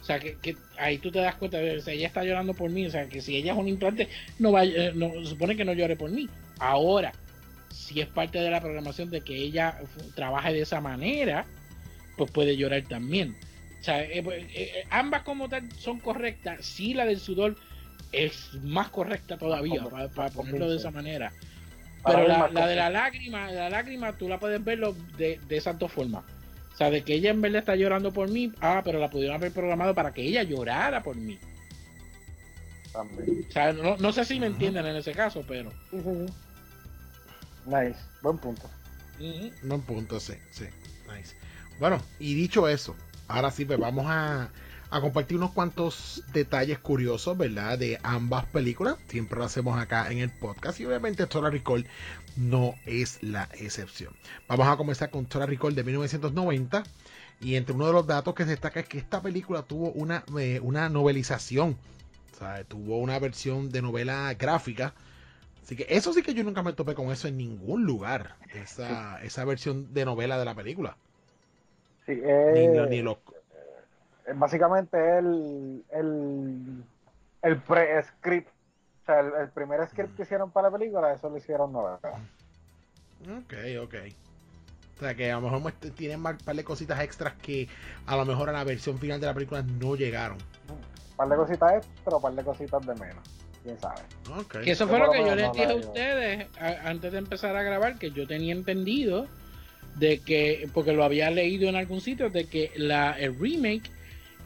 o 0.00 0.04
sea, 0.04 0.18
que, 0.18 0.56
ahí 0.78 0.98
tú 0.98 1.10
te 1.10 1.18
das 1.18 1.34
cuenta 1.34 1.58
de 1.58 1.82
que 1.82 1.92
ella 1.92 2.06
está 2.06 2.24
llorando 2.24 2.54
por 2.54 2.70
mí. 2.70 2.86
O 2.86 2.90
sea, 2.90 3.08
que 3.08 3.20
si 3.20 3.36
ella 3.36 3.52
es 3.52 3.58
un 3.58 3.68
implante, 3.68 4.08
no 4.38 4.52
va, 4.52 4.64
eh, 4.64 4.92
no, 4.94 5.24
supone 5.24 5.56
que 5.56 5.64
no 5.64 5.72
llore 5.72 5.96
por 5.96 6.10
mí. 6.10 6.28
Ahora, 6.58 7.12
si 7.70 8.00
es 8.00 8.06
parte 8.06 8.38
de 8.38 8.50
la 8.50 8.60
programación 8.60 9.10
de 9.10 9.20
que 9.20 9.34
ella 9.34 9.78
trabaje 10.14 10.52
de 10.52 10.62
esa 10.62 10.80
manera, 10.80 11.44
pues 12.16 12.30
puede 12.30 12.56
llorar 12.56 12.82
también. 12.88 13.36
O 13.80 13.84
sea, 13.84 14.02
eh, 14.02 14.22
pues, 14.22 14.44
eh, 14.54 14.84
ambas 14.90 15.22
como 15.22 15.48
tal 15.48 15.70
son 15.72 16.00
correctas. 16.00 16.64
Si 16.64 16.94
la 16.94 17.04
del 17.04 17.20
sudor 17.20 17.56
es 18.12 18.54
más 18.62 18.88
correcta 18.88 19.36
todavía, 19.36 19.84
para, 20.14 20.30
ponerlo 20.30 20.70
de 20.70 20.76
esa 20.76 20.90
manera. 20.90 21.32
Pero 22.04 22.26
la, 22.26 22.66
de 22.66 22.76
la 22.76 22.88
lágrima, 22.88 23.50
la 23.50 23.68
lágrima 23.68 24.16
tú 24.16 24.28
la 24.28 24.38
puedes 24.38 24.64
verlo 24.64 24.94
de, 25.18 25.40
de 25.48 25.56
esas 25.56 25.78
dos 25.78 25.92
formas 25.92 26.24
o 26.78 26.80
sea, 26.80 26.92
de 26.92 27.02
que 27.02 27.14
ella 27.14 27.30
en 27.30 27.40
verdad 27.40 27.58
está 27.58 27.74
llorando 27.74 28.12
por 28.12 28.30
mí, 28.30 28.52
ah, 28.60 28.82
pero 28.84 29.00
la 29.00 29.10
pudieron 29.10 29.34
haber 29.34 29.50
programado 29.50 29.96
para 29.96 30.14
que 30.14 30.22
ella 30.22 30.44
llorara 30.44 31.02
por 31.02 31.16
mí. 31.16 31.36
O 32.94 33.52
sea, 33.52 33.72
no, 33.72 34.12
sé 34.12 34.24
si 34.24 34.38
me 34.38 34.46
entienden 34.46 34.86
en 34.86 34.94
ese 34.94 35.10
caso, 35.10 35.42
pero. 35.48 35.72
Nice, 37.66 37.98
buen 38.22 38.38
punto. 38.38 38.70
Buen 39.64 39.80
punto, 39.80 40.20
sí, 40.20 40.34
sí. 40.52 40.66
Nice. 41.12 41.34
Bueno, 41.80 42.00
y 42.20 42.34
dicho 42.34 42.68
eso, 42.68 42.94
ahora 43.26 43.50
sí, 43.50 43.64
pues 43.64 43.80
vamos 43.80 44.06
a, 44.06 44.48
a 44.90 45.00
compartir 45.00 45.36
unos 45.36 45.50
cuantos 45.50 46.22
detalles 46.32 46.78
curiosos, 46.78 47.36
¿verdad? 47.36 47.76
De 47.76 47.98
ambas 48.04 48.46
películas. 48.46 48.98
Siempre 49.08 49.40
lo 49.40 49.46
hacemos 49.46 49.76
acá 49.76 50.12
en 50.12 50.18
el 50.18 50.30
podcast. 50.30 50.78
Y 50.78 50.86
obviamente 50.86 51.26
Total 51.26 51.50
Recall 51.50 51.88
no 52.38 52.74
es 52.86 53.22
la 53.22 53.48
excepción. 53.52 54.14
Vamos 54.46 54.68
a 54.68 54.76
comenzar 54.76 55.10
con 55.10 55.26
Total 55.26 55.48
Recall 55.48 55.74
de 55.74 55.84
1990. 55.84 56.84
Y 57.40 57.56
entre 57.56 57.74
uno 57.74 57.86
de 57.86 57.92
los 57.92 58.06
datos 58.06 58.34
que 58.34 58.44
se 58.44 58.50
destaca 58.50 58.80
es 58.80 58.88
que 58.88 58.98
esta 58.98 59.20
película 59.20 59.62
tuvo 59.62 59.90
una, 59.92 60.24
eh, 60.38 60.60
una 60.62 60.88
novelización. 60.88 61.76
O 62.32 62.36
sea, 62.38 62.64
tuvo 62.64 62.98
una 62.98 63.18
versión 63.18 63.70
de 63.70 63.82
novela 63.82 64.34
gráfica. 64.34 64.94
Así 65.62 65.76
que 65.76 65.86
eso 65.88 66.12
sí 66.12 66.22
que 66.22 66.34
yo 66.34 66.44
nunca 66.44 66.62
me 66.62 66.72
topé 66.72 66.94
con 66.94 67.10
eso 67.10 67.28
en 67.28 67.36
ningún 67.36 67.84
lugar. 67.84 68.36
Esa, 68.54 69.22
esa 69.22 69.44
versión 69.44 69.92
de 69.92 70.04
novela 70.04 70.38
de 70.38 70.44
la 70.44 70.54
película. 70.54 70.96
Sí, 72.06 72.12
eh, 72.24 72.86
ni, 72.88 73.02
ni 73.02 73.08
eh, 73.08 73.16
básicamente 74.34 74.96
el, 75.18 75.84
el, 75.90 76.82
el 77.42 77.56
pre-script, 77.62 78.48
o 79.08 79.10
sea, 79.10 79.20
el, 79.20 79.48
primer 79.48 79.88
script 79.88 80.14
que 80.16 80.22
hicieron 80.22 80.50
para 80.50 80.68
la 80.68 80.76
película, 80.76 81.12
eso 81.12 81.30
lo 81.30 81.38
hicieron 81.38 81.72
novela. 81.72 81.98
Ok, 83.22 83.54
ok. 83.82 83.94
O 84.96 85.00
sea 85.00 85.14
que 85.14 85.30
a 85.30 85.40
lo 85.40 85.48
mejor 85.48 85.72
tienen 85.96 86.24
un 86.24 86.36
par 86.36 86.54
de 86.56 86.64
cositas 86.64 87.00
extras 87.00 87.34
que 87.40 87.68
a 88.04 88.16
lo 88.16 88.26
mejor 88.26 88.50
a 88.50 88.52
la 88.52 88.64
versión 88.64 88.98
final 88.98 89.18
de 89.18 89.26
la 89.26 89.32
película 89.32 89.62
no 89.62 89.96
llegaron. 89.96 90.36
Un 90.68 91.16
par 91.16 91.28
de 91.28 91.36
cositas 91.36 91.72
extras 91.76 92.12
o 92.12 92.16
un 92.16 92.22
par 92.22 92.34
de 92.34 92.44
cositas 92.44 92.86
de 92.86 92.94
menos. 92.96 93.28
Quién 93.62 93.78
sabe. 93.80 94.02
Okay. 94.40 94.64
Que 94.64 94.72
eso 94.72 94.86
fue 94.86 94.98
lo 94.98 95.10
que 95.10 95.24
yo 95.24 95.34
les 95.34 95.52
dije 95.52 95.64
a 95.64 95.74
ustedes 95.74 96.48
antes 96.84 97.10
de 97.10 97.18
empezar 97.18 97.56
a 97.56 97.62
grabar, 97.62 97.98
que 97.98 98.10
yo 98.10 98.26
tenía 98.26 98.52
entendido 98.52 99.26
de 99.96 100.20
que, 100.20 100.68
porque 100.74 100.92
lo 100.92 101.02
había 101.02 101.30
leído 101.30 101.68
en 101.68 101.76
algún 101.76 102.02
sitio, 102.02 102.28
de 102.28 102.46
que 102.46 102.72
la, 102.76 103.12
el 103.12 103.38
remake 103.38 103.90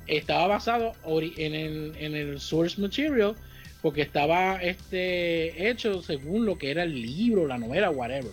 estaba 0.07 0.47
basado 0.47 0.93
en 1.05 1.55
el, 1.55 1.97
en 1.99 2.15
el 2.15 2.39
source 2.39 2.81
material 2.81 3.35
porque 3.83 4.03
estaba 4.03 4.63
este 4.63 5.69
hecho 5.69 6.01
según 6.03 6.47
lo 6.47 6.57
que 6.57 6.71
era 6.71 6.85
el 6.85 6.95
libro, 6.95 7.47
la 7.47 7.59
novela, 7.59 7.91
whatever. 7.91 8.33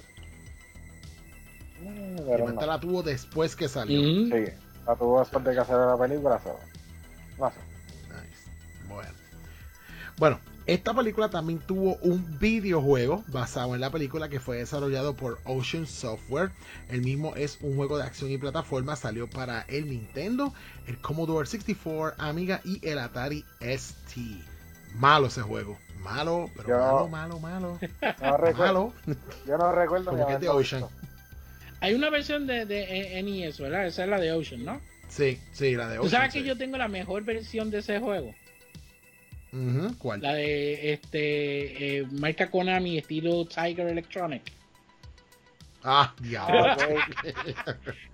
Mm, 1.81 2.59
la 2.59 2.79
tuvo 2.79 3.01
después 3.01 3.55
que 3.55 3.67
salió. 3.67 3.99
Sí, 3.99 4.51
la 4.85 4.95
tuvo 4.95 5.19
después 5.19 5.43
de 5.43 5.55
que 5.55 5.65
salió 5.65 5.85
la 5.87 5.97
película. 5.97 6.39
No 7.39 7.49
sé. 7.49 7.55
Bueno. 8.87 9.09
Bueno, 10.17 10.39
esta 10.67 10.93
película 10.93 11.29
también 11.29 11.59
tuvo 11.59 11.95
un 12.01 12.37
videojuego 12.37 13.23
basado 13.29 13.73
en 13.73 13.81
la 13.81 13.89
película 13.89 14.29
que 14.29 14.39
fue 14.39 14.57
desarrollado 14.57 15.15
por 15.15 15.39
Ocean 15.45 15.87
Software. 15.87 16.51
El 16.89 17.01
mismo 17.01 17.35
es 17.35 17.57
un 17.61 17.75
juego 17.75 17.97
de 17.97 18.03
acción 18.03 18.29
y 18.29 18.37
plataforma. 18.37 18.95
Salió 18.95 19.27
para 19.27 19.61
el 19.61 19.89
Nintendo, 19.89 20.53
el 20.85 20.99
Commodore 20.99 21.47
64, 21.47 22.23
Amiga 22.23 22.61
y 22.63 22.85
el 22.87 22.99
Atari 22.99 23.45
ST. 23.61 24.19
Malo 24.95 25.27
ese 25.27 25.41
juego. 25.41 25.77
Malo, 25.99 26.49
pero 26.55 27.07
malo, 27.07 27.39
malo, 27.39 27.39
malo. 27.39 27.79
No 28.21 28.37
recuerdo, 28.37 28.93
Yo 29.45 29.57
no 29.57 29.71
recuerdo. 29.71 30.11
Como 30.11 30.27
que 30.27 30.33
es 30.33 30.39
de 30.39 30.49
Ocean. 30.49 30.85
Hay 31.81 31.93
una 31.93 32.09
versión 32.09 32.47
de, 32.47 32.65
de 32.65 33.21
NES, 33.23 33.59
¿verdad? 33.59 33.85
Esa 33.85 34.03
es 34.03 34.09
la 34.09 34.19
de 34.19 34.31
Ocean, 34.31 34.65
¿no? 34.65 34.81
Sí, 35.07 35.39
sí, 35.53 35.75
la 35.75 35.87
de 35.87 35.99
Ocean. 35.99 36.03
¿Tú 36.03 36.09
sabes 36.09 36.33
que 36.33 36.43
yo 36.43 36.57
tengo 36.57 36.77
la 36.77 36.87
mejor 36.87 37.23
versión 37.23 37.69
de 37.69 37.79
ese 37.79 37.99
juego? 37.99 38.33
¿Cuál? 39.97 40.21
La 40.21 40.33
de 40.33 40.93
este 40.93 41.99
eh, 41.99 42.07
marca 42.11 42.51
Konami 42.51 42.97
estilo 42.99 43.45
Tiger 43.45 43.87
Electronic. 43.87 44.43
Ah, 45.83 46.13
diablo. 46.21 46.75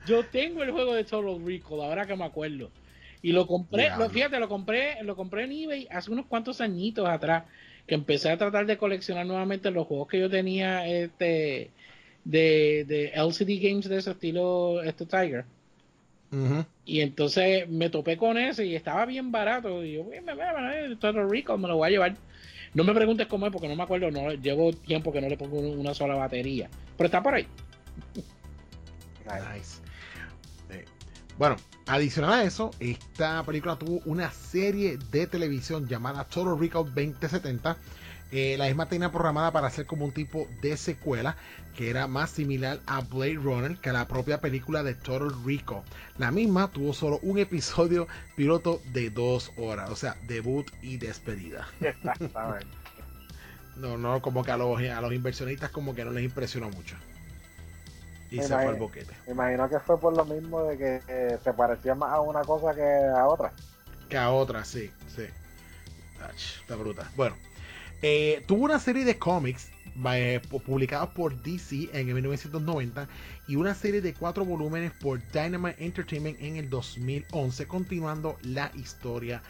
Yo 0.06 0.24
tengo 0.26 0.64
el 0.64 0.72
juego 0.72 0.94
de 0.94 1.04
Total 1.04 1.44
Recall, 1.46 1.82
ahora 1.82 2.06
que 2.06 2.16
me 2.16 2.26
acuerdo. 2.26 2.70
Y 3.26 3.32
lo 3.32 3.48
compré, 3.48 3.90
lo, 3.98 4.08
fíjate, 4.08 4.40
lo 4.40 4.48
compré, 4.48 5.02
lo 5.02 5.16
compré 5.16 5.46
en 5.46 5.52
eBay 5.52 5.88
hace 5.90 6.12
unos 6.12 6.28
cuantos 6.28 6.62
añitos 6.62 7.10
atrás, 7.10 7.46
que 7.88 7.96
empecé 7.96 8.30
a 8.30 8.38
tratar 8.38 8.68
de 8.68 8.78
coleccionar 8.78 9.26
nuevamente 9.26 9.72
los 9.72 9.88
juegos 9.88 10.08
que 10.10 10.20
yo 10.20 10.30
tenía 10.30 10.88
este 10.88 11.72
de, 12.24 12.86
de 12.88 13.14
LCD 13.16 13.60
games 13.68 13.90
de 13.90 13.98
ese 13.98 14.12
estilo 14.12 14.84
este 14.84 15.08
Tiger. 15.08 15.46
Y 16.86 17.02
entonces 17.02 17.68
me 17.68 17.90
topé 17.90 18.16
con 18.16 18.38
ese 18.38 18.64
y 18.64 18.76
estaba 18.76 19.08
bien 19.08 19.32
barato. 19.32 19.84
Y 19.84 19.94
yo, 19.94 20.04
me, 20.04 20.22
me, 20.22 20.96
Total 20.98 21.28
Rico, 21.28 21.58
me 21.58 21.68
lo 21.68 21.78
voy 21.78 21.88
a 21.88 21.92
llevar. 21.92 22.16
No 22.76 22.84
me 22.84 22.94
preguntes 22.94 23.26
cómo 23.26 23.48
es 23.48 23.52
porque 23.52 23.68
no 23.68 23.76
me 23.76 23.82
acuerdo. 23.82 24.12
No, 24.12 24.34
llevo 24.34 24.72
tiempo 24.72 25.12
que 25.12 25.22
no 25.22 25.30
le 25.30 25.38
pongo 25.38 25.58
una 25.58 25.96
sola 25.96 26.14
batería. 26.14 26.70
Pero 26.96 27.06
está 27.08 27.24
por 27.24 27.34
ahí. 27.34 27.48
Nice. 29.26 29.85
Bueno, 31.38 31.56
adicional 31.88 32.34
a 32.34 32.44
eso, 32.44 32.72
esta 32.80 33.44
película 33.44 33.76
tuvo 33.78 34.02
una 34.06 34.32
serie 34.32 34.98
de 35.12 35.28
televisión 35.28 35.88
llamada 35.88 36.24
Total 36.26 36.60
Recall 36.60 36.86
2070 36.86 37.78
eh, 38.32 38.58
la 38.58 38.66
misma 38.66 38.88
tenía 38.88 39.12
programada 39.12 39.52
para 39.52 39.68
hacer 39.68 39.86
como 39.86 40.04
un 40.04 40.12
tipo 40.12 40.48
de 40.62 40.78
secuela 40.78 41.38
que 41.76 41.90
era 41.90 42.08
más 42.08 42.32
similar 42.32 42.80
a 42.86 43.02
Blade 43.02 43.36
Runner 43.36 43.78
que 43.78 43.90
a 43.90 43.94
la 43.94 44.08
propia 44.08 44.42
película 44.42 44.82
de 44.82 44.96
Total 44.96 45.32
Rico. 45.46 45.84
La 46.18 46.32
misma 46.32 46.70
tuvo 46.70 46.94
solo 46.94 47.20
un 47.22 47.38
episodio 47.38 48.08
piloto 48.36 48.82
de 48.92 49.10
dos 49.10 49.52
horas, 49.58 49.90
o 49.90 49.96
sea, 49.96 50.18
debut 50.28 50.70
y 50.82 50.98
despedida. 50.98 51.68
no, 53.78 53.98
no, 53.98 54.22
como 54.22 54.44
que 54.44 54.52
a 54.52 54.58
los, 54.58 54.82
a 54.82 55.02
los 55.02 55.14
inversionistas 55.14 55.70
como 55.70 55.94
que 55.94 56.04
no 56.04 56.12
les 56.12 56.24
impresionó 56.24 56.70
mucho. 56.70 56.96
Y 58.32 58.42
se 58.42 58.48
fue 58.48 58.70
el 58.70 58.76
boquete. 58.76 59.14
Me 59.28 59.34
imagino 59.34 59.70
que 59.70 59.80
fue 59.80 60.00
por 60.00 60.16
lo 60.16 60.26
mismo 60.26 60.64
de 60.64 60.78
que 60.78 61.02
eh, 61.08 61.38
se 61.44 61.54
parecía 61.54 61.96
más 61.96 62.12
a 62.12 62.22
una 62.22 62.42
cosa 62.42 62.74
que 62.74 62.82
a 62.84 63.28
otra. 63.28 63.52
Que 64.10 64.18
a 64.18 64.32
otra, 64.32 64.66
sí, 64.66 64.92
sí. 65.16 65.26
está 66.62 66.76
bruta. 66.76 67.10
Bueno, 67.16 67.36
eh, 68.02 68.44
tuvo 68.48 68.66
una 68.66 68.80
serie 68.80 69.06
de 69.06 69.18
cómics 69.18 69.70
eh, 70.14 70.42
publicados 70.66 71.10
por 71.10 71.42
DC 71.42 71.90
en 71.94 72.10
el 72.10 72.16
1990 72.16 73.08
y 73.48 73.56
una 73.56 73.74
serie 73.74 74.02
de 74.02 74.14
cuatro 74.14 74.44
volúmenes 74.44 74.92
por 74.92 75.22
Dynamite 75.32 75.84
Entertainment 75.84 76.42
en 76.42 76.58
el 76.58 76.70
2011, 76.70 77.66
continuando 77.68 78.38
la 78.42 78.72
historia 78.76 79.42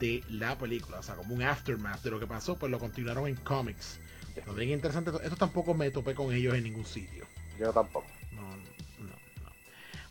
de 0.00 0.24
la 0.28 0.58
película. 0.58 0.98
O 0.98 1.02
sea, 1.02 1.14
como 1.14 1.34
un 1.34 1.42
aftermath 1.42 2.02
de 2.02 2.10
lo 2.10 2.18
que 2.18 2.26
pasó, 2.26 2.58
pues 2.58 2.70
lo 2.72 2.78
continuaron 2.78 3.28
en 3.28 3.36
cómics. 3.36 4.00
Lo 4.46 4.54
bien 4.54 4.70
interesante, 4.70 5.10
esto 5.22 5.36
tampoco 5.36 5.74
me 5.74 5.90
topé 5.90 6.14
con 6.14 6.32
ellos 6.32 6.54
en 6.54 6.64
ningún 6.64 6.84
sitio. 6.84 7.26
Yo 7.58 7.72
tampoco. 7.72 8.06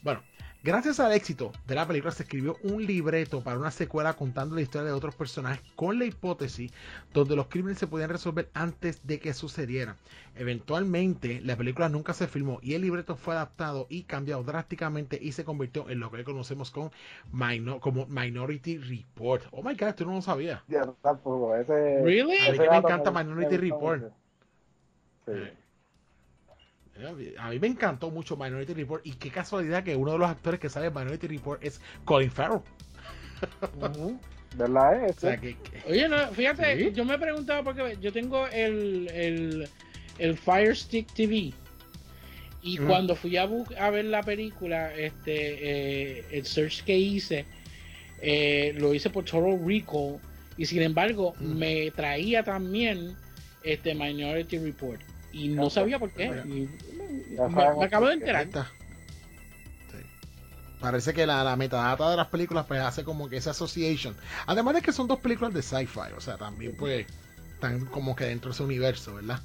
No, 0.04 0.14
no, 0.14 0.20
no. 0.20 0.22
Bueno, 0.22 0.22
Gracias 0.64 1.00
al 1.00 1.12
éxito 1.14 1.52
de 1.66 1.74
la 1.74 1.88
película 1.88 2.12
se 2.12 2.22
escribió 2.22 2.56
un 2.62 2.86
libreto 2.86 3.42
para 3.42 3.58
una 3.58 3.72
secuela 3.72 4.14
contando 4.14 4.54
la 4.54 4.62
historia 4.62 4.86
de 4.86 4.94
otros 4.94 5.16
personajes 5.16 5.64
con 5.76 5.98
la 5.98 6.06
hipótesis 6.06 6.72
donde 7.16 7.36
los 7.36 7.48
crímenes 7.48 7.80
se 7.80 7.88
podían 7.88 8.12
resolver 8.12 8.48
antes 8.54 9.08
de 9.08 9.20
que 9.20 9.34
sucedieran. 9.34 9.96
Eventualmente 10.36 11.42
la 11.42 11.56
película 11.56 11.90
nunca 11.90 12.14
se 12.14 12.28
filmó 12.28 12.60
y 12.62 12.76
el 12.76 12.84
libreto 12.84 13.16
fue 13.16 13.34
adaptado 13.34 13.88
y 13.90 14.04
cambiado 14.04 14.44
drásticamente 14.44 15.18
y 15.20 15.32
se 15.32 15.44
convirtió 15.44 15.90
en 15.90 16.00
lo 16.00 16.12
que 16.12 16.24
conocemos 16.24 16.70
como, 16.70 16.92
como 17.80 18.06
Minority 18.06 18.78
Report. 18.78 19.46
Oh 19.50 19.64
my 19.64 19.74
god, 19.74 19.96
tú 19.96 20.06
no 20.06 20.14
lo 20.14 20.22
sabías. 20.22 20.62
really? 22.04 22.38
A 22.38 22.52
mí 22.52 22.60
me 22.60 22.78
encanta 22.78 23.10
Minority 23.10 23.58
Report. 23.58 24.14
Sí. 25.26 25.32
A 27.38 27.50
mí 27.50 27.60
me 27.60 27.68
encantó 27.68 28.10
mucho 28.12 28.38
Minority 28.38 28.74
Report 28.74 29.06
y 29.06 29.14
qué 29.14 29.30
casualidad 29.30 29.84
que 29.84 29.96
uno 29.96 30.14
de 30.14 30.18
los 30.20 30.30
actores 30.30 30.60
que 30.60 30.70
sale 30.70 30.88
en 30.88 30.94
Minority 30.94 31.28
Report 31.28 31.64
es 31.64 31.82
Colin 32.06 32.32
Farrell. 32.32 32.62
¿Verdad? 34.56 35.16
Oye, 35.88 36.10
no, 36.10 36.28
fíjate, 36.28 36.92
yo 36.94 37.06
me 37.06 37.16
he 37.16 37.18
preguntado 37.18 37.64
porque 37.64 37.98
yo 38.02 38.12
tengo 38.12 38.48
el, 38.48 39.10
el, 39.14 39.70
el 40.20 40.38
Fire 40.38 40.76
Stick 40.76 41.12
TV 41.14 41.54
y 42.64 42.78
cuando 42.78 43.16
fui 43.16 43.38
a, 43.38 43.50
a, 43.80 43.90
ver 43.90 44.06
la 44.06 44.22
película, 44.22 44.94
este, 44.94 46.20
eh, 46.20 46.26
el 46.32 46.46
search 46.46 46.84
que 46.84 46.96
hice, 46.96 47.46
eh, 48.22 48.76
lo 48.78 48.94
hice 48.94 49.10
por 49.10 49.26
Total 49.26 49.60
Recall 49.66 50.20
y 50.58 50.66
sin 50.66 50.84
embargo 50.84 51.34
me 51.40 51.90
traía 51.92 52.44
también 52.44 53.16
este 53.64 53.96
Minority 53.96 54.60
Report 54.60 55.02
y 55.32 55.50
no 55.50 55.70
sabía 55.70 56.00
por 56.00 56.12
qué. 56.12 56.30
me, 56.30 57.86
acabo 57.86 58.08
de 58.08 58.14
enterar. 58.14 58.48
Parece 60.80 61.14
que 61.14 61.28
la, 61.28 61.56
metadata 61.56 62.10
de 62.10 62.18
las 62.18 62.28
películas 62.28 62.66
pues 62.68 62.82
hace 62.82 63.04
como 63.04 63.30
que 63.30 63.38
esa 63.38 63.52
association. 63.52 64.16
Además 64.48 64.74
de 64.74 64.82
que 64.82 64.92
son 64.92 65.08
dos 65.08 65.20
películas 65.20 65.54
de 65.54 65.62
sci-fi, 65.62 66.12
o 66.18 66.22
sea, 66.22 66.38
también 66.38 66.76
pues 66.76 67.06
están 67.54 67.86
como 67.86 68.16
que 68.16 68.26
dentro 68.26 68.50
de 68.50 68.56
ese 68.56 68.64
universo, 68.64 69.14
¿verdad? 69.14 69.40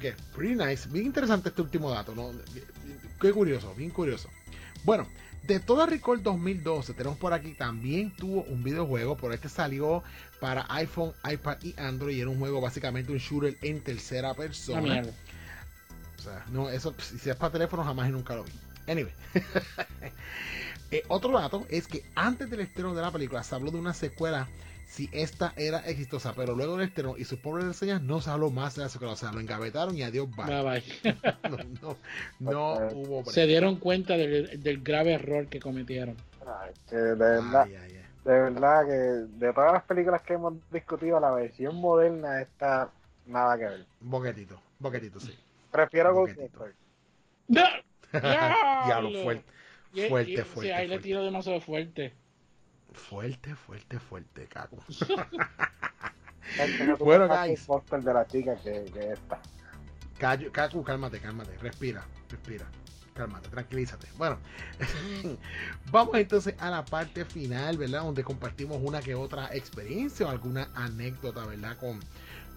Que 0.00 0.14
pretty 0.34 0.54
nice, 0.54 0.88
bien 0.88 1.04
interesante 1.04 1.50
este 1.50 1.60
último 1.60 1.90
dato, 1.90 2.14
¿no? 2.14 2.30
Qué 3.20 3.30
curioso, 3.32 3.74
bien 3.74 3.90
curioso. 3.90 4.30
Bueno, 4.84 5.06
de 5.44 5.60
toda 5.60 5.86
Recall 5.86 6.22
2012 6.22 6.94
tenemos 6.94 7.18
por 7.18 7.32
aquí 7.32 7.54
también 7.54 8.14
tuvo 8.14 8.42
un 8.44 8.62
videojuego, 8.62 9.16
por 9.16 9.32
este 9.32 9.48
salió 9.48 10.02
para 10.40 10.66
iPhone, 10.68 11.12
iPad 11.30 11.56
y 11.62 11.74
Android 11.78 12.16
y 12.16 12.20
era 12.20 12.30
un 12.30 12.38
juego 12.38 12.60
básicamente 12.60 13.12
un 13.12 13.18
shooter 13.18 13.56
en 13.62 13.80
tercera 13.80 14.34
persona. 14.34 15.02
O 16.18 16.22
sea, 16.22 16.44
no, 16.50 16.68
eso, 16.68 16.94
si 16.98 17.30
es 17.30 17.36
para 17.36 17.52
teléfono, 17.52 17.84
jamás 17.84 18.08
y 18.08 18.12
nunca 18.12 18.34
lo 18.34 18.44
vi. 18.44 18.52
Anyway. 18.86 19.12
Eh, 20.90 21.02
otro 21.08 21.38
dato 21.38 21.66
es 21.68 21.86
que 21.86 22.02
antes 22.14 22.48
del 22.48 22.60
estreno 22.60 22.94
de 22.94 23.02
la 23.02 23.10
película 23.10 23.42
se 23.42 23.54
habló 23.54 23.70
de 23.70 23.76
una 23.76 23.92
secuela 23.92 24.48
si 24.88 25.10
esta 25.12 25.52
era 25.56 25.80
exitosa, 25.80 26.32
pero 26.34 26.54
luego 26.56 26.78
del 26.78 26.88
estreno 26.88 27.14
y 27.18 27.24
sus 27.24 27.38
pobres 27.38 27.66
reseñas 27.66 28.00
no 28.00 28.22
se 28.22 28.30
habló 28.30 28.50
más 28.50 28.74
de 28.74 28.82
la 28.82 28.88
secuela, 28.88 29.12
o 29.12 29.16
sea, 29.16 29.30
lo 29.32 29.40
engavetaron 29.40 29.96
y 29.96 30.02
adiós, 30.02 30.28
bye. 30.34 30.82
no, 31.82 31.96
no, 32.40 32.72
hubo. 32.94 33.24
Se 33.26 33.46
dieron 33.46 33.76
cuenta 33.76 34.16
del, 34.16 34.82
grave 34.82 35.12
error 35.12 35.46
que 35.46 35.60
cometieron. 35.60 36.16
de 36.90 37.14
verdad, 37.14 37.66
de 37.66 38.32
verdad 38.32 38.86
que 38.86 38.92
de 38.92 39.52
todas 39.52 39.74
las 39.74 39.82
películas 39.84 40.22
que 40.22 40.32
hemos 40.34 40.54
discutido, 40.72 41.20
la 41.20 41.32
versión 41.32 41.76
moderna 41.76 42.40
está 42.40 42.90
nada 43.26 43.58
que 43.58 43.64
ver. 43.64 43.86
Boquetito, 44.00 44.58
boquetito, 44.78 45.20
sí. 45.20 45.38
Prefiero 45.70 46.14
Ghost 46.14 46.38
¡No! 47.48 47.62
Diablo, 48.86 49.22
fuerte. 49.22 49.44
Fuerte, 50.08 50.44
fuerte. 50.44 50.72
ahí 50.72 50.88
le 50.88 50.98
tiro 50.98 51.22
demasiado 51.22 51.60
fuerte. 51.60 52.14
Fuerte, 52.92 53.54
fuerte, 53.54 53.98
fuerte, 53.98 54.46
Caco. 54.46 54.78
bueno, 56.98 57.28
guys. 57.28 57.66
de 57.90 58.14
la 58.14 58.26
chica 58.26 58.56
que, 58.56 58.84
que 58.92 59.12
esta. 59.12 59.40
Caco, 60.18 60.82
cálmate, 60.82 61.20
cálmate. 61.20 61.56
Respira, 61.58 62.04
respira. 62.28 62.66
Cálmate, 63.14 63.48
tranquilízate. 63.48 64.06
Bueno, 64.16 64.38
vamos 65.90 66.14
entonces 66.16 66.54
a 66.58 66.70
la 66.70 66.84
parte 66.84 67.24
final, 67.24 67.76
¿verdad? 67.76 68.02
Donde 68.02 68.22
compartimos 68.22 68.78
una 68.80 69.00
que 69.00 69.14
otra 69.14 69.54
experiencia 69.54 70.26
o 70.26 70.30
alguna 70.30 70.68
anécdota, 70.74 71.44
¿verdad? 71.44 71.76
Con, 71.78 71.98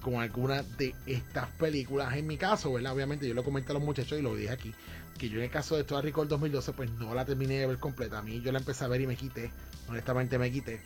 con 0.02 0.16
alguna 0.16 0.62
de 0.62 0.94
estas 1.08 1.48
películas. 1.52 2.16
En 2.16 2.28
mi 2.28 2.38
caso, 2.38 2.74
¿verdad? 2.74 2.94
Obviamente 2.94 3.28
yo 3.28 3.34
lo 3.34 3.44
comenté 3.44 3.72
a 3.72 3.74
los 3.74 3.84
muchachos 3.84 4.20
y 4.20 4.22
lo 4.22 4.36
dije 4.36 4.52
aquí 4.52 4.74
que 5.22 5.30
yo 5.30 5.38
en 5.38 5.44
el 5.44 5.52
caso 5.52 5.76
de 5.76 5.84
Total 5.84 6.02
Recall 6.02 6.28
2012 6.28 6.74
pues 6.74 6.90
no 6.94 7.14
la 7.14 7.24
terminé 7.26 7.60
de 7.60 7.68
ver 7.68 7.78
completa. 7.78 8.18
A 8.18 8.22
mí 8.24 8.42
yo 8.42 8.52
la 8.52 8.58
empecé 8.58 8.86
a 8.86 8.88
ver 8.88 9.02
y 9.02 9.08
me 9.08 9.16
quité, 9.16 9.52
honestamente 9.92 10.38
me 10.38 10.52
quité. 10.52 10.80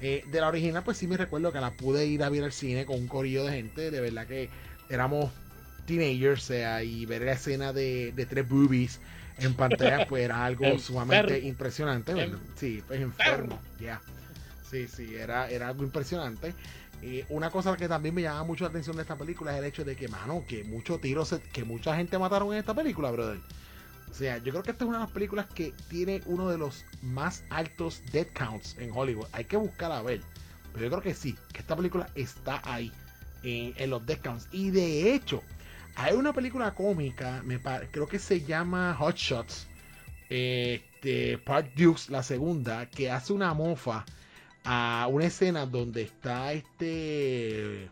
Eh, 0.00 0.24
de 0.26 0.40
la 0.40 0.48
original 0.48 0.82
pues 0.84 0.98
sí 0.98 1.06
me 1.06 1.16
recuerdo 1.16 1.52
que 1.52 1.60
la 1.60 1.70
pude 1.70 2.06
ir 2.06 2.22
a 2.22 2.28
ver 2.28 2.44
al 2.44 2.52
cine 2.52 2.84
con 2.84 2.96
un 2.96 3.08
corillo 3.08 3.44
de 3.44 3.52
gente, 3.52 3.90
de 3.90 4.00
verdad 4.00 4.26
que 4.26 4.50
éramos 4.88 5.30
teenagers, 5.86 6.42
o 6.42 6.46
sea, 6.46 6.82
y 6.82 7.06
ver 7.06 7.22
la 7.22 7.32
escena 7.32 7.72
de, 7.72 8.12
tres 8.28 8.48
boobies 8.48 9.00
en 9.38 9.54
pantalla 9.54 10.06
pues 10.06 10.24
era 10.24 10.44
algo 10.46 10.78
sumamente 10.78 11.38
impresionante. 11.40 12.14
Sí, 12.56 12.82
pues 12.86 13.00
enfermo, 13.00 13.60
ya. 13.80 14.00
Sí, 14.68 14.88
sí, 14.88 15.14
era, 15.14 15.48
era 15.48 15.68
algo 15.68 15.84
impresionante. 15.84 16.54
Eh, 17.02 17.24
una 17.28 17.50
cosa 17.50 17.76
que 17.76 17.86
también 17.86 18.14
me 18.14 18.22
llama 18.22 18.44
mucho 18.44 18.64
la 18.64 18.70
atención 18.70 18.96
de 18.96 19.02
esta 19.02 19.16
película 19.16 19.52
es 19.52 19.58
el 19.58 19.64
hecho 19.66 19.84
de 19.84 19.94
que, 19.94 20.08
mano, 20.08 20.44
que 20.48 20.64
muchos 20.64 21.00
tiros, 21.00 21.34
que 21.52 21.64
mucha 21.64 21.94
gente 21.96 22.18
mataron 22.18 22.52
en 22.52 22.60
esta 22.60 22.74
película, 22.74 23.10
brother. 23.10 23.38
O 24.14 24.16
sea, 24.16 24.38
yo 24.38 24.52
creo 24.52 24.62
que 24.62 24.70
esta 24.70 24.84
es 24.84 24.88
una 24.88 24.98
de 24.98 25.04
las 25.06 25.12
películas 25.12 25.46
que 25.46 25.74
tiene 25.88 26.22
uno 26.26 26.48
de 26.48 26.56
los 26.56 26.84
más 27.02 27.42
altos 27.50 28.00
dead 28.12 28.28
counts 28.32 28.76
en 28.78 28.92
Hollywood. 28.94 29.26
Hay 29.32 29.44
que 29.44 29.56
buscar 29.56 29.90
a 29.90 30.02
ver. 30.02 30.20
Pero 30.72 30.84
yo 30.84 30.90
creo 30.92 31.02
que 31.02 31.14
sí, 31.14 31.36
que 31.52 31.58
esta 31.58 31.74
película 31.74 32.08
está 32.14 32.62
ahí 32.64 32.92
en, 33.42 33.90
los 33.90 34.06
dead 34.06 34.20
counts. 34.20 34.46
Y 34.52 34.70
de 34.70 35.12
hecho, 35.12 35.42
hay 35.96 36.14
una 36.14 36.32
película 36.32 36.72
cómica, 36.76 37.42
me 37.44 37.60
creo 37.60 38.06
que 38.06 38.20
se 38.20 38.40
llama 38.40 38.94
Hot 39.00 39.16
Shots, 39.16 39.66
este, 40.28 41.36
Park 41.38 41.72
Dukes, 41.74 42.08
la 42.08 42.22
segunda, 42.22 42.86
que 42.86 43.10
hace 43.10 43.32
una 43.32 43.52
mofa 43.52 44.04
a 44.62 45.08
una 45.10 45.24
escena 45.24 45.66
donde 45.66 46.02
está 46.02 46.52
este 46.52 47.90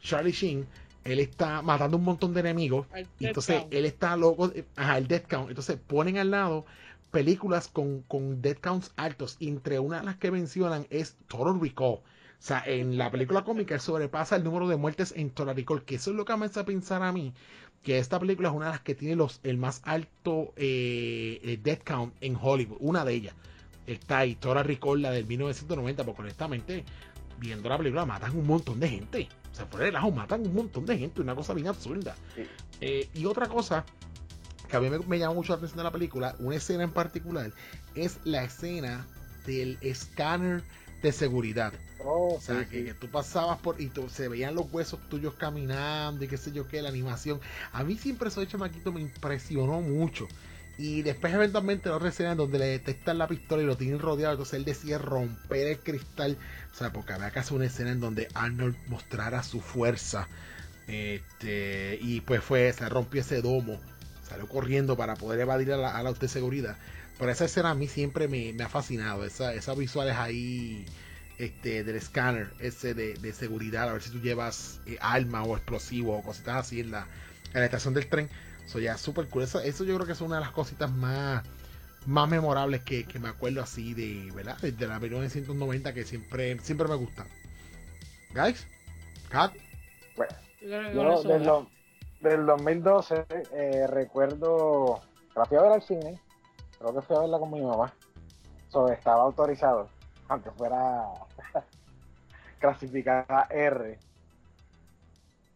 Charlie 0.00 0.32
Sheen 0.32 0.66
él 1.08 1.20
está 1.20 1.62
matando 1.62 1.96
un 1.96 2.04
montón 2.04 2.34
de 2.34 2.40
enemigos. 2.40 2.86
Y 3.18 3.26
entonces 3.26 3.64
él 3.70 3.86
está 3.86 4.16
loco. 4.16 4.52
Ajá, 4.76 4.98
el 4.98 5.08
death 5.08 5.26
count. 5.26 5.48
Entonces 5.48 5.78
ponen 5.86 6.18
al 6.18 6.30
lado 6.30 6.66
películas 7.10 7.68
con, 7.68 8.02
con 8.02 8.42
death 8.42 8.60
counts 8.60 8.92
altos. 8.96 9.36
Y 9.38 9.48
entre 9.48 9.78
una 9.78 10.00
de 10.00 10.04
las 10.04 10.16
que 10.16 10.30
mencionan 10.30 10.86
es 10.90 11.16
Total 11.26 11.58
Recall. 11.60 11.86
O 11.88 12.02
sea, 12.40 12.62
en 12.66 12.98
la 12.98 13.10
película 13.10 13.42
cómica 13.42 13.74
él 13.74 13.80
sobrepasa 13.80 14.36
el 14.36 14.44
número 14.44 14.68
de 14.68 14.76
muertes 14.76 15.14
en 15.16 15.30
Total 15.30 15.56
Recall. 15.56 15.84
Que 15.84 15.94
eso 15.94 16.10
es 16.10 16.16
lo 16.16 16.24
que 16.24 16.36
me 16.36 16.46
hace 16.46 16.62
pensar 16.64 17.02
a 17.02 17.10
mí. 17.10 17.32
Que 17.82 17.98
esta 17.98 18.20
película 18.20 18.50
es 18.50 18.54
una 18.54 18.66
de 18.66 18.72
las 18.72 18.80
que 18.80 18.94
tiene 18.94 19.16
los, 19.16 19.40
el 19.44 19.56
más 19.56 19.80
alto 19.84 20.52
eh, 20.56 21.40
eh 21.42 21.58
death 21.62 21.84
count 21.84 22.14
en 22.20 22.36
Hollywood. 22.40 22.76
Una 22.80 23.04
de 23.04 23.14
ellas. 23.14 23.34
Está 23.86 24.18
ahí, 24.18 24.34
Total 24.34 24.64
Recall, 24.64 25.00
la 25.00 25.10
del 25.10 25.26
1990. 25.26 26.04
Porque 26.04 26.20
honestamente, 26.20 26.84
viendo 27.38 27.68
la 27.68 27.78
película, 27.78 28.04
matan 28.04 28.36
un 28.36 28.46
montón 28.46 28.80
de 28.80 28.88
gente. 28.88 29.28
O 29.52 29.54
sea, 29.54 29.66
por 29.68 29.82
el 29.82 29.94
ajo 29.96 30.10
matan 30.10 30.42
un 30.42 30.54
montón 30.54 30.86
de 30.86 30.98
gente, 30.98 31.20
una 31.20 31.34
cosa 31.34 31.54
bien 31.54 31.68
absurda. 31.68 32.14
Eh, 32.80 33.08
y 33.14 33.24
otra 33.24 33.48
cosa 33.48 33.84
que 34.68 34.76
a 34.76 34.80
mí 34.80 34.90
me, 34.90 35.18
llama 35.18 35.34
mucho 35.34 35.52
la 35.52 35.56
atención 35.56 35.78
de 35.78 35.84
la 35.84 35.90
película, 35.90 36.36
una 36.38 36.56
escena 36.56 36.84
en 36.84 36.92
particular, 36.92 37.52
es 37.94 38.18
la 38.24 38.44
escena 38.44 39.06
del 39.46 39.78
escáner 39.80 40.62
de 41.02 41.12
seguridad. 41.12 41.72
Oh, 42.04 42.34
o 42.34 42.40
sea, 42.40 42.68
que, 42.68 42.94
tú 42.94 43.08
pasabas 43.08 43.58
por 43.58 43.80
y 43.80 43.90
se 44.08 44.28
veían 44.28 44.54
los 44.54 44.72
huesos 44.72 45.00
tuyos 45.08 45.34
caminando 45.34 46.24
y 46.24 46.28
qué 46.28 46.36
sé 46.36 46.52
yo 46.52 46.68
qué, 46.68 46.82
la 46.82 46.90
animación. 46.90 47.40
A 47.72 47.82
mí 47.82 47.96
siempre 47.96 48.28
eso 48.28 48.40
de 48.40 48.46
chamaquito 48.46 48.92
me 48.92 49.00
impresionó 49.00 49.80
mucho. 49.80 50.28
Y 50.78 51.02
después 51.02 51.34
eventualmente 51.34 51.90
otra 51.90 52.08
escena 52.08 52.36
donde 52.36 52.60
le 52.60 52.66
detectan 52.66 53.18
la 53.18 53.26
pistola 53.26 53.64
y 53.64 53.66
lo 53.66 53.76
tienen 53.76 53.98
rodeado, 53.98 54.34
entonces 54.34 54.54
él 54.54 54.64
decide 54.64 54.96
romper 54.96 55.66
el 55.66 55.78
cristal. 55.80 56.38
O 56.72 56.76
sea, 56.76 56.92
porque 56.92 57.12
había 57.12 57.26
hacer 57.26 57.56
una 57.56 57.66
escena 57.66 57.90
en 57.90 57.98
donde 57.98 58.28
Arnold 58.34 58.76
mostrara 58.86 59.42
su 59.42 59.60
fuerza. 59.60 60.28
Este, 60.86 61.98
y 62.00 62.20
pues 62.20 62.44
fue, 62.44 62.72
se 62.72 62.88
rompió 62.88 63.20
ese 63.20 63.42
domo. 63.42 63.80
Salió 64.28 64.46
corriendo 64.48 64.96
para 64.96 65.16
poder 65.16 65.40
evadir 65.40 65.72
a 65.72 65.76
la, 65.76 65.98
a 65.98 66.02
la 66.04 66.12
de 66.12 66.28
seguridad. 66.28 66.76
Pero 67.18 67.32
esa 67.32 67.46
escena 67.46 67.70
a 67.70 67.74
mí 67.74 67.88
siempre 67.88 68.28
me, 68.28 68.54
ha 68.62 68.68
fascinado. 68.68 69.24
Esa, 69.24 69.54
esas 69.54 69.76
visuales 69.76 70.14
ahí 70.16 70.86
este, 71.38 71.82
del 71.82 71.96
escáner, 71.96 72.50
ese 72.60 72.94
de, 72.94 73.32
seguridad, 73.32 73.88
a 73.88 73.94
ver 73.94 74.02
si 74.02 74.10
tú 74.10 74.20
llevas 74.20 74.80
eh, 74.86 74.96
arma 75.00 75.42
o 75.42 75.56
explosivo 75.56 76.16
o 76.16 76.22
cositas 76.22 76.56
así 76.56 76.78
en 76.78 76.92
la, 76.92 77.08
en 77.52 77.60
la 77.60 77.64
estación 77.64 77.94
del 77.94 78.06
tren 78.06 78.30
eso 78.68 78.80
ya 78.80 78.98
súper 78.98 79.28
cool. 79.28 79.44
Eso, 79.44 79.62
yo 79.62 79.94
creo 79.94 80.04
que 80.06 80.12
es 80.12 80.20
una 80.20 80.36
de 80.36 80.42
las 80.42 80.50
cositas 80.50 80.90
más, 80.92 81.42
más 82.04 82.28
memorables 82.28 82.82
que, 82.82 83.06
me 83.18 83.30
acuerdo 83.30 83.62
así 83.62 83.94
de, 83.94 84.30
¿verdad? 84.32 84.58
De 84.58 84.86
la 84.86 84.98
1990 84.98 85.94
que 85.94 86.04
siempre, 86.04 86.58
siempre 86.60 86.86
me 86.86 86.96
gusta. 86.96 87.24
Guys, 88.34 88.66
Cat. 89.30 89.54
Bueno, 90.16 90.34
yo 90.92 91.22
del, 91.22 92.30
del 92.30 92.46
2012 92.46 93.24
eh, 93.52 93.86
recuerdo 93.86 95.00
la 95.34 95.46
fui 95.46 95.56
a 95.56 95.62
ver 95.62 95.72
al 95.72 95.82
cine. 95.82 96.20
Creo 96.78 96.94
que 96.94 97.00
fui 97.00 97.16
a 97.16 97.20
verla 97.20 97.38
con 97.38 97.50
mi 97.50 97.62
mamá. 97.62 97.90
So, 98.68 98.86
estaba 98.92 99.22
autorizado, 99.22 99.88
aunque 100.28 100.50
fuera 100.50 101.04
clasificada 102.58 103.46
R 103.48 103.98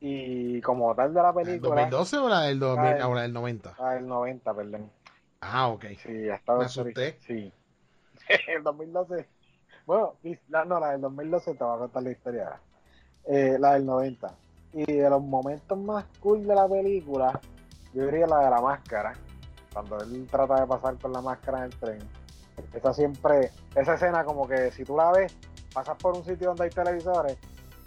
y 0.05 0.61
como 0.63 0.93
tal 0.97 1.15
de 1.15 1.23
la 1.23 1.33
película. 1.33 1.85
¿El 1.85 1.91
2012 1.91 2.17
o 2.19 2.29
la 2.29 2.41
del, 2.41 2.59
2000, 2.59 2.85
la 2.99 3.07
del, 3.07 3.23
del 3.23 3.33
90? 3.33 3.77
La 3.79 3.91
del 3.91 4.07
90, 4.09 4.55
perdón. 4.55 4.91
Ah, 5.41 5.69
ok. 5.69 5.85
Sí, 6.03 6.29
hasta 6.29 6.57
Me 6.57 6.65
asusté. 6.65 7.19
Sí. 7.21 7.53
el 8.49 8.65
2012. 8.65 9.29
Bueno, 9.87 10.15
la, 10.49 10.65
no, 10.65 10.81
la 10.81 10.91
del 10.91 11.03
2012 11.03 11.55
te 11.55 11.63
voy 11.63 11.77
a 11.77 11.79
contar 11.79 12.03
la 12.03 12.11
historia. 12.11 12.61
Eh, 13.27 13.57
la 13.61 13.75
del 13.75 13.87
90. 13.87 14.35
Y 14.73 14.93
de 14.93 15.09
los 15.09 15.23
momentos 15.23 15.79
más 15.79 16.05
cool 16.19 16.49
de 16.49 16.55
la 16.57 16.67
película, 16.67 17.41
yo 17.95 18.05
diría 18.07 18.27
la 18.27 18.41
de 18.41 18.51
la 18.51 18.61
máscara. 18.61 19.15
Cuando 19.73 19.99
él 19.99 20.27
trata 20.29 20.63
de 20.63 20.67
pasar 20.67 20.99
con 20.99 21.13
la 21.13 21.21
máscara 21.21 21.59
en 21.59 21.65
el 21.65 21.77
tren. 21.77 21.99
Esa 22.75 22.93
siempre, 22.93 23.53
esa 23.77 23.95
escena 23.95 24.25
como 24.25 24.49
que 24.49 24.73
si 24.73 24.85
tú 24.85 24.97
la 24.97 25.13
ves, 25.13 25.33
pasas 25.73 25.97
por 25.97 26.17
un 26.17 26.25
sitio 26.25 26.49
donde 26.49 26.65
hay 26.65 26.71
televisores 26.71 27.39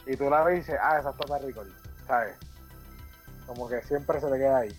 y 0.07 0.15
tú 0.15 0.29
la 0.29 0.45
ves 0.45 0.55
y 0.55 0.57
dices, 0.59 0.77
ah, 0.81 0.97
esa 0.97 1.09
es 1.09 1.17
Total 1.17 1.43
Recall 1.43 1.84
¿sabes? 2.07 2.35
Como 3.45 3.67
que 3.67 3.81
siempre 3.83 4.19
se 4.19 4.29
te 4.29 4.37
queda 4.37 4.57
ahí. 4.57 4.75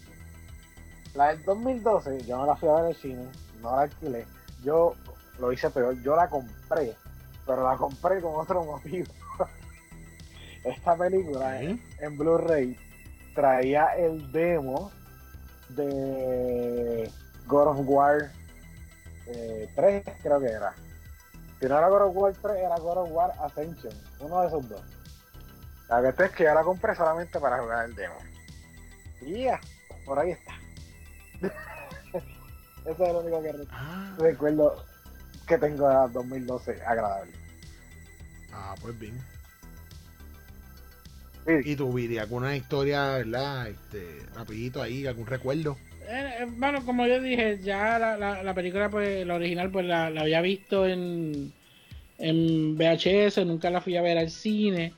La 1.15 1.29
del 1.29 1.45
2012, 1.45 2.25
yo 2.25 2.37
no 2.37 2.47
la 2.47 2.57
fui 2.57 2.69
a 2.69 2.75
ver 2.75 2.85
en 2.85 2.91
el 2.91 2.97
cine, 2.97 3.29
no 3.63 3.75
la 3.75 3.83
alquilé. 3.83 4.27
Yo 4.63 4.95
lo 5.39 5.53
hice 5.53 5.71
peor, 5.71 6.01
yo 6.03 6.17
la 6.17 6.29
compré, 6.29 6.95
pero 7.47 7.65
la 7.65 7.77
compré 7.77 8.21
con 8.21 8.35
otro 8.35 8.65
motivo. 8.65 9.13
Esta 10.65 10.97
película 10.97 11.61
en 11.63 12.19
Blu-ray 12.19 12.77
traía 13.35 13.95
el 13.97 14.31
demo 14.33 14.91
de 15.71 17.11
God 17.47 17.69
of 17.69 17.79
War 17.85 18.31
3, 19.27 20.07
eh, 20.07 20.15
creo 20.23 20.41
que 20.41 20.47
era. 20.47 20.75
Si 21.61 21.67
no 21.67 21.79
era 21.79 21.89
God 21.89 22.03
of 22.03 22.17
War 22.17 22.35
3, 22.35 22.57
era 22.57 22.79
God 22.79 22.99
of 22.99 23.11
War 23.13 23.33
Ascension, 23.41 23.95
uno 24.21 24.41
de 24.43 24.49
esos 24.49 24.69
dos. 24.69 24.96
La 25.89 26.01
verdad 26.01 26.27
es 26.27 26.33
que 26.33 26.45
ya 26.45 26.55
la 26.55 26.63
compré 26.63 26.95
solamente 26.95 27.39
para 27.39 27.61
jugar 27.61 27.87
el 27.87 27.95
demo. 27.95 28.17
Y 29.23 29.45
ya, 29.45 29.61
por 30.05 30.19
ahí 30.19 30.33
está. 30.33 30.53
Eso 32.85 33.05
es 33.05 33.13
lo 33.13 33.21
único 33.21 33.43
que 33.43 33.53
ah. 33.71 34.15
recuerdo 34.19 34.85
que 35.47 35.59
tengo 35.59 35.89
de 35.89 36.13
2012 36.13 36.83
agradable. 36.85 37.33
Ah, 38.53 38.75
pues 38.81 38.99
bien. 38.99 39.21
¿Y 41.65 41.77
tu 41.77 41.93
vida? 41.93 42.23
¿Alguna 42.23 42.57
historia, 42.57 43.19
verdad? 43.19 43.69
Este, 43.69 44.23
rapidito 44.35 44.83
ahí, 44.83 45.07
algún 45.07 45.27
recuerdo? 45.27 45.77
Eh, 46.09 46.39
eh, 46.41 46.47
bueno, 46.49 46.85
como 46.85 47.07
yo 47.07 47.21
dije, 47.21 47.61
ya 47.63 47.99
la, 47.99 48.43
la, 48.43 48.55
película, 48.55 48.89
pues 48.89 49.25
la 49.27 49.35
original, 49.35 49.71
pues 49.71 49.87
la, 49.87 50.07
había 50.07 50.41
visto 50.41 50.87
en, 50.87 51.53
en 52.19 52.77
VHS, 52.77 53.47
nunca 53.47 53.71
la 53.71 53.81
fui 53.81 53.97
a 53.97 54.03
ver 54.03 54.19
al 54.19 54.31
cine. 54.31 54.93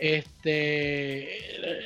Este, 0.00 1.28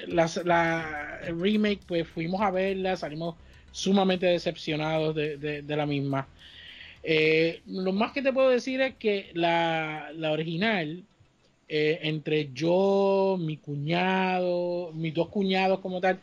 la, 0.06 1.20
remake, 1.26 1.80
pues 1.86 2.06
fuimos 2.06 2.40
a 2.42 2.52
verla, 2.52 2.96
salimos 2.96 3.34
sumamente 3.72 4.26
decepcionados 4.26 5.16
de, 5.16 5.36
de, 5.36 5.76
la 5.76 5.84
misma. 5.84 6.28
Eh, 7.02 7.60
lo 7.66 7.92
más 7.92 8.12
que 8.12 8.22
te 8.22 8.32
puedo 8.32 8.50
decir 8.50 8.80
es 8.80 8.94
que 8.94 9.30
la, 9.34 10.12
la 10.14 10.30
original, 10.30 11.02
entre 11.66 12.50
yo, 12.52 13.36
mi 13.40 13.56
cuñado, 13.56 14.92
mis 14.92 15.12
dos 15.12 15.28
cuñados 15.28 15.80
como 15.80 16.00
tal, 16.00 16.20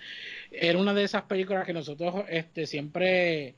era 0.50 0.80
una 0.80 0.94
de 0.94 1.04
esas 1.04 1.24
películas 1.24 1.66
que 1.66 1.74
nosotros 1.74 2.24
este, 2.30 2.68
siempre 2.68 3.56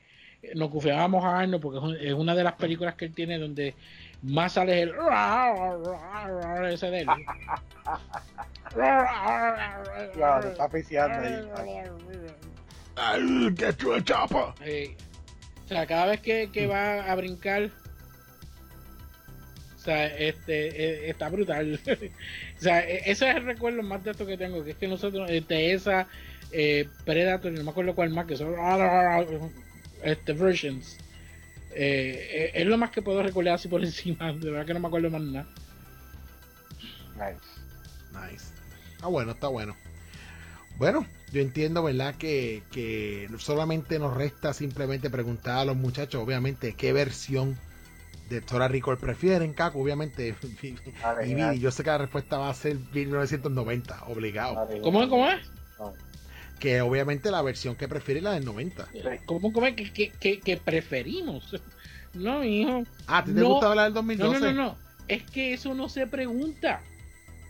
nos 0.54 0.70
confiábamos 0.70 1.24
a 1.24 1.38
Arnold 1.38 1.62
porque 1.62 2.06
es 2.06 2.14
una 2.14 2.34
de 2.34 2.44
las 2.44 2.54
películas 2.54 2.94
que 2.94 3.06
él 3.06 3.14
tiene 3.14 3.38
donde 3.38 3.74
más 4.24 4.52
sale 4.54 4.82
el 4.82 4.92
ese 6.70 6.90
de 6.90 7.00
él. 7.00 7.08
claro, 10.14 10.48
está 10.48 10.64
oficiando 10.64 11.18
ahí. 11.56 13.54
get 13.56 13.76
you 13.78 13.94
a 13.94 14.02
chopper. 14.02 14.54
O 15.64 15.68
sea, 15.68 15.86
cada 15.86 16.06
vez 16.06 16.20
que, 16.20 16.50
que 16.52 16.66
va 16.66 17.04
a 17.04 17.14
brincar 17.14 17.70
o 19.76 19.80
sea, 19.84 20.06
este, 20.06 20.68
e, 20.68 21.10
está 21.10 21.28
brutal. 21.28 21.78
o 22.58 22.60
sea, 22.60 22.80
e, 22.88 23.02
ese 23.04 23.28
es 23.28 23.36
el 23.36 23.44
recuerdo 23.44 23.82
más 23.82 24.02
de 24.02 24.12
esto 24.12 24.24
que 24.24 24.38
tengo, 24.38 24.64
que 24.64 24.70
es 24.70 24.76
que 24.78 24.88
nosotros, 24.88 25.30
este, 25.30 25.74
esa, 25.74 26.08
eh, 26.52 26.88
Predator, 27.04 27.52
no 27.52 27.62
me 27.62 27.70
acuerdo 27.70 27.94
cuál 27.94 28.08
más, 28.08 28.24
que 28.24 28.34
son 28.34 28.54
este, 30.02 30.32
versions. 30.32 30.96
Eh, 31.74 32.28
eh, 32.30 32.50
es 32.54 32.66
lo 32.66 32.78
más 32.78 32.90
que 32.90 33.02
puedo 33.02 33.22
recordar 33.22 33.54
así 33.54 33.68
por 33.68 33.84
encima, 33.84 34.32
de 34.32 34.50
verdad 34.50 34.66
que 34.66 34.74
no 34.74 34.80
me 34.80 34.88
acuerdo 34.88 35.10
más 35.10 35.22
nada. 35.22 35.46
Nice. 37.14 37.40
Nice. 38.12 38.46
Está 38.92 39.06
bueno, 39.06 39.32
está 39.32 39.48
bueno. 39.48 39.76
Bueno, 40.76 41.06
yo 41.32 41.40
entiendo, 41.40 41.82
¿verdad? 41.82 42.16
Que, 42.16 42.62
que 42.72 43.28
solamente 43.38 43.98
nos 43.98 44.14
resta 44.14 44.52
simplemente 44.52 45.10
preguntar 45.10 45.58
a 45.58 45.64
los 45.64 45.76
muchachos, 45.76 46.22
obviamente, 46.22 46.74
qué 46.74 46.92
versión 46.92 47.56
de 48.28 48.40
Tora 48.40 48.68
Record 48.68 48.98
prefieren, 48.98 49.52
Caco, 49.52 49.80
obviamente. 49.80 50.34
y, 50.62 51.58
yo 51.60 51.70
sé 51.70 51.84
que 51.84 51.90
la 51.90 51.98
respuesta 51.98 52.38
va 52.38 52.50
a 52.50 52.54
ser 52.54 52.78
1990, 52.92 54.04
obligado. 54.06 54.68
¿Cómo 54.82 55.02
es? 55.02 55.08
¿Cómo 55.08 55.28
es? 55.28 55.40
Que 56.64 56.80
obviamente 56.80 57.30
la 57.30 57.42
versión 57.42 57.76
que 57.76 57.88
prefiere 57.88 58.20
es 58.20 58.24
la 58.24 58.32
del 58.32 58.46
90. 58.46 58.88
¿Cómo, 59.26 59.52
cómo 59.52 59.66
que, 59.76 59.92
que, 59.92 60.40
que, 60.40 60.56
preferimos? 60.56 61.54
No, 62.14 62.44
hijo. 62.44 62.84
Ah, 63.08 63.24
¿te, 63.24 63.32
no, 63.32 63.48
gustaba 63.48 63.74
la 63.74 63.84
del 63.84 63.94
2012? 63.94 64.38
No, 64.38 64.46
no, 64.46 64.52
no, 64.52 64.76
Es 65.08 65.24
que 65.24 65.52
eso 65.52 65.74
no 65.74 65.88
se 65.88 66.06
pregunta. 66.06 66.80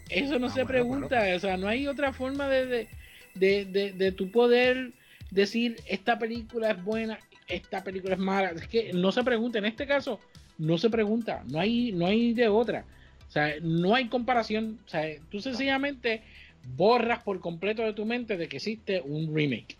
Eso 0.08 0.38
no 0.38 0.46
ah, 0.46 0.50
se 0.50 0.64
pregunta. 0.64 1.22
O 1.36 1.38
sea, 1.38 1.58
no 1.58 1.68
hay 1.68 1.86
otra 1.86 2.14
forma 2.14 2.48
de, 2.48 2.88
de, 3.34 3.66
de, 3.66 3.92
de, 3.92 4.12
tu 4.12 4.30
poder 4.30 4.92
decir 5.30 5.76
esta 5.86 6.18
película 6.18 6.70
es 6.70 6.82
buena, 6.82 7.18
esta 7.46 7.84
película 7.84 8.14
es 8.14 8.20
mala. 8.20 8.52
Es 8.52 8.66
que 8.66 8.94
no 8.94 9.12
se 9.12 9.22
pregunta. 9.22 9.58
En 9.58 9.66
este 9.66 9.86
caso, 9.86 10.18
no 10.56 10.78
se 10.78 10.88
pregunta. 10.88 11.44
No 11.46 11.60
hay, 11.60 11.92
no 11.92 12.06
hay 12.06 12.32
de 12.32 12.48
otra. 12.48 12.86
O 13.28 13.30
sea, 13.32 13.56
no 13.60 13.94
hay 13.94 14.08
comparación. 14.08 14.78
O 14.86 14.88
sea, 14.88 15.04
tú 15.30 15.42
sencillamente 15.42 16.22
borras 16.64 17.22
por 17.22 17.40
completo 17.40 17.82
de 17.82 17.92
tu 17.92 18.04
mente 18.04 18.36
de 18.36 18.48
que 18.48 18.56
existe 18.56 19.00
un 19.02 19.34
remake. 19.34 19.76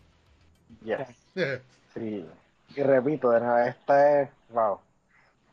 Yes. 0.84 1.08
sí. 1.94 2.26
Y 2.76 2.82
repito, 2.82 3.34
esta 3.36 4.22
es, 4.22 4.30
wow. 4.50 4.78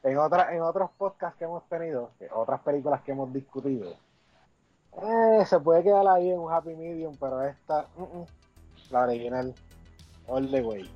En, 0.03 0.17
otra, 0.17 0.55
en 0.55 0.61
otros 0.61 0.89
podcasts 0.97 1.37
que 1.37 1.45
hemos 1.45 1.67
tenido, 1.69 2.11
otras 2.31 2.61
películas 2.61 3.01
que 3.01 3.11
hemos 3.11 3.31
discutido, 3.31 3.95
eh, 5.01 5.45
se 5.45 5.59
puede 5.59 5.83
quedar 5.83 6.07
ahí 6.07 6.31
en 6.31 6.39
un 6.39 6.51
happy 6.51 6.75
medium, 6.75 7.15
pero 7.17 7.43
esta, 7.43 7.87
la 8.89 9.03
original, 9.03 9.53
all 10.27 10.49
the 10.49 10.61
way. 10.61 10.89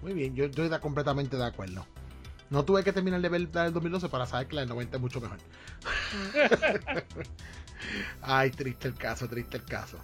Muy 0.00 0.14
bien, 0.14 0.34
yo 0.34 0.46
estoy 0.46 0.70
completamente 0.80 1.36
de 1.36 1.44
acuerdo. 1.44 1.84
No 2.50 2.64
tuve 2.64 2.82
que 2.82 2.92
terminar 2.92 3.20
de 3.20 3.28
ver 3.28 3.48
la 3.52 3.64
del 3.64 3.72
2012 3.72 4.08
para 4.08 4.26
saber 4.26 4.46
que 4.46 4.56
la 4.56 4.62
del 4.62 4.70
90 4.70 4.96
es 4.96 5.00
mucho 5.00 5.20
mejor. 5.20 5.38
Ay, 8.22 8.50
triste 8.50 8.88
el 8.88 8.94
caso, 8.94 9.28
triste 9.28 9.58
el 9.58 9.64
caso. 9.64 9.98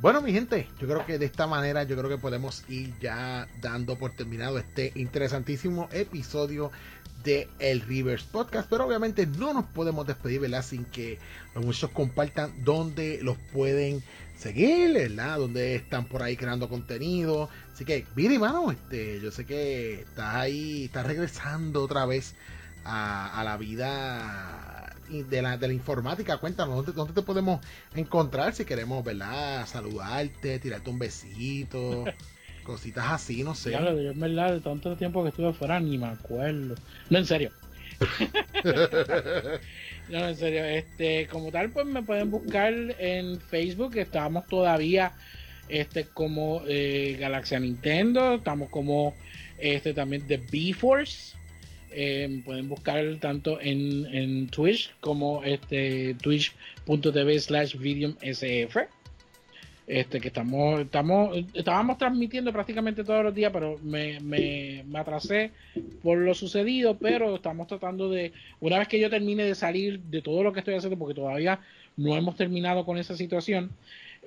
Bueno, 0.00 0.22
mi 0.22 0.32
gente, 0.32 0.66
yo 0.80 0.88
creo 0.88 1.04
que 1.04 1.18
de 1.18 1.26
esta 1.26 1.46
manera 1.46 1.82
yo 1.82 1.94
creo 1.94 2.08
que 2.08 2.16
podemos 2.16 2.64
ir 2.70 2.98
ya 3.00 3.46
dando 3.60 3.96
por 3.96 4.12
terminado 4.12 4.58
este 4.58 4.92
interesantísimo 4.94 5.90
episodio 5.92 6.70
de 7.22 7.48
el 7.58 7.82
Rivers 7.82 8.22
Podcast, 8.22 8.66
pero 8.70 8.86
obviamente 8.86 9.26
no 9.26 9.52
nos 9.52 9.66
podemos 9.66 10.06
despedir, 10.06 10.40
¿verdad? 10.40 10.64
Sin 10.64 10.86
que 10.86 11.18
los 11.54 11.66
muchachos 11.66 11.90
compartan 11.90 12.50
dónde 12.64 13.18
los 13.22 13.36
pueden 13.52 14.02
seguir, 14.38 14.94
¿verdad? 14.94 15.36
Donde 15.36 15.74
están 15.74 16.06
por 16.06 16.22
ahí 16.22 16.34
creando 16.34 16.70
contenido. 16.70 17.50
Así 17.74 17.84
que, 17.84 18.06
Viri, 18.16 18.38
mano, 18.38 18.70
este, 18.70 19.20
yo 19.20 19.30
sé 19.30 19.44
que 19.44 20.00
estás 20.00 20.34
ahí, 20.34 20.86
estás 20.86 21.06
regresando 21.06 21.82
otra 21.82 22.06
vez 22.06 22.34
a 22.84 23.42
la 23.44 23.58
vida 23.58 24.79
de 25.10 25.42
la, 25.42 25.56
de 25.56 25.68
la 25.68 25.74
informática. 25.74 26.38
Cuéntanos, 26.38 26.76
¿dónde, 26.76 26.92
¿dónde, 26.92 27.12
te 27.12 27.22
podemos 27.22 27.60
encontrar 27.94 28.54
si 28.54 28.64
queremos, 28.64 29.04
¿verdad? 29.04 29.66
Saludarte, 29.66 30.58
tirarte 30.58 30.90
un 30.90 30.98
besito, 30.98 32.04
cositas 32.64 33.06
así, 33.08 33.42
no 33.42 33.54
sé. 33.54 33.70
Claro, 33.70 34.00
yo 34.00 34.10
en 34.10 34.20
verdad, 34.20 34.52
de 34.52 34.60
tanto 34.60 34.96
tiempo 34.96 35.22
que 35.22 35.30
estuve 35.30 35.52
fuera, 35.52 35.80
ni 35.80 35.98
me 35.98 36.06
acuerdo. 36.06 36.74
No, 37.10 37.18
en 37.18 37.26
serio. 37.26 37.50
no, 40.08 40.28
en 40.28 40.36
serio. 40.36 40.64
Este, 40.64 41.26
como 41.26 41.50
tal, 41.50 41.70
pues 41.70 41.86
me 41.86 42.02
pueden 42.02 42.30
buscar 42.30 42.72
en 42.98 43.40
Facebook, 43.40 43.96
estamos 43.96 44.46
todavía 44.46 45.12
este 45.68 46.06
como 46.06 46.62
eh, 46.66 47.16
Galaxia 47.20 47.60
Nintendo, 47.60 48.34
estamos 48.34 48.70
como 48.70 49.14
este 49.58 49.94
también 49.94 50.26
de 50.26 50.38
B-Force 50.38 51.36
eh, 51.92 52.42
pueden 52.44 52.68
buscar 52.68 53.04
tanto 53.20 53.58
en, 53.60 54.48
Twitch 54.48 54.92
como 55.00 55.42
este 55.44 56.14
twitch.tv 56.14 57.40
slash 57.40 57.76
sf 57.76 58.76
este 59.86 60.20
que 60.20 60.28
estamos 60.28 60.80
estamos 60.80 61.36
estábamos 61.52 61.98
transmitiendo 61.98 62.52
prácticamente 62.52 63.02
todos 63.02 63.24
los 63.24 63.34
días 63.34 63.52
pero 63.52 63.78
me, 63.82 64.20
me, 64.20 64.84
me, 64.86 64.98
atrasé 64.98 65.50
por 66.02 66.18
lo 66.18 66.32
sucedido 66.34 66.96
pero 66.96 67.34
estamos 67.34 67.66
tratando 67.66 68.08
de 68.08 68.32
una 68.60 68.78
vez 68.78 68.86
que 68.86 69.00
yo 69.00 69.10
termine 69.10 69.44
de 69.44 69.54
salir 69.54 69.98
de 70.00 70.22
todo 70.22 70.44
lo 70.44 70.52
que 70.52 70.60
estoy 70.60 70.74
haciendo 70.74 70.98
porque 70.98 71.14
todavía 71.14 71.60
no 71.96 72.16
hemos 72.16 72.36
terminado 72.36 72.84
con 72.84 72.98
esa 72.98 73.16
situación 73.16 73.70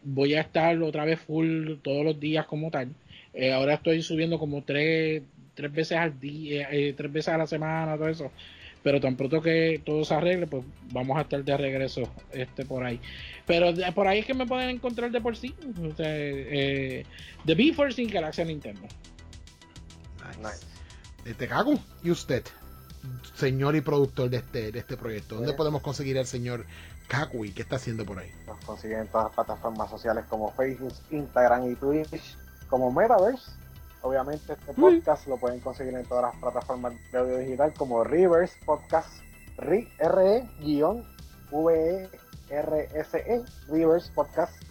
voy 0.03 0.34
a 0.35 0.41
estar 0.41 0.81
otra 0.81 1.06
vez 1.06 1.19
full 1.19 1.76
todos 1.81 2.03
los 2.03 2.19
días 2.19 2.45
como 2.45 2.72
tal. 2.72 2.90
Eh, 3.34 3.52
ahora 3.52 3.76
estoy 3.76 4.02
subiendo 4.02 4.38
como 4.38 4.64
tres 4.64 5.23
tres 5.53 5.71
veces 5.71 5.97
al 5.97 6.19
día, 6.19 6.67
eh, 6.71 6.93
tres 6.95 7.11
veces 7.11 7.34
a 7.34 7.38
la 7.38 7.47
semana, 7.47 7.95
todo 7.95 8.07
eso. 8.07 8.31
Pero 8.81 8.99
tan 8.99 9.15
pronto 9.15 9.41
que 9.41 9.81
todo 9.85 10.03
se 10.03 10.13
arregle, 10.13 10.45
pues 10.45 10.65
vamos 10.91 11.17
a 11.17 11.21
estar 11.21 11.43
de 11.43 11.57
regreso 11.57 12.01
este 12.31 12.65
por 12.65 12.84
ahí. 12.84 12.99
Pero 13.45 13.73
por 13.93 14.07
ahí 14.07 14.19
es 14.19 14.25
que 14.25 14.34
me 14.34 14.45
pueden 14.45 14.69
encontrar 14.69 15.09
de 15.09 15.21
por 15.21 15.38
sí. 15.38 15.55
O 15.81 15.95
sea, 15.95 16.07
eh, 16.09 17.05
The 17.45 17.55
B-Force 17.55 17.95
sin 17.95 18.09
Galaxia 18.09 18.43
Nintendo. 18.43 18.81
Nice. 20.39 20.65
Este 21.25 21.47
cago. 21.47 21.80
¿Y 22.03 22.11
usted? 22.11 22.43
Señor 23.35 23.75
y 23.75 23.81
productor 23.81 24.30
de 24.30 24.38
este, 24.38 24.71
de 24.71 24.80
este 24.80 24.97
proyecto. 24.97 25.35
¿Dónde 25.35 25.53
podemos 25.53 25.81
conseguir 25.81 26.17
al 26.17 26.25
señor 26.25 26.65
y 27.34 27.51
¿Qué 27.51 27.61
está 27.61 27.75
haciendo 27.75 28.05
por 28.05 28.17
ahí? 28.17 28.31
Nos 28.47 28.57
consiguen 28.65 29.01
en 29.01 29.07
todas 29.07 29.25
las 29.25 29.35
plataformas 29.35 29.89
sociales 29.89 30.25
como 30.30 30.51
Facebook, 30.53 30.93
Instagram 31.11 31.71
y 31.71 31.75
Twitch, 31.75 32.38
como 32.69 32.91
Metaverse 32.91 33.51
Obviamente 34.03 34.53
este 34.53 34.73
podcast 34.73 35.27
lo 35.27 35.38
pueden 35.38 35.59
conseguir 35.61 35.95
en 35.95 36.05
todas 36.05 36.25
las 36.25 36.35
plataformas 36.35 36.93
de 37.11 37.17
audio 37.17 37.38
digital 37.38 37.73
como 37.73 38.03
Rivers 38.03 38.51
Podcast, 38.65 39.07
R-E-V-E-R-S-E, 39.57 40.43
e, 43.34 43.43
Rivers 43.69 44.09
Podcast 44.09 44.61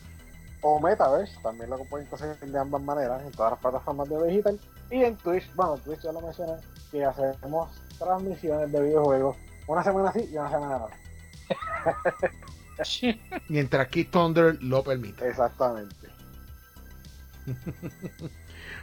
o 0.60 0.78
Metaverse, 0.80 1.34
también 1.42 1.70
lo 1.70 1.78
pueden 1.86 2.06
conseguir 2.08 2.36
de 2.36 2.58
ambas 2.58 2.82
maneras 2.82 3.22
en 3.22 3.32
todas 3.32 3.52
las 3.52 3.60
plataformas 3.60 4.08
de 4.10 4.16
audio 4.16 4.26
digital. 4.28 4.60
Y 4.90 5.02
en 5.02 5.16
Twitch, 5.16 5.50
bueno, 5.54 5.78
Twitch 5.78 6.02
ya 6.02 6.12
lo 6.12 6.20
mencioné, 6.20 6.56
que 6.90 7.02
hacemos 7.02 7.70
transmisiones 7.98 8.70
de 8.70 8.82
videojuegos 8.82 9.36
una 9.66 9.82
semana 9.82 10.12
sí 10.12 10.28
y 10.30 10.36
una 10.36 10.50
semana 10.50 10.78
no. 10.78 10.88
Mientras 13.48 13.88
Kid 13.88 14.08
Thunder 14.10 14.62
lo 14.62 14.84
permite. 14.84 15.26
Exactamente. 15.28 16.08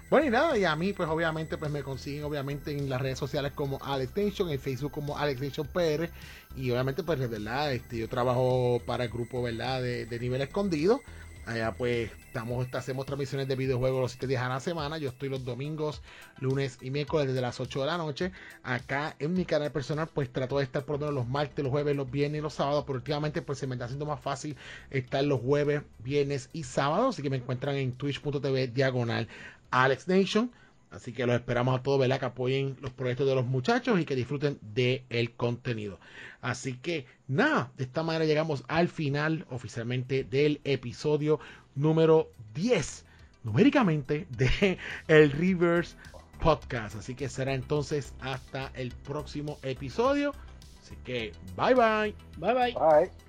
Bueno, 0.10 0.26
y 0.26 0.30
nada, 0.32 0.58
y 0.58 0.66
a 0.66 0.76
mí, 0.76 0.94
pues 0.94 1.08
obviamente, 1.08 1.58
pues 1.58 1.72
me 1.72 1.84
consiguen 1.84 2.24
obviamente 2.24 2.72
en 2.72 2.90
las 2.90 3.00
redes 3.00 3.20
sociales 3.20 3.52
como 3.54 3.78
Alex 3.84 4.16
Nation, 4.18 4.50
en 4.50 4.60
Facebook 4.60 4.92
como 4.92 5.18
Alex 5.18 5.40
Nation 5.40 5.68
PR, 5.68 6.10
y 6.56 6.72
obviamente, 6.72 7.04
pues 7.04 7.20
de 7.20 7.28
verdad, 7.28 7.72
este, 7.72 7.98
yo 7.98 8.10
trabajo 8.10 8.82
para 8.88 9.04
el 9.04 9.12
grupo, 9.12 9.44
¿verdad? 9.44 9.82
De, 9.82 10.06
de 10.08 10.20
nivel 10.20 10.42
escondido. 10.42 11.02
Allá 11.46 11.72
pues 11.72 12.12
estamos, 12.28 12.68
hacemos 12.76 13.08
transmisiones 13.08 13.48
de 13.48 13.56
videojuegos 13.56 14.02
los 14.02 14.12
7 14.12 14.28
días 14.28 14.44
a 14.44 14.50
la 14.50 14.60
semana. 14.60 15.00
Yo 15.00 15.10
estoy 15.10 15.30
los 15.30 15.44
domingos, 15.46 16.04
lunes 16.40 16.78
y 16.82 16.92
miércoles 16.92 17.28
desde 17.28 17.42
las 17.42 17.60
8 17.60 17.82
de 17.82 17.86
la 17.88 17.98
noche. 17.98 18.32
Acá 18.62 19.16
en 19.18 19.34
mi 19.34 19.46
canal 19.46 19.72
personal 19.72 20.08
pues 20.14 20.32
trato 20.32 20.60
de 20.60 20.64
estar 20.64 20.86
por 20.86 21.00
lo 21.00 21.08
menos 21.08 21.16
los 21.16 21.28
martes, 21.28 21.64
los 21.64 21.72
jueves, 21.72 21.96
los 21.96 22.12
viernes 22.12 22.40
y 22.40 22.42
los 22.44 22.54
sábados. 22.54 22.84
Pero 22.86 22.98
últimamente 22.98 23.42
pues 23.42 23.58
se 23.58 23.66
me 23.66 23.74
está 23.76 23.86
haciendo 23.86 24.06
más 24.06 24.22
fácil 24.22 24.56
estar 24.92 25.24
los 25.24 25.42
jueves, 25.42 25.82
viernes 26.04 26.50
y 26.54 26.64
sábados. 26.66 27.16
Así 27.16 27.24
que 27.24 27.32
me 27.32 27.38
encuentran 27.38 27.76
en 27.78 27.94
twitch.tv 27.94 28.68
diagonal 28.68 29.28
Alex 29.72 30.08
Nation. 30.08 30.52
Así 30.92 31.14
que 31.14 31.26
los 31.28 31.36
esperamos 31.36 31.80
a 31.80 31.84
todos, 31.84 32.00
¿verdad? 32.00 32.20
Que 32.20 32.26
apoyen 32.26 32.76
los 32.82 32.92
proyectos 32.92 33.28
de 33.28 33.36
los 33.36 33.46
muchachos 33.46 34.00
y 34.00 34.06
que 34.06 34.16
disfruten 34.16 34.58
del 34.62 35.04
el 35.10 35.32
contenido. 35.36 36.00
Así 36.42 36.78
que 36.78 37.06
nada, 37.28 37.72
de 37.78 37.84
esta 37.84 38.02
manera 38.02 38.26
llegamos 38.26 38.64
al 38.68 38.88
final 38.88 39.46
oficialmente 39.52 40.24
del 40.24 40.62
episodio 40.64 41.40
número 41.76 42.32
10, 42.56 43.06
numéricamente, 43.44 44.26
de 44.32 44.80
el 45.08 45.32
Reverse 45.32 45.96
Podcast. 46.40 46.96
Así 46.96 47.14
que 47.14 47.30
será 47.30 47.54
entonces 47.54 48.14
hasta 48.22 48.72
el 48.74 48.92
próximo 48.92 49.60
episodio. 49.62 50.34
Así 50.82 50.96
que 51.04 51.34
bye 51.56 51.76
bye. 51.76 52.16
Bye 52.38 52.54
bye. 52.54 52.74
Bye. 52.74 53.29